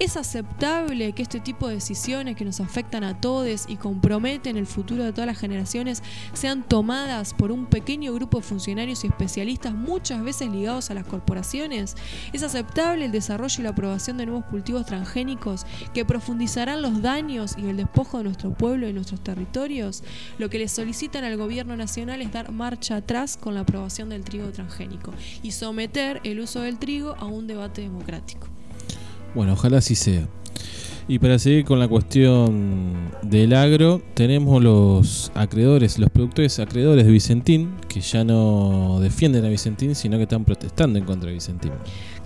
¿es 0.02 0.16
aceptable 0.16 1.12
que 1.12 1.22
este 1.22 1.38
tipo 1.38 1.68
de 1.68 1.76
decisiones 1.76 2.34
que 2.34 2.44
nos 2.44 2.58
afectan 2.58 3.04
a 3.04 3.20
todos 3.20 3.66
y 3.68 3.76
comprometen 3.76 4.56
el 4.56 4.66
futuro 4.66 5.04
de 5.04 5.12
todas 5.12 5.28
las 5.28 5.38
generaciones 5.38 6.02
sean 6.32 6.64
tomadas 6.64 7.34
por 7.34 7.52
un 7.52 7.66
pequeño 7.66 8.12
grupo 8.12 8.38
de 8.38 8.42
funcionarios 8.42 9.04
y 9.04 9.06
especialistas 9.06 9.74
muchas 9.74 10.24
veces 10.24 10.50
ligados 10.50 10.90
a 10.90 10.94
las 10.94 11.06
corporaciones? 11.06 11.94
¿Es 12.32 12.42
aceptable 12.42 13.04
el 13.04 13.12
desarrollo 13.12 13.54
y 13.60 13.62
la 13.62 13.70
aprobación 13.70 14.16
de 14.16 14.26
nuevos 14.26 14.44
cultivos 14.46 14.86
transgénicos 14.86 15.66
que 15.94 16.04
profundizarán 16.04 16.82
los 16.82 17.00
daños 17.00 17.54
y 17.56 17.68
el 17.68 17.76
despojo 17.76 18.18
de 18.18 18.24
nuestro 18.24 18.52
pueblo 18.52 18.88
y 18.88 18.92
nuestros 18.92 19.22
territorios? 19.22 20.02
Lo 20.36 20.50
que 20.50 20.58
le 20.58 20.66
solicitan 20.66 21.22
al 21.22 21.36
gobierno 21.36 21.76
nacional 21.76 22.22
es 22.22 22.32
dar 22.32 22.50
marcha 22.50 22.96
atrás 22.96 23.36
con 23.36 23.54
la 23.54 23.60
aprobación 23.60 24.08
del 24.08 24.24
trigo 24.24 24.48
transgénico 24.50 25.12
y 25.44 25.52
someter 25.52 26.20
el 26.24 26.40
uso 26.40 26.60
del 26.62 26.80
trigo 26.80 27.14
a 27.20 27.26
un 27.26 27.46
debate 27.46 27.82
democrático. 27.82 28.48
Bueno, 29.34 29.54
ojalá 29.54 29.78
así 29.78 29.94
sea. 29.94 30.26
Y 31.08 31.18
para 31.18 31.38
seguir 31.38 31.64
con 31.64 31.78
la 31.80 31.88
cuestión 31.88 33.10
del 33.22 33.54
agro, 33.54 34.00
tenemos 34.14 34.62
los 34.62 35.32
acreedores, 35.34 35.98
los 35.98 36.10
productores 36.10 36.58
acreedores 36.60 37.04
de 37.04 37.12
Vicentín, 37.12 37.74
que 37.88 38.00
ya 38.00 38.24
no 38.24 38.98
defienden 39.00 39.44
a 39.44 39.48
Vicentín, 39.48 39.94
sino 39.94 40.16
que 40.16 40.24
están 40.24 40.44
protestando 40.44 40.98
en 40.98 41.04
contra 41.04 41.28
de 41.28 41.34
Vicentín. 41.34 41.72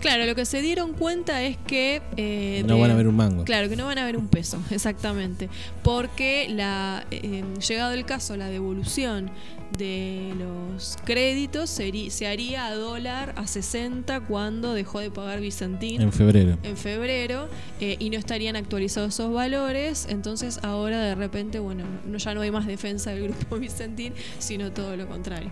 Claro, 0.07 0.25
lo 0.25 0.37
que 0.37 0.45
se 0.45 0.63
dieron 0.63 0.93
cuenta 0.93 1.43
es 1.43 1.57
que... 1.57 2.01
eh, 2.17 2.63
No 2.65 2.79
van 2.79 2.93
a 2.93 2.95
ver 2.95 3.09
un 3.09 3.17
mango. 3.17 3.43
Claro, 3.43 3.69
que 3.69 3.75
no 3.75 3.87
van 3.87 3.99
a 3.99 4.05
ver 4.05 4.17
un 4.17 4.29
peso, 4.29 4.63
exactamente. 4.71 5.49
Porque 5.83 6.47
la, 6.49 7.05
eh, 7.11 7.43
llegado 7.67 7.93
el 7.93 8.05
caso, 8.05 8.37
la 8.37 8.49
devolución 8.49 9.33
de 9.77 10.33
los 10.39 10.97
créditos 11.05 11.69
se 11.71 12.27
haría 12.29 12.67
a 12.67 12.75
dólar 12.77 13.33
a 13.37 13.49
60 13.49 14.21
cuando 14.21 14.75
dejó 14.75 15.01
de 15.01 15.11
pagar 15.11 15.41
Vicentín. 15.41 16.01
En 16.01 16.13
febrero. 16.13 16.57
En 16.63 16.77
febrero, 16.77 17.49
eh, 17.81 17.97
y 17.99 18.11
no 18.11 18.17
estarían 18.17 18.55
actualizados 18.55 19.15
esos 19.15 19.33
valores. 19.33 20.07
Entonces 20.09 20.61
ahora 20.63 21.01
de 21.01 21.17
repente, 21.17 21.59
bueno, 21.59 21.83
no, 22.07 22.19
ya 22.19 22.33
no 22.33 22.43
hay 22.43 22.53
más 22.53 22.69
defensa 22.69 23.11
del 23.11 23.25
grupo 23.25 23.57
Vicentín, 23.59 24.13
sino 24.39 24.71
todo 24.71 24.97
lo 24.97 25.09
contrario. 25.09 25.51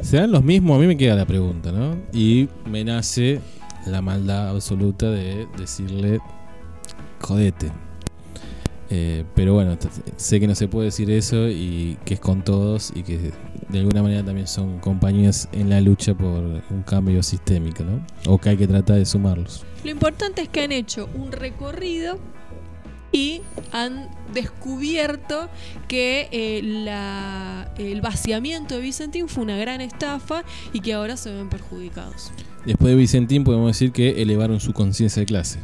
¿Serán 0.00 0.32
los 0.32 0.42
mismos? 0.42 0.76
A 0.76 0.80
mí 0.80 0.86
me 0.86 0.96
queda 0.96 1.14
la 1.14 1.26
pregunta, 1.26 1.72
¿no? 1.72 1.96
Y 2.12 2.48
me 2.66 2.84
nace 2.84 3.40
la 3.86 4.00
maldad 4.00 4.50
absoluta 4.50 5.10
de 5.10 5.46
decirle, 5.56 6.20
jodete. 7.20 7.72
Eh, 8.90 9.24
pero 9.34 9.54
bueno, 9.54 9.78
sé 10.16 10.38
que 10.38 10.46
no 10.46 10.54
se 10.54 10.68
puede 10.68 10.86
decir 10.86 11.10
eso 11.10 11.48
y 11.48 11.96
que 12.04 12.14
es 12.14 12.20
con 12.20 12.42
todos 12.42 12.92
y 12.94 13.02
que 13.02 13.32
de 13.70 13.78
alguna 13.78 14.02
manera 14.02 14.22
también 14.22 14.46
son 14.46 14.80
compañías 14.80 15.48
en 15.52 15.70
la 15.70 15.80
lucha 15.80 16.14
por 16.14 16.42
un 16.70 16.82
cambio 16.84 17.22
sistémico, 17.22 17.84
¿no? 17.84 18.04
O 18.26 18.36
que 18.36 18.50
hay 18.50 18.56
que 18.58 18.66
tratar 18.66 18.96
de 18.96 19.06
sumarlos. 19.06 19.64
Lo 19.82 19.90
importante 19.90 20.42
es 20.42 20.48
que 20.50 20.60
han 20.60 20.72
hecho 20.72 21.08
un 21.14 21.32
recorrido 21.32 22.18
y 23.12 23.42
han 23.72 24.08
descubierto 24.32 25.48
que 25.88 26.28
eh, 26.32 26.60
la- 26.62 27.70
el 27.78 28.00
vaciamiento 28.00 28.74
de 28.76 28.80
Vicentín 28.80 29.28
fue 29.28 29.42
una 29.44 29.56
gran 29.56 29.80
estafa 29.80 30.44
y 30.72 30.80
que 30.80 30.94
ahora 30.94 31.16
se 31.16 31.30
ven 31.32 31.48
perjudicados. 31.48 32.32
Después 32.64 32.90
de 32.92 32.96
Vicentín 32.96 33.44
podemos 33.44 33.68
decir 33.68 33.92
que 33.92 34.22
elevaron 34.22 34.60
su 34.60 34.72
conciencia 34.72 35.20
de 35.20 35.26
clase. 35.26 35.58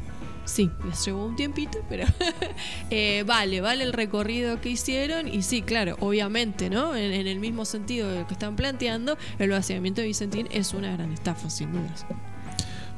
Sí, 0.45 0.71
les 0.87 1.05
llevó 1.05 1.27
un 1.27 1.37
tiempito, 1.37 1.79
pero 1.91 2.07
eh, 2.91 3.23
vale, 3.27 3.61
vale 3.61 3.85
el 3.85 3.93
recorrido 3.93 4.61
que 4.63 4.71
hicieron 4.71 5.29
y 5.29 5.43
sí, 5.43 5.61
claro, 5.63 5.97
obviamente, 6.01 6.71
¿no? 6.71 6.97
En, 6.97 7.13
en 7.13 7.27
el 7.27 7.39
mismo 7.39 7.65
sentido 7.67 8.11
de 8.11 8.21
lo 8.21 8.27
que 8.27 8.33
están 8.33 8.57
planteando, 8.57 9.19
el 9.39 9.51
vaciamiento 9.51 10.01
de 10.01 10.07
Vicentín 10.07 10.49
es 10.51 10.73
una 10.73 10.93
gran 10.97 11.13
estafa, 11.13 11.51
sin 11.51 11.73
dudas. 11.73 12.07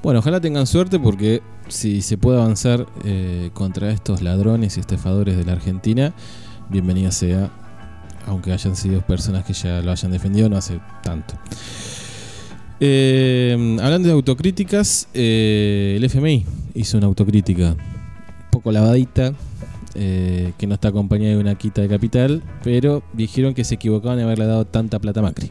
Bueno, 0.03 0.21
ojalá 0.21 0.41
tengan 0.41 0.67
suerte 0.67 0.99
porque 0.99 1.43
si 1.69 2.01
se 2.01 2.17
puede 2.17 2.41
avanzar 2.41 2.87
eh, 3.05 3.51
contra 3.53 3.91
estos 3.91 4.23
ladrones 4.23 4.79
y 4.79 4.81
estafadores 4.81 5.37
de 5.37 5.45
la 5.45 5.53
Argentina, 5.53 6.15
bienvenida 6.71 7.13
sea, 7.13 7.51
aunque 8.27 8.51
hayan 8.51 8.77
sido 8.77 9.03
personas 9.03 9.45
que 9.45 9.53
ya 9.53 9.83
lo 9.83 9.93
hayan 9.93 10.11
defendido 10.11 10.49
no 10.49 10.57
hace 10.57 10.81
tanto. 11.03 11.35
Eh, 12.81 13.77
hablando 13.83 14.09
de 14.09 14.15
autocríticas, 14.15 15.07
eh, 15.13 15.97
el 15.99 16.05
FMI 16.05 16.47
hizo 16.75 16.97
una 16.97 17.07
autocrítica 17.07 17.73
un 17.73 18.51
poco 18.51 18.73
lavadita, 18.73 19.35
que 19.93 20.67
no 20.67 20.75
está 20.75 20.89
acompañada 20.89 21.35
de 21.35 21.39
una 21.39 21.57
quita 21.57 21.83
de 21.83 21.89
capital, 21.89 22.43
pero 22.63 23.03
dijeron 23.13 23.53
que 23.53 23.65
se 23.65 23.75
equivocaban 23.75 24.17
de 24.17 24.25
haberle 24.25 24.47
dado 24.47 24.65
tanta 24.65 24.99
plata 24.99 25.21
a 25.21 25.25
Macri. 25.25 25.51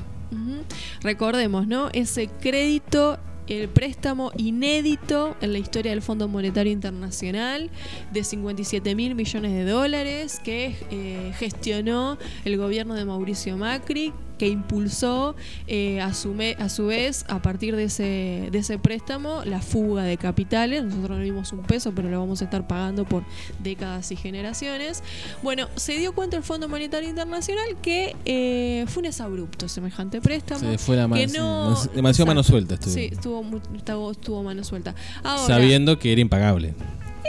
Recordemos, 1.02 1.68
¿no? 1.68 1.90
Ese 1.94 2.28
crédito, 2.28 3.20
el 3.50 3.68
préstamo 3.68 4.32
inédito 4.38 5.36
en 5.42 5.54
la 5.54 5.60
historia 5.60 5.92
del 5.92 6.02
Fondo 6.02 6.28
Monetario 6.28 6.72
Internacional 6.72 7.70
de 8.12 8.24
57 8.24 8.96
mil 8.96 9.16
millones 9.16 9.52
de 9.52 9.70
dólares 9.70 10.40
que 10.44 10.76
eh, 10.92 11.34
gestionó 11.38 12.18
el 12.46 12.58
gobierno 12.58 12.94
de 12.94 13.06
Mauricio 13.06 13.58
Macri 13.58 14.14
que 14.40 14.48
impulsó 14.48 15.36
eh, 15.68 16.02
a, 16.02 16.16
su 16.16 16.34
me- 16.34 16.56
a 16.58 16.70
su 16.70 16.88
vez, 16.88 17.26
a 17.28 17.40
partir 17.44 17.76
de 17.76 17.84
ese, 17.84 18.48
de 18.52 18.58
ese 18.58 18.80
préstamo, 18.80 19.44
la 19.46 19.62
fuga 19.62 20.02
de 20.04 20.18
capitales. 20.18 20.84
Nosotros 20.84 21.18
no 21.20 21.24
vimos 21.24 21.54
un 21.54 21.62
peso, 21.62 21.92
pero 21.94 22.10
lo 22.10 22.20
vamos 22.20 22.42
a 22.42 22.46
estar 22.46 22.66
pagando 22.66 23.06
por 23.06 23.24
décadas 23.62 24.12
y 24.12 24.16
generaciones. 24.16 25.04
Bueno, 25.44 25.68
se 25.76 25.98
dio 25.98 26.14
cuenta 26.14 26.38
el 26.38 26.44
Fondo 26.44 26.68
Monetario 26.68 27.08
Internacional 27.10 27.68
que 27.82 28.16
eh, 28.26 28.86
fue 28.88 29.02
un 29.02 29.06
exabrupto 29.08 29.70
semejante 29.70 30.22
préstamo. 30.22 30.62
Se 30.62 30.78
fue 30.80 30.96
la 30.96 31.04
que 31.04 31.28
mano- 31.28 31.72
no- 31.72 31.86
demasiado 31.94 32.28
mano 32.28 32.42
suelta 32.42 32.76
estuvo. 32.76 32.94
Sí, 32.94 33.10
estuvo, 33.12 33.44
mu- 33.44 33.60
estuvo, 33.76 34.12
estuvo 34.12 34.42
mano 34.44 34.64
suelta. 34.64 34.96
Ahora, 35.24 35.46
Sabiendo 35.46 36.00
que 36.00 36.14
era 36.14 36.22
impagable. 36.22 36.74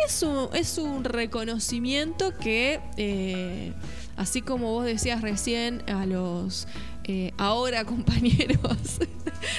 es 0.06 0.22
un, 0.22 0.48
es 0.54 0.78
un 0.78 1.02
reconocimiento 1.04 2.32
que, 2.38 2.80
eh, 2.96 3.72
así 4.16 4.40
como 4.42 4.72
vos 4.72 4.84
decías 4.84 5.20
recién 5.22 5.82
a 5.90 6.06
los 6.06 6.66
eh, 7.12 7.32
ahora 7.38 7.84
compañeros 7.94 8.98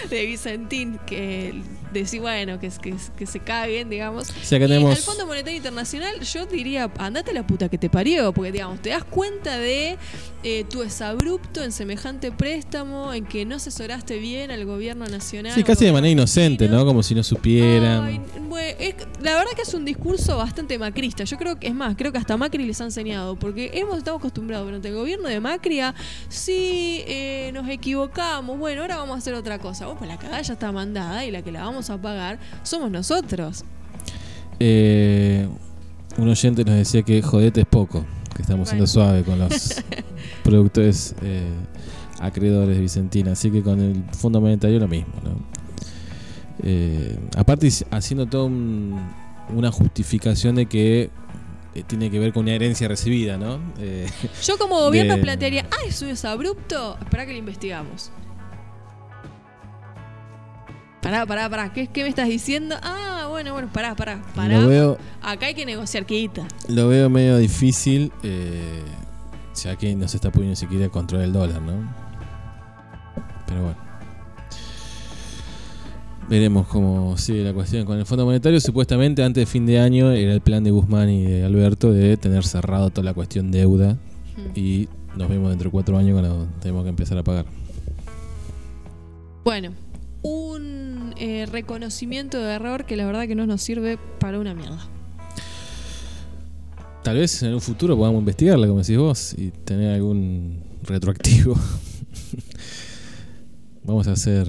de 0.10 0.26
Vicentín, 0.26 1.00
que 1.06 1.54
decís, 1.92 2.22
bueno, 2.22 2.60
que, 2.60 2.70
que, 2.70 2.96
que 3.18 3.26
se 3.26 3.40
caguen, 3.40 3.90
digamos. 3.90 4.30
sea, 4.44 4.58
que 4.60 4.66
y 4.66 4.68
tenemos- 4.70 4.96
al 4.96 5.02
Fondo 5.04 5.26
Monetario 5.26 5.58
Internacional 5.58 6.20
yo 6.22 6.46
diría, 6.46 6.90
andate 6.98 7.32
a 7.32 7.34
la 7.34 7.46
puta 7.46 7.68
que 7.68 7.78
te 7.78 7.90
parió, 7.90 8.32
porque 8.32 8.52
digamos, 8.52 8.82
te 8.82 8.90
das 8.92 9.04
cuenta 9.04 9.58
de 9.58 9.98
eh, 10.44 10.66
tú 10.70 10.82
es 10.82 11.02
abrupto 11.02 11.64
en 11.64 11.72
semejante 11.72 12.32
préstamo, 12.32 13.14
en 13.14 13.26
que 13.26 13.46
no 13.46 13.56
asesoraste 13.56 14.18
bien 14.20 14.50
al 14.52 14.66
gobierno 14.66 15.06
nacional. 15.06 15.54
Sí, 15.54 15.64
casi 15.64 15.86
de 15.86 15.92
manera 15.94 16.12
inocente, 16.12 16.68
¿no? 16.68 16.86
Como 16.86 17.04
si 17.04 17.14
no 17.16 17.24
supieran. 17.24 18.04
Ay, 18.04 18.22
bue- 18.50 18.76
es- 18.80 18.96
la 19.22 19.36
verdad 19.36 19.52
que 19.56 19.62
es 19.62 19.74
un 19.74 19.86
discurso 19.86 20.38
bastante 20.38 20.78
macrista. 20.80 21.24
Yo 21.26 21.38
creo 21.38 21.60
que, 21.60 21.68
es 21.68 21.74
más, 21.76 21.96
creo 21.96 22.12
que 22.12 22.18
hasta 22.18 22.38
Macri 22.38 22.66
les 22.66 22.82
ha 22.82 22.86
enseñado, 22.86 23.36
porque 23.38 23.72
hemos 23.76 23.98
estado 23.98 24.18
acostumbrados 24.18 24.66
durante 24.66 24.88
el 24.88 24.96
gobierno 24.96 25.30
de 25.30 25.40
Macri 25.40 25.80
a, 25.82 25.94
sí, 26.30 27.04
eh, 27.08 27.52
nos 27.54 27.68
equivocamos, 27.70 28.58
bueno, 28.58 28.82
ahora 28.82 28.98
vamos 28.98 29.16
a 29.16 29.18
hacer 29.20 29.34
otra 29.36 29.60
cosa. 29.60 29.86
Vos, 29.86 29.96
pues 29.98 30.10
la 30.10 30.18
cagada 30.18 30.42
ya 30.42 30.54
está 30.54 30.72
mandada 30.72 31.24
y 31.26 31.32
la 31.32 31.42
que 31.44 31.52
la 31.52 31.62
vamos 31.64 31.90
a 31.90 32.02
pagar 32.02 32.40
somos 32.64 32.90
nosotros. 32.90 33.64
Eh, 34.60 35.48
un 36.18 36.28
oyente 36.30 36.64
nos 36.66 36.76
decía 36.76 37.04
que 37.04 37.22
jodete 37.22 37.62
es 37.62 37.68
poco, 37.68 38.06
que 38.36 38.42
estamos 38.42 38.70
siendo 38.70 38.86
Bueno. 38.86 38.88
suave 38.94 39.24
con 39.24 39.40
los 39.40 39.76
productores 40.44 41.16
eh, 41.22 41.50
acreedores 42.20 42.76
de 42.76 42.82
Vicentina. 42.82 43.32
Así 43.34 43.50
que 43.52 43.62
con 43.62 43.80
el 43.80 44.04
Fondo 44.14 44.40
Monetario 44.42 44.80
lo 44.80 44.88
mismo, 44.88 45.14
¿no? 45.24 45.32
Eh, 46.64 47.18
aparte, 47.38 47.70
haciendo 47.92 48.26
toda 48.28 48.44
un- 48.46 49.00
una 49.50 49.72
justificación 49.72 50.56
de 50.56 50.66
que 50.68 51.10
eh, 51.74 51.84
tiene 51.88 52.12
que 52.12 52.20
ver 52.20 52.34
con 52.34 52.44
una 52.44 52.52
herencia 52.54 52.88
recibida, 52.88 53.38
¿no? 53.38 53.60
Eh, 53.80 54.06
Yo 54.44 54.58
como 54.58 54.78
gobierno 54.80 55.16
de- 55.16 55.22
plantearía, 55.22 55.66
ah, 55.72 55.86
eso 55.88 56.06
es 56.06 56.24
abrupto, 56.26 56.98
espera 57.00 57.26
que 57.26 57.32
lo 57.32 57.38
investigamos. 57.40 58.12
Pará, 61.02 61.26
pará, 61.26 61.50
pará, 61.50 61.74
¿qué, 61.74 61.88
qué 61.88 62.04
me 62.04 62.10
estás 62.10 62.28
diciendo? 62.28 62.76
Ah, 62.84 63.26
bueno, 63.30 63.54
bueno, 63.54 63.70
pará, 63.74 63.96
pará, 63.96 64.22
pará. 64.36 64.60
Lo 64.60 64.68
veo- 64.68 64.98
Acá 65.24 65.48
hay 65.48 65.56
que 65.56 65.66
negociar, 65.66 66.06
quita. 66.06 66.48
Lo 66.68 66.88
veo 66.90 67.10
medio 67.10 67.38
difícil, 67.38 68.12
eh, 68.22 68.84
ya 69.56 69.76
que 69.76 69.96
no 69.96 70.08
se 70.08 70.18
está 70.18 70.32
pudiendo 70.32 70.52
ni 70.52 70.56
siquiera 70.56 70.90
controlar 70.90 71.28
el 71.28 71.34
dólar, 71.34 71.62
¿no? 71.62 71.74
Pero 73.48 73.64
bueno. 73.64 73.92
Veremos 76.30 76.68
cómo 76.68 77.18
sigue 77.18 77.44
la 77.44 77.54
cuestión 77.54 77.86
con 77.86 77.98
el 78.00 78.06
Fondo 78.06 78.26
Monetario. 78.26 78.62
Supuestamente 78.62 79.22
antes 79.24 79.42
de 79.42 79.46
fin 79.46 79.66
de 79.66 79.80
año 79.80 80.12
era 80.12 80.34
el 80.34 80.40
plan 80.40 80.64
de 80.64 80.72
Guzmán 80.72 81.10
y 81.10 81.24
de 81.24 81.44
Alberto 81.44 81.92
de 81.92 82.16
tener 82.16 82.46
cerrado 82.46 82.90
toda 82.90 83.04
la 83.04 83.14
cuestión 83.14 83.52
deuda 83.52 83.98
y 84.56 84.88
nos 85.18 85.28
vemos 85.28 85.50
dentro 85.50 85.68
de 85.68 85.72
cuatro 85.72 85.98
años 85.98 86.18
cuando 86.18 86.48
tenemos 86.62 86.84
que 86.84 86.90
empezar 86.90 87.18
a 87.18 87.24
pagar. 87.24 87.46
Bueno, 89.44 89.72
un 90.22 91.14
eh, 91.18 91.48
reconocimiento 91.52 92.40
de 92.40 92.54
error 92.54 92.86
que 92.86 92.96
la 92.96 93.06
verdad 93.06 93.28
que 93.28 93.36
no 93.36 93.46
nos 93.46 93.62
sirve 93.62 93.98
para 94.20 94.40
una 94.40 94.54
mierda. 94.54 94.88
Tal 97.04 97.18
vez 97.18 97.42
en 97.42 97.54
un 97.56 97.62
futuro 97.62 97.98
podamos 97.98 98.20
investigarla, 98.20 98.68
como 98.68 98.80
decís 98.80 98.98
vos, 98.98 99.34
y 99.36 99.50
tener 99.50 99.96
algún 99.96 100.62
retroactivo. 100.84 101.56
Vamos 103.84 104.06
a 104.08 104.16
ser 104.16 104.48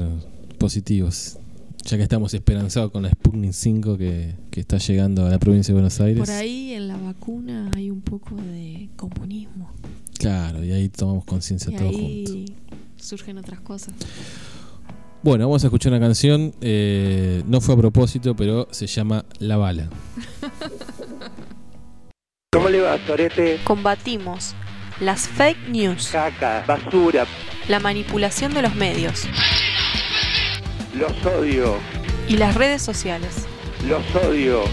positivos, 0.58 1.38
ya 1.84 1.96
que 1.96 2.02
estamos 2.02 2.34
esperanzados 2.34 2.90
con 2.92 3.04
la 3.04 3.10
Sputnik 3.10 3.52
5 3.52 3.96
que, 3.96 4.34
que 4.50 4.60
está 4.60 4.76
llegando 4.76 5.26
a 5.26 5.30
la 5.30 5.38
provincia 5.38 5.72
de 5.72 5.76
Buenos 5.76 5.98
Aires. 6.02 6.18
Por 6.18 6.30
ahí 6.30 6.74
en 6.74 6.88
la 6.88 6.98
vacuna 6.98 7.70
hay 7.74 7.90
un 7.90 8.02
poco 8.02 8.36
de 8.36 8.90
comunismo. 8.96 9.70
Claro, 10.18 10.62
y 10.62 10.72
ahí 10.72 10.90
tomamos 10.90 11.24
conciencia 11.24 11.74
todos 11.74 11.96
juntos. 11.96 12.34
ahí 12.34 12.44
surgen 12.96 13.38
otras 13.38 13.60
cosas. 13.60 13.94
Bueno, 15.22 15.46
vamos 15.46 15.64
a 15.64 15.68
escuchar 15.68 15.92
una 15.92 16.00
canción, 16.00 16.52
eh, 16.60 17.42
no 17.46 17.60
fue 17.60 17.74
a 17.74 17.78
propósito, 17.78 18.36
pero 18.36 18.68
se 18.72 18.86
llama 18.86 19.24
La 19.38 19.56
Bala. 19.56 19.88
¿Cómo 22.54 22.68
le 22.68 22.82
va, 22.82 22.98
Torete? 22.98 23.60
Combatimos 23.64 24.54
las 25.00 25.26
fake 25.26 25.68
news, 25.68 26.10
Caca, 26.12 26.62
basura, 26.66 27.26
la 27.66 27.80
manipulación 27.80 28.52
de 28.52 28.60
los 28.60 28.74
medios 28.74 29.26
los 30.94 31.12
odio, 31.24 31.78
y 32.28 32.36
las 32.36 32.54
redes 32.54 32.82
sociales. 32.82 33.46
los 33.88 34.02
odio. 34.22 34.64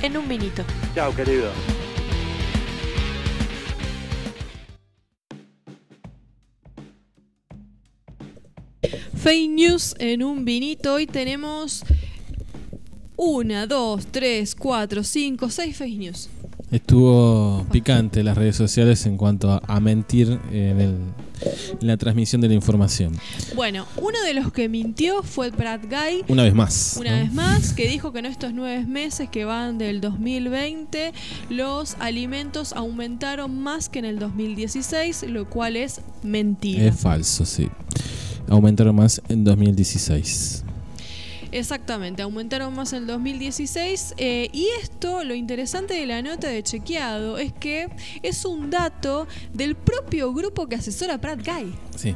En 0.00 0.16
un 0.16 0.28
vinito. 0.28 0.62
Chao, 0.94 1.12
querido. 1.12 1.50
Fake 9.16 9.50
News 9.50 9.96
en 9.98 10.22
un 10.22 10.44
vinito. 10.44 10.94
Hoy 10.94 11.08
tenemos 11.08 11.84
una, 13.18 13.66
dos, 13.66 14.06
tres, 14.10 14.54
cuatro, 14.54 15.02
cinco, 15.04 15.50
seis 15.50 15.76
fake 15.76 15.98
news. 15.98 16.28
Estuvo 16.70 17.64
picante 17.72 18.22
las 18.22 18.36
redes 18.36 18.54
sociales 18.54 19.04
en 19.06 19.16
cuanto 19.16 19.50
a, 19.50 19.62
a 19.66 19.80
mentir 19.80 20.38
en, 20.52 20.80
el- 20.80 20.96
en 21.80 21.86
la 21.86 21.96
transmisión 21.96 22.40
de 22.42 22.48
la 22.48 22.54
información. 22.54 23.14
Bueno, 23.56 23.86
uno 23.96 24.20
de 24.22 24.34
los 24.34 24.52
que 24.52 24.68
mintió 24.68 25.22
fue 25.22 25.50
Brad 25.50 25.80
Guy. 25.88 26.24
Una 26.28 26.42
vez 26.42 26.54
más. 26.54 26.96
Una 27.00 27.16
¿no? 27.16 27.22
vez 27.24 27.32
más, 27.32 27.72
que 27.72 27.88
dijo 27.88 28.12
que 28.12 28.18
en 28.18 28.26
estos 28.26 28.52
nueve 28.52 28.84
meses 28.86 29.30
que 29.30 29.44
van 29.46 29.78
del 29.78 30.00
2020, 30.02 31.12
los 31.48 31.96
alimentos 32.00 32.72
aumentaron 32.74 33.58
más 33.62 33.88
que 33.88 33.98
en 34.00 34.04
el 34.04 34.18
2016, 34.18 35.24
lo 35.28 35.48
cual 35.48 35.76
es 35.76 36.02
mentira. 36.22 36.84
Es 36.84 37.00
falso, 37.00 37.46
sí. 37.46 37.68
Aumentaron 38.48 38.94
más 38.94 39.22
en 39.30 39.42
2016. 39.44 40.64
Exactamente, 41.52 42.22
aumentaron 42.22 42.74
más 42.74 42.92
en 42.92 43.00
el 43.00 43.06
2016 43.06 44.14
eh, 44.18 44.48
y 44.52 44.66
esto, 44.82 45.24
lo 45.24 45.34
interesante 45.34 45.94
de 45.94 46.06
la 46.06 46.22
nota 46.22 46.48
de 46.48 46.62
chequeado 46.62 47.38
es 47.38 47.52
que 47.52 47.88
es 48.22 48.44
un 48.44 48.70
dato 48.70 49.26
del 49.54 49.74
propio 49.74 50.32
grupo 50.34 50.66
que 50.66 50.76
asesora 50.76 51.14
a 51.14 51.18
Pratt 51.18 51.40
Guy. 51.44 51.74
Sí, 51.96 52.14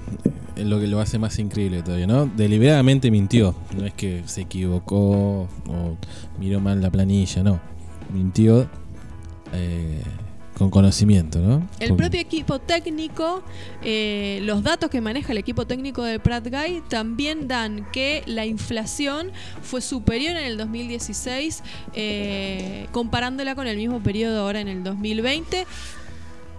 es 0.57 0.67
lo 0.67 0.79
que 0.79 0.87
lo 0.87 1.01
hace 1.01 1.19
más 1.19 1.39
increíble 1.39 1.83
todavía, 1.83 2.07
¿no? 2.07 2.27
Deliberadamente 2.27 3.11
mintió. 3.11 3.55
No 3.77 3.87
es 3.87 3.95
que 3.95 4.23
se 4.27 4.43
equivocó 4.43 5.49
o 5.67 5.97
miró 6.39 6.61
mal 6.61 6.81
la 6.81 6.91
planilla, 6.91 7.43
no. 7.43 7.61
Mintió 8.13 8.69
eh, 9.53 10.03
con 10.57 10.71
conocimiento, 10.71 11.39
¿no? 11.39 11.67
El 11.81 11.97
propio 11.97 12.21
equipo 12.21 12.59
técnico, 12.59 13.43
eh, 13.83 14.41
los 14.43 14.63
datos 14.63 14.91
que 14.91 15.01
maneja 15.01 15.33
el 15.33 15.39
equipo 15.39 15.67
técnico 15.67 16.03
de 16.03 16.21
Pratt 16.21 16.47
Guy 16.49 16.83
también 16.89 17.49
dan 17.49 17.87
que 17.91 18.23
la 18.27 18.45
inflación 18.45 19.33
fue 19.63 19.81
superior 19.81 20.37
en 20.37 20.45
el 20.45 20.57
2016 20.59 21.63
eh, 21.95 22.87
comparándola 22.93 23.55
con 23.55 23.67
el 23.67 23.77
mismo 23.77 24.01
periodo 24.01 24.41
ahora 24.43 24.61
en 24.61 24.69
el 24.69 24.85
2020. 24.85 25.67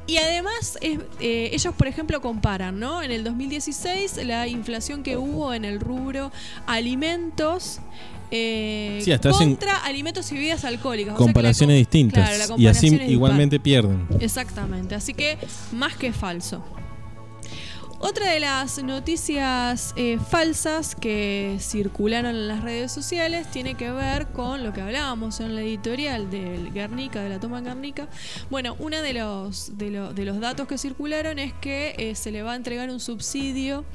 Y 0.05 0.17
además, 0.17 0.77
eh, 0.81 0.99
ellos, 1.53 1.73
por 1.75 1.87
ejemplo, 1.87 2.19
comparan, 2.19 2.77
¿no? 2.77 3.01
En 3.01 3.11
el 3.11 3.23
2016, 3.23 4.25
la 4.25 4.47
inflación 4.47 5.01
que 5.01 5.15
hubo 5.15 5.53
en 5.53 5.63
el 5.63 5.79
rubro 5.79 6.31
alimentos 6.67 7.79
eh, 8.35 8.99
Sí, 9.03 9.11
hasta 9.11 9.29
hacen 9.29 9.49
contra 9.49 9.77
alimentos 9.77 10.31
y 10.31 10.35
bebidas 10.35 10.65
alcohólicas. 10.65 11.13
O 11.13 11.17
sea 11.17 11.17
que 11.17 11.21
la 11.21 11.33
comparaciones 11.33 11.75
com- 11.75 11.79
distintas. 11.79 12.29
claro, 12.29 12.55
la 12.55 12.61
y 12.63 12.67
así 12.67 12.87
igualmente 13.07 13.59
pierden. 13.59 14.07
Exactamente, 14.19 14.95
así 14.95 15.13
que 15.13 15.37
más 15.71 15.95
que 15.95 16.11
falso. 16.11 16.63
Otra 18.05 18.31
de 18.31 18.41
las 18.41 18.83
noticias 18.83 19.93
eh, 19.95 20.19
falsas 20.29 20.93
que 20.93 21.55
circularon 21.61 22.31
en 22.35 22.47
las 22.49 22.61
redes 22.61 22.91
sociales 22.91 23.49
tiene 23.49 23.75
que 23.75 23.91
ver 23.91 24.27
con 24.27 24.61
lo 24.61 24.73
que 24.73 24.81
hablábamos 24.81 25.39
en 25.39 25.55
la 25.55 25.61
editorial 25.61 26.29
del 26.29 26.73
Guernica, 26.73 27.21
de 27.23 27.29
la 27.29 27.39
toma 27.39 27.59
en 27.59 27.63
Guernica. 27.65 28.09
Bueno, 28.49 28.75
uno 28.79 29.01
de 29.01 29.13
los, 29.13 29.77
de, 29.77 29.89
lo- 29.89 30.13
de 30.13 30.25
los 30.25 30.41
datos 30.41 30.67
que 30.67 30.77
circularon 30.77 31.39
es 31.39 31.53
que 31.53 31.95
eh, 31.97 32.15
se 32.15 32.31
le 32.31 32.43
va 32.43 32.51
a 32.51 32.55
entregar 32.57 32.89
un 32.89 32.99
subsidio 32.99 33.85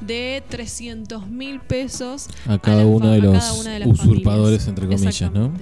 de 0.00 0.42
300 0.48 1.26
mil 1.28 1.60
pesos 1.60 2.28
A 2.48 2.58
cada 2.58 2.86
uno 2.86 3.10
de 3.10 3.18
a 3.18 3.20
los 3.20 3.38
cada 3.38 3.52
una 3.52 3.70
de 3.72 3.78
las 3.80 3.88
usurpadores, 3.88 4.64
familias. 4.64 4.68
entre 4.68 4.86
comillas, 4.86 5.32
¿no? 5.32 5.52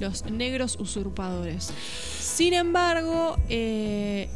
Los 0.00 0.26
negros 0.26 0.76
usurpadores. 0.78 1.72
Sin 2.20 2.52
embargo, 2.52 3.38
eh, 3.48 4.28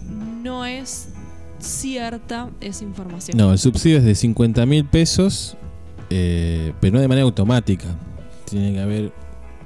no 0.43 0.65
es 0.65 1.09
cierta 1.59 2.51
esa 2.61 2.85
información. 2.85 3.37
No, 3.37 3.53
el 3.53 3.59
subsidio 3.59 3.99
es 3.99 4.05
de 4.05 4.15
50 4.15 4.65
mil 4.67 4.85
pesos, 4.85 5.57
eh, 6.11 6.73
pero 6.81 6.95
no 6.95 7.01
de 7.01 7.09
manera 7.09 7.25
automática. 7.25 7.87
Tiene 8.45 8.73
que 8.73 8.81
haber, 8.81 9.13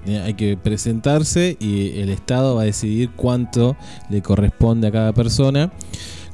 eh, 0.06 0.19
hay 0.19 0.35
que 0.35 0.56
presentarse 0.56 1.56
y 1.60 2.01
el 2.01 2.10
Estado 2.10 2.56
va 2.56 2.62
a 2.62 2.64
decidir 2.64 3.10
cuánto 3.14 3.77
le 4.10 4.23
corresponde 4.23 4.89
a 4.89 4.93
cada 4.93 5.12
persona. 5.12 5.73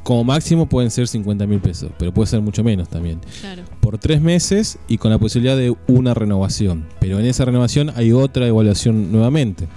Como 0.02 0.24
máximo 0.24 0.66
pueden 0.66 0.90
ser 0.90 1.06
50 1.06 1.46
mil 1.46 1.60
pesos, 1.60 1.90
pero 1.98 2.14
puede 2.14 2.28
ser 2.28 2.40
mucho 2.40 2.64
menos 2.64 2.88
también. 2.88 3.20
Claro. 3.40 3.64
Por 3.80 3.98
tres 3.98 4.22
meses 4.22 4.78
y 4.88 4.96
con 4.96 5.10
la 5.10 5.18
posibilidad 5.18 5.56
de 5.56 5.76
una 5.86 6.14
renovación. 6.14 6.86
Pero 6.98 7.20
en 7.20 7.26
esa 7.26 7.44
renovación 7.44 7.92
hay 7.94 8.12
otra 8.12 8.46
evaluación 8.46 9.12
nuevamente. 9.12 9.68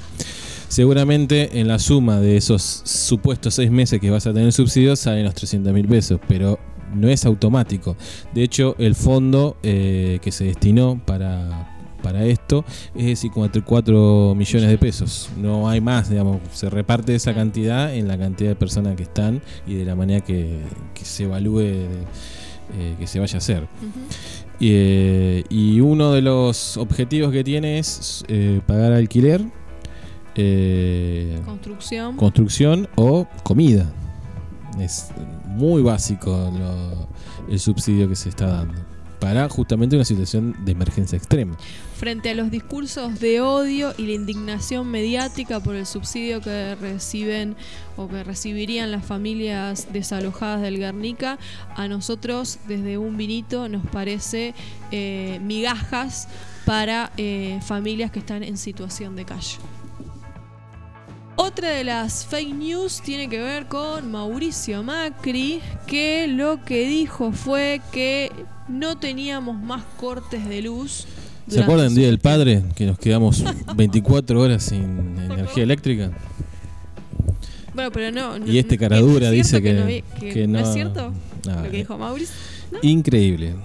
Seguramente 0.71 1.59
en 1.59 1.67
la 1.67 1.79
suma 1.79 2.21
de 2.21 2.37
esos 2.37 2.61
supuestos 2.85 3.55
seis 3.55 3.69
meses 3.69 3.99
que 3.99 4.09
vas 4.09 4.25
a 4.25 4.33
tener 4.33 4.53
subsidios 4.53 5.01
salen 5.01 5.25
los 5.25 5.35
300 5.35 5.73
mil 5.73 5.85
pesos, 5.85 6.17
pero 6.29 6.59
no 6.95 7.09
es 7.09 7.25
automático. 7.25 7.97
De 8.33 8.41
hecho, 8.41 8.77
el 8.79 8.95
fondo 8.95 9.57
eh, 9.63 10.19
que 10.21 10.31
se 10.31 10.45
destinó 10.45 11.01
para 11.05 11.67
para 12.01 12.23
esto 12.23 12.63
es 12.95 13.05
de 13.05 13.15
54 13.17 14.33
millones 14.33 14.69
de 14.69 14.77
pesos. 14.77 15.29
No 15.35 15.67
hay 15.69 15.81
más, 15.81 16.09
digamos, 16.09 16.37
se 16.53 16.69
reparte 16.69 17.13
esa 17.15 17.33
cantidad 17.33 17.93
en 17.93 18.07
la 18.07 18.17
cantidad 18.17 18.51
de 18.51 18.55
personas 18.55 18.95
que 18.95 19.03
están 19.03 19.41
y 19.67 19.73
de 19.73 19.83
la 19.83 19.95
manera 19.95 20.21
que, 20.21 20.57
que 20.93 21.03
se 21.03 21.25
evalúe 21.25 21.63
eh, 22.79 22.95
que 22.97 23.05
se 23.05 23.19
vaya 23.19 23.35
a 23.35 23.37
hacer. 23.39 23.67
Y, 24.57 24.69
eh, 24.71 25.43
y 25.49 25.81
uno 25.81 26.13
de 26.13 26.21
los 26.21 26.77
objetivos 26.77 27.33
que 27.33 27.43
tiene 27.43 27.79
es 27.79 28.23
eh, 28.29 28.61
pagar 28.65 28.93
alquiler, 28.93 29.41
eh, 30.35 31.39
Construcción. 31.45 32.17
construcción 32.17 32.87
o 32.95 33.27
comida. 33.43 33.91
Es 34.79 35.09
muy 35.45 35.81
básico 35.81 36.31
lo- 36.57 37.07
el 37.51 37.59
subsidio 37.59 38.07
que 38.07 38.15
se 38.15 38.29
está 38.29 38.47
dando 38.47 38.79
para 39.19 39.47
justamente 39.49 39.95
una 39.95 40.05
situación 40.05 40.55
de 40.65 40.71
emergencia 40.71 41.15
extrema. 41.15 41.55
Frente 41.95 42.31
a 42.31 42.33
los 42.33 42.49
discursos 42.49 43.19
de 43.19 43.39
odio 43.39 43.93
y 43.95 44.07
la 44.07 44.13
indignación 44.13 44.87
mediática 44.87 45.59
por 45.59 45.75
el 45.75 45.85
subsidio 45.85 46.41
que 46.41 46.73
reciben 46.73 47.55
o 47.97 48.07
que 48.07 48.23
recibirían 48.23 48.89
las 48.89 49.05
familias 49.05 49.89
desalojadas 49.93 50.61
del 50.63 50.79
Guernica, 50.79 51.37
a 51.75 51.87
nosotros 51.87 52.57
desde 52.67 52.97
un 52.97 53.15
vinito 53.17 53.69
nos 53.69 53.85
parece 53.85 54.55
eh, 54.91 55.39
migajas 55.43 56.27
para 56.65 57.11
eh, 57.17 57.59
familias 57.63 58.09
que 58.09 58.17
están 58.19 58.41
en 58.41 58.57
situación 58.57 59.15
de 59.15 59.25
calle. 59.25 59.57
Otra 61.35 61.69
de 61.69 61.83
las 61.83 62.25
fake 62.25 62.53
news 62.53 63.01
tiene 63.01 63.27
que 63.29 63.41
ver 63.41 63.65
con 63.67 64.11
Mauricio 64.11 64.83
Macri, 64.83 65.59
que 65.87 66.27
lo 66.27 66.63
que 66.63 66.87
dijo 66.87 67.31
fue 67.31 67.81
que 67.91 68.31
no 68.67 68.97
teníamos 68.97 69.59
más 69.59 69.83
cortes 69.97 70.47
de 70.47 70.61
luz. 70.61 71.07
¿Se 71.47 71.61
acuerdan 71.61 71.87
del 71.87 71.95
Día 71.95 72.07
del 72.07 72.19
Padre? 72.19 72.63
Que 72.75 72.85
nos 72.85 72.99
quedamos 72.99 73.43
24 73.75 74.39
horas 74.39 74.63
sin 74.63 75.17
energía 75.19 75.63
eléctrica. 75.63 76.11
Bueno, 77.73 77.91
pero 77.91 78.11
no. 78.11 78.37
no- 78.37 78.47
Y 78.51 78.59
este 78.59 78.75
¿es 78.75 78.81
caradura 78.81 79.31
dice 79.31 79.61
que, 79.61 79.73
no, 79.73 79.85
que 79.87 80.03
que 80.33 80.47
no 80.47 80.59
no. 80.59 80.67
es 80.67 80.73
cierto 80.73 81.13
Ah, 81.49 81.61
lo 81.63 81.71
que 81.71 81.77
dijo 81.77 81.97
Mauricio. 81.97 82.35
¿No? 82.71 82.79
Increíble. 82.83 83.55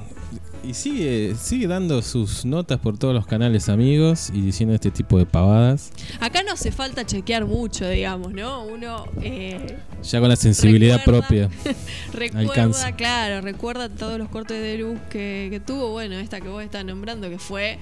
Y 0.68 0.74
sigue, 0.74 1.34
sigue 1.38 1.68
dando 1.68 2.02
sus 2.02 2.44
notas 2.44 2.80
por 2.80 2.98
todos 2.98 3.14
los 3.14 3.24
canales 3.26 3.68
amigos 3.68 4.30
y 4.34 4.40
diciendo 4.40 4.74
este 4.74 4.90
tipo 4.90 5.16
de 5.16 5.24
pavadas. 5.24 5.92
Acá 6.18 6.42
no 6.42 6.52
hace 6.52 6.72
falta 6.72 7.06
chequear 7.06 7.44
mucho, 7.46 7.88
digamos, 7.88 8.32
¿no? 8.32 8.64
Uno 8.64 9.04
eh, 9.22 9.76
Ya 10.02 10.18
con 10.18 10.28
la 10.28 10.34
sensibilidad 10.34 10.96
Recuerda- 10.98 11.20
propia. 11.28 11.50
recuerda, 12.12 12.40
Alcanza. 12.40 12.92
claro, 12.96 13.42
recuerda 13.42 13.88
todos 13.88 14.18
los 14.18 14.28
cortes 14.28 14.60
de 14.60 14.78
luz 14.78 14.98
que, 15.08 15.46
que 15.52 15.60
tuvo. 15.60 15.90
Bueno, 15.92 16.16
esta 16.16 16.40
que 16.40 16.48
vos 16.48 16.64
estás 16.64 16.84
nombrando, 16.84 17.30
que 17.30 17.38
fue 17.38 17.78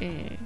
eh, 0.00 0.36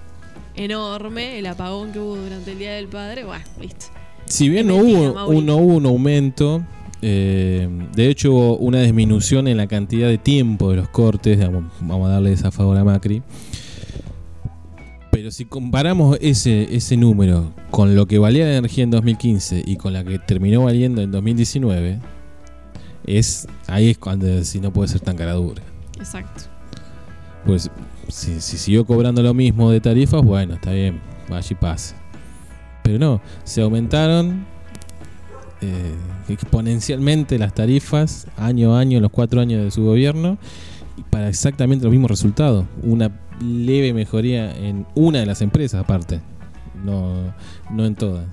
enorme, 0.57 1.39
el 1.39 1.47
apagón 1.47 1.93
que 1.93 1.99
hubo 2.01 2.17
durante 2.17 2.53
el 2.53 2.59
Día 2.59 2.73
del 2.75 2.89
Padre. 2.89 3.25
Bueno, 3.25 3.45
listo. 3.61 3.87
Si 4.27 4.49
bien 4.51 4.67
no 4.67 4.77
hubo, 4.77 5.27
un, 5.27 5.47
no 5.47 5.57
hubo 5.57 5.75
un 5.77 5.87
aumento, 5.87 6.63
eh, 7.03 7.69
de 7.95 8.09
hecho 8.09 8.33
hubo 8.33 8.57
una 8.59 8.81
disminución 8.81 9.49
en 9.49 9.57
la 9.57 9.67
cantidad 9.67 10.09
de 10.09 10.19
tiempo 10.19 10.71
de 10.71 10.77
los 10.77 10.89
cortes, 10.89 11.37
digamos, 11.37 11.65
vamos 11.81 12.09
a 12.09 12.13
darle 12.13 12.33
esa 12.33 12.53
favor 12.53 12.79
a 12.79 12.85
Macri. 12.85 13.23
Pero 15.11 15.31
si 15.31 15.45
comparamos 15.45 16.17
ese, 16.21 16.75
ese 16.75 16.97
número 16.97 17.53
con 17.71 17.97
lo 17.97 18.07
que 18.07 18.19
valía 18.19 18.47
la 18.47 18.57
energía 18.57 18.85
en 18.85 18.91
2015 18.91 19.63
y 19.67 19.77
con 19.77 19.93
la 19.93 20.05
que 20.05 20.19
terminó 20.21 20.65
valiendo 20.65 21.03
en 21.03 21.11
2019, 21.11 21.99
es 23.07 23.49
ahí 23.67 23.91
es 23.91 23.99
cuando 23.99 24.43
si 24.45 24.61
no 24.61 24.73
puede 24.73 24.89
ser 24.89 25.01
tan 25.01 25.17
cara 25.17 25.33
dura. 25.33 25.63
Exacto. 25.99 26.45
Pues 27.45 27.69
si, 28.09 28.41
si 28.41 28.57
siguió 28.57 28.87
cobrando 28.87 29.23
lo 29.23 29.35
mismo 29.35 29.71
de 29.73 29.81
tarifas, 29.81 30.23
bueno, 30.23 30.55
está 30.55 30.71
bien, 30.71 31.01
vaya 31.29 31.49
y 31.51 31.55
pase. 31.57 31.97
Pero 32.85 32.99
no, 32.99 33.21
se 33.45 33.61
aumentaron 33.61 34.47
eh, 35.63 35.95
exponencialmente 36.29 37.39
las 37.39 37.55
tarifas 37.55 38.27
año 38.37 38.77
a 38.77 38.81
año 38.81 39.01
los 39.01 39.11
cuatro 39.11 39.41
años 39.41 39.63
de 39.63 39.71
su 39.71 39.85
gobierno 39.85 40.39
para 41.11 41.29
exactamente 41.29 41.85
los 41.85 41.93
mismos 41.93 42.11
resultados. 42.11 42.67
Una 42.83 43.11
leve 43.41 43.93
mejoría 43.93 44.55
en 44.57 44.87
una 44.95 45.21
de 45.21 45.27
las 45.27 45.41
empresas 45.41 45.81
aparte, 45.81 46.21
no, 46.85 47.35
no 47.71 47.87
en 47.87 47.95
todas. 47.95 48.27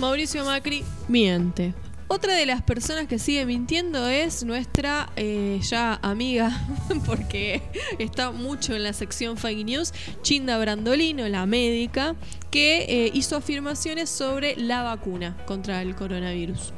Mauricio 0.00 0.44
Macri 0.44 0.84
miente. 1.08 1.74
Otra 2.06 2.34
de 2.34 2.44
las 2.44 2.62
personas 2.62 3.06
que 3.06 3.18
sigue 3.18 3.46
mintiendo 3.46 4.06
es 4.08 4.44
nuestra 4.44 5.08
eh, 5.16 5.58
ya 5.62 5.98
amiga, 6.02 6.64
porque 7.06 7.62
está 7.98 8.30
mucho 8.30 8.74
en 8.74 8.82
la 8.82 8.92
sección 8.92 9.38
Fake 9.38 9.64
News, 9.64 9.92
Chinda 10.22 10.58
Brandolino, 10.58 11.26
la 11.28 11.46
médica, 11.46 12.14
que 12.54 12.84
eh, 12.88 13.10
hizo 13.12 13.34
afirmaciones 13.34 14.08
sobre 14.08 14.54
la 14.54 14.84
vacuna 14.84 15.36
contra 15.44 15.82
el 15.82 15.96
coronavirus. 15.96 16.72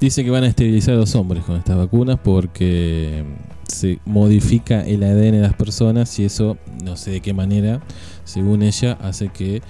Dice 0.00 0.24
que 0.24 0.30
van 0.30 0.44
a 0.44 0.46
esterilizar 0.46 0.94
a 0.94 0.96
los 0.96 1.14
hombres 1.14 1.44
con 1.44 1.54
estas 1.56 1.76
vacunas 1.76 2.18
porque 2.18 3.22
se 3.68 3.98
modifica 4.06 4.80
el 4.80 5.02
ADN 5.02 5.32
de 5.32 5.40
las 5.40 5.52
personas 5.52 6.18
y 6.18 6.24
eso, 6.24 6.56
no 6.82 6.96
sé 6.96 7.10
de 7.10 7.20
qué 7.20 7.34
manera, 7.34 7.82
según 8.24 8.62
ella, 8.62 8.96
hace 9.02 9.28
que 9.28 9.60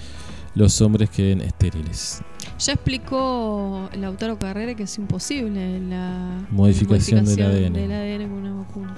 los 0.55 0.81
hombres 0.81 1.10
queden 1.10 1.40
estériles. 1.40 2.23
Ya 2.60 2.74
explicó 2.74 3.90
Lautaro 3.98 4.39
Carrera 4.39 4.77
que 4.77 4.85
es 4.85 4.97
imposible 4.97 5.81
la 5.81 6.47
Modificación 6.52 7.24
del 7.24 7.43
ADN. 7.43 7.73
del 7.73 7.90
ADN 7.90 8.28
con 8.28 8.39
una 8.39 8.55
vacuna. 8.55 8.94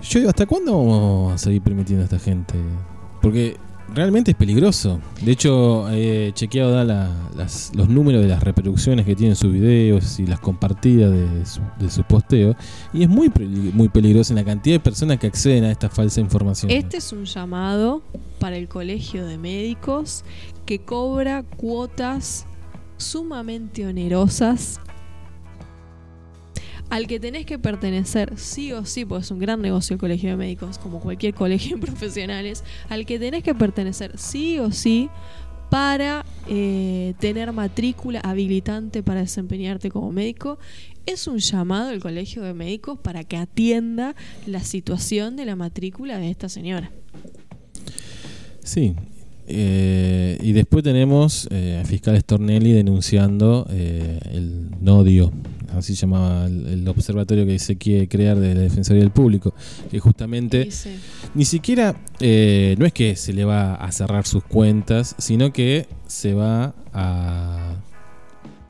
Yo 0.00 0.18
digo, 0.18 0.30
¿hasta 0.30 0.46
cuándo 0.46 0.78
vamos 0.78 1.34
a 1.34 1.36
seguir 1.36 1.60
permitiendo 1.60 2.04
a 2.04 2.06
esta 2.06 2.18
gente? 2.18 2.54
Porque 3.20 3.58
realmente 3.96 4.30
es 4.30 4.36
peligroso. 4.36 5.00
De 5.22 5.32
hecho, 5.32 5.88
he 5.90 6.30
chequeado 6.34 6.72
da 6.84 7.10
los 7.74 7.88
números 7.88 8.22
de 8.22 8.28
las 8.28 8.42
reproducciones 8.42 9.04
que 9.06 9.16
tienen 9.16 9.34
sus 9.34 9.52
videos 9.52 10.20
y 10.20 10.26
las 10.26 10.38
compartidas 10.38 11.10
de, 11.10 11.44
su- 11.46 11.60
de 11.80 11.90
sus 11.90 12.04
posteos. 12.04 12.54
Y 12.92 13.02
es 13.02 13.08
muy, 13.08 13.32
muy 13.72 13.88
peligroso 13.88 14.32
en 14.32 14.36
la 14.36 14.44
cantidad 14.44 14.76
de 14.76 14.80
personas 14.80 15.18
que 15.18 15.26
acceden 15.26 15.64
a 15.64 15.72
esta 15.72 15.88
falsa 15.88 16.20
información. 16.20 16.70
Este 16.70 16.98
es 16.98 17.12
un 17.12 17.24
llamado 17.24 18.02
para 18.38 18.56
el 18.56 18.68
Colegio 18.68 19.26
de 19.26 19.38
Médicos 19.38 20.24
que 20.66 20.78
cobra 20.78 21.42
cuotas 21.42 22.46
sumamente 22.98 23.86
onerosas 23.86 24.80
al 26.90 27.06
que 27.06 27.20
tenés 27.20 27.46
que 27.46 27.58
pertenecer 27.58 28.34
sí 28.36 28.72
o 28.72 28.84
sí, 28.84 29.04
porque 29.04 29.24
es 29.24 29.30
un 29.30 29.38
gran 29.38 29.60
negocio 29.60 29.94
el 29.94 30.00
Colegio 30.00 30.30
de 30.30 30.36
Médicos, 30.36 30.78
como 30.78 31.00
cualquier 31.00 31.34
colegio 31.42 31.76
de 31.76 31.86
profesionales, 31.86 32.64
al 32.88 33.06
que 33.06 33.18
tenés 33.18 33.42
que 33.42 33.54
pertenecer 33.54 34.18
sí 34.18 34.58
o 34.58 34.72
sí 34.72 35.08
para 35.70 36.24
eh, 36.48 37.14
tener 37.18 37.52
matrícula 37.52 38.20
habilitante 38.20 39.02
para 39.02 39.20
desempeñarte 39.20 39.90
como 39.90 40.12
médico. 40.12 40.58
Es 41.06 41.26
un 41.26 41.38
llamado 41.38 41.90
al 41.90 42.00
Colegio 42.00 42.42
de 42.42 42.54
Médicos 42.54 42.98
para 42.98 43.24
que 43.24 43.36
atienda 43.36 44.14
la 44.46 44.60
situación 44.60 45.36
de 45.36 45.44
la 45.44 45.56
matrícula 45.56 46.18
de 46.18 46.30
esta 46.30 46.48
señora. 46.48 46.90
Sí. 48.62 48.94
Eh, 49.48 50.38
y 50.42 50.52
después 50.52 50.82
tenemos 50.82 51.46
eh, 51.52 51.82
fiscal 51.86 52.18
Stornelli 52.18 52.72
denunciando 52.72 53.66
eh, 53.70 54.18
el 54.32 54.70
nodio, 54.80 55.30
así 55.78 55.94
llamaba 55.94 56.46
el, 56.46 56.66
el 56.66 56.88
observatorio 56.88 57.46
que 57.46 57.58
se 57.58 57.76
quiere 57.76 58.08
crear 58.08 58.38
de 58.38 58.54
la 58.54 58.60
Defensoría 58.60 59.02
del 59.02 59.10
Público, 59.10 59.54
que 59.90 59.98
justamente 59.98 60.68
ni 61.34 61.44
siquiera, 61.44 61.94
eh, 62.20 62.74
no 62.78 62.86
es 62.86 62.92
que 62.92 63.16
se 63.16 63.32
le 63.32 63.44
va 63.44 63.74
a 63.74 63.92
cerrar 63.92 64.26
sus 64.26 64.44
cuentas, 64.44 65.14
sino 65.18 65.52
que 65.52 65.86
se 66.06 66.34
va 66.34 66.74
a 66.92 67.74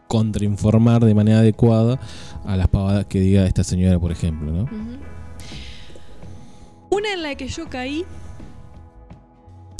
contrainformar 0.08 1.04
de 1.04 1.14
manera 1.14 1.40
adecuada 1.40 1.98
a 2.44 2.56
las 2.56 2.68
pavadas 2.68 3.06
que 3.06 3.20
diga 3.20 3.46
esta 3.46 3.64
señora, 3.64 3.98
por 3.98 4.12
ejemplo, 4.12 4.52
¿no? 4.52 4.68
Una 6.90 7.12
en 7.12 7.22
la 7.22 7.34
que 7.34 7.48
yo 7.48 7.68
caí. 7.68 8.04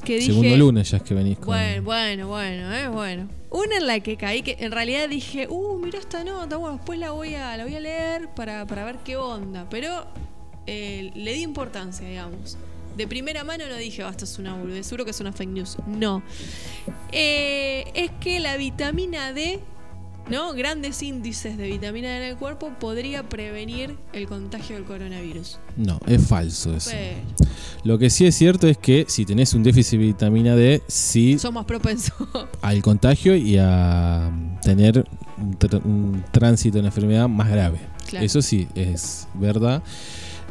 Que 0.06 0.18
dije. 0.18 0.32
Segundo 0.32 0.56
lunes 0.56 0.88
ya 0.88 0.98
es 0.98 1.02
que 1.02 1.14
venís 1.14 1.36
con... 1.36 1.46
Bueno, 1.46 1.82
bueno, 1.82 2.28
bueno, 2.28 2.72
eh, 2.72 2.88
bueno. 2.88 3.28
Una 3.50 3.76
en 3.76 3.86
la 3.88 3.98
que 3.98 4.16
caí, 4.16 4.42
que 4.42 4.56
en 4.60 4.70
realidad 4.70 5.08
dije, 5.08 5.48
uh, 5.48 5.78
mira 5.78 5.98
esta 5.98 6.22
nota, 6.22 6.56
bueno, 6.56 6.76
después 6.76 6.98
la 6.98 7.10
voy 7.10 7.34
a, 7.34 7.56
la 7.56 7.64
voy 7.64 7.74
a 7.74 7.80
leer 7.80 8.28
para, 8.36 8.66
para 8.66 8.84
ver 8.84 8.98
qué 9.04 9.16
onda. 9.16 9.66
Pero 9.68 10.06
eh, 10.66 11.10
le 11.14 11.32
di 11.32 11.42
importancia, 11.42 12.06
digamos. 12.06 12.56
De 12.96 13.08
primera 13.08 13.42
mano 13.42 13.68
no 13.68 13.74
dije, 13.74 14.04
basta, 14.04 14.24
es 14.24 14.38
una 14.38 14.54
boludez, 14.54 14.86
seguro 14.86 15.04
que 15.04 15.10
es 15.10 15.20
una 15.20 15.32
fake 15.32 15.50
news. 15.50 15.76
No. 15.86 16.22
Eh, 17.10 17.84
es 17.94 18.12
que 18.20 18.38
la 18.38 18.56
vitamina 18.56 19.32
D, 19.32 19.60
¿no? 20.30 20.52
Grandes 20.54 21.02
índices 21.02 21.56
de 21.56 21.68
vitamina 21.68 22.08
D 22.08 22.16
en 22.18 22.22
el 22.24 22.36
cuerpo 22.36 22.70
podría 22.80 23.22
prevenir 23.28 23.96
el 24.12 24.26
contagio 24.26 24.76
del 24.76 24.84
coronavirus. 24.84 25.58
No, 25.76 25.98
es 26.06 26.26
falso 26.26 26.74
eso. 26.74 26.90
Pero 26.92 27.48
Lo 27.84 27.98
que 27.98 28.10
sí 28.10 28.26
es 28.26 28.34
cierto 28.34 28.66
es 28.68 28.76
que 28.78 29.04
si 29.08 29.24
tenés 29.24 29.54
un 29.54 29.62
déficit 29.62 29.98
de 30.00 30.06
vitamina 30.06 30.56
D, 30.56 30.82
sí 30.88 31.38
sos 31.38 31.52
más 31.52 31.64
propenso. 31.64 32.12
al 32.62 32.82
contagio 32.82 33.36
y 33.36 33.56
a 33.58 34.30
tener 34.62 35.04
un, 35.38 35.58
tr- 35.58 35.84
un 35.84 36.24
tránsito 36.32 36.74
de 36.74 36.80
una 36.80 36.88
enfermedad 36.88 37.28
más 37.28 37.48
grave. 37.48 37.78
Claro. 38.08 38.24
Eso 38.24 38.42
sí, 38.42 38.68
es 38.74 39.28
verdad. 39.34 39.82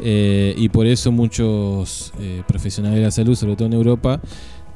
Eh, 0.02 0.54
y 0.58 0.68
por 0.70 0.86
eso 0.88 1.12
muchos 1.12 2.12
eh, 2.20 2.44
profesionales 2.48 3.00
de 3.00 3.06
la 3.06 3.12
salud, 3.12 3.36
sobre 3.36 3.56
todo 3.56 3.68
en 3.68 3.74
Europa, 3.74 4.22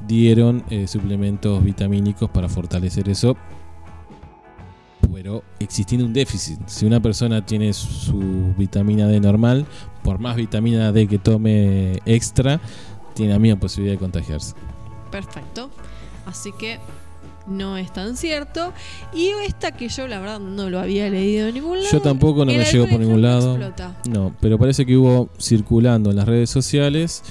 dieron 0.08 0.64
eh, 0.70 0.88
suplementos 0.88 1.62
vitamínicos 1.64 2.30
para 2.30 2.48
fortalecer 2.48 3.10
eso. 3.10 3.36
Pero 5.22 5.44
existiendo 5.60 6.08
un 6.08 6.14
déficit, 6.14 6.66
si 6.68 6.86
una 6.86 7.02
persona 7.02 7.46
tiene 7.46 7.74
su 7.74 8.54
vitamina 8.58 9.06
D 9.06 9.20
normal, 9.20 9.66
por 10.02 10.18
más 10.18 10.38
vitamina 10.38 10.94
D 10.94 11.08
que 11.08 11.18
tome 11.18 12.00
extra, 12.06 12.62
tiene 13.16 13.34
la 13.34 13.40
misma 13.40 13.60
posibilidad 13.60 13.96
de 13.96 14.00
contagiarse. 14.00 14.54
Perfecto. 15.12 15.72
Así 16.26 16.54
que 16.58 16.80
no 17.48 17.76
es 17.76 17.92
tan 17.92 18.16
cierto. 18.16 18.72
Y 19.14 19.32
esta 19.46 19.74
que 19.74 19.90
yo 19.90 20.08
la 20.08 20.22
verdad 20.22 20.40
no 20.40 20.70
lo 20.70 20.80
había 20.80 21.10
leído 21.10 21.50
en 21.50 21.56
ningún 21.56 21.80
lado. 21.80 21.92
Yo 21.92 22.02
tampoco 22.02 22.46
no 22.46 22.54
me 22.54 22.64
llegó 22.64 22.88
por 22.88 23.02
ningún 23.02 23.22
lado. 23.22 23.58
explota. 23.58 23.98
No, 24.10 24.34
pero 24.40 24.58
parece 24.58 24.86
que 24.86 24.96
hubo 24.96 25.28
circulando 25.38 26.12
en 26.12 26.16
las 26.16 26.30
redes 26.30 26.50
sociales 26.50 27.24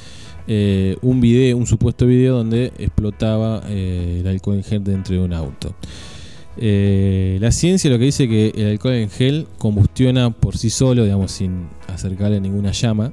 eh, 0.47 0.99
un 1.01 1.23
video, 1.23 1.57
un 1.57 1.67
supuesto 1.67 2.05
video 2.05 2.37
donde 2.37 2.67
explotaba 2.77 3.63
eh, 3.67 4.19
el 4.21 4.27
alcohol 4.27 4.57
en 4.57 4.65
gel 4.65 4.85
dentro 4.85 5.15
de 5.15 5.23
un 5.23 5.33
auto. 5.33 5.75
Eh, 6.61 7.39
la 7.41 7.53
ciencia 7.53 7.89
lo 7.89 7.99
que 7.99 8.07
dice 8.07 8.29
que 8.29 8.53
el 8.57 8.71
alcohol 8.73 8.95
en 8.95 9.11
gel 9.11 9.47
combustiona 9.59 10.31
por 10.31 10.57
sí 10.57 10.71
solo, 10.71 11.05
digamos, 11.05 11.31
sin 11.31 11.69
acercarle 11.87 12.41
ninguna 12.41 12.73
llama, 12.73 13.13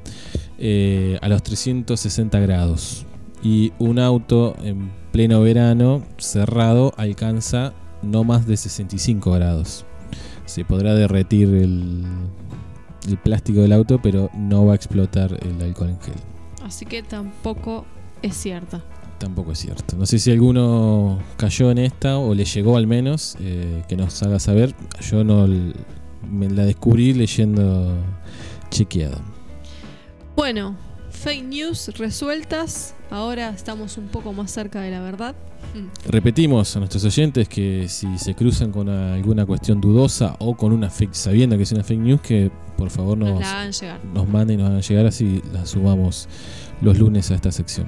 eh, 0.57 1.17
a 1.21 1.29
los 1.29 1.43
360 1.43 2.39
grados. 2.39 3.05
Y 3.43 3.71
un 3.77 3.99
auto 3.99 4.55
en 4.63 4.89
pleno 5.11 5.41
verano 5.41 6.03
cerrado 6.17 6.93
alcanza 6.97 7.73
no 8.01 8.23
más 8.23 8.47
de 8.47 8.57
65 8.57 9.31
grados. 9.31 9.85
Se 10.45 10.65
podrá 10.65 10.95
derretir 10.95 11.49
el, 11.49 12.03
el 13.07 13.17
plástico 13.17 13.61
del 13.61 13.73
auto, 13.73 13.99
pero 14.01 14.29
no 14.33 14.65
va 14.65 14.73
a 14.73 14.75
explotar 14.75 15.37
el 15.43 15.61
alcohol 15.61 15.89
en 15.89 16.01
gel. 16.01 16.15
Así 16.63 16.85
que 16.85 17.03
tampoco 17.03 17.85
es 18.23 18.35
cierta. 18.35 18.83
Tampoco 19.17 19.53
es 19.53 19.59
cierto. 19.59 19.95
No 19.95 20.05
sé 20.05 20.19
si 20.19 20.31
alguno 20.31 21.19
cayó 21.37 21.71
en 21.71 21.77
esta 21.79 22.17
o 22.17 22.33
le 22.33 22.45
llegó 22.45 22.77
al 22.77 22.85
menos, 22.87 23.37
eh, 23.39 23.83
que 23.87 23.95
nos 23.95 24.21
haga 24.23 24.39
saber. 24.39 24.75
Yo 25.09 25.23
no 25.23 25.47
me 26.29 26.49
la 26.49 26.65
descubrí 26.65 27.13
leyendo 27.13 27.95
chequeado. 28.69 29.19
Bueno, 30.35 30.75
fake 31.11 31.45
news 31.45 31.87
resueltas. 31.97 32.93
Ahora 33.09 33.49
estamos 33.49 33.97
un 33.97 34.07
poco 34.07 34.33
más 34.33 34.51
cerca 34.51 34.81
de 34.81 34.91
la 34.91 34.99
verdad. 34.99 35.35
Repetimos 36.07 36.75
a 36.75 36.79
nuestros 36.79 37.03
oyentes 37.05 37.47
que 37.49 37.87
si 37.89 38.17
se 38.17 38.33
cruzan 38.33 38.71
con 38.71 38.89
alguna 38.89 39.45
cuestión 39.45 39.81
dudosa 39.81 40.35
o 40.39 40.55
con 40.55 40.71
una 40.71 40.89
fake, 40.89 41.13
sabiendo 41.13 41.57
que 41.57 41.63
es 41.63 41.71
una 41.71 41.83
fake 41.83 41.99
news, 41.99 42.21
que 42.21 42.51
por 42.77 42.89
favor 42.89 43.17
Nos 43.17 43.29
nos, 43.29 43.39
la 43.41 43.51
hagan 43.51 43.71
llegar. 43.71 43.99
nos 44.13 44.27
manden 44.27 44.59
y 44.59 44.61
nos 44.63 44.69
hagan 44.69 44.81
llegar 44.81 45.05
así 45.05 45.41
la 45.53 45.65
subamos 45.65 46.27
los 46.81 46.97
lunes 46.97 47.31
a 47.31 47.35
esta 47.35 47.51
sección. 47.51 47.87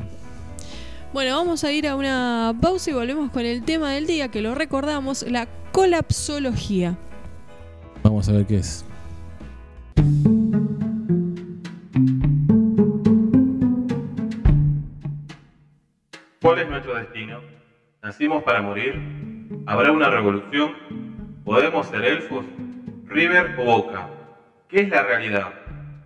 Bueno, 1.17 1.35
vamos 1.35 1.63
a 1.63 1.71
ir 1.71 1.87
a 1.87 1.95
una 1.95 2.53
pausa 2.61 2.91
y 2.91 2.93
volvemos 2.93 3.31
con 3.31 3.43
el 3.43 3.63
tema 3.63 3.91
del 3.91 4.05
día 4.05 4.29
que 4.29 4.39
lo 4.39 4.53
recordamos, 4.53 5.23
la 5.23 5.47
colapsología. 5.71 6.95
Vamos 8.03 8.29
a 8.29 8.33
ver 8.33 8.45
qué 8.45 8.57
es. 8.57 8.85
¿Cuál 16.39 16.59
es 16.59 16.69
nuestro 16.69 16.93
destino? 16.93 17.41
¿Nacimos 18.03 18.43
para 18.43 18.61
morir? 18.61 18.93
¿Habrá 19.65 19.91
una 19.91 20.11
revolución? 20.11 20.75
¿Podemos 21.43 21.87
ser 21.87 22.05
elfos? 22.05 22.45
¿River 23.07 23.55
o 23.57 23.65
Boca? 23.65 24.07
¿Qué 24.69 24.81
es 24.81 24.89
la 24.89 25.01
realidad? 25.01 25.51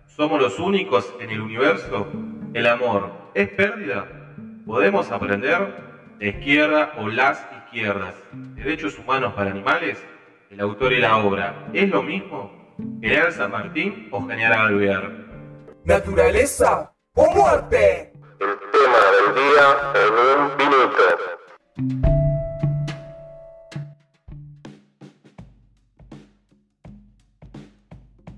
¿Somos 0.07 0.41
los 0.41 0.57
únicos 0.57 1.13
en 1.19 1.31
el 1.31 1.41
universo? 1.41 2.07
¿El 2.53 2.65
amor 2.65 3.11
es 3.33 3.49
pérdida? 3.49 4.20
¿Podemos 4.65 5.11
aprender? 5.11 5.91
¿La 6.19 6.27
izquierda 6.27 6.93
o 6.97 7.07
las 7.07 7.45
izquierdas? 7.65 8.13
¿Derechos 8.31 8.97
humanos 8.99 9.33
para 9.33 9.49
animales? 9.51 9.97
¿El 10.51 10.59
autor 10.59 10.93
y 10.93 10.99
la 10.99 11.17
obra 11.17 11.67
es 11.73 11.89
lo 11.89 12.03
mismo? 12.03 12.51
¿General 13.01 13.31
San 13.31 13.51
Martín 13.51 14.07
o 14.11 14.21
General 14.27 14.67
Alvear? 14.67 15.11
¿Naturaleza 15.83 16.93
o 17.15 17.31
muerte? 17.33 18.13
El 18.39 18.57
tema 18.71 18.99
del 19.15 19.33
día 19.35 19.65
en 19.95 20.13
un 20.41 20.51
minuto. 20.57 21.03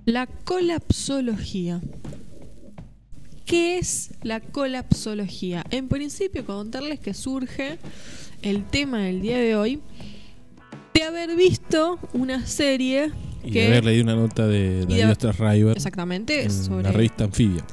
La 0.06 0.28
colapsología. 0.46 1.82
¿Qué 3.46 3.78
es 3.78 4.12
la 4.22 4.40
colapsología? 4.40 5.64
En 5.70 5.88
principio, 5.90 6.46
contarles 6.46 7.00
que 7.00 7.14
surge 7.14 7.78
el 8.42 8.64
tema 8.66 9.00
del 9.00 9.22
día 9.22 9.38
de 9.38 9.56
hoy 9.56 9.82
de 10.94 11.04
haber 11.04 11.36
visto 11.36 12.00
una 12.14 12.46
serie 12.46 13.12
Y 13.44 13.52
que 13.52 13.62
de 13.62 13.68
haber 13.68 13.86
leído 13.86 14.04
una 14.04 14.16
nota 14.16 14.48
de 14.48 14.84
haber- 14.84 15.12
Ostrasraiber 15.12 15.76
Exactamente, 15.76 16.44
en 16.44 16.52
sobre- 16.52 16.84
la 16.84 16.92
revista 16.92 17.24
Anfibia 17.26 17.66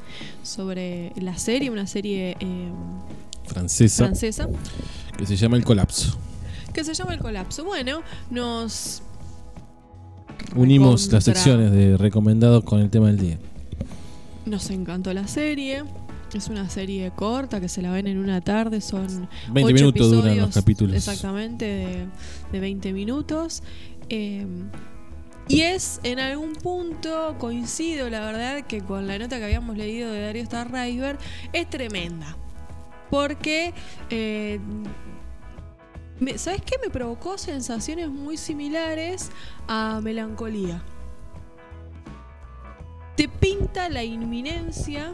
sobre 0.42 1.12
la 1.20 1.38
serie, 1.38 1.70
una 1.70 1.86
serie 1.86 2.36
eh, 2.40 2.68
francesa, 3.46 4.04
francesa 4.06 4.48
que 5.16 5.26
se 5.26 5.36
llama 5.36 5.56
El 5.56 5.64
Colapso. 5.64 6.18
que 6.72 6.82
se 6.82 6.94
llama 6.94 7.14
El 7.14 7.20
Colapso. 7.20 7.64
Bueno, 7.64 8.02
nos 8.30 9.02
Unimos 10.56 11.12
las 11.12 11.22
secciones 11.24 11.70
de 11.70 11.96
recomendados 11.96 12.64
con 12.64 12.80
el 12.80 12.90
tema 12.90 13.08
del 13.08 13.18
día. 13.18 13.38
Nos 14.46 14.70
encantó 14.70 15.12
la 15.12 15.26
serie. 15.28 15.84
Es 16.32 16.48
una 16.48 16.70
serie 16.70 17.10
corta 17.10 17.60
que 17.60 17.68
se 17.68 17.82
la 17.82 17.90
ven 17.90 18.06
en 18.06 18.18
una 18.18 18.40
tarde. 18.40 18.80
Son 18.80 19.28
20 19.52 19.62
ocho 19.62 19.74
minutos 19.74 20.10
duran 20.10 20.38
los 20.38 20.54
capítulos. 20.54 20.96
Exactamente, 20.96 21.64
de, 21.64 22.06
de 22.52 22.60
20 22.60 22.92
minutos. 22.92 23.62
Eh, 24.08 24.46
y 25.48 25.62
es 25.62 26.00
en 26.04 26.20
algún 26.20 26.52
punto, 26.52 27.34
coincido 27.38 28.08
la 28.08 28.20
verdad, 28.20 28.64
que 28.66 28.82
con 28.82 29.08
la 29.08 29.18
nota 29.18 29.38
que 29.38 29.44
habíamos 29.44 29.76
leído 29.76 30.12
de 30.12 30.22
Darío 30.22 30.46
Starriver, 30.46 31.18
es 31.52 31.68
tremenda. 31.68 32.36
Porque, 33.10 33.74
eh, 34.10 34.60
¿sabes 36.36 36.62
qué? 36.62 36.76
Me 36.80 36.90
provocó 36.90 37.36
sensaciones 37.36 38.08
muy 38.08 38.36
similares 38.36 39.30
a 39.66 40.00
melancolía 40.00 40.84
te 43.20 43.28
pinta 43.28 43.90
la 43.90 44.02
inminencia, 44.02 45.12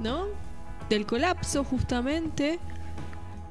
¿no? 0.00 0.24
Del 0.88 1.04
colapso 1.04 1.62
justamente, 1.62 2.58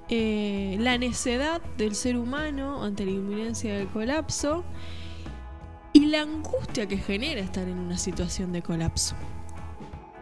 eh, 0.10 0.76
la 0.80 0.98
necedad 0.98 1.62
del 1.78 1.94
ser 1.94 2.18
humano 2.18 2.84
ante 2.84 3.06
la 3.06 3.12
inminencia 3.12 3.78
del 3.78 3.90
colapso 3.90 4.64
y 5.94 6.08
la 6.08 6.24
angustia 6.24 6.88
que 6.88 6.98
genera 6.98 7.40
estar 7.40 7.68
en 7.68 7.78
una 7.78 8.00
situación 8.00 8.54
de 8.54 8.64
colapso. 8.64 9.14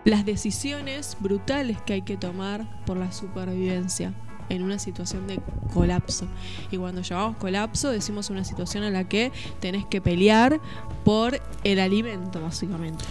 Las 0.04 0.26
decisiones 0.26 1.16
brutales 1.22 1.82
que 1.84 1.94
hay 1.94 2.02
que 2.02 2.18
tomar 2.18 2.84
por 2.86 2.98
la 2.98 3.14
supervivencia 3.14 4.14
en 4.50 4.64
una 4.64 4.80
situación 4.80 5.28
de 5.28 5.40
colapso. 5.74 6.28
Y 6.72 6.78
cuando 6.78 7.02
llamamos 7.02 7.38
colapso 7.38 7.90
decimos 7.90 8.30
una 8.30 8.44
situación 8.44 8.84
en 8.84 8.94
la 8.94 9.08
que 9.08 9.32
tenés 9.60 9.86
que 9.86 10.02
pelear 10.02 10.60
por 11.04 11.40
el 11.64 11.80
alimento, 11.80 12.42
básicamente. 12.42 13.04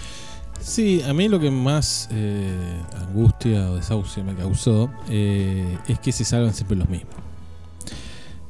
Sí, 0.60 1.02
a 1.02 1.12
mí 1.12 1.28
lo 1.28 1.38
que 1.38 1.50
más 1.50 2.08
eh, 2.10 2.80
angustia 2.96 3.70
o 3.70 3.76
desahucio 3.76 4.24
me 4.24 4.34
causó 4.34 4.90
eh, 5.10 5.76
es 5.88 5.98
que 5.98 6.10
se 6.10 6.24
salvan 6.24 6.54
siempre 6.54 6.76
los 6.76 6.88
mismos. 6.88 7.14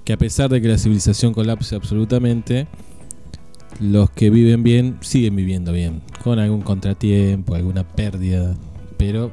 Que 0.05 0.13
a 0.13 0.17
pesar 0.17 0.51
de 0.51 0.61
que 0.61 0.69
la 0.69 0.79
civilización 0.79 1.33
colapse 1.33 1.75
absolutamente, 1.75 2.69
los 3.81 4.11
que 4.11 4.31
viven 4.31 4.63
bien 4.63 4.99
siguen 5.01 5.35
viviendo 5.35 5.73
bien, 5.73 6.03
con 6.23 6.39
algún 6.39 6.63
contratiempo, 6.63 7.55
alguna 7.55 7.85
pérdida, 7.85 8.55
pero 8.97 9.33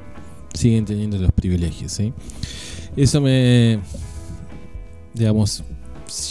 siguen 0.54 0.86
teniendo 0.86 1.18
los 1.18 1.32
privilegios. 1.32 1.92
¿sí? 1.92 2.14
Eso 2.96 3.22
me, 3.22 3.80
digamos, 5.14 5.64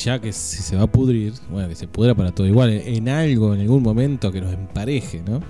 ya 0.04 0.18
que 0.20 0.32
si 0.32 0.62
se 0.62 0.76
va 0.76 0.82
a 0.82 0.86
pudrir, 0.86 1.32
bueno, 1.50 1.68
que 1.68 1.74
se 1.74 1.88
pudra 1.88 2.14
para 2.14 2.32
todo 2.32 2.46
igual, 2.46 2.70
en 2.70 3.08
algo, 3.08 3.54
en 3.54 3.60
algún 3.62 3.82
momento 3.82 4.30
que 4.30 4.40
nos 4.40 4.52
empareje, 4.52 5.22
¿no? 5.26 5.40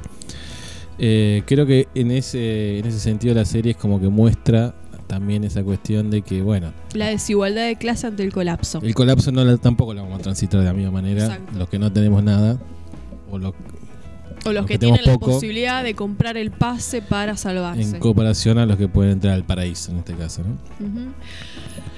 Eh, 0.99 1.43
creo 1.47 1.67
que 1.67 1.89
en 1.95 2.11
ese, 2.11 2.79
en 2.79 2.87
ese 2.87 3.01
sentido 3.01 3.35
la 3.35 3.45
serie 3.45 3.73
es 3.73 3.79
como 3.79 4.01
que 4.01 4.09
muestra 4.09 4.75
también 5.07 5.43
esa 5.45 5.65
cuestión 5.65 6.11
de 6.11 6.23
que, 6.23 6.43
bueno, 6.43 6.73
La 6.95 7.07
desigualdad 7.09 7.67
de 7.67 7.75
clase 7.77 8.07
ante 8.07 8.23
el 8.23 8.33
colapso. 8.33 8.81
el 8.83 8.95
colapso 8.95 9.33
no 9.33 9.45
la- 9.45 9.57
tampoco 9.57 9.93
lo 9.95 10.03
vamos 10.03 10.21
a 10.21 10.23
transitar 10.23 10.61
de 10.61 10.67
la 10.67 10.73
misma 10.75 10.93
manera. 10.93 11.25
Exacto. 11.25 11.59
Los 11.59 11.69
que 11.69 11.79
no 11.81 11.91
tenemos 11.93 12.23
nada, 12.23 12.59
o 13.31 13.39
lo- 13.39 13.55
O 14.45 14.53
los 14.53 14.55
los 14.55 14.67
que, 14.67 14.75
que 14.75 14.79
tienen 14.79 15.05
la 15.05 15.13
poco. 15.15 15.33
posibilidad 15.33 15.85
de 15.85 15.95
comprar 15.95 16.37
el 16.37 16.51
pase 16.51 17.03
para 17.03 17.37
salvarse. 17.37 17.83
en 17.83 17.99
comparación 17.99 18.59
a 18.59 18.67
los 18.67 18.77
que 18.77 18.89
pueden 18.89 19.13
entrar 19.13 19.35
al 19.35 19.45
paraíso 19.45 19.93
en 19.93 19.99
este 19.99 20.15
caso, 20.15 20.43
¿no? 20.43 20.57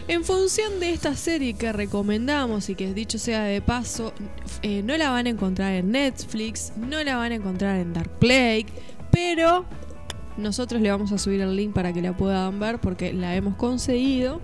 En 0.08 0.24
función 0.24 0.80
de 0.80 0.90
esta 0.90 1.14
serie 1.14 1.54
que 1.54 1.72
recomendamos 1.72 2.68
y 2.68 2.74
que 2.74 2.92
dicho 2.92 3.18
sea 3.18 3.44
de 3.44 3.62
paso, 3.62 4.12
eh, 4.62 4.82
no 4.82 4.96
la 4.96 5.10
van 5.10 5.26
a 5.26 5.30
encontrar 5.30 5.72
en 5.74 5.92
Netflix, 5.92 6.72
no 6.76 7.02
la 7.04 7.16
van 7.16 7.32
a 7.32 7.34
encontrar 7.36 7.78
en 7.78 7.92
Dark 7.92 8.10
Play, 8.18 8.66
pero 9.12 9.64
nosotros 10.36 10.82
le 10.82 10.90
vamos 10.90 11.12
a 11.12 11.18
subir 11.18 11.40
el 11.40 11.54
link 11.54 11.72
para 11.72 11.92
que 11.92 12.02
la 12.02 12.16
puedan 12.16 12.58
ver 12.58 12.80
porque 12.80 13.12
la 13.12 13.36
hemos 13.36 13.54
conseguido. 13.54 14.40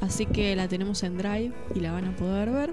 Así 0.00 0.26
que 0.26 0.56
la 0.56 0.66
tenemos 0.66 1.02
en 1.04 1.16
Drive 1.18 1.52
y 1.74 1.80
la 1.80 1.92
van 1.92 2.06
a 2.06 2.16
poder 2.16 2.50
ver. 2.50 2.72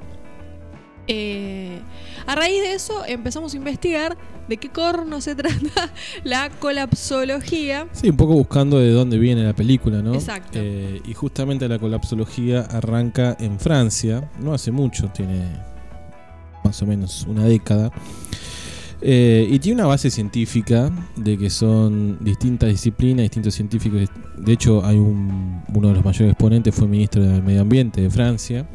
Eh, 1.12 1.80
a 2.28 2.36
raíz 2.36 2.62
de 2.62 2.74
eso 2.74 3.04
empezamos 3.08 3.56
a 3.56 3.58
investigar 3.58 4.16
de 4.48 4.58
qué 4.58 4.70
corno 4.70 5.22
se 5.22 5.34
trata 5.36 5.92
la 6.24 6.52
colapsología. 6.52 7.88
Sí, 7.94 8.12
un 8.12 8.18
poco 8.18 8.36
buscando 8.36 8.78
de 8.78 8.92
dónde 8.92 9.18
viene 9.18 9.44
la 9.44 9.54
película, 9.54 10.04
¿no? 10.04 10.14
Exacto. 10.14 10.60
Eh, 10.62 11.02
y 11.04 11.14
justamente 11.16 11.68
la 11.68 11.80
colapsología 11.80 12.62
arranca 12.62 13.36
en 13.40 13.60
Francia, 13.60 14.30
no 14.40 14.54
hace 14.54 14.70
mucho, 14.70 15.08
tiene 15.08 15.48
más 16.64 16.80
o 16.84 16.86
menos 16.86 17.26
una 17.28 17.46
década. 17.46 17.92
Eh, 19.02 19.48
y 19.50 19.58
tiene 19.58 19.82
una 19.82 19.88
base 19.88 20.12
científica 20.12 20.92
de 21.16 21.40
que 21.40 21.50
son 21.50 22.24
distintas 22.24 22.70
disciplinas, 22.70 23.24
distintos 23.24 23.56
científicos. 23.56 24.10
De 24.38 24.54
hecho, 24.54 24.86
hay 24.86 24.98
un, 24.98 25.64
uno 25.74 25.88
de 25.88 25.94
los 25.96 26.06
mayores 26.06 26.34
exponentes 26.34 26.76
fue 26.76 26.88
ministro 26.88 27.24
del 27.24 27.42
Medio 27.42 27.62
Ambiente 27.62 28.02
de 28.02 28.12
Francia. 28.12 28.68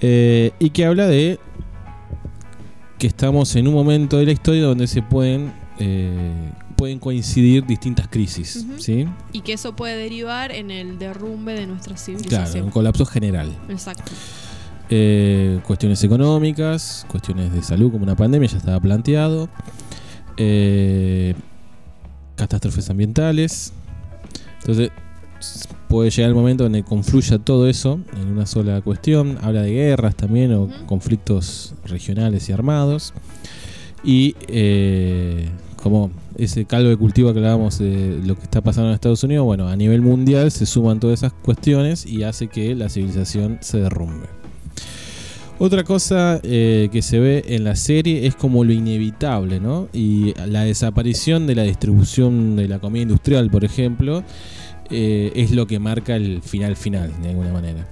Eh, 0.00 0.52
y 0.58 0.70
que 0.70 0.84
habla 0.84 1.06
de 1.06 1.38
que 2.98 3.06
estamos 3.06 3.54
en 3.56 3.68
un 3.68 3.74
momento 3.74 4.18
de 4.18 4.26
la 4.26 4.32
historia 4.32 4.62
donde 4.64 4.86
se 4.86 5.02
pueden 5.02 5.52
eh, 5.78 6.50
pueden 6.76 6.98
coincidir 6.98 7.64
distintas 7.66 8.06
crisis. 8.08 8.66
¿sí? 8.78 9.06
Y 9.32 9.40
que 9.40 9.54
eso 9.54 9.74
puede 9.74 9.96
derivar 9.96 10.52
en 10.52 10.70
el 10.70 10.98
derrumbe 10.98 11.54
de 11.54 11.66
nuestra 11.66 11.94
Claro, 11.94 12.18
civilización. 12.18 12.64
un 12.66 12.70
colapso 12.70 13.06
general. 13.06 13.56
Exacto. 13.68 14.12
Eh, 14.90 15.60
cuestiones 15.66 16.04
económicas, 16.04 17.06
cuestiones 17.08 17.52
de 17.52 17.62
salud 17.62 17.90
como 17.90 18.04
una 18.04 18.14
pandemia 18.14 18.48
ya 18.48 18.58
estaba 18.58 18.78
planteado. 18.80 19.48
Eh, 20.36 21.34
catástrofes 22.36 22.88
ambientales. 22.90 23.72
Entonces 24.60 24.90
puede 25.88 26.10
llegar 26.10 26.30
el 26.30 26.34
momento 26.34 26.64
donde 26.64 26.82
confluya 26.82 27.38
todo 27.38 27.68
eso 27.68 28.00
en 28.20 28.28
una 28.28 28.46
sola 28.46 28.80
cuestión. 28.80 29.38
Habla 29.42 29.62
de 29.62 29.72
guerras 29.72 30.16
también 30.16 30.52
o 30.52 30.68
conflictos 30.86 31.74
regionales 31.84 32.48
y 32.48 32.52
armados. 32.52 33.14
Y 34.04 34.36
eh, 34.48 35.48
como 35.82 36.10
ese 36.36 36.64
caldo 36.64 36.90
de 36.90 36.96
cultivo 36.96 37.32
que 37.32 37.38
hablábamos 37.38 37.78
de 37.78 38.20
lo 38.24 38.36
que 38.36 38.42
está 38.42 38.60
pasando 38.60 38.88
en 38.88 38.94
Estados 38.94 39.22
Unidos, 39.24 39.44
bueno, 39.44 39.68
a 39.68 39.76
nivel 39.76 40.02
mundial 40.02 40.50
se 40.50 40.66
suman 40.66 41.00
todas 41.00 41.20
esas 41.20 41.32
cuestiones 41.32 42.06
y 42.06 42.22
hace 42.22 42.48
que 42.48 42.74
la 42.74 42.88
civilización 42.88 43.58
se 43.60 43.78
derrumbe. 43.78 44.26
Otra 45.58 45.84
cosa 45.84 46.38
eh, 46.42 46.90
que 46.92 47.00
se 47.00 47.18
ve 47.18 47.42
en 47.48 47.64
la 47.64 47.76
serie 47.76 48.26
es 48.26 48.34
como 48.34 48.62
lo 48.62 48.72
inevitable, 48.72 49.58
¿no? 49.58 49.88
Y 49.90 50.34
la 50.46 50.64
desaparición 50.64 51.46
de 51.46 51.54
la 51.54 51.62
distribución 51.62 52.56
de 52.56 52.68
la 52.68 52.78
comida 52.78 53.04
industrial, 53.04 53.50
por 53.50 53.64
ejemplo, 53.64 54.22
eh, 54.90 55.32
es 55.34 55.50
lo 55.50 55.66
que 55.66 55.78
marca 55.78 56.16
el 56.16 56.42
final 56.42 56.76
final, 56.76 57.12
de 57.22 57.30
alguna 57.30 57.52
manera. 57.52 57.86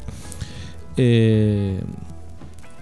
Eh, 0.97 1.81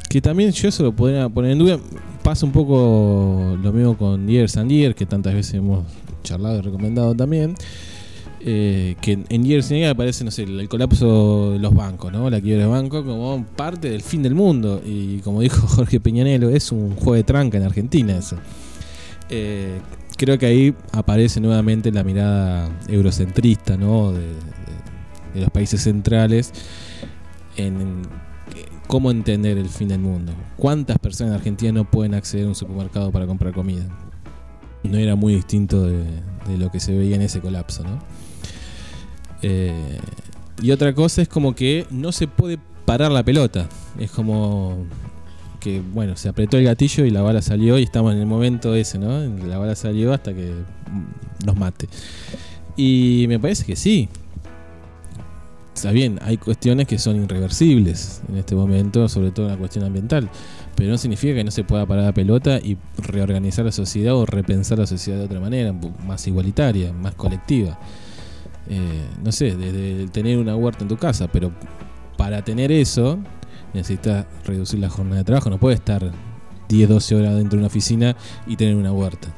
que 0.09 0.21
también 0.21 0.51
yo 0.53 0.69
eso 0.69 0.83
lo 0.83 0.93
podría 0.93 1.29
poner 1.29 1.53
en 1.53 1.59
duda. 1.59 1.79
Pasa 2.23 2.45
un 2.47 2.53
poco 2.53 3.57
lo 3.61 3.73
mismo 3.73 3.97
con 3.97 4.29
Years 4.29 4.57
and 4.57 4.71
Years, 4.71 4.95
que 4.95 5.07
tantas 5.07 5.35
veces 5.35 5.55
hemos 5.55 5.85
charlado 6.23 6.59
y 6.59 6.61
recomendado 6.61 7.15
también. 7.15 7.55
Eh, 8.45 8.97
que 9.01 9.13
en- 9.29 9.45
Years 9.45 9.71
and 9.71 9.79
Years 9.79 9.93
aparece, 9.93 10.25
no 10.25 10.31
sé, 10.31 10.43
el, 10.43 10.69
colapso 10.69 11.53
de 11.53 11.59
los 11.61 11.73
bancos, 11.73 12.13
¿no? 12.13 12.29
La 12.29 12.41
quiebra 12.41 12.65
de 12.65 12.71
bancos 12.71 13.05
como 13.05 13.45
parte 13.57 13.89
del 13.89 14.03
fin 14.03 14.23
del 14.23 14.35
mundo. 14.35 14.83
Y 14.85 15.19
como 15.19 15.41
dijo 15.41 15.67
Jorge 15.67 16.01
Peñanelo, 16.01 16.51
es 16.51 16.73
un 16.73 16.95
juego 16.95 17.15
de 17.15 17.25
tranca 17.25 17.57
en 17.57 17.65
Argentina 17.65 18.19
eso. 18.19 18.37
Creo 20.23 20.39
que 20.39 20.47
ahí 20.47 20.75
aparece 20.93 21.41
nuevamente 21.41 21.91
la 21.91 22.05
mirada 22.05 22.71
eurocentrista. 22.87 23.77
De, 23.77 24.53
los 25.35 25.51
países 25.51 25.83
centrales 25.83 26.53
en, 27.57 28.03
cómo 28.87 29.11
entender 29.11 29.59
el 29.59 29.69
fin 29.69 29.89
del 29.89 29.99
mundo. 29.99 30.33
¿Cuántas 30.57 30.99
personas 30.99 31.33
en 31.33 31.39
Argentina 31.39 31.73
no 31.73 31.91
pueden 31.91 32.15
acceder 32.15 32.45
a 32.45 32.49
un 32.51 32.55
supermercado 32.55 33.11
para 33.11 33.27
comprar 33.27 33.53
comida? 33.53 33.85
No 34.85 34.97
era 34.97 35.17
muy 35.17 35.35
distinto 35.35 35.87
de, 35.87 36.05
de 36.47 36.59
lo 36.59 36.71
que 36.71 36.79
se 36.79 36.97
veía 36.97 37.17
en 37.17 37.23
ese 37.23 37.41
colapso, 37.41 37.83
¿no? 37.83 37.99
Eh, 39.43 39.99
y 40.61 40.71
otra 40.71 40.95
cosa 40.95 41.23
es 41.23 41.29
como 41.29 41.57
que 41.57 41.87
no 41.91 42.13
se 42.13 42.29
puede 42.29 42.59
parar 42.85 43.11
la 43.11 43.25
pelota. 43.25 43.69
Es 43.99 44.13
como 44.13 44.85
que, 45.63 45.81
bueno, 45.81 46.17
se 46.17 46.29
apretó 46.29 46.59
el 46.59 46.65
gatillo 46.65 47.05
y 47.05 47.11
la 47.11 47.23
bala 47.23 47.41
salió 47.41 47.79
y 47.79 47.85
estamos 47.85 48.13
en 48.13 48.21
el 48.21 48.27
momento 48.27 48.75
ese, 48.75 48.99
¿no? 48.99 49.23
En 49.23 49.39
que 49.39 49.47
La 49.47 49.59
bala 49.59 49.75
salió 49.75 50.13
hasta 50.13 50.35
que 50.35 50.51
mm, 50.51 51.47
nos 51.47 51.57
mate. 51.57 51.89
Y 52.77 53.27
me 53.29 53.39
parece 53.39 53.65
que 53.65 53.77
sí. 53.77 54.09
Está 55.75 55.91
bien, 55.91 56.19
hay 56.23 56.37
cuestiones 56.37 56.87
que 56.87 56.99
son 56.99 57.23
irreversibles 57.23 58.23
en 58.29 58.37
este 58.37 58.55
momento, 58.55 59.09
sobre 59.09 59.31
todo 59.31 59.47
en 59.47 59.53
la 59.53 59.59
cuestión 59.59 59.85
ambiental. 59.85 60.29
Pero 60.75 60.91
no 60.91 60.99
significa 60.99 61.35
que 61.35 61.45
no 61.45 61.51
se 61.51 61.65
pueda 61.65 61.87
parar 61.87 62.05
la 62.05 62.15
pelota 62.15 62.59
y 62.59 62.77
reorganizar 62.99 63.65
la 63.65 63.73
sociedad 63.73 64.15
o 64.15 64.27
repensar 64.27 64.79
la 64.79 64.87
sociedad 64.87 65.19
de 65.19 65.25
otra 65.25 65.41
manera, 65.41 65.73
más 66.07 66.27
igualitaria, 66.27 66.93
más 66.93 67.15
colectiva. 67.15 67.79
Eh, 68.69 69.03
no 69.23 69.33
sé, 69.33 69.57
desde 69.57 70.07
tener 70.09 70.39
una 70.39 70.57
huerta 70.57 70.85
en 70.85 70.89
tu 70.89 70.97
casa, 70.97 71.29
pero 71.29 71.53
para 72.17 72.43
tener 72.43 72.71
eso 72.71 73.19
necesitas 73.75 74.27
reducir 74.45 74.81
la 74.81 74.89
jornada 74.89 75.19
de 75.19 75.25
trabajo. 75.25 75.51
No 75.51 75.59
puedes 75.59 75.79
estar 75.79 76.13
10, 76.69 76.89
12 76.89 77.15
horas 77.15 77.37
dentro 77.37 77.53
de 77.53 77.59
una 77.59 77.67
oficina 77.67 78.17
y 78.47 78.57
tener 78.57 78.77
una 78.77 78.93
huerta. 78.93 79.29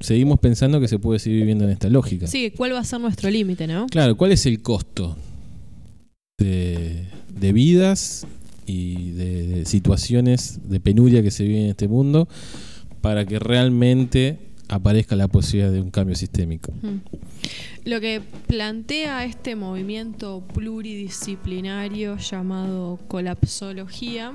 Seguimos 0.00 0.38
pensando 0.38 0.80
que 0.80 0.88
se 0.88 0.98
puede 0.98 1.18
seguir 1.18 1.40
viviendo 1.40 1.64
en 1.64 1.70
esta 1.70 1.88
lógica. 1.88 2.26
Sí, 2.26 2.52
¿cuál 2.56 2.72
va 2.72 2.80
a 2.80 2.84
ser 2.84 3.00
nuestro 3.00 3.30
límite, 3.30 3.66
no? 3.66 3.86
Claro, 3.86 4.16
¿cuál 4.16 4.32
es 4.32 4.46
el 4.46 4.62
costo 4.62 5.16
de, 6.38 7.08
de 7.28 7.52
vidas 7.52 8.26
y 8.68 9.12
de, 9.12 9.64
situaciones 9.64 10.60
de 10.68 10.78
penuria 10.78 11.22
que 11.22 11.30
se 11.30 11.44
vive 11.44 11.64
en 11.64 11.70
este 11.70 11.88
mundo 11.88 12.28
para 13.00 13.24
que 13.24 13.38
realmente 13.38 14.38
aparezca 14.68 15.16
la 15.16 15.28
posibilidad 15.28 15.72
de 15.72 15.80
un 15.80 15.90
cambio 15.90 16.14
sistémico? 16.14 16.72
Mm. 16.82 16.98
Lo 17.84 18.00
que 18.00 18.20
plantea 18.46 19.24
este 19.24 19.56
movimiento 19.56 20.42
pluridisciplinario 20.52 22.18
llamado 22.18 22.98
colapsología 23.08 24.34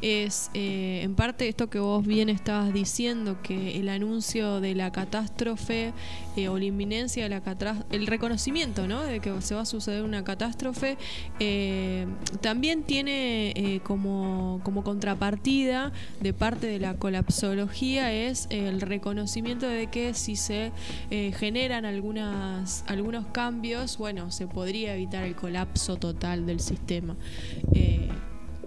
es 0.00 0.50
eh, 0.54 1.00
en 1.02 1.16
parte 1.16 1.48
esto 1.48 1.68
que 1.68 1.80
vos 1.80 2.06
bien 2.06 2.28
estabas 2.28 2.72
diciendo, 2.72 3.38
que 3.42 3.80
el 3.80 3.88
anuncio 3.88 4.60
de 4.60 4.76
la 4.76 4.92
catástrofe 4.92 5.92
eh, 6.36 6.48
o 6.48 6.58
la 6.58 6.64
inminencia 6.64 7.22
de 7.22 7.28
la 7.28 7.40
catástrofe, 7.40 7.94
el 7.94 8.06
reconocimiento 8.06 8.86
¿no? 8.86 9.02
de 9.02 9.20
que 9.20 9.40
se 9.42 9.54
va 9.54 9.62
a 9.62 9.66
suceder 9.66 10.02
una 10.02 10.24
catástrofe, 10.24 10.96
eh, 11.40 12.06
también 12.40 12.82
tiene 12.84 13.50
eh, 13.50 13.80
como, 13.82 14.60
como 14.62 14.84
contrapartida 14.84 15.92
de 16.20 16.32
parte 16.32 16.66
de 16.66 16.78
la 16.78 16.94
colapsología 16.94 18.12
es 18.12 18.46
el 18.50 18.80
reconocimiento 18.80 19.66
de 19.66 19.88
que 19.88 20.14
si 20.14 20.36
se 20.36 20.72
generan 21.10 21.84
algunas, 21.84 22.84
algunos 22.86 23.26
cambios, 23.26 23.98
bueno, 23.98 24.30
se 24.30 24.46
podría 24.46 24.94
evitar 24.94 25.24
el 25.24 25.34
colapso 25.34 25.96
total 25.96 26.46
del 26.46 26.60
sistema. 26.60 27.16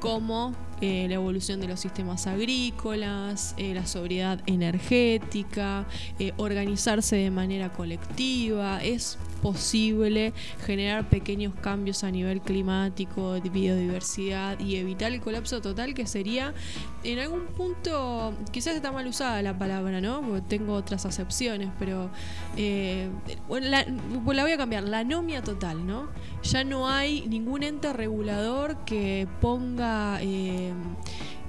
Como 0.06 0.54
eh, 0.82 1.08
la 1.08 1.16
evolución 1.16 1.62
de 1.62 1.68
los 1.68 1.80
sistemas 1.80 2.28
agrícolas, 2.28 3.56
eh, 3.58 3.74
la 3.74 3.86
sobriedad 3.86 4.40
energética, 4.46 5.86
eh, 6.20 6.34
organizarse 6.38 7.16
de 7.16 7.32
manera 7.32 7.72
colectiva. 7.72 8.84
Es 8.84 9.18
posible 9.46 10.34
generar 10.66 11.08
pequeños 11.08 11.54
cambios 11.54 12.04
a 12.04 12.10
nivel 12.10 12.42
climático, 12.42 13.34
de 13.34 13.48
biodiversidad 13.48 14.60
y 14.60 14.78
evitar 14.78 15.12
el 15.12 15.22
colapso 15.22 15.62
total 15.62 15.94
que 15.94 16.08
sería 16.08 16.56
en 17.04 17.20
algún 17.20 17.46
punto, 17.56 18.34
quizás 18.52 18.76
está 18.76 18.92
mal 18.92 19.06
usada 19.06 19.44
la 19.44 19.56
palabra, 19.56 20.02
¿no? 20.02 20.22
Porque 20.22 20.42
tengo 20.42 20.74
otras 20.74 21.06
acepciones, 21.06 21.70
pero 21.78 22.10
eh, 22.58 23.08
la, 23.48 23.86
la 23.86 24.42
voy 24.42 24.52
a 24.52 24.58
cambiar, 24.58 24.82
la 24.86 25.00
anomia 25.00 25.44
total, 25.44 25.86
¿no? 25.86 26.10
Ya 26.42 26.64
no 26.64 26.90
hay 26.90 27.28
ningún 27.28 27.62
ente 27.62 27.94
regulador 27.94 28.78
que 28.84 29.28
ponga, 29.42 30.18
eh, 30.24 30.74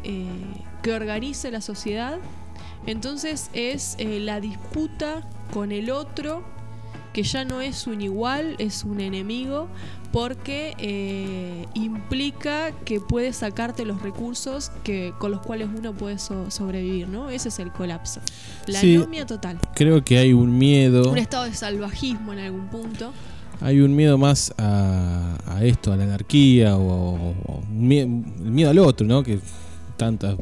eh, 0.04 0.26
que 0.82 0.92
organice 0.92 1.50
la 1.50 1.62
sociedad. 1.62 2.18
Entonces 2.84 3.48
es 3.54 3.96
eh, 3.98 4.20
la 4.20 4.38
disputa 4.40 5.26
con 5.50 5.72
el 5.72 5.90
otro, 5.90 6.44
que 7.16 7.22
ya 7.22 7.46
no 7.46 7.62
es 7.62 7.86
un 7.86 8.02
igual, 8.02 8.56
es 8.58 8.84
un 8.84 9.00
enemigo, 9.00 9.68
porque 10.12 10.74
eh, 10.78 11.64
implica 11.72 12.72
que 12.84 13.00
puede 13.00 13.32
sacarte 13.32 13.86
los 13.86 14.02
recursos 14.02 14.70
que, 14.84 15.14
con 15.18 15.30
los 15.30 15.40
cuales 15.40 15.68
uno 15.74 15.94
puede 15.94 16.18
so- 16.18 16.50
sobrevivir, 16.50 17.08
¿no? 17.08 17.30
Ese 17.30 17.48
es 17.48 17.58
el 17.58 17.72
colapso. 17.72 18.20
La 18.66 18.80
Sí. 18.80 18.96
anomia 18.96 19.24
total. 19.24 19.58
Creo 19.74 20.04
que 20.04 20.18
hay 20.18 20.34
un 20.34 20.58
miedo. 20.58 21.10
Un 21.10 21.16
estado 21.16 21.44
de 21.44 21.54
salvajismo 21.54 22.34
en 22.34 22.40
algún 22.40 22.68
punto. 22.68 23.12
Hay 23.62 23.80
un 23.80 23.96
miedo 23.96 24.18
más 24.18 24.52
a, 24.58 25.38
a 25.46 25.64
esto, 25.64 25.94
a 25.94 25.96
la 25.96 26.04
anarquía 26.04 26.76
o, 26.76 27.14
o 27.46 27.62
el 27.80 28.06
miedo 28.06 28.68
al 28.70 28.78
otro, 28.78 29.06
¿no? 29.06 29.22
Que 29.22 29.38
tantas 29.96 30.36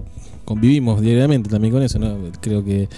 convivimos 0.44 1.00
diariamente 1.00 1.48
también 1.48 1.72
con 1.72 1.84
eso, 1.84 2.00
¿no? 2.00 2.16
Creo 2.40 2.64
que 2.64 2.88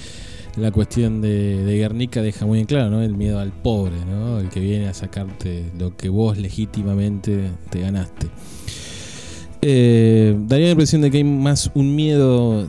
la 0.56 0.70
cuestión 0.70 1.20
de, 1.20 1.64
de 1.64 1.76
Guernica 1.76 2.22
deja 2.22 2.46
muy 2.46 2.60
en 2.60 2.66
claro, 2.66 2.90
¿no? 2.90 3.02
El 3.02 3.16
miedo 3.16 3.38
al 3.38 3.52
pobre, 3.52 3.96
¿no? 4.04 4.40
El 4.40 4.48
que 4.48 4.60
viene 4.60 4.88
a 4.88 4.94
sacarte 4.94 5.70
lo 5.78 5.96
que 5.96 6.08
vos 6.08 6.38
legítimamente 6.38 7.50
te 7.70 7.80
ganaste. 7.80 8.28
Eh, 9.62 10.36
daría 10.46 10.66
la 10.66 10.72
impresión 10.72 11.02
de 11.02 11.10
que 11.10 11.18
hay 11.18 11.24
más 11.24 11.70
un 11.74 11.94
miedo 11.94 12.68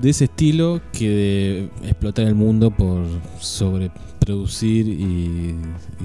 de 0.00 0.10
ese 0.10 0.24
estilo 0.24 0.80
que 0.92 1.08
de 1.82 1.88
explotar 1.88 2.26
el 2.26 2.34
mundo 2.34 2.70
por 2.70 3.04
y, 4.38 5.54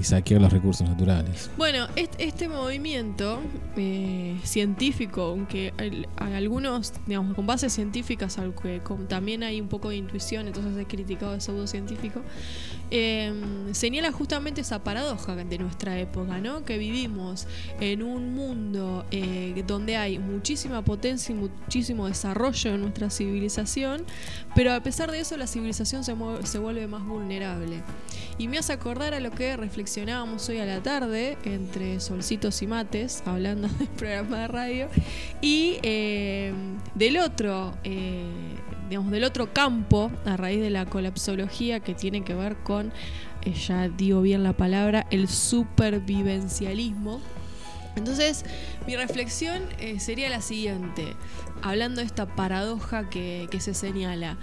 saquear 0.02 0.40
los 0.40 0.52
recursos 0.52 0.88
naturales. 0.88 1.50
Bueno, 1.56 1.86
este, 2.18 2.48
movimiento 2.48 3.40
eh, 3.76 4.36
científico, 4.44 5.22
aunque 5.22 5.72
el- 5.78 6.06
algunos, 6.16 6.92
digamos, 7.06 7.34
con 7.34 7.46
bases 7.46 7.72
científicas, 7.72 8.38
aunque 8.38 8.80
con- 8.80 9.08
también 9.08 9.42
hay 9.42 9.60
un 9.60 9.68
poco 9.68 9.88
de 9.88 9.96
intuición, 9.96 10.46
entonces 10.46 10.76
es 10.76 10.86
criticado 10.86 11.32
de 11.32 11.40
pseudocientífico, 11.40 12.20
eh, 12.90 13.32
señala 13.72 14.12
justamente 14.12 14.60
esa 14.60 14.84
paradoja 14.84 15.34
de 15.34 15.58
nuestra 15.58 15.98
época, 15.98 16.38
¿no? 16.38 16.64
Que 16.64 16.78
vivimos 16.78 17.46
en 17.80 18.02
un 18.02 18.34
mundo 18.34 19.04
eh, 19.10 19.64
donde 19.66 19.96
hay 19.96 20.18
muchísima 20.18 20.82
potencia 20.82 21.34
y 21.34 21.38
muchísimo 21.38 22.06
desarrollo 22.06 22.74
en 22.74 22.80
nuestra 22.82 23.10
civilización, 23.10 24.04
pero 24.54 24.72
a 24.72 24.80
pesar 24.80 25.10
de 25.10 25.20
eso 25.20 25.36
la 25.36 25.46
civilización 25.46 26.04
se, 26.04 26.14
se 26.44 26.58
vuelve 26.58 26.86
más 26.86 27.04
vulnerable. 27.04 27.82
Y 28.38 28.48
me 28.48 28.58
hace 28.58 28.72
acordar 28.72 29.14
a 29.14 29.20
lo 29.20 29.30
que 29.30 29.56
reflexionábamos 29.56 30.48
hoy 30.48 30.58
a 30.58 30.66
la 30.66 30.82
tarde 30.82 31.38
entre 31.44 32.00
solcitos 32.00 32.60
y 32.62 32.66
mates, 32.66 33.22
hablando 33.24 33.68
del 33.78 33.88
programa 33.88 34.40
de 34.40 34.48
radio, 34.48 34.88
y 35.40 35.78
eh, 35.82 36.52
del 36.94 37.18
otro, 37.18 37.74
eh, 37.84 38.24
digamos, 38.88 39.10
del 39.10 39.24
otro 39.24 39.52
campo, 39.52 40.10
a 40.24 40.36
raíz 40.36 40.60
de 40.60 40.70
la 40.70 40.86
colapsología 40.86 41.80
que 41.80 41.94
tiene 41.94 42.24
que 42.24 42.34
ver 42.34 42.56
con, 42.58 42.92
eh, 43.42 43.52
ya 43.52 43.88
digo 43.88 44.22
bien 44.22 44.42
la 44.42 44.52
palabra, 44.52 45.06
el 45.10 45.28
supervivencialismo. 45.28 47.20
Entonces, 47.96 48.44
mi 48.86 48.94
reflexión 48.94 49.62
eh, 49.78 49.98
sería 50.00 50.28
la 50.28 50.42
siguiente, 50.42 51.16
hablando 51.62 52.02
de 52.02 52.06
esta 52.06 52.26
paradoja 52.26 53.08
que, 53.08 53.48
que 53.50 53.60
se 53.60 53.72
señala. 53.72 54.36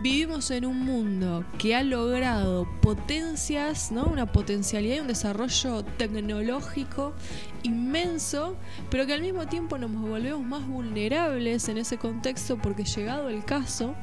Vivimos 0.00 0.50
en 0.50 0.66
un 0.66 0.84
mundo 0.84 1.44
que 1.56 1.74
ha 1.74 1.82
logrado 1.82 2.68
potencias, 2.82 3.90
¿no? 3.90 4.04
Una 4.04 4.30
potencialidad 4.30 4.96
y 4.96 5.00
un 5.00 5.06
desarrollo 5.06 5.84
tecnológico 5.84 7.14
inmenso, 7.62 8.56
pero 8.90 9.06
que 9.06 9.14
al 9.14 9.22
mismo 9.22 9.46
tiempo 9.46 9.78
nos 9.78 9.90
volvemos 9.92 10.42
más 10.42 10.66
vulnerables 10.66 11.68
en 11.68 11.78
ese 11.78 11.96
contexto 11.96 12.58
porque 12.58 12.84
llegado 12.84 13.28
el 13.28 13.44
caso, 13.44 13.94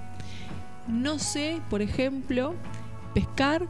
no 0.87 1.19
sé, 1.19 1.61
por 1.69 1.81
ejemplo, 1.81 2.55
pescar, 3.13 3.67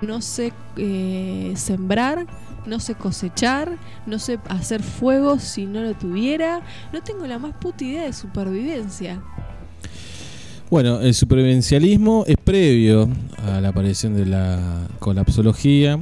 no 0.00 0.22
sé 0.22 0.52
eh, 0.76 1.52
sembrar, 1.54 2.26
no 2.66 2.80
sé 2.80 2.94
cosechar, 2.94 3.76
no 4.06 4.18
sé 4.18 4.40
hacer 4.48 4.82
fuego 4.82 5.38
si 5.38 5.66
no 5.66 5.82
lo 5.82 5.94
tuviera, 5.94 6.62
no 6.92 7.02
tengo 7.02 7.26
la 7.26 7.38
más 7.38 7.54
puta 7.54 7.84
idea 7.84 8.04
de 8.04 8.12
supervivencia. 8.12 9.22
Bueno, 10.70 11.00
el 11.00 11.14
supervivencialismo 11.14 12.22
es 12.28 12.36
previo 12.36 13.08
a 13.44 13.60
la 13.60 13.70
aparición 13.70 14.14
de 14.14 14.24
la 14.24 14.86
colapsología. 15.00 15.98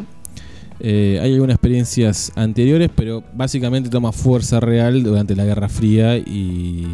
Eh, 0.78 1.18
hay 1.22 1.32
algunas 1.32 1.54
experiencias 1.54 2.32
anteriores, 2.36 2.90
pero 2.94 3.24
básicamente 3.32 3.88
toma 3.88 4.12
fuerza 4.12 4.60
real 4.60 5.02
durante 5.02 5.34
la 5.34 5.46
Guerra 5.46 5.70
Fría 5.70 6.18
y, 6.18 6.86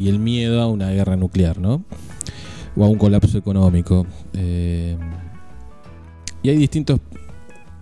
el 0.00 0.18
miedo 0.18 0.60
a 0.60 0.66
una 0.66 0.90
guerra 0.90 1.14
nuclear, 1.14 1.58
¿no? 1.58 1.84
O 2.74 2.84
a 2.84 2.88
un 2.88 2.98
colapso 2.98 3.38
económico. 3.38 4.04
Eh, 4.32 4.96
y 6.42 6.48
hay 6.48 6.56
distintos 6.56 6.98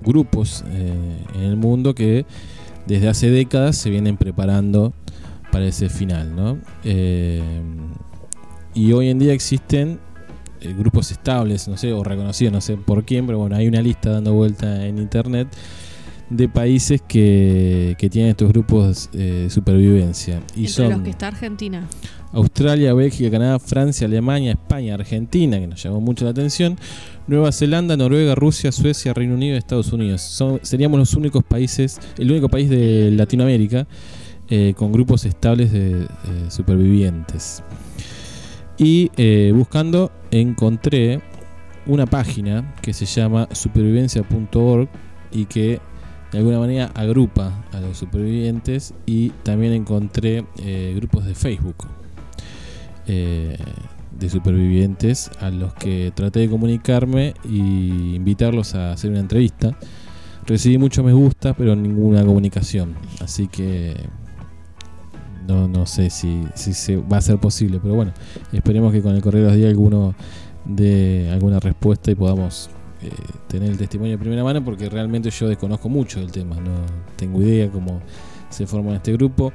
grupos 0.03 0.63
eh, 0.69 1.25
en 1.37 1.41
el 1.41 1.57
mundo 1.57 1.95
que 1.95 2.27
desde 2.87 3.09
hace 3.09 3.31
décadas 3.31 3.79
se 3.79 3.89
vienen 3.89 4.19
preparando 4.19 4.93
para 5.51 5.65
ese 5.65 5.89
final, 5.89 6.37
¿no? 6.37 6.59
Y 8.75 8.93
hoy 8.93 9.09
en 9.09 9.19
día 9.19 9.33
existen 9.33 9.99
eh, 10.61 10.75
grupos 10.79 11.11
estables, 11.11 11.67
no 11.69 11.77
sé, 11.77 11.93
o 11.93 12.05
reconocidos, 12.05 12.53
no 12.53 12.61
sé 12.61 12.77
por 12.77 13.05
quién, 13.05 13.27
pero 13.27 13.39
bueno, 13.39 13.57
hay 13.57 13.67
una 13.67 13.81
lista 13.81 14.11
dando 14.11 14.35
vuelta 14.35 14.87
en 14.87 14.99
internet 14.99 15.49
de 16.29 16.49
países 16.49 17.03
que, 17.03 17.97
que 17.99 18.09
tienen 18.09 18.31
estos 18.31 18.51
grupos 18.51 19.09
eh, 19.13 19.45
de 19.45 19.51
supervivencia. 19.51 20.43
Y 20.55 20.67
Entre 20.67 20.85
los 20.85 20.93
son 20.93 21.03
que 21.03 21.11
está 21.11 21.29
Argentina. 21.29 21.89
Australia, 22.33 22.95
Bélgica, 22.95 23.31
Canadá, 23.31 23.59
Francia, 23.59 24.07
Alemania, 24.07 24.53
España, 24.53 24.95
Argentina, 24.95 25.59
que 25.59 25.67
nos 25.67 25.83
llamó 25.83 26.01
mucho 26.01 26.25
la 26.25 26.31
atención, 26.31 26.79
Nueva 27.27 27.51
Zelanda, 27.53 27.97
Noruega, 27.97 28.37
Rusia, 28.37 28.71
Suecia, 28.71 29.13
Reino 29.13 29.35
Unido 29.35 29.55
y 29.57 29.59
Estados 29.59 29.93
Unidos. 29.93 30.21
Son, 30.21 30.61
seríamos 30.63 31.01
los 31.01 31.15
únicos 31.15 31.43
países, 31.43 31.99
el 32.19 32.31
único 32.31 32.49
país 32.49 32.71
de 32.71 33.11
Latinoamérica 33.11 33.89
eh, 34.49 34.75
con 34.77 34.93
grupos 34.93 35.25
estables 35.25 35.73
de 35.73 36.07
supervivientes. 36.49 37.65
Y 38.81 39.11
eh, 39.19 39.53
buscando 39.55 40.11
encontré 40.31 41.21
una 41.85 42.07
página 42.07 42.75
que 42.81 42.95
se 42.95 43.05
llama 43.05 43.47
supervivencia.org 43.53 44.89
y 45.31 45.45
que 45.45 45.81
de 46.33 46.39
alguna 46.39 46.61
manera 46.61 46.91
agrupa 46.95 47.63
a 47.73 47.81
los 47.81 47.99
supervivientes 47.99 48.95
y 49.05 49.31
también 49.43 49.75
encontré 49.75 50.47
eh, 50.65 50.95
grupos 50.97 51.27
de 51.27 51.35
Facebook 51.35 51.89
eh, 53.07 53.59
de 54.19 54.31
supervivientes 54.31 55.31
a 55.41 55.51
los 55.51 55.75
que 55.75 56.11
traté 56.15 56.41
de 56.41 56.49
comunicarme 56.49 57.35
y 57.45 58.15
invitarlos 58.15 58.75
a 58.75 58.93
hacer 58.93 59.11
una 59.11 59.21
entrevista. 59.21 59.77
Recibí 60.47 60.79
muchos 60.79 61.05
me 61.05 61.13
gusta, 61.13 61.53
pero 61.53 61.77
ninguna 61.77 62.25
comunicación. 62.25 62.95
Así 63.21 63.47
que 63.47 63.95
no, 65.47 65.69
no 65.69 65.87
sé 65.87 66.11
si, 66.11 66.45
si 66.55 66.75
se 66.75 66.97
va 66.97 67.19
a 67.19 67.21
ser 67.21 67.39
posible, 67.39 67.79
pero 67.83 67.95
bueno, 67.95 68.13
esperemos 68.53 68.93
que 68.93 69.03
con 69.03 69.15
el 69.15 69.23
correo 69.23 69.43
de 69.43 69.49
los 69.49 69.57
días 69.57 69.71
alguno 69.71 70.15
dé 70.65 71.31
alguna 71.33 71.61
respuesta 71.61 72.11
y 72.11 72.15
podamos 72.15 72.71
eh, 73.03 73.11
tener 73.49 73.71
el 73.71 73.79
testimonio 73.79 74.13
de 74.13 74.19
primera 74.19 74.45
mano, 74.45 74.63
porque 74.65 74.89
realmente 74.89 75.31
yo 75.31 75.49
desconozco 75.49 75.89
mucho 75.89 76.21
del 76.21 76.31
tema, 76.31 76.57
no 76.57 76.85
tengo 77.17 77.41
idea 77.41 77.71
cómo 77.71 78.01
se 78.51 78.67
forma 78.67 78.95
este 78.95 79.13
grupo. 79.13 79.53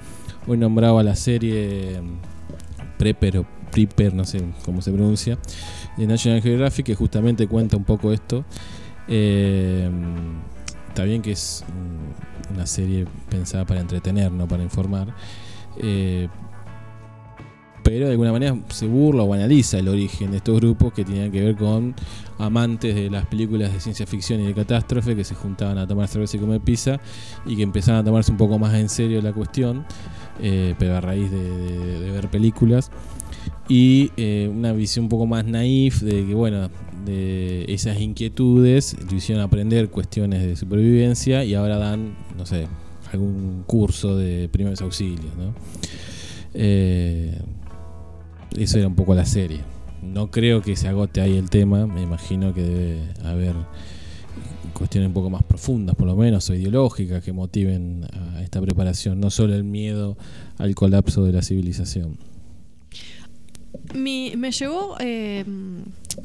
Hoy 0.47 0.57
nombraba 0.57 1.03
la 1.03 1.15
serie 1.15 2.01
mm, 2.01 2.97
Prepper 2.97 3.39
o 3.39 3.45
Prepper, 3.71 4.13
no 4.13 4.25
sé 4.25 4.41
cómo 4.63 4.81
se 4.81 4.91
pronuncia, 4.91 5.37
de 5.97 6.07
National 6.07 6.41
Geographic, 6.41 6.87
que 6.87 6.95
justamente 6.95 7.47
cuenta 7.47 7.77
un 7.77 7.83
poco 7.83 8.11
esto. 8.11 8.45
Eh, 9.07 9.89
está 10.87 11.03
bien 11.03 11.21
que 11.21 11.31
es 11.33 11.63
mm, 11.67 12.53
una 12.55 12.65
serie 12.65 13.05
pensada 13.29 13.65
para 13.65 13.81
entretener, 13.81 14.31
no 14.31 14.47
para 14.47 14.63
informar. 14.63 15.13
Eh, 15.77 16.27
pero 17.85 18.07
de 18.07 18.13
alguna 18.13 18.31
manera 18.31 18.57
se 18.69 18.87
burla 18.87 19.21
o 19.21 19.31
analiza 19.31 19.77
el 19.77 19.87
origen 19.87 20.31
de 20.31 20.37
estos 20.37 20.59
grupos 20.59 20.91
que 20.91 21.05
tenían 21.05 21.31
que 21.31 21.39
ver 21.39 21.55
con 21.55 21.93
amantes 22.39 22.95
de 22.95 23.11
las 23.11 23.27
películas 23.27 23.71
de 23.71 23.79
ciencia 23.79 24.07
ficción 24.07 24.41
y 24.41 24.47
de 24.47 24.55
catástrofe 24.55 25.15
que 25.15 25.23
se 25.23 25.35
juntaban 25.35 25.77
a 25.77 25.85
tomar 25.85 26.07
cerveza 26.07 26.35
y 26.35 26.39
comer 26.39 26.61
pizza 26.61 26.99
y 27.45 27.55
que 27.55 27.61
empezaban 27.61 28.01
a 28.01 28.03
tomarse 28.03 28.31
un 28.31 28.37
poco 28.37 28.57
más 28.57 28.73
en 28.73 28.89
serio 28.89 29.21
la 29.21 29.33
cuestión, 29.33 29.85
eh, 30.41 30.73
pero 30.79 30.97
a 30.97 31.01
raíz 31.01 31.29
de, 31.29 32.09
ver 32.11 32.27
películas. 32.29 32.89
Y 33.69 34.11
eh, 34.17 34.49
una 34.51 34.73
visión 34.73 35.05
un 35.05 35.09
poco 35.09 35.27
más 35.27 35.45
naif 35.45 36.01
de 36.01 36.25
que, 36.25 36.33
bueno, 36.33 36.71
de 37.05 37.65
esas 37.67 37.99
inquietudes 37.99 38.97
lo 39.07 39.15
hicieron 39.15 39.43
aprender 39.43 39.91
cuestiones 39.91 40.43
de 40.43 40.55
supervivencia 40.55 41.43
y 41.43 41.53
ahora 41.53 41.77
dan, 41.77 42.15
no 42.35 42.47
sé, 42.47 42.65
algún 43.15 43.63
curso 43.65 44.15
de 44.15 44.49
primeros 44.49 44.81
auxilios, 44.81 45.35
¿no? 45.37 45.53
Eh, 46.53 47.37
eso 48.57 48.77
era 48.77 48.87
un 48.87 48.95
poco 48.95 49.15
la 49.15 49.25
serie. 49.25 49.61
No 50.01 50.31
creo 50.31 50.61
que 50.61 50.75
se 50.75 50.87
agote 50.87 51.21
ahí 51.21 51.37
el 51.37 51.49
tema, 51.49 51.87
me 51.87 52.01
imagino 52.01 52.53
que 52.53 52.61
debe 52.61 52.99
haber 53.23 53.55
cuestiones 54.73 55.07
un 55.07 55.13
poco 55.13 55.29
más 55.29 55.43
profundas, 55.43 55.95
por 55.95 56.07
lo 56.07 56.15
menos, 56.15 56.49
o 56.49 56.53
ideológicas, 56.53 57.23
que 57.23 57.33
motiven 57.33 58.05
a 58.35 58.41
esta 58.41 58.61
preparación, 58.61 59.19
no 59.19 59.29
solo 59.29 59.55
el 59.55 59.63
miedo 59.63 60.17
al 60.57 60.75
colapso 60.75 61.23
de 61.23 61.31
la 61.31 61.41
civilización. 61.41 62.17
Me 63.93 64.51
llevó 64.51 64.95
eh, 64.99 65.45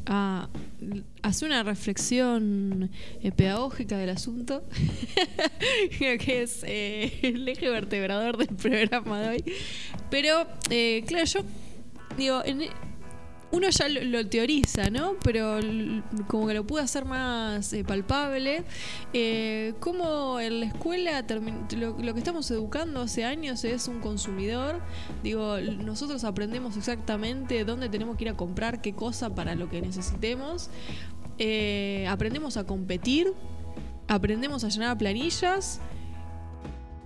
a 0.06 0.48
hacer 1.22 1.48
una 1.48 1.62
reflexión 1.62 2.90
eh, 3.22 3.32
pedagógica 3.32 3.96
del 3.96 4.10
asunto, 4.10 4.62
que 5.98 6.42
es 6.42 6.62
eh, 6.66 7.18
el 7.22 7.46
eje 7.48 7.68
vertebrador 7.68 8.36
del 8.36 8.48
programa 8.56 9.20
de 9.20 9.28
hoy. 9.28 9.44
Pero, 10.10 10.46
eh, 10.70 11.04
claro, 11.06 11.24
yo 11.26 11.40
digo, 12.16 12.42
en- 12.44 12.68
uno 13.52 13.68
ya 13.68 13.89
lo, 13.89 14.02
lo 14.05 14.27
teoriza, 14.27 14.90
¿no? 14.90 15.14
Pero 15.22 15.59
como 16.28 16.47
que 16.47 16.55
lo 16.55 16.64
pude 16.64 16.82
hacer 16.82 17.05
más 17.05 17.72
eh, 17.72 17.85
palpable. 17.85 18.64
Eh, 19.12 19.74
como 19.81 20.39
en 20.40 20.60
la 20.60 20.66
escuela 20.66 21.24
lo, 21.77 21.98
lo 21.98 22.12
que 22.14 22.18
estamos 22.18 22.51
educando 22.51 23.01
hace 23.01 23.24
años 23.24 23.64
es 23.64 23.89
un 23.89 24.01
consumidor. 24.01 24.81
Digo, 25.22 25.59
nosotros 25.60 26.24
aprendemos 26.24 26.77
exactamente 26.77 27.64
dónde 27.64 27.89
tenemos 27.89 28.16
que 28.16 28.24
ir 28.24 28.31
a 28.31 28.36
comprar 28.36 28.81
qué 28.81 28.93
cosa 28.93 29.35
para 29.35 29.55
lo 29.55 29.68
que 29.68 29.81
necesitemos. 29.81 30.70
Eh, 31.39 32.06
aprendemos 32.09 32.56
a 32.56 32.64
competir. 32.64 33.32
Aprendemos 34.06 34.64
a 34.64 34.68
llenar 34.68 34.98
planillas. 34.98 35.81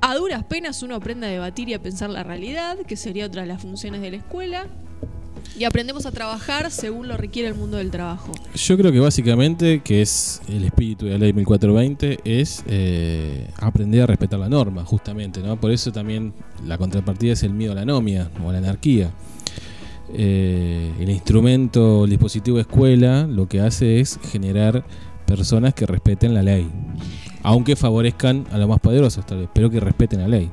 A 0.01 0.15
duras 0.17 0.45
penas 0.45 0.83
uno 0.83 0.97
aprende 0.97 1.27
a 1.27 1.31
debatir 1.31 1.71
y 1.71 1.75
a 1.75 1.81
pensar 1.81 2.11
la 2.11 2.23
realidad, 2.23 2.77
que 2.87 2.97
sería 2.97 3.25
otra 3.25 3.41
de 3.43 3.49
las 3.49 3.63
funciones 3.63 4.03
de 4.03 4.11
la 4.11 4.17
escuela. 4.19 4.67
Y 5.57 5.65
aprendemos 5.65 6.05
a 6.05 6.11
trabajar 6.11 6.71
según 6.73 7.07
lo 7.07 7.17
requiere 7.17 7.49
el 7.49 7.55
mundo 7.55 7.77
del 7.77 7.91
trabajo. 7.91 8.33
Yo 8.57 8.77
creo 8.77 8.91
que 8.91 8.99
básicamente, 8.99 9.83
que 9.83 10.03
es 10.03 10.43
el 10.49 10.65
espíritu 10.65 11.07
de 11.07 11.13
la 11.13 11.19
ley 11.19 11.33
1420, 11.33 12.19
es 12.25 12.65
eh, 12.67 13.49
aprender 13.61 14.03
a 14.03 14.07
respetar 14.07 14.41
la 14.41 14.49
norma, 14.49 14.85
justamente, 14.85 15.41
¿no? 15.41 15.61
Por 15.61 15.71
eso 15.71 15.93
también 15.93 16.35
la 16.67 16.77
contrapartida 16.77 17.35
es 17.35 17.45
el 17.45 17.55
miedo 17.55 17.71
a 17.71 17.77
la 17.77 17.83
anomia 17.83 18.31
o 18.45 18.51
a 18.51 18.53
la 18.53 18.59
anarquía. 18.59 19.13
Eh, 20.13 20.93
el 20.99 21.11
instrumento, 21.11 22.05
el 22.05 22.11
dispositivo 22.11 22.59
escuela, 22.59 23.27
lo 23.29 23.49
que 23.49 23.61
hace 23.61 24.01
es 24.01 24.19
generar 24.31 24.85
personas 25.25 25.73
que 25.75 25.87
respeten 25.87 26.35
la 26.35 26.43
ley. 26.43 26.69
Aunque 27.43 27.77
favorezcan 27.77 28.47
a 28.51 28.59
los 28.59 28.69
más 28.69 28.81
poderosos, 28.81 29.25
tal 29.25 29.39
vez, 29.39 29.49
pero 29.55 29.71
que 29.71 29.79
respeten 29.79 30.21
la 30.21 30.29
ley. 30.29 30.51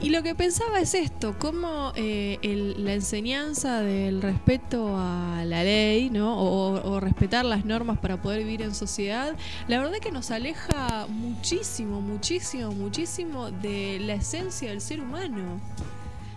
Y 0.00 0.10
lo 0.10 0.22
que 0.22 0.34
pensaba 0.34 0.80
es 0.80 0.92
esto, 0.94 1.34
cómo 1.38 1.92
eh, 1.96 2.38
el- 2.42 2.84
la 2.84 2.92
enseñanza 2.92 3.80
del 3.80 4.20
respeto 4.20 4.96
a 4.98 5.44
la 5.46 5.64
ley, 5.64 6.10
¿no? 6.10 6.36
O, 6.38 6.74
o 6.92 7.00
respetar 7.00 7.44
las 7.46 7.64
normas 7.64 7.98
para 7.98 8.20
poder 8.20 8.40
vivir 8.40 8.60
en 8.62 8.74
sociedad, 8.74 9.34
la 9.66 9.78
verdad 9.78 9.98
que 10.02 10.12
nos 10.12 10.30
aleja 10.30 11.06
muchísimo, 11.08 12.02
muchísimo, 12.02 12.72
muchísimo 12.72 13.50
de 13.50 13.98
la 14.00 14.14
esencia 14.14 14.68
del 14.70 14.80
ser 14.82 15.00
humano. 15.00 15.60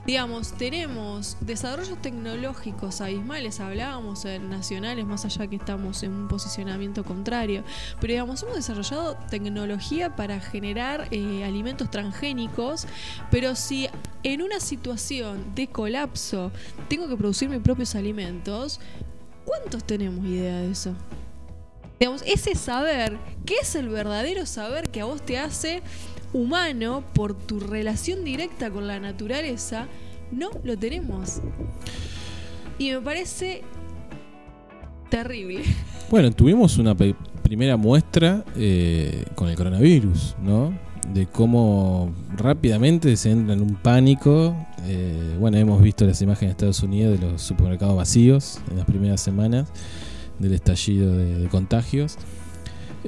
Digamos, 0.07 0.53
tenemos 0.53 1.35
desarrollos 1.41 2.01
tecnológicos 2.01 3.01
abismales, 3.01 3.59
hablábamos 3.59 4.23
en 4.23 4.49
nacionales, 4.49 5.05
más 5.05 5.25
allá 5.25 5.47
que 5.47 5.57
estamos 5.57 6.01
en 6.01 6.13
un 6.13 6.27
posicionamiento 6.29 7.03
contrario, 7.03 7.65
pero 7.99 8.13
digamos, 8.13 8.41
hemos 8.41 8.55
desarrollado 8.55 9.17
tecnología 9.29 10.15
para 10.15 10.39
generar 10.39 11.09
eh, 11.11 11.43
alimentos 11.43 11.91
transgénicos, 11.91 12.87
pero 13.31 13.53
si 13.53 13.89
en 14.23 14.41
una 14.41 14.61
situación 14.61 15.53
de 15.55 15.67
colapso 15.67 16.53
tengo 16.87 17.09
que 17.09 17.17
producir 17.17 17.49
mis 17.49 17.59
propios 17.59 17.93
alimentos, 17.93 18.79
¿cuántos 19.43 19.83
tenemos 19.83 20.25
idea 20.25 20.59
de 20.59 20.71
eso? 20.71 20.95
Digamos, 21.99 22.23
ese 22.25 22.55
saber, 22.55 23.17
¿qué 23.45 23.55
es 23.61 23.75
el 23.75 23.89
verdadero 23.89 24.45
saber 24.45 24.89
que 24.89 25.01
a 25.01 25.05
vos 25.05 25.21
te 25.25 25.37
hace 25.37 25.81
humano 26.33 27.03
por 27.13 27.33
tu 27.33 27.59
relación 27.59 28.23
directa 28.23 28.69
con 28.69 28.87
la 28.87 28.99
naturaleza? 28.99 29.87
No 30.31 30.49
lo 30.63 30.77
tenemos. 30.77 31.41
Y 32.79 32.91
me 32.91 33.01
parece 33.01 33.63
terrible. 35.09 35.63
Bueno, 36.09 36.31
tuvimos 36.31 36.77
una 36.77 36.95
primera 36.95 37.77
muestra 37.77 38.43
eh, 38.55 39.25
con 39.35 39.49
el 39.49 39.55
coronavirus, 39.55 40.35
¿no? 40.41 40.73
De 41.13 41.25
cómo 41.25 42.13
rápidamente 42.35 43.15
se 43.15 43.31
entra 43.31 43.53
en 43.53 43.61
un 43.61 43.75
pánico. 43.75 44.55
Eh, 44.85 45.35
bueno, 45.39 45.57
hemos 45.57 45.81
visto 45.81 46.05
las 46.05 46.21
imágenes 46.21 46.49
de 46.49 46.51
Estados 46.51 46.83
Unidos 46.83 47.19
de 47.19 47.27
los 47.27 47.41
supermercados 47.41 47.95
vacíos 47.95 48.59
en 48.69 48.77
las 48.77 48.85
primeras 48.85 49.21
semanas 49.21 49.69
del 50.39 50.53
estallido 50.53 51.15
de 51.15 51.47
contagios. 51.47 52.17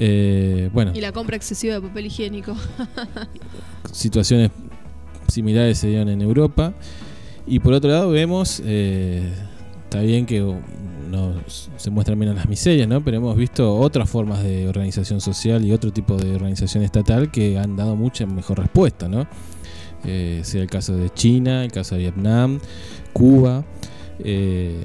Eh, 0.01 0.69
bueno, 0.73 0.93
Y 0.95 1.01
la 1.01 1.11
compra 1.11 1.35
excesiva 1.35 1.75
de 1.75 1.81
papel 1.81 2.05
higiénico. 2.05 2.55
situaciones 3.91 4.51
similares 5.27 5.77
se 5.77 5.87
dieron 5.87 6.07
en 6.07 6.21
Europa. 6.21 6.73
Y 7.45 7.59
por 7.59 7.73
otro 7.73 7.89
lado 7.89 8.09
vemos, 8.09 8.61
eh, 8.65 9.33
está 9.83 9.99
bien 10.01 10.25
que 10.25 10.39
no 10.39 11.33
se 11.75 11.89
muestran 11.89 12.17
menos 12.17 12.35
las 12.35 12.47
miserias, 12.47 12.87
¿no? 12.87 13.03
Pero 13.03 13.17
hemos 13.17 13.35
visto 13.35 13.75
otras 13.75 14.09
formas 14.09 14.41
de 14.43 14.69
organización 14.69 15.19
social 15.19 15.65
y 15.65 15.73
otro 15.73 15.91
tipo 15.91 16.15
de 16.15 16.33
organización 16.33 16.83
estatal 16.83 17.29
que 17.29 17.57
han 17.57 17.75
dado 17.75 17.95
mucha 17.95 18.25
mejor 18.25 18.59
respuesta, 18.59 19.09
¿no? 19.09 19.27
Eh, 20.05 20.41
sea 20.43 20.61
el 20.61 20.69
caso 20.69 20.95
de 20.95 21.09
China, 21.09 21.65
el 21.65 21.71
caso 21.71 21.95
de 21.95 22.01
Vietnam, 22.01 22.59
Cuba. 23.11 23.65
eh, 24.19 24.83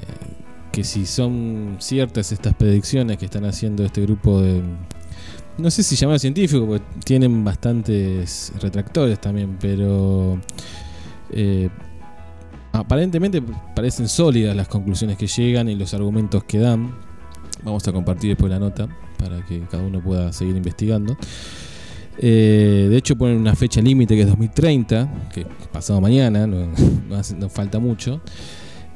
que 0.71 0.83
si 0.83 1.05
son 1.05 1.77
ciertas 1.79 2.33
estas 2.33 2.53
predicciones 2.53 3.17
que 3.17 3.23
están 3.23 3.45
haciendo 3.45 3.85
este 3.85 4.01
grupo 4.01 4.41
de, 4.41 4.61
no 5.57 5.71
sé 5.71 5.83
si 5.83 5.95
llamar 5.95 6.19
científico, 6.19 6.65
porque 6.65 6.85
tienen 7.03 7.43
bastantes 7.43 8.51
retractores 8.61 9.19
también, 9.19 9.57
pero 9.59 10.39
eh, 11.31 11.69
aparentemente 12.71 13.41
parecen 13.75 14.07
sólidas 14.07 14.55
las 14.55 14.67
conclusiones 14.67 15.17
que 15.17 15.27
llegan 15.27 15.69
y 15.69 15.75
los 15.75 15.93
argumentos 15.93 16.43
que 16.43 16.59
dan. 16.59 16.95
Vamos 17.63 17.87
a 17.87 17.91
compartir 17.93 18.31
después 18.31 18.51
la 18.51 18.59
nota 18.59 18.87
para 19.17 19.43
que 19.45 19.61
cada 19.61 19.81
uno 19.83 20.01
pueda 20.01 20.31
seguir 20.33 20.55
investigando. 20.55 21.17
Eh, 22.17 22.87
de 22.89 22.97
hecho 22.97 23.17
ponen 23.17 23.37
una 23.37 23.55
fecha 23.55 23.81
límite 23.81 24.15
que 24.15 24.21
es 24.21 24.27
2030, 24.27 25.29
que 25.33 25.45
pasado 25.71 25.99
mañana, 26.01 26.45
no, 26.47 26.69
hace- 27.15 27.35
no 27.35 27.49
falta 27.49 27.79
mucho. 27.79 28.21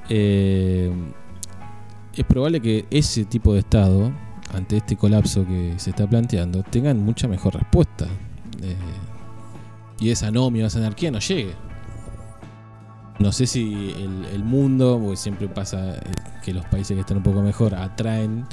Eh, 0.09 0.91
es 2.15 2.25
probable 2.25 2.59
que 2.61 2.85
ese 2.91 3.25
tipo 3.25 3.53
de 3.53 3.59
estado, 3.59 4.11
ante 4.53 4.77
este 4.77 4.95
colapso 4.95 5.45
que 5.45 5.75
se 5.77 5.91
está 5.91 6.07
planteando, 6.07 6.63
tengan 6.63 7.03
mucha 7.03 7.27
mejor 7.27 7.55
respuesta. 7.55 8.05
Eh, 8.61 8.75
y 9.99 10.09
esa 10.09 10.27
anomia, 10.27 10.65
esa 10.65 10.79
anarquía 10.79 11.11
no 11.11 11.19
llegue. 11.19 11.53
No 13.19 13.31
sé 13.31 13.47
si 13.47 13.93
el, 14.33 14.43
mundo, 14.43 14.97
porque 15.01 15.17
siempre 15.17 15.47
pasa 15.49 15.97
eh, 15.97 15.99
que 16.43 16.53
los 16.53 16.65
países 16.65 16.95
que 16.95 17.01
están 17.01 17.17
un 17.17 17.23
poco 17.23 17.41
mejor 17.41 17.75
atraen 17.75 18.45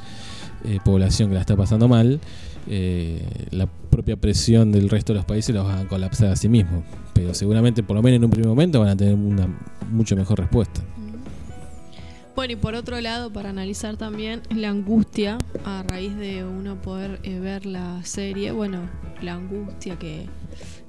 eh, 0.65 0.79
población 0.83 1.29
que 1.29 1.35
la 1.35 1.41
está 1.41 1.55
pasando 1.55 1.87
mal, 1.87 2.19
la 3.51 3.65
propia 3.65 4.17
presión 4.17 4.73
del 4.73 4.89
resto 4.89 5.13
de 5.13 5.19
los 5.19 5.25
países 5.25 5.55
los 5.55 5.65
va 5.65 5.79
a 5.79 5.87
colapsar 5.87 6.31
a 6.31 6.35
sí 6.35 6.49
mismos. 6.49 6.83
Pero 7.13 7.33
seguramente, 7.33 7.81
por 7.81 7.95
lo 7.95 8.03
menos 8.03 8.17
en 8.17 8.25
un 8.25 8.29
primer 8.29 8.49
momento, 8.49 8.81
van 8.81 8.89
a 8.89 8.97
tener 8.97 9.15
una 9.15 9.47
mucho 9.89 10.17
mejor 10.17 10.39
respuesta. 10.39 10.81
Bueno, 12.37 12.53
y 12.53 12.55
por 12.55 12.75
otro 12.75 13.01
lado, 13.01 13.33
para 13.33 13.49
analizar 13.49 13.97
también 13.97 14.43
la 14.51 14.69
angustia 14.69 15.39
a 15.65 15.81
raíz 15.81 16.15
de 16.17 16.45
uno 16.45 16.79
poder 16.79 17.19
eh, 17.23 17.39
ver 17.39 17.65
la 17.65 18.05
serie, 18.05 18.51
bueno, 18.51 18.87
la 19.23 19.33
angustia 19.33 19.97
que, 19.97 20.27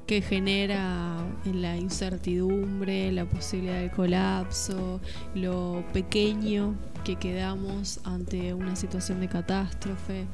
que 0.06 0.20
genera 0.20 1.16
en 1.46 1.62
la 1.62 1.78
incertidumbre, 1.78 3.10
la 3.12 3.24
posibilidad 3.24 3.80
de 3.80 3.90
colapso, 3.90 5.00
lo 5.34 5.82
pequeño 5.94 6.74
que 7.02 7.16
quedamos 7.16 8.00
ante 8.04 8.52
una 8.52 8.76
situación 8.76 9.18
de 9.20 9.28
catástrofe, 9.28 10.26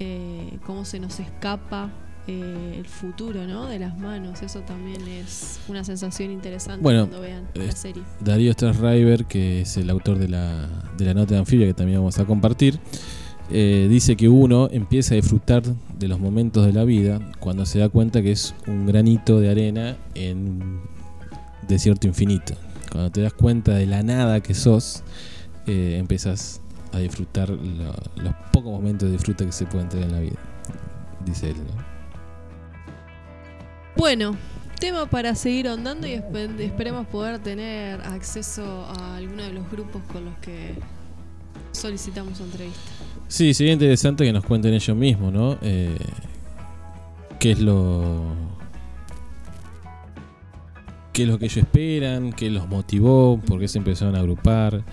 eh, 0.00 0.58
cómo 0.66 0.84
se 0.84 0.98
nos 0.98 1.20
escapa 1.20 1.92
eh, 2.28 2.74
el 2.78 2.86
futuro, 2.86 3.46
¿no? 3.46 3.66
De 3.66 3.78
las 3.78 3.98
manos. 3.98 4.42
Eso 4.42 4.60
también 4.60 5.00
es 5.08 5.58
una 5.68 5.82
sensación 5.84 6.30
interesante 6.30 6.82
Bueno, 6.82 7.08
cuando 7.08 7.20
vean 7.20 7.48
eh, 7.54 7.66
la 7.66 7.72
serie. 7.72 8.02
Darío 8.20 8.52
Strasriver, 8.52 9.24
que 9.24 9.62
es 9.62 9.76
el 9.76 9.90
autor 9.90 10.18
de 10.18 10.28
la, 10.28 10.68
de 10.96 11.04
la 11.04 11.14
nota 11.14 11.34
de 11.34 11.40
anfibia 11.40 11.66
que 11.66 11.74
también 11.74 11.98
vamos 11.98 12.18
a 12.18 12.24
compartir, 12.24 12.78
eh, 13.50 13.86
dice 13.90 14.14
que 14.16 14.28
uno 14.28 14.68
empieza 14.70 15.14
a 15.14 15.16
disfrutar 15.16 15.62
de 15.64 16.06
los 16.08 16.20
momentos 16.20 16.66
de 16.66 16.72
la 16.74 16.84
vida 16.84 17.18
cuando 17.40 17.64
se 17.66 17.78
da 17.78 17.88
cuenta 17.88 18.20
que 18.22 18.32
es 18.32 18.54
un 18.66 18.84
granito 18.86 19.40
de 19.40 19.50
arena 19.50 19.96
en 20.14 20.38
un 20.38 20.80
desierto 21.66 22.06
infinito. 22.06 22.54
Cuando 22.92 23.10
te 23.10 23.22
das 23.22 23.32
cuenta 23.32 23.72
de 23.74 23.86
la 23.86 24.02
nada 24.02 24.40
que 24.42 24.52
sos, 24.54 25.02
eh, 25.66 25.96
empiezas 25.98 26.60
a 26.92 26.98
disfrutar 26.98 27.48
lo- 27.50 27.94
los 28.22 28.34
pocos 28.52 28.70
momentos 28.72 29.08
de 29.08 29.12
disfrute 29.16 29.44
que 29.46 29.52
se 29.52 29.66
pueden 29.66 29.88
tener 29.88 30.06
en 30.06 30.12
la 30.12 30.20
vida, 30.20 30.36
dice 31.24 31.50
él. 31.50 31.56
¿no? 31.56 31.87
Bueno, 33.98 34.36
tema 34.80 35.06
para 35.06 35.34
seguir 35.34 35.66
ahondando 35.68 36.06
y 36.06 36.12
espe- 36.12 36.58
esperemos 36.60 37.06
poder 37.08 37.40
tener 37.40 38.00
acceso 38.00 38.86
a 38.86 39.16
alguno 39.16 39.42
de 39.42 39.52
los 39.52 39.68
grupos 39.70 40.00
con 40.12 40.24
los 40.24 40.34
que 40.38 40.74
solicitamos 41.72 42.38
entrevista. 42.40 42.80
Sí, 43.26 43.52
sería 43.52 43.72
interesante 43.72 44.24
que 44.24 44.32
nos 44.32 44.44
cuenten 44.44 44.72
ellos 44.72 44.96
mismos, 44.96 45.32
¿no? 45.32 45.58
Eh, 45.62 45.96
¿Qué 47.40 47.50
es 47.52 47.60
lo. 47.60 48.22
¿Qué 51.12 51.24
es 51.24 51.28
lo 51.28 51.38
que 51.40 51.46
ellos 51.46 51.56
esperan? 51.58 52.32
¿Qué 52.32 52.48
los 52.50 52.68
motivó? 52.68 53.38
¿Por 53.44 53.58
qué 53.58 53.66
se 53.66 53.78
empezaron 53.78 54.14
a 54.14 54.20
agrupar? 54.20 54.84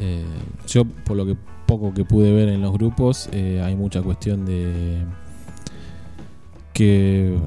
Eh, 0.00 0.24
yo, 0.66 0.84
por 0.84 1.16
lo 1.16 1.24
que 1.24 1.36
poco 1.66 1.94
que 1.94 2.04
pude 2.04 2.32
ver 2.32 2.48
en 2.48 2.60
los 2.60 2.72
grupos, 2.72 3.28
eh, 3.32 3.62
hay 3.64 3.76
mucha 3.76 4.02
cuestión 4.02 4.44
de. 4.44 4.98
que. 6.72 7.38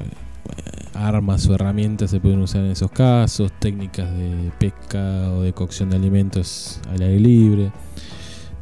Armas 0.94 1.48
o 1.48 1.54
herramientas 1.54 2.12
se 2.12 2.20
pueden 2.20 2.42
usar 2.42 2.62
en 2.62 2.72
esos 2.72 2.92
casos, 2.92 3.52
técnicas 3.60 4.10
de 4.12 4.52
pesca 4.58 5.32
o 5.32 5.42
de 5.42 5.54
cocción 5.54 5.90
de 5.90 5.98
alimentos 5.98 6.80
al 6.90 7.02
aire 7.02 7.20
libre. 7.20 7.72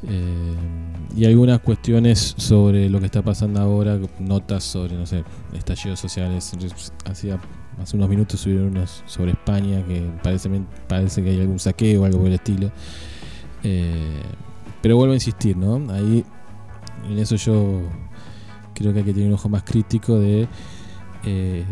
Eh, 0.05 0.55
y 1.15 1.26
algunas 1.26 1.60
cuestiones 1.60 2.34
sobre 2.38 2.89
lo 2.89 2.99
que 2.99 3.05
está 3.05 3.22
pasando 3.22 3.61
ahora, 3.61 3.99
notas 4.19 4.64
sobre, 4.64 4.95
no 4.95 5.05
sé, 5.05 5.23
estallidos 5.53 5.99
sociales. 5.99 6.51
Hacía 7.05 7.39
hace 7.81 7.97
unos 7.97 8.10
minutos 8.10 8.39
subieron 8.39 8.68
unos 8.68 9.03
sobre 9.05 9.31
España 9.31 9.84
que 9.88 10.07
parece, 10.22 10.49
parece 10.88 11.23
que 11.23 11.31
hay 11.31 11.41
algún 11.41 11.60
saqueo 11.60 12.01
o 12.01 12.05
algo 12.05 12.19
por 12.19 12.27
el 12.27 12.34
estilo. 12.34 12.72
Eh, 13.64 14.22
pero 14.81 14.97
vuelvo 14.97 15.14
a 15.14 15.15
insistir, 15.15 15.55
¿no? 15.55 15.91
Ahí, 15.93 16.26
en 17.10 17.18
eso 17.19 17.35
yo 17.35 17.81
creo 18.73 18.91
que 18.91 18.99
hay 18.99 19.05
que 19.05 19.14
tener 19.14 19.30
un 19.30 19.35
ojo 19.35 19.49
más 19.49 19.64
crítico 19.64 20.19
de 20.19 20.47
eh, 21.25 21.63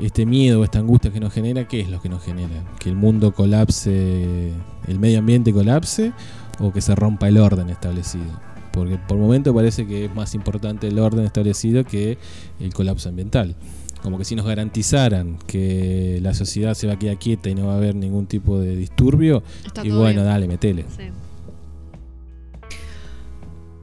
este 0.00 0.26
miedo, 0.26 0.64
esta 0.64 0.78
angustia 0.78 1.12
que 1.12 1.20
nos 1.20 1.32
genera, 1.32 1.66
¿qué 1.68 1.80
es 1.80 1.88
lo 1.90 2.00
que 2.00 2.08
nos 2.08 2.22
genera? 2.22 2.62
Que 2.78 2.88
el 2.88 2.96
mundo 2.96 3.32
colapse, 3.32 4.52
el 4.86 4.98
medio 4.98 5.18
ambiente 5.18 5.52
colapse 5.52 6.12
o 6.58 6.72
que 6.72 6.80
se 6.80 6.94
rompa 6.94 7.28
el 7.28 7.38
orden 7.38 7.68
establecido. 7.70 8.24
Porque 8.72 8.96
por 8.96 9.18
momento 9.18 9.54
parece 9.54 9.86
que 9.86 10.06
es 10.06 10.14
más 10.14 10.34
importante 10.34 10.88
el 10.88 10.98
orden 10.98 11.24
establecido 11.24 11.84
que 11.84 12.16
el 12.58 12.72
colapso 12.72 13.08
ambiental. 13.10 13.54
Como 14.02 14.18
que 14.18 14.24
si 14.24 14.34
nos 14.34 14.46
garantizaran 14.46 15.38
que 15.46 16.18
la 16.22 16.34
sociedad 16.34 16.74
se 16.74 16.86
va 16.86 16.94
a 16.94 16.98
quedar 16.98 17.18
quieta 17.18 17.50
y 17.50 17.54
no 17.54 17.66
va 17.66 17.74
a 17.74 17.76
haber 17.76 17.94
ningún 17.94 18.26
tipo 18.26 18.58
de 18.58 18.74
disturbio, 18.74 19.42
Está 19.64 19.86
y 19.86 19.90
bueno, 19.90 20.22
bien. 20.22 20.24
dale, 20.24 20.48
metele. 20.48 20.84
Sí. 20.96 21.04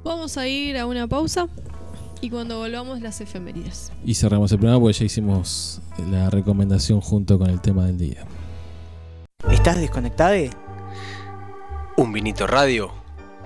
Vamos 0.03 0.37
a 0.37 0.47
ir 0.47 0.77
a 0.77 0.85
una 0.85 1.07
pausa 1.07 1.47
y 2.21 2.29
cuando 2.29 2.57
volvamos 2.57 3.01
las 3.01 3.21
efemérides. 3.21 3.91
Y 4.05 4.15
cerramos 4.15 4.51
el 4.51 4.59
programa 4.59 4.81
porque 4.81 4.97
ya 4.97 5.05
hicimos 5.05 5.81
la 6.09 6.29
recomendación 6.29 7.01
junto 7.01 7.37
con 7.37 7.49
el 7.49 7.61
tema 7.61 7.85
del 7.85 7.97
día. 7.97 8.25
¿Estás 9.49 9.79
desconectado? 9.79 10.35
Un 11.97 12.13
vinito 12.13 12.47
radio 12.47 12.91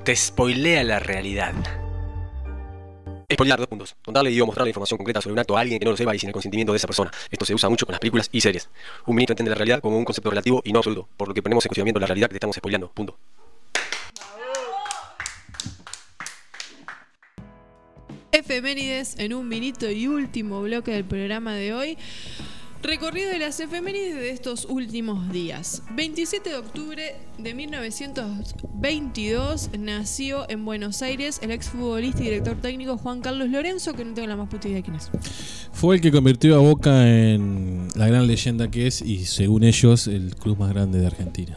te 0.04 0.16
spoilea 0.16 0.84
la 0.84 1.00
realidad. 1.00 1.54
Spoiler, 3.32 3.58
dos 3.58 3.68
puntos. 3.68 3.96
Contarle 4.04 4.32
y 4.32 4.40
o 4.42 4.46
mostrarle 4.46 4.70
información 4.70 4.98
concreta 4.98 5.22
sobre 5.22 5.34
un 5.34 5.40
acto 5.40 5.58
a 5.58 5.62
alguien 5.62 5.80
que 5.80 5.86
no 5.86 5.92
lo 5.92 5.98
sepa 5.98 6.14
y 6.14 6.20
sin 6.20 6.30
el 6.30 6.34
consentimiento 6.34 6.72
de 6.74 6.78
esa 6.78 6.88
persona. 6.88 7.10
Esto 7.32 7.46
se 7.46 7.54
usa 7.54 7.70
mucho 7.70 7.86
con 7.86 7.94
las 7.94 8.00
películas 8.00 8.30
y 8.32 8.42
series. 8.42 8.70
Un 9.08 9.16
vinito 9.16 9.34
entiende 9.34 9.50
la 9.50 9.56
realidad 9.56 9.80
como 9.80 9.98
un 9.98 10.06
concepto 10.06 10.30
relativo 10.30 10.62
y 10.66 10.72
no 10.72 10.80
absoluto, 10.80 11.08
por 11.18 11.30
lo 11.30 11.34
que 11.34 11.42
ponemos 11.42 11.66
en 11.66 11.70
cuestionamiento 11.70 12.00
la 12.00 12.08
realidad 12.08 12.28
que 12.28 12.34
te 12.34 12.38
estamos 12.38 12.56
spoileando. 12.58 12.92
Punto. 12.92 13.18
Efemérides 18.34 19.16
en 19.20 19.34
un 19.36 19.48
minuto 19.48 19.90
y 19.92 20.08
último 20.08 20.64
bloque 20.64 20.92
del 20.92 21.06
programa 21.06 21.54
de 21.54 21.72
hoy. 21.72 22.00
Recorrido 22.82 23.30
de 23.30 23.38
las 23.38 23.60
efemérides 23.60 24.16
de 24.16 24.32
estos 24.32 24.66
últimos 24.66 25.32
días. 25.32 25.84
27 25.96 26.50
de 26.50 26.56
octubre 26.56 27.16
de 27.38 27.54
1922 27.54 29.70
nació 29.78 30.50
en 30.50 30.66
Buenos 30.66 31.04
Aires 31.04 31.42
el 31.44 31.52
exfutbolista 31.52 32.22
y 32.22 32.24
director 32.24 32.58
técnico 32.58 32.98
Juan 32.98 33.22
Carlos 33.22 33.50
Lorenzo, 33.50 33.94
que 33.94 34.04
no 34.04 34.16
tengo 34.16 34.28
la 34.28 34.36
más 34.36 34.50
puta 34.50 34.68
idea 34.68 34.78
de 34.78 34.84
quién 34.84 34.96
es. 34.96 35.12
Fue 35.72 35.98
el 35.98 36.02
que 36.02 36.12
convirtió 36.12 36.56
a 36.56 36.60
Boca 36.60 37.08
en 37.08 37.88
la 37.94 38.08
gran 38.08 38.26
leyenda 38.26 38.72
que 38.72 38.88
es 38.88 39.04
y 39.04 39.26
según 39.26 39.64
ellos 39.64 40.08
el 40.08 40.36
club 40.36 40.58
más 40.58 40.74
grande 40.74 40.98
de 40.98 41.06
Argentina. 41.06 41.56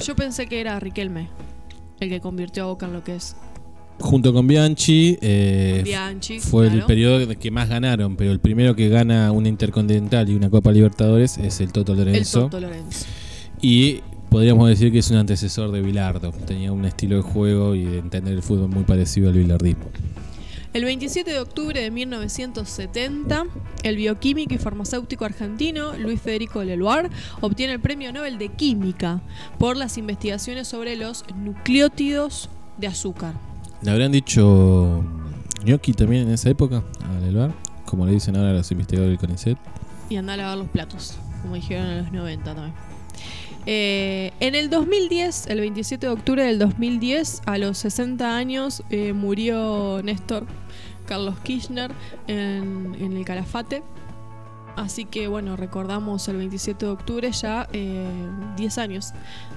Yo 0.00 0.14
pensé 0.14 0.46
que 0.46 0.60
era 0.60 0.78
Riquelme, 0.78 1.28
el 1.98 2.08
que 2.08 2.20
convirtió 2.20 2.62
a 2.62 2.66
Boca 2.66 2.86
en 2.86 2.92
lo 2.92 3.02
que 3.02 3.16
es. 3.16 3.34
Junto 3.98 4.32
con 4.32 4.46
Bianchi, 4.46 5.16
eh, 5.22 5.80
Bianchi, 5.82 6.38
fue 6.38 6.66
el 6.68 6.84
periodo 6.84 7.26
que 7.38 7.50
más 7.50 7.68
ganaron, 7.68 8.16
pero 8.16 8.30
el 8.30 8.40
primero 8.40 8.76
que 8.76 8.88
gana 8.88 9.32
una 9.32 9.48
Intercontinental 9.48 10.28
y 10.28 10.34
una 10.34 10.50
Copa 10.50 10.70
Libertadores 10.70 11.38
es 11.38 11.60
el 11.60 11.72
Toto 11.72 11.92
El 11.92 11.98
Lorenzo. 11.98 12.42
Toto 12.42 12.60
Lorenzo. 12.60 13.06
Y 13.62 14.00
podríamos 14.28 14.68
decir 14.68 14.92
que 14.92 14.98
es 14.98 15.10
un 15.10 15.16
antecesor 15.16 15.72
de 15.72 15.80
Bilardo. 15.80 16.30
Tenía 16.30 16.72
un 16.72 16.84
estilo 16.84 17.16
de 17.16 17.22
juego 17.22 17.74
y 17.74 17.84
de 17.84 17.98
entender 17.98 18.34
el 18.34 18.42
fútbol 18.42 18.68
muy 18.68 18.84
parecido 18.84 19.30
al 19.30 19.34
bilardismo. 19.34 19.86
El 20.74 20.84
27 20.84 21.30
de 21.30 21.40
octubre 21.40 21.80
de 21.80 21.90
1970, 21.90 23.44
el 23.82 23.96
bioquímico 23.96 24.52
y 24.52 24.58
farmacéutico 24.58 25.24
argentino 25.24 25.96
Luis 25.96 26.20
Federico 26.20 26.62
Leluar 26.62 27.08
obtiene 27.40 27.72
el 27.72 27.80
Premio 27.80 28.12
Nobel 28.12 28.36
de 28.36 28.50
Química 28.50 29.22
por 29.58 29.78
las 29.78 29.96
investigaciones 29.96 30.68
sobre 30.68 30.96
los 30.96 31.24
nucleótidos 31.34 32.50
de 32.76 32.88
azúcar. 32.88 33.32
¿Le 33.82 33.90
habrán 33.90 34.10
dicho 34.10 35.04
gnocchi 35.64 35.92
también 35.92 36.28
en 36.28 36.34
esa 36.34 36.48
época 36.48 36.82
a 37.04 37.20
Leluar? 37.20 37.52
Como 37.84 38.06
le 38.06 38.12
dicen 38.12 38.36
ahora 38.36 38.52
los 38.52 38.70
investigadores 38.70 39.10
del 39.10 39.18
CONICET. 39.18 39.58
Y 40.08 40.16
anda 40.16 40.34
a 40.34 40.36
lavar 40.36 40.58
los 40.58 40.68
platos, 40.68 41.16
como 41.42 41.54
dijeron 41.54 41.86
en 41.86 41.98
los 42.04 42.12
90 42.12 42.54
también. 42.54 42.74
Eh, 43.66 44.32
en 44.40 44.54
el 44.54 44.70
2010, 44.70 45.48
el 45.48 45.60
27 45.60 46.06
de 46.06 46.12
octubre 46.12 46.44
del 46.44 46.58
2010, 46.58 47.42
a 47.46 47.58
los 47.58 47.78
60 47.78 48.36
años, 48.36 48.82
eh, 48.90 49.12
murió 49.12 50.00
Néstor 50.02 50.46
Carlos 51.06 51.38
Kirchner 51.40 51.92
en, 52.28 52.96
en 52.98 53.16
el 53.16 53.24
Calafate. 53.24 53.82
Así 54.76 55.04
que 55.04 55.26
bueno, 55.26 55.56
recordamos 55.56 56.28
el 56.28 56.36
27 56.36 56.84
de 56.84 56.92
octubre 56.92 57.32
ya 57.32 57.68
eh, 57.72 58.06
10 58.56 58.78
años 58.78 59.12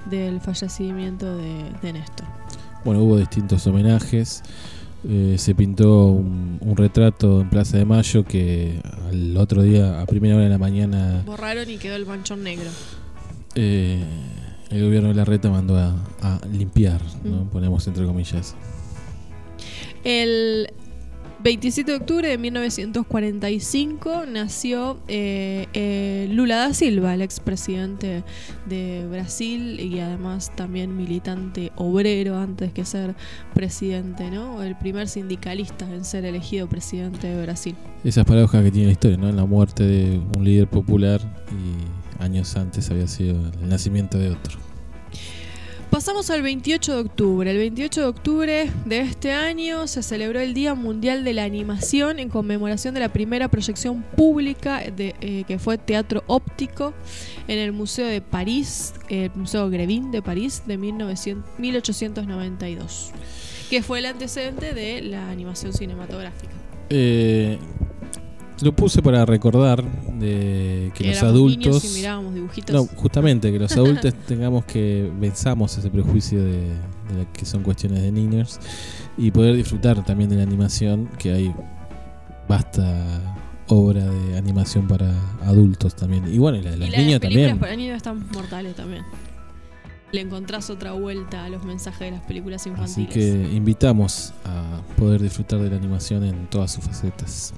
del 0.06 0.40
fallecimiento 0.40 1.36
de, 1.36 1.70
de 1.82 1.92
Néstor. 1.92 2.26
Bueno, 2.84 3.02
hubo 3.02 3.16
distintos 3.18 3.66
homenajes. 3.66 4.42
Eh, 5.08 5.36
se 5.38 5.54
pintó 5.54 6.08
un, 6.08 6.58
un 6.60 6.76
retrato 6.76 7.40
en 7.40 7.48
Plaza 7.48 7.78
de 7.78 7.84
Mayo 7.86 8.24
que 8.24 8.80
al 9.08 9.36
otro 9.36 9.62
día, 9.62 10.00
a 10.00 10.06
primera 10.06 10.34
hora 10.34 10.44
de 10.44 10.50
la 10.50 10.58
mañana, 10.58 11.22
Borraron 11.24 11.68
y 11.70 11.78
quedó 11.78 11.96
el 11.96 12.04
manchón 12.06 12.42
negro. 12.42 12.68
eh, 13.54 14.02
el 14.70 14.84
gobierno 14.84 15.08
de 15.08 15.14
la 15.14 15.24
reta 15.24 15.50
mandó 15.50 15.76
a, 15.78 15.94
a 16.22 16.40
limpiar, 16.52 17.00
¿no? 17.24 17.44
Mm. 17.44 17.48
ponemos 17.48 17.86
entre 17.86 18.04
comillas. 18.04 18.54
El 20.04 20.70
27 21.42 21.90
de 21.90 21.96
octubre 21.96 22.28
de 22.28 22.36
1945 22.36 24.24
nació 24.26 24.98
eh, 25.08 25.68
eh, 25.72 26.28
Lula 26.30 26.56
da 26.56 26.74
Silva, 26.74 27.14
el 27.14 27.22
expresidente 27.22 28.24
de 28.66 29.06
Brasil 29.10 29.80
y 29.80 30.00
además 30.00 30.54
también 30.54 30.96
militante 30.96 31.72
obrero 31.76 32.36
antes 32.36 32.72
que 32.72 32.84
ser 32.84 33.14
presidente, 33.54 34.30
¿no? 34.30 34.62
El 34.62 34.76
primer 34.76 35.08
sindicalista 35.08 35.90
en 35.90 36.04
ser 36.04 36.26
elegido 36.26 36.68
presidente 36.68 37.28
de 37.28 37.42
Brasil. 37.42 37.74
Esas 38.04 38.26
paradojas 38.26 38.62
que 38.62 38.70
tiene 38.70 38.88
la 38.88 38.92
historia, 38.92 39.16
¿no? 39.16 39.32
La 39.32 39.46
muerte 39.46 39.84
de 39.84 40.20
un 40.36 40.44
líder 40.44 40.68
popular 40.68 41.20
y 41.50 42.22
años 42.22 42.54
antes 42.56 42.90
había 42.90 43.06
sido 43.06 43.40
el 43.62 43.68
nacimiento 43.68 44.18
de 44.18 44.30
otro. 44.30 44.69
Pasamos 45.90 46.30
al 46.30 46.42
28 46.42 46.94
de 46.94 47.00
octubre. 47.00 47.50
El 47.50 47.58
28 47.58 48.00
de 48.00 48.06
octubre 48.06 48.70
de 48.84 49.00
este 49.00 49.32
año 49.32 49.88
se 49.88 50.04
celebró 50.04 50.38
el 50.38 50.54
Día 50.54 50.76
Mundial 50.76 51.24
de 51.24 51.34
la 51.34 51.42
Animación 51.42 52.20
en 52.20 52.28
conmemoración 52.28 52.94
de 52.94 53.00
la 53.00 53.08
primera 53.08 53.48
proyección 53.48 54.04
pública 54.16 54.78
de, 54.78 55.16
eh, 55.20 55.42
que 55.48 55.58
fue 55.58 55.78
Teatro 55.78 56.22
Óptico 56.28 56.94
en 57.48 57.58
el 57.58 57.72
Museo 57.72 58.06
de 58.06 58.20
París, 58.20 58.94
el 59.08 59.32
Museo 59.34 59.68
Grevin 59.68 60.12
de 60.12 60.22
París 60.22 60.62
de 60.64 60.78
1900 60.78 61.58
1892, 61.58 63.10
que 63.68 63.82
fue 63.82 63.98
el 63.98 64.06
antecedente 64.06 64.72
de 64.72 65.02
la 65.02 65.28
animación 65.28 65.72
cinematográfica. 65.72 66.52
Eh, 66.88 67.58
Lo 68.62 68.72
puse 68.74 69.00
para 69.00 69.24
recordar 69.24 69.82
de 70.18 70.92
que 70.94 71.08
los 71.08 71.22
adultos. 71.22 71.66
niños 71.66 71.84
y 71.84 71.98
mirábamos 71.98 72.34
dibujitos. 72.34 72.74
No, 72.74 72.86
justamente, 72.96 73.50
que 73.50 73.58
los 73.58 73.72
adultos 73.72 74.14
tengamos 74.26 74.64
que 74.64 75.10
venzamos 75.18 75.76
ese 75.78 75.90
prejuicio 75.90 76.44
de, 76.44 76.70
que 77.32 77.46
son 77.46 77.62
cuestiones 77.62 78.02
de 78.02 78.12
niños 78.12 78.60
y 79.16 79.30
poder 79.30 79.56
disfrutar 79.56 80.04
también 80.04 80.28
de 80.30 80.36
la 80.36 80.42
animación, 80.42 81.08
que 81.18 81.32
hay 81.32 81.54
vasta 82.48 83.36
obra 83.68 84.04
de 84.04 84.36
animación 84.36 84.86
para 84.86 85.10
adultos 85.42 85.94
también. 85.94 86.32
Y 86.32 86.38
bueno, 86.38 86.58
y 86.58 86.62
la 86.62 86.72
de 86.72 86.76
los 86.76 86.88
y 86.88 86.90
niños 86.90 87.20
películas 87.20 87.20
también. 87.20 87.58
para 87.58 87.76
niños 87.76 87.96
están 87.96 88.26
mortales 88.32 88.74
también. 88.74 89.04
Le 90.12 90.20
encontrás 90.20 90.70
otra 90.70 90.92
vuelta 90.92 91.44
a 91.44 91.48
los 91.48 91.64
mensajes 91.64 92.00
de 92.00 92.10
las 92.10 92.22
películas 92.22 92.62
Así 92.62 92.70
infantiles. 92.70 93.12
que 93.14 93.54
invitamos 93.54 94.32
a 94.44 94.82
poder 94.98 95.22
disfrutar 95.22 95.60
de 95.60 95.70
la 95.70 95.76
animación 95.76 96.24
en 96.24 96.46
todas 96.48 96.72
sus 96.72 96.84
facetas. 96.84 97.54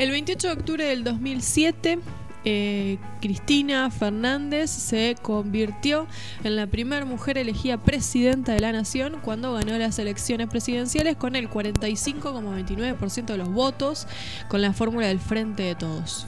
El 0.00 0.10
28 0.12 0.46
de 0.46 0.52
octubre 0.54 0.84
del 0.86 1.04
2007, 1.04 1.98
eh, 2.46 2.96
Cristina 3.20 3.90
Fernández 3.90 4.70
se 4.70 5.14
convirtió 5.20 6.06
en 6.42 6.56
la 6.56 6.66
primera 6.66 7.04
mujer 7.04 7.36
elegida 7.36 7.76
presidenta 7.76 8.54
de 8.54 8.60
la 8.60 8.72
nación 8.72 9.18
cuando 9.22 9.52
ganó 9.52 9.76
las 9.76 9.98
elecciones 9.98 10.48
presidenciales 10.48 11.16
con 11.16 11.36
el 11.36 11.50
45,29% 11.50 13.26
de 13.26 13.36
los 13.36 13.50
votos 13.50 14.06
con 14.48 14.62
la 14.62 14.72
fórmula 14.72 15.06
del 15.06 15.18
Frente 15.18 15.64
de 15.64 15.74
Todos. 15.74 16.26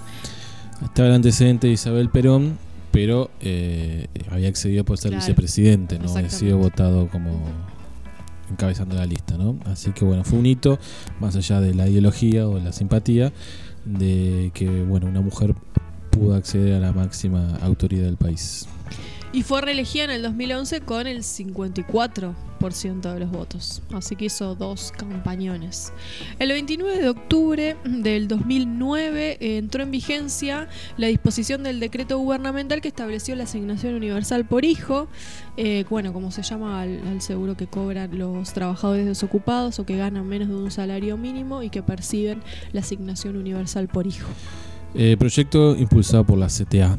Estaba 0.84 1.08
el 1.08 1.14
antecedente 1.14 1.68
de 1.68 1.72
Isabel 1.72 2.10
Perón, 2.10 2.58
pero 2.90 3.30
eh, 3.40 4.06
había 4.30 4.50
accedido 4.50 4.84
por 4.84 4.98
ser 4.98 5.12
Claro. 5.12 5.24
vicepresidente, 5.24 5.98
no 5.98 6.14
había 6.14 6.28
sido 6.28 6.58
votado 6.58 7.08
como 7.08 7.42
encabezando 8.52 8.94
la 8.94 9.06
lista, 9.06 9.36
¿no? 9.36 9.58
Así 9.64 9.92
que 9.92 10.04
bueno, 10.04 10.24
fue 10.24 10.38
un 10.38 10.46
hito, 10.46 10.78
más 11.20 11.36
allá 11.36 11.60
de 11.60 11.74
la 11.74 11.88
ideología 11.88 12.48
o 12.48 12.58
la 12.58 12.72
simpatía, 12.72 13.32
de 13.84 14.50
que 14.54 14.82
bueno, 14.82 15.06
una 15.06 15.20
mujer 15.20 15.54
pudo 16.10 16.34
acceder 16.34 16.74
a 16.74 16.78
la 16.78 16.92
máxima 16.92 17.56
autoridad 17.62 18.04
del 18.04 18.16
país. 18.16 18.68
Y 19.34 19.44
fue 19.44 19.62
reelegida 19.62 20.04
en 20.04 20.10
el 20.10 20.22
2011 20.22 20.82
con 20.82 21.06
el 21.06 21.22
54% 21.22 23.14
de 23.14 23.20
los 23.20 23.30
votos. 23.30 23.82
Así 23.92 24.14
que 24.14 24.26
hizo 24.26 24.54
dos 24.54 24.92
campañones. 24.92 25.92
El 26.38 26.50
29 26.50 26.98
de 26.98 27.08
octubre 27.08 27.76
del 27.84 28.28
2009 28.28 29.38
eh, 29.40 29.56
entró 29.56 29.82
en 29.82 29.90
vigencia 29.90 30.68
la 30.98 31.06
disposición 31.06 31.62
del 31.62 31.80
decreto 31.80 32.18
gubernamental 32.18 32.82
que 32.82 32.88
estableció 32.88 33.34
la 33.34 33.44
asignación 33.44 33.94
universal 33.94 34.44
por 34.44 34.66
hijo. 34.66 35.08
eh, 35.56 35.86
bueno, 35.88 36.12
como 36.12 36.30
se 36.30 36.42
llama 36.42 36.82
al, 36.82 37.00
al 37.08 37.22
seguro 37.22 37.56
que 37.56 37.66
cobran 37.66 38.18
los 38.18 38.52
trabajadores 38.52 39.06
desocupados 39.06 39.78
o 39.78 39.86
que 39.86 39.96
ganan 39.96 40.26
menos 40.26 40.48
de 40.48 40.54
un 40.56 40.70
salario 40.70 41.16
mínimo 41.16 41.62
y 41.62 41.70
que 41.70 41.82
perciben 41.82 42.42
la 42.72 42.80
asignación 42.80 43.36
universal 43.38 43.88
por 43.88 44.06
hijo. 44.06 44.28
Eh, 44.94 45.16
proyecto 45.18 45.74
impulsado 45.74 46.24
por 46.24 46.36
la 46.36 46.48
CTA, 46.48 46.98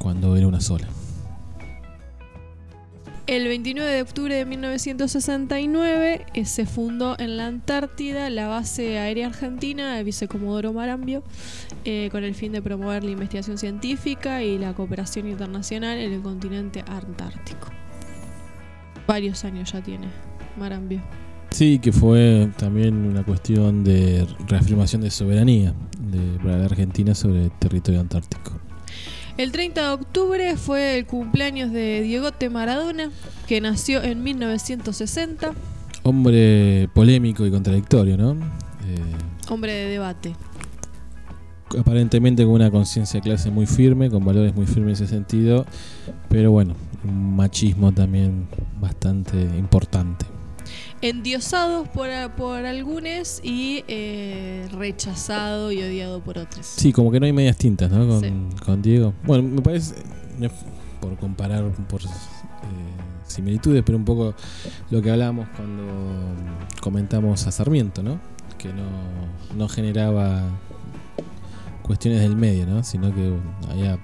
cuando 0.00 0.36
era 0.36 0.48
una 0.48 0.60
sola. 0.60 0.88
El 3.28 3.46
29 3.46 3.88
de 3.88 4.02
octubre 4.02 4.34
de 4.34 4.44
1969 4.44 6.26
eh, 6.34 6.44
se 6.44 6.66
fundó 6.66 7.16
en 7.20 7.36
la 7.36 7.46
Antártida 7.46 8.28
la 8.30 8.48
base 8.48 8.98
aérea 8.98 9.28
argentina 9.28 9.94
de 9.94 10.02
Vicecomodoro 10.02 10.72
Marambio 10.72 11.22
eh, 11.84 12.08
con 12.10 12.24
el 12.24 12.34
fin 12.34 12.50
de 12.50 12.60
promover 12.60 13.04
la 13.04 13.12
investigación 13.12 13.58
científica 13.58 14.42
y 14.42 14.58
la 14.58 14.74
cooperación 14.74 15.28
internacional 15.28 15.98
en 15.98 16.12
el 16.12 16.20
continente 16.20 16.82
antártico. 16.88 17.68
Varios 19.06 19.44
años 19.44 19.70
ya 19.70 19.80
tiene 19.80 20.08
Marambio. 20.58 21.00
Sí, 21.50 21.78
que 21.78 21.92
fue 21.92 22.50
también 22.56 22.96
una 23.06 23.22
cuestión 23.24 23.84
de 23.84 24.26
reafirmación 24.48 25.02
de 25.02 25.10
soberanía 25.10 25.74
de, 26.00 26.42
la 26.42 26.64
Argentina 26.64 27.14
sobre 27.14 27.44
el 27.44 27.50
territorio 27.52 28.00
antártico. 28.00 28.58
El 29.36 29.52
30 29.52 29.80
de 29.80 29.88
octubre 29.88 30.56
fue 30.56 30.98
el 30.98 31.06
cumpleaños 31.06 31.72
de 31.72 32.02
Diegote 32.02 32.50
Maradona, 32.50 33.10
que 33.46 33.60
nació 33.60 34.02
en 34.02 34.22
1960, 34.22 35.52
Hombre 36.04 36.88
polémico 36.94 37.46
y 37.46 37.50
contradictorio, 37.50 38.16
¿no? 38.16 38.32
Eh, 38.32 39.48
hombre 39.48 39.72
de 39.72 39.86
debate. 39.86 40.34
aparentemente 41.78 42.44
con 42.44 42.54
una 42.54 42.70
conciencia 42.70 43.20
de 43.20 43.24
clase 43.24 43.50
muy 43.50 43.66
firme, 43.66 44.10
con 44.10 44.24
valores 44.24 44.54
muy 44.54 44.66
firmes 44.66 44.98
en 44.98 45.04
ese 45.04 45.14
sentido, 45.14 45.64
pero 46.28 46.50
bueno, 46.50 46.74
un 47.04 47.36
machismo 47.36 47.92
también 47.92 48.48
bastante 48.80 49.40
importante. 49.56 50.26
Endiosados 51.02 51.88
por, 51.88 52.08
por 52.36 52.64
algunos 52.64 53.40
y 53.42 53.84
eh, 53.88 54.68
rechazado 54.72 55.72
y 55.72 55.82
odiado 55.82 56.20
por 56.20 56.38
otros. 56.38 56.64
Sí, 56.64 56.92
como 56.92 57.10
que 57.10 57.18
no 57.18 57.26
hay 57.26 57.32
medias 57.32 57.56
tintas, 57.56 57.90
¿no? 57.90 58.06
Con, 58.06 58.20
Sí. 58.20 58.32
con 58.64 58.80
Diego. 58.82 59.12
Bueno, 59.24 59.42
me 59.48 59.60
parece, 59.62 59.96
por 61.00 61.16
comparar 61.18 61.64
por 61.88 62.02
eh, 62.02 62.06
similitudes, 63.26 63.82
pero 63.84 63.98
un 63.98 64.04
poco 64.04 64.34
lo 64.90 65.02
que 65.02 65.10
hablábamos 65.10 65.48
cuando 65.56 65.82
comentamos 66.80 67.46
a 67.46 67.50
Sarmiento, 67.52 68.02
¿no? 68.04 68.20
Que 68.58 68.68
no, 68.72 68.84
no 69.56 69.68
generaba 69.68 70.44
cuestiones 71.82 72.20
del 72.20 72.36
medio, 72.36 72.64
¿no? 72.66 72.84
Sino 72.84 73.12
que 73.12 73.32
había 73.68 73.98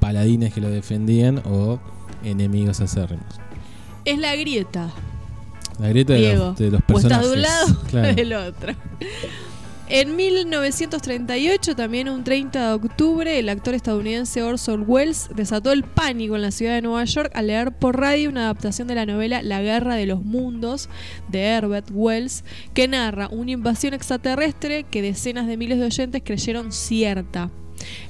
paladines 0.00 0.54
que 0.54 0.62
lo 0.62 0.70
defendían 0.70 1.42
o 1.44 1.78
enemigos 2.24 2.80
acérrimos. 2.80 3.26
Es 4.06 4.18
la 4.18 4.34
grieta, 4.36 4.90
La 5.80 5.88
grieta 5.88 6.12
de 6.12 6.34
los, 6.34 6.58
de 6.58 6.70
los 6.70 6.80
o 6.80 6.98
estás 6.98 7.24
personajes. 7.24 7.30
de 7.30 7.36
un 7.36 7.42
lado 7.42 7.66
o 7.72 7.86
claro. 7.90 8.14
del 8.14 8.32
otro. 8.34 8.74
En 9.92 10.14
1938, 10.14 11.74
también 11.74 12.08
un 12.08 12.22
30 12.22 12.68
de 12.68 12.74
octubre, 12.74 13.38
el 13.40 13.48
actor 13.48 13.74
estadounidense 13.74 14.40
Orson 14.40 14.84
Welles 14.86 15.28
desató 15.34 15.72
el 15.72 15.82
pánico 15.82 16.36
en 16.36 16.42
la 16.42 16.52
ciudad 16.52 16.74
de 16.74 16.82
Nueva 16.82 17.04
York 17.04 17.32
al 17.34 17.48
leer 17.48 17.72
por 17.72 17.98
radio 17.98 18.30
una 18.30 18.44
adaptación 18.44 18.86
de 18.86 18.94
la 18.94 19.04
novela 19.04 19.42
La 19.42 19.62
Guerra 19.62 19.96
de 19.96 20.06
los 20.06 20.22
Mundos 20.22 20.88
de 21.26 21.40
Herbert 21.40 21.88
Wells, 21.92 22.44
que 22.72 22.86
narra 22.86 23.26
una 23.32 23.50
invasión 23.50 23.92
extraterrestre 23.92 24.84
que 24.84 25.02
decenas 25.02 25.48
de 25.48 25.56
miles 25.56 25.80
de 25.80 25.86
oyentes 25.86 26.22
creyeron 26.24 26.70
cierta. 26.70 27.50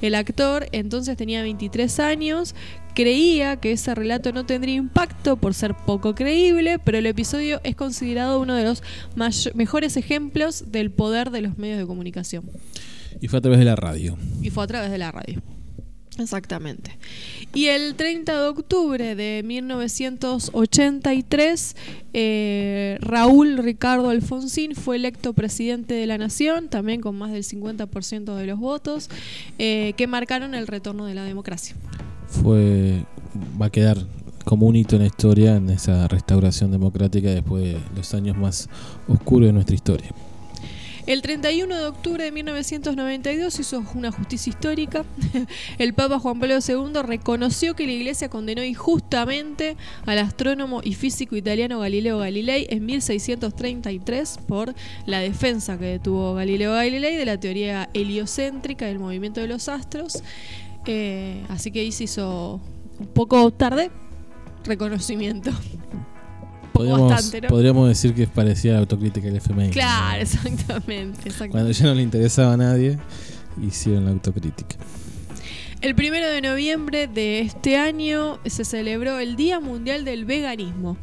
El 0.01 0.15
actor 0.15 0.67
entonces 0.71 1.17
tenía 1.17 1.41
23 1.41 1.99
años, 1.99 2.55
creía 2.93 3.57
que 3.57 3.71
ese 3.71 3.95
relato 3.95 4.31
no 4.31 4.45
tendría 4.45 4.75
impacto 4.75 5.37
por 5.37 5.53
ser 5.53 5.75
poco 5.75 6.15
creíble, 6.15 6.79
pero 6.79 6.97
el 6.97 7.05
episodio 7.05 7.61
es 7.63 7.75
considerado 7.75 8.39
uno 8.39 8.55
de 8.55 8.63
los 8.63 8.83
mejores 9.53 9.97
ejemplos 9.97 10.71
del 10.71 10.91
poder 10.91 11.31
de 11.31 11.41
los 11.41 11.57
medios 11.57 11.77
de 11.77 11.85
comunicación. 11.85 12.49
Y 13.19 13.27
fue 13.27 13.39
a 13.39 13.41
través 13.41 13.59
de 13.59 13.65
la 13.65 13.75
radio. 13.75 14.17
Y 14.41 14.49
fue 14.49 14.63
a 14.63 14.67
través 14.67 14.91
de 14.91 14.97
la 14.97 15.11
radio. 15.11 15.41
Exactamente. 16.21 16.97
Y 17.53 17.67
el 17.67 17.95
30 17.95 18.41
de 18.41 18.47
octubre 18.47 19.15
de 19.15 19.41
1983, 19.43 21.75
eh, 22.13 22.97
Raúl 23.01 23.57
Ricardo 23.57 24.09
Alfonsín 24.09 24.73
fue 24.75 24.95
electo 24.95 25.33
presidente 25.33 25.93
de 25.93 26.07
la 26.07 26.17
Nación, 26.17 26.69
también 26.69 27.01
con 27.01 27.17
más 27.17 27.31
del 27.31 27.43
50% 27.43 28.35
de 28.35 28.45
los 28.45 28.59
votos, 28.59 29.09
eh, 29.57 29.93
que 29.97 30.07
marcaron 30.07 30.55
el 30.55 30.67
retorno 30.67 31.05
de 31.05 31.15
la 31.15 31.23
democracia. 31.23 31.75
Fue, 32.27 33.03
va 33.61 33.65
a 33.65 33.69
quedar 33.69 33.97
como 34.45 34.67
un 34.67 34.75
hito 34.75 34.95
en 34.95 35.01
la 35.01 35.07
historia 35.07 35.55
en 35.55 35.69
esa 35.69 36.07
restauración 36.07 36.71
democrática 36.71 37.29
después 37.29 37.63
de 37.63 37.77
los 37.95 38.13
años 38.13 38.37
más 38.37 38.69
oscuros 39.07 39.47
de 39.47 39.53
nuestra 39.53 39.75
historia. 39.75 40.11
El 41.11 41.21
31 41.21 41.75
de 41.75 41.85
octubre 41.87 42.23
de 42.23 42.31
1992 42.31 43.59
hizo 43.59 43.83
una 43.95 44.13
justicia 44.13 44.49
histórica. 44.49 45.03
El 45.77 45.93
Papa 45.93 46.19
Juan 46.19 46.39
Pablo 46.39 46.59
II 46.65 47.01
reconoció 47.03 47.75
que 47.75 47.85
la 47.85 47.91
Iglesia 47.91 48.29
condenó 48.29 48.63
injustamente 48.63 49.75
al 50.05 50.19
astrónomo 50.19 50.79
y 50.81 50.93
físico 50.93 51.35
italiano 51.35 51.81
Galileo 51.81 52.19
Galilei 52.19 52.65
en 52.69 52.85
1633 52.85 54.39
por 54.47 54.73
la 55.05 55.19
defensa 55.19 55.77
que 55.77 55.99
tuvo 55.99 56.33
Galileo 56.33 56.75
Galilei 56.75 57.17
de 57.17 57.25
la 57.25 57.37
teoría 57.37 57.89
heliocéntrica 57.93 58.85
del 58.85 58.99
movimiento 58.99 59.41
de 59.41 59.49
los 59.49 59.67
astros. 59.67 60.23
Eh, 60.85 61.43
así 61.49 61.71
que 61.71 61.81
ahí 61.81 61.91
se 61.91 62.05
hizo 62.05 62.61
un 62.99 63.07
poco 63.07 63.51
tarde 63.51 63.91
reconocimiento. 64.63 65.51
Podríamos, 66.73 67.09
bastante, 67.09 67.41
¿no? 67.41 67.47
podríamos 67.49 67.87
decir 67.87 68.13
que 68.13 68.27
parecía 68.27 68.73
la 68.73 68.79
autocrítica 68.79 69.27
del 69.27 69.37
FMI. 69.37 69.67
¿no? 69.67 69.71
Claro, 69.71 70.21
exactamente. 70.21 71.29
exactamente. 71.29 71.51
Cuando 71.51 71.71
ya 71.71 71.85
no 71.85 71.93
le 71.93 72.01
interesaba 72.01 72.53
a 72.53 72.57
nadie, 72.57 72.97
hicieron 73.61 74.05
la 74.05 74.11
autocrítica. 74.11 74.77
El 75.81 75.95
primero 75.95 76.27
de 76.27 76.41
noviembre 76.41 77.07
de 77.07 77.39
este 77.39 77.75
año 77.75 78.37
se 78.45 78.65
celebró 78.65 79.17
el 79.17 79.35
Día 79.35 79.59
Mundial 79.59 80.05
del 80.05 80.25
Veganismo, 80.25 80.95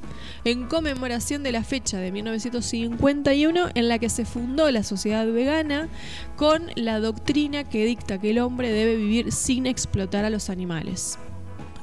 en 0.45 0.69
conmemoración 0.69 1.43
de 1.43 1.51
la 1.51 1.65
fecha 1.65 1.99
de 1.99 2.13
1951 2.13 3.71
en 3.75 3.89
la 3.89 3.99
que 3.99 4.09
se 4.09 4.25
fundó 4.25 4.71
la 4.71 4.85
sociedad 4.85 5.27
vegana 5.27 5.89
con 6.37 6.71
la 6.77 7.01
doctrina 7.01 7.65
que 7.65 7.85
dicta 7.87 8.19
que 8.19 8.31
el 8.31 8.39
hombre 8.39 8.71
debe 8.71 8.95
vivir 8.95 9.33
sin 9.33 9.67
explotar 9.67 10.25
a 10.25 10.31
los 10.31 10.49
animales. 10.49 11.19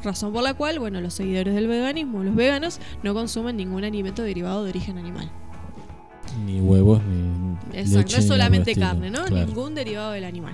Razón 0.05 0.31
por 0.31 0.43
la 0.43 0.53
cual, 0.53 0.77
bueno, 0.77 1.01
los 1.01 1.15
seguidores 1.15 1.55
del 1.55 1.67
veganismo, 1.67 2.23
los 2.23 2.35
veganos, 2.35 2.79
no 3.01 3.15
consumen 3.15 3.57
ningún 3.57 3.83
alimento 3.83 4.21
derivado 4.21 4.63
de 4.63 4.69
origen 4.69 4.99
animal. 4.99 5.31
Ni 6.45 6.61
huevos, 6.61 7.01
ni 7.03 7.55
Exacto, 7.75 7.97
leche 7.97 8.17
no 8.17 8.21
es 8.21 8.27
solamente 8.27 8.75
carne, 8.75 9.09
¿no? 9.09 9.25
claro. 9.25 9.47
Ningún 9.47 9.73
derivado 9.73 10.11
del 10.11 10.25
animal. 10.25 10.53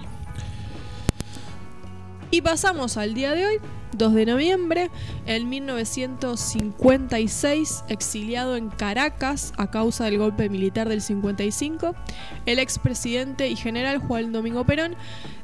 Y 2.31 2.41
pasamos 2.41 2.95
al 2.95 3.13
día 3.13 3.33
de 3.33 3.45
hoy, 3.45 3.57
2 3.97 4.13
de 4.13 4.25
noviembre, 4.25 4.89
en 5.25 5.49
1956, 5.49 7.83
exiliado 7.89 8.55
en 8.55 8.69
Caracas 8.69 9.51
a 9.57 9.69
causa 9.69 10.05
del 10.05 10.17
golpe 10.17 10.47
militar 10.47 10.87
del 10.87 11.01
55, 11.01 11.93
el 12.45 12.59
expresidente 12.59 13.49
y 13.49 13.57
general 13.57 13.97
Juan 13.97 14.31
Domingo 14.31 14.65
Perón 14.65 14.95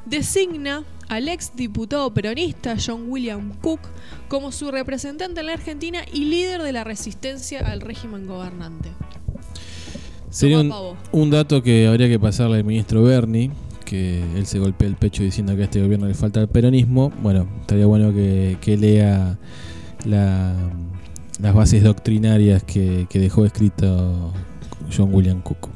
designa 0.06 0.84
al 1.08 1.28
ex 1.28 1.52
diputado 1.56 2.12
peronista 2.12 2.76
John 2.84 3.04
William 3.08 3.52
Cook 3.60 3.80
como 4.28 4.52
su 4.52 4.70
representante 4.70 5.40
en 5.40 5.46
la 5.46 5.52
Argentina 5.54 6.00
y 6.12 6.26
líder 6.26 6.62
de 6.62 6.72
la 6.72 6.84
resistencia 6.84 7.60
al 7.60 7.80
régimen 7.80 8.26
gobernante. 8.26 8.90
Sería 10.30 10.60
un, 10.60 10.72
un 11.12 11.30
dato 11.30 11.62
que 11.62 11.86
habría 11.86 12.08
que 12.08 12.18
pasarle 12.18 12.58
al 12.58 12.64
ministro 12.64 13.02
Berni, 13.02 13.50
que 13.86 14.22
él 14.36 14.46
se 14.46 14.58
golpea 14.58 14.86
el 14.86 14.96
pecho 14.96 15.22
diciendo 15.22 15.56
que 15.56 15.62
a 15.62 15.64
este 15.64 15.80
gobierno 15.82 16.06
le 16.06 16.14
falta 16.14 16.40
el 16.40 16.48
peronismo. 16.48 17.10
Bueno, 17.22 17.48
estaría 17.62 17.86
bueno 17.86 18.12
que, 18.12 18.58
que 18.60 18.76
lea 18.76 19.38
la- 20.04 20.54
las 21.40 21.54
bases 21.54 21.82
doctrinarias 21.82 22.62
que, 22.64 23.06
que 23.08 23.18
dejó 23.20 23.46
escrito 23.46 24.32
John 24.94 25.14
William 25.14 25.40
Cook. 25.40 25.68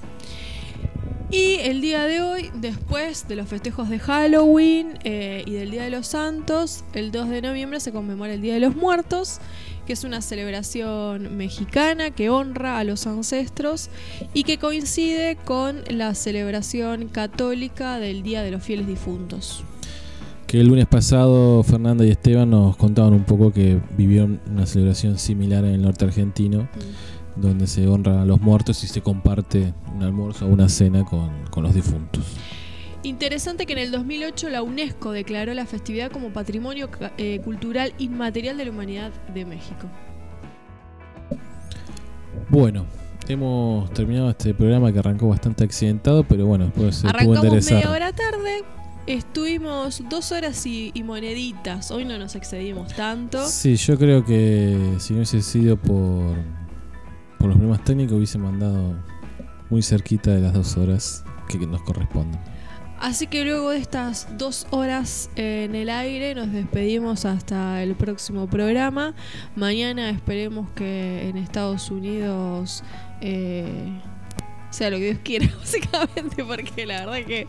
Y 1.32 1.60
el 1.60 1.80
día 1.80 2.04
de 2.04 2.20
hoy, 2.20 2.50
después 2.52 3.26
de 3.26 3.36
los 3.36 3.48
festejos 3.48 3.88
de 3.88 3.98
Halloween 3.98 4.98
eh, 5.02 5.42
y 5.46 5.52
del 5.52 5.70
Día 5.70 5.84
de 5.84 5.88
los 5.88 6.09
Santos, 6.09 6.84
el 6.92 7.10
2 7.10 7.30
de 7.30 7.40
noviembre 7.40 7.80
se 7.80 7.90
conmemora 7.90 8.34
el 8.34 8.42
Día 8.42 8.52
de 8.52 8.60
los 8.60 8.76
Muertos, 8.76 9.38
que 9.86 9.94
es 9.94 10.04
una 10.04 10.20
celebración 10.20 11.34
mexicana 11.38 12.10
que 12.10 12.28
honra 12.28 12.76
a 12.76 12.84
los 12.84 13.06
ancestros 13.06 13.88
y 14.34 14.44
que 14.44 14.59
coincide 14.59 15.38
con 15.42 15.80
la 15.88 16.14
celebración 16.14 17.09
católica 17.09 17.98
del 17.98 18.22
Día 18.22 18.42
de 18.42 18.50
los 18.50 18.62
Fieles 18.62 18.86
Difuntos. 18.86 19.64
Que 20.46 20.60
el 20.60 20.66
lunes 20.66 20.84
pasado 20.84 21.62
Fernanda 21.62 22.04
y 22.04 22.10
Esteban 22.10 22.50
nos 22.50 22.76
contaban 22.76 23.14
un 23.14 23.24
poco 23.24 23.54
que 23.54 23.80
vivieron 23.96 24.38
una 24.50 24.66
celebración 24.66 25.18
similar 25.18 25.64
en 25.64 25.76
el 25.76 25.80
norte 25.80 26.04
argentino, 26.04 26.68
donde 27.36 27.66
se 27.66 27.86
honra 27.86 28.22
a 28.22 28.24
los 28.24 28.40
muertos 28.40 28.82
y 28.84 28.88
se 28.88 29.00
comparte 29.00 29.74
un 29.94 30.02
almuerzo 30.02 30.46
o 30.46 30.48
una 30.48 30.68
cena 30.68 31.04
con, 31.04 31.30
con 31.50 31.62
los 31.62 31.74
difuntos. 31.74 32.24
Interesante 33.04 33.66
que 33.66 33.72
en 33.72 33.80
el 33.80 33.90
2008 33.90 34.48
la 34.48 34.62
UNESCO 34.62 35.10
declaró 35.10 35.54
la 35.54 35.66
festividad 35.66 36.12
como 36.12 36.28
Patrimonio 36.28 36.88
eh, 37.18 37.40
Cultural 37.42 37.92
Inmaterial 37.98 38.56
de 38.56 38.66
la 38.66 38.70
Humanidad 38.70 39.10
de 39.34 39.44
México. 39.44 39.88
Bueno, 42.48 42.86
hemos 43.26 43.92
terminado 43.92 44.30
este 44.30 44.54
programa 44.54 44.92
que 44.92 45.00
arrancó 45.00 45.28
bastante 45.28 45.64
accidentado, 45.64 46.22
pero 46.22 46.46
bueno, 46.46 46.66
después 46.66 46.96
se 46.96 47.09
Arrancamos 47.09 47.70
media 47.70 47.90
hora 47.90 48.12
tarde, 48.12 48.62
estuvimos 49.06 50.04
dos 50.09 50.30
horas 50.30 50.64
y, 50.66 50.92
y 50.94 51.02
moneditas. 51.02 51.90
Hoy 51.90 52.04
no 52.04 52.18
nos 52.18 52.36
excedimos 52.36 52.94
tanto. 52.94 53.44
Sí, 53.48 53.74
yo 53.74 53.98
creo 53.98 54.24
que 54.24 54.76
si 54.98 55.12
no 55.12 55.18
hubiese 55.18 55.42
sido 55.42 55.76
por, 55.76 56.36
por 57.43 57.48
los 57.48 57.59
problemas 57.59 57.82
técnicos, 57.82 58.19
hubiese 58.19 58.39
mandado 58.39 58.94
muy 59.69 59.82
cerquita 59.82 60.31
de 60.31 60.40
las 60.40 60.52
dos 60.52 60.77
horas 60.77 61.24
que 61.48 61.59
que 61.59 61.66
nos 61.66 61.82
corresponden. 61.82 62.40
Así 63.01 63.27
que 63.27 63.44
luego 63.44 63.70
de 63.70 63.78
estas 63.78 64.28
dos 64.39 64.69
horas 64.70 65.28
en 65.35 65.74
el 65.74 65.90
aire 65.90 66.36
nos 66.36 66.52
despedimos 66.52 67.24
hasta 67.24 67.82
el 67.82 67.97
próximo 67.97 68.47
programa. 68.47 69.14
Mañana 69.56 70.09
esperemos 70.10 70.70
que 70.70 71.28
en 71.28 71.36
Estados 71.36 71.90
Unidos 71.90 72.85
eh, 73.20 74.01
sea 74.70 74.90
lo 74.90 74.98
que 74.98 75.06
Dios 75.06 75.19
quiera, 75.24 75.48
básicamente, 75.59 76.44
porque 76.44 76.86
la 76.86 77.01
verdad 77.01 77.27
que... 77.27 77.48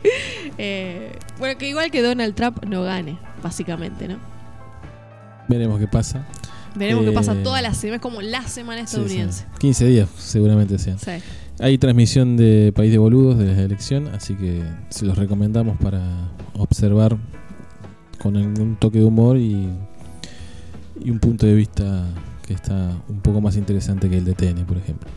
eh, 0.58 1.20
bueno, 1.38 1.56
que 1.60 1.70
igual 1.70 1.92
que 1.92 2.02
Donald 2.02 2.34
Trump 2.34 2.66
no 2.66 2.82
gane, 2.82 3.20
básicamente, 3.44 4.08
¿no? 4.08 4.18
Veremos 5.48 5.80
qué 5.80 5.88
pasa. 5.88 6.26
Veremos 6.76 7.06
qué 7.06 7.12
pasa 7.12 7.34
Eh, 7.34 7.44
toda 7.44 7.62
la 7.62 7.74
semana, 7.74 7.96
es 7.98 8.02
como 8.02 8.22
la 8.22 8.48
semana 8.48 8.82
estadounidense. 8.82 9.42
sí. 9.42 9.58
15 9.60 9.86
días 9.88 10.10
seguramente 10.18 10.78
sean. 10.80 10.98
Sí. 11.00 11.12
Hay 11.60 11.78
transmisión 11.78 12.36
de 12.36 12.72
País 12.76 12.92
de 12.92 12.98
Boludos 12.98 13.38
de 13.38 13.46
la 13.54 13.62
elección, 13.62 14.08
así 14.08 14.34
que 14.36 14.64
se 14.90 15.06
los 15.06 15.18
recomendamos 15.18 15.78
para 15.78 16.02
observar 16.58 17.16
con 18.20 18.36
algún 18.38 18.76
toque 18.78 19.00
de 19.00 19.06
humor 19.06 19.38
y, 19.38 19.70
y 21.04 21.10
un 21.12 21.20
punto 21.20 21.46
de 21.46 21.54
vista 21.54 22.06
que 22.48 22.54
está 22.54 22.92
un 23.08 23.20
poco 23.22 23.40
más 23.40 23.56
interesante 23.56 24.10
que 24.10 24.18
el 24.18 24.26
de 24.26 24.34
TN, 24.34 24.66
por 24.66 24.78
ejemplo. 24.78 25.10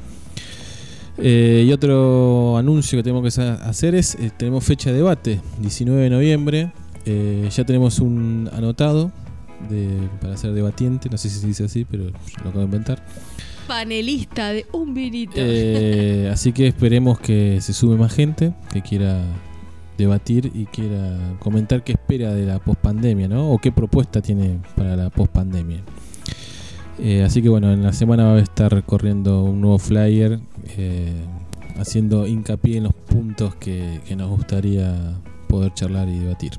Eh, 1.18 1.64
y 1.66 1.72
otro 1.72 2.58
anuncio 2.58 2.98
que 2.98 3.02
tenemos 3.02 3.34
que 3.34 3.40
hacer 3.40 3.94
es, 3.94 4.14
eh, 4.16 4.30
tenemos 4.36 4.62
fecha 4.64 4.90
de 4.90 4.96
debate, 4.96 5.40
19 5.60 6.02
de 6.02 6.10
noviembre, 6.10 6.72
Eh, 7.08 7.48
ya 7.54 7.62
tenemos 7.64 8.00
un 8.00 8.50
anotado 8.52 9.12
de, 9.68 10.08
para 10.20 10.36
ser 10.36 10.52
debatiente, 10.52 11.08
no 11.10 11.18
sé 11.18 11.28
si 11.28 11.40
se 11.40 11.46
dice 11.46 11.64
así, 11.64 11.84
pero 11.84 12.04
lo 12.04 12.50
acabo 12.50 12.58
de 12.58 12.64
inventar. 12.64 13.04
Panelista 13.66 14.52
de 14.52 14.66
un 14.72 14.94
vinito. 14.94 15.32
Eh, 15.36 16.30
así 16.32 16.52
que 16.52 16.68
esperemos 16.68 17.18
que 17.18 17.60
se 17.60 17.72
sume 17.72 17.96
más 17.96 18.12
gente 18.14 18.54
que 18.72 18.82
quiera 18.82 19.22
debatir 19.98 20.52
y 20.54 20.66
quiera 20.66 21.18
comentar 21.38 21.82
qué 21.82 21.92
espera 21.92 22.32
de 22.32 22.46
la 22.46 22.58
pospandemia, 22.58 23.28
¿no? 23.28 23.50
O 23.50 23.58
qué 23.58 23.72
propuesta 23.72 24.22
tiene 24.22 24.60
para 24.76 24.94
la 24.94 25.10
pospandemia. 25.10 25.82
Eh, 26.98 27.22
así 27.24 27.42
que 27.42 27.48
bueno, 27.48 27.72
en 27.72 27.82
la 27.82 27.92
semana 27.92 28.24
va 28.24 28.34
a 28.36 28.40
estar 28.40 28.84
corriendo 28.84 29.42
un 29.42 29.60
nuevo 29.60 29.78
flyer 29.78 30.40
eh, 30.76 31.12
haciendo 31.78 32.26
hincapié 32.26 32.78
en 32.78 32.84
los 32.84 32.94
puntos 32.94 33.54
que, 33.56 34.00
que 34.06 34.16
nos 34.16 34.30
gustaría 34.30 35.18
poder 35.48 35.74
charlar 35.74 36.08
y 36.08 36.18
debatir. 36.18 36.52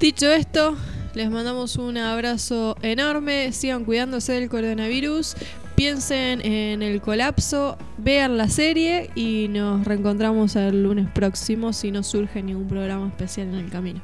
Dicho 0.00 0.30
esto, 0.32 0.76
les 1.14 1.28
mandamos 1.30 1.76
un 1.76 1.96
abrazo 1.98 2.76
enorme. 2.82 3.52
Sigan 3.52 3.84
cuidándose 3.84 4.32
del 4.32 4.48
coronavirus. 4.48 5.34
Piensen 5.74 6.44
en 6.44 6.82
el 6.82 7.00
colapso. 7.00 7.76
Vean 7.98 8.36
la 8.38 8.48
serie. 8.48 9.10
Y 9.16 9.48
nos 9.48 9.84
reencontramos 9.84 10.54
el 10.56 10.82
lunes 10.84 11.08
próximo 11.12 11.72
si 11.72 11.90
no 11.90 12.02
surge 12.04 12.42
ningún 12.42 12.68
programa 12.68 13.08
especial 13.08 13.48
en 13.48 13.54
el 13.56 13.70
camino. 13.70 14.00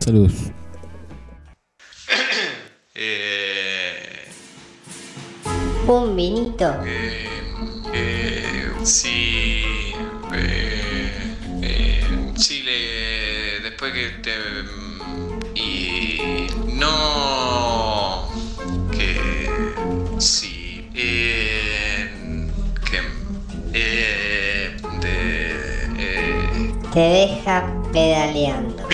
Saludos. 0.00 0.34
Eh, 2.94 4.28
Un 5.88 6.14
vinito. 6.14 6.74
eh, 6.84 8.68
sí. 8.84 9.62
eh, 10.34 11.10
eh, 11.62 12.32
Chile, 12.34 13.11
después 13.82 13.92
que 13.92 14.08
te. 14.22 14.32
Y. 15.60 16.46
No. 16.74 18.28
Que. 18.92 19.50
Sí. 20.18 20.88
eh, 20.94 22.10
que. 22.90 23.00
eh, 23.72 24.76
de. 25.00 25.16
eh, 25.98 26.74
Te 26.92 27.00
deja 27.00 27.66
pedaleando. 27.92 28.88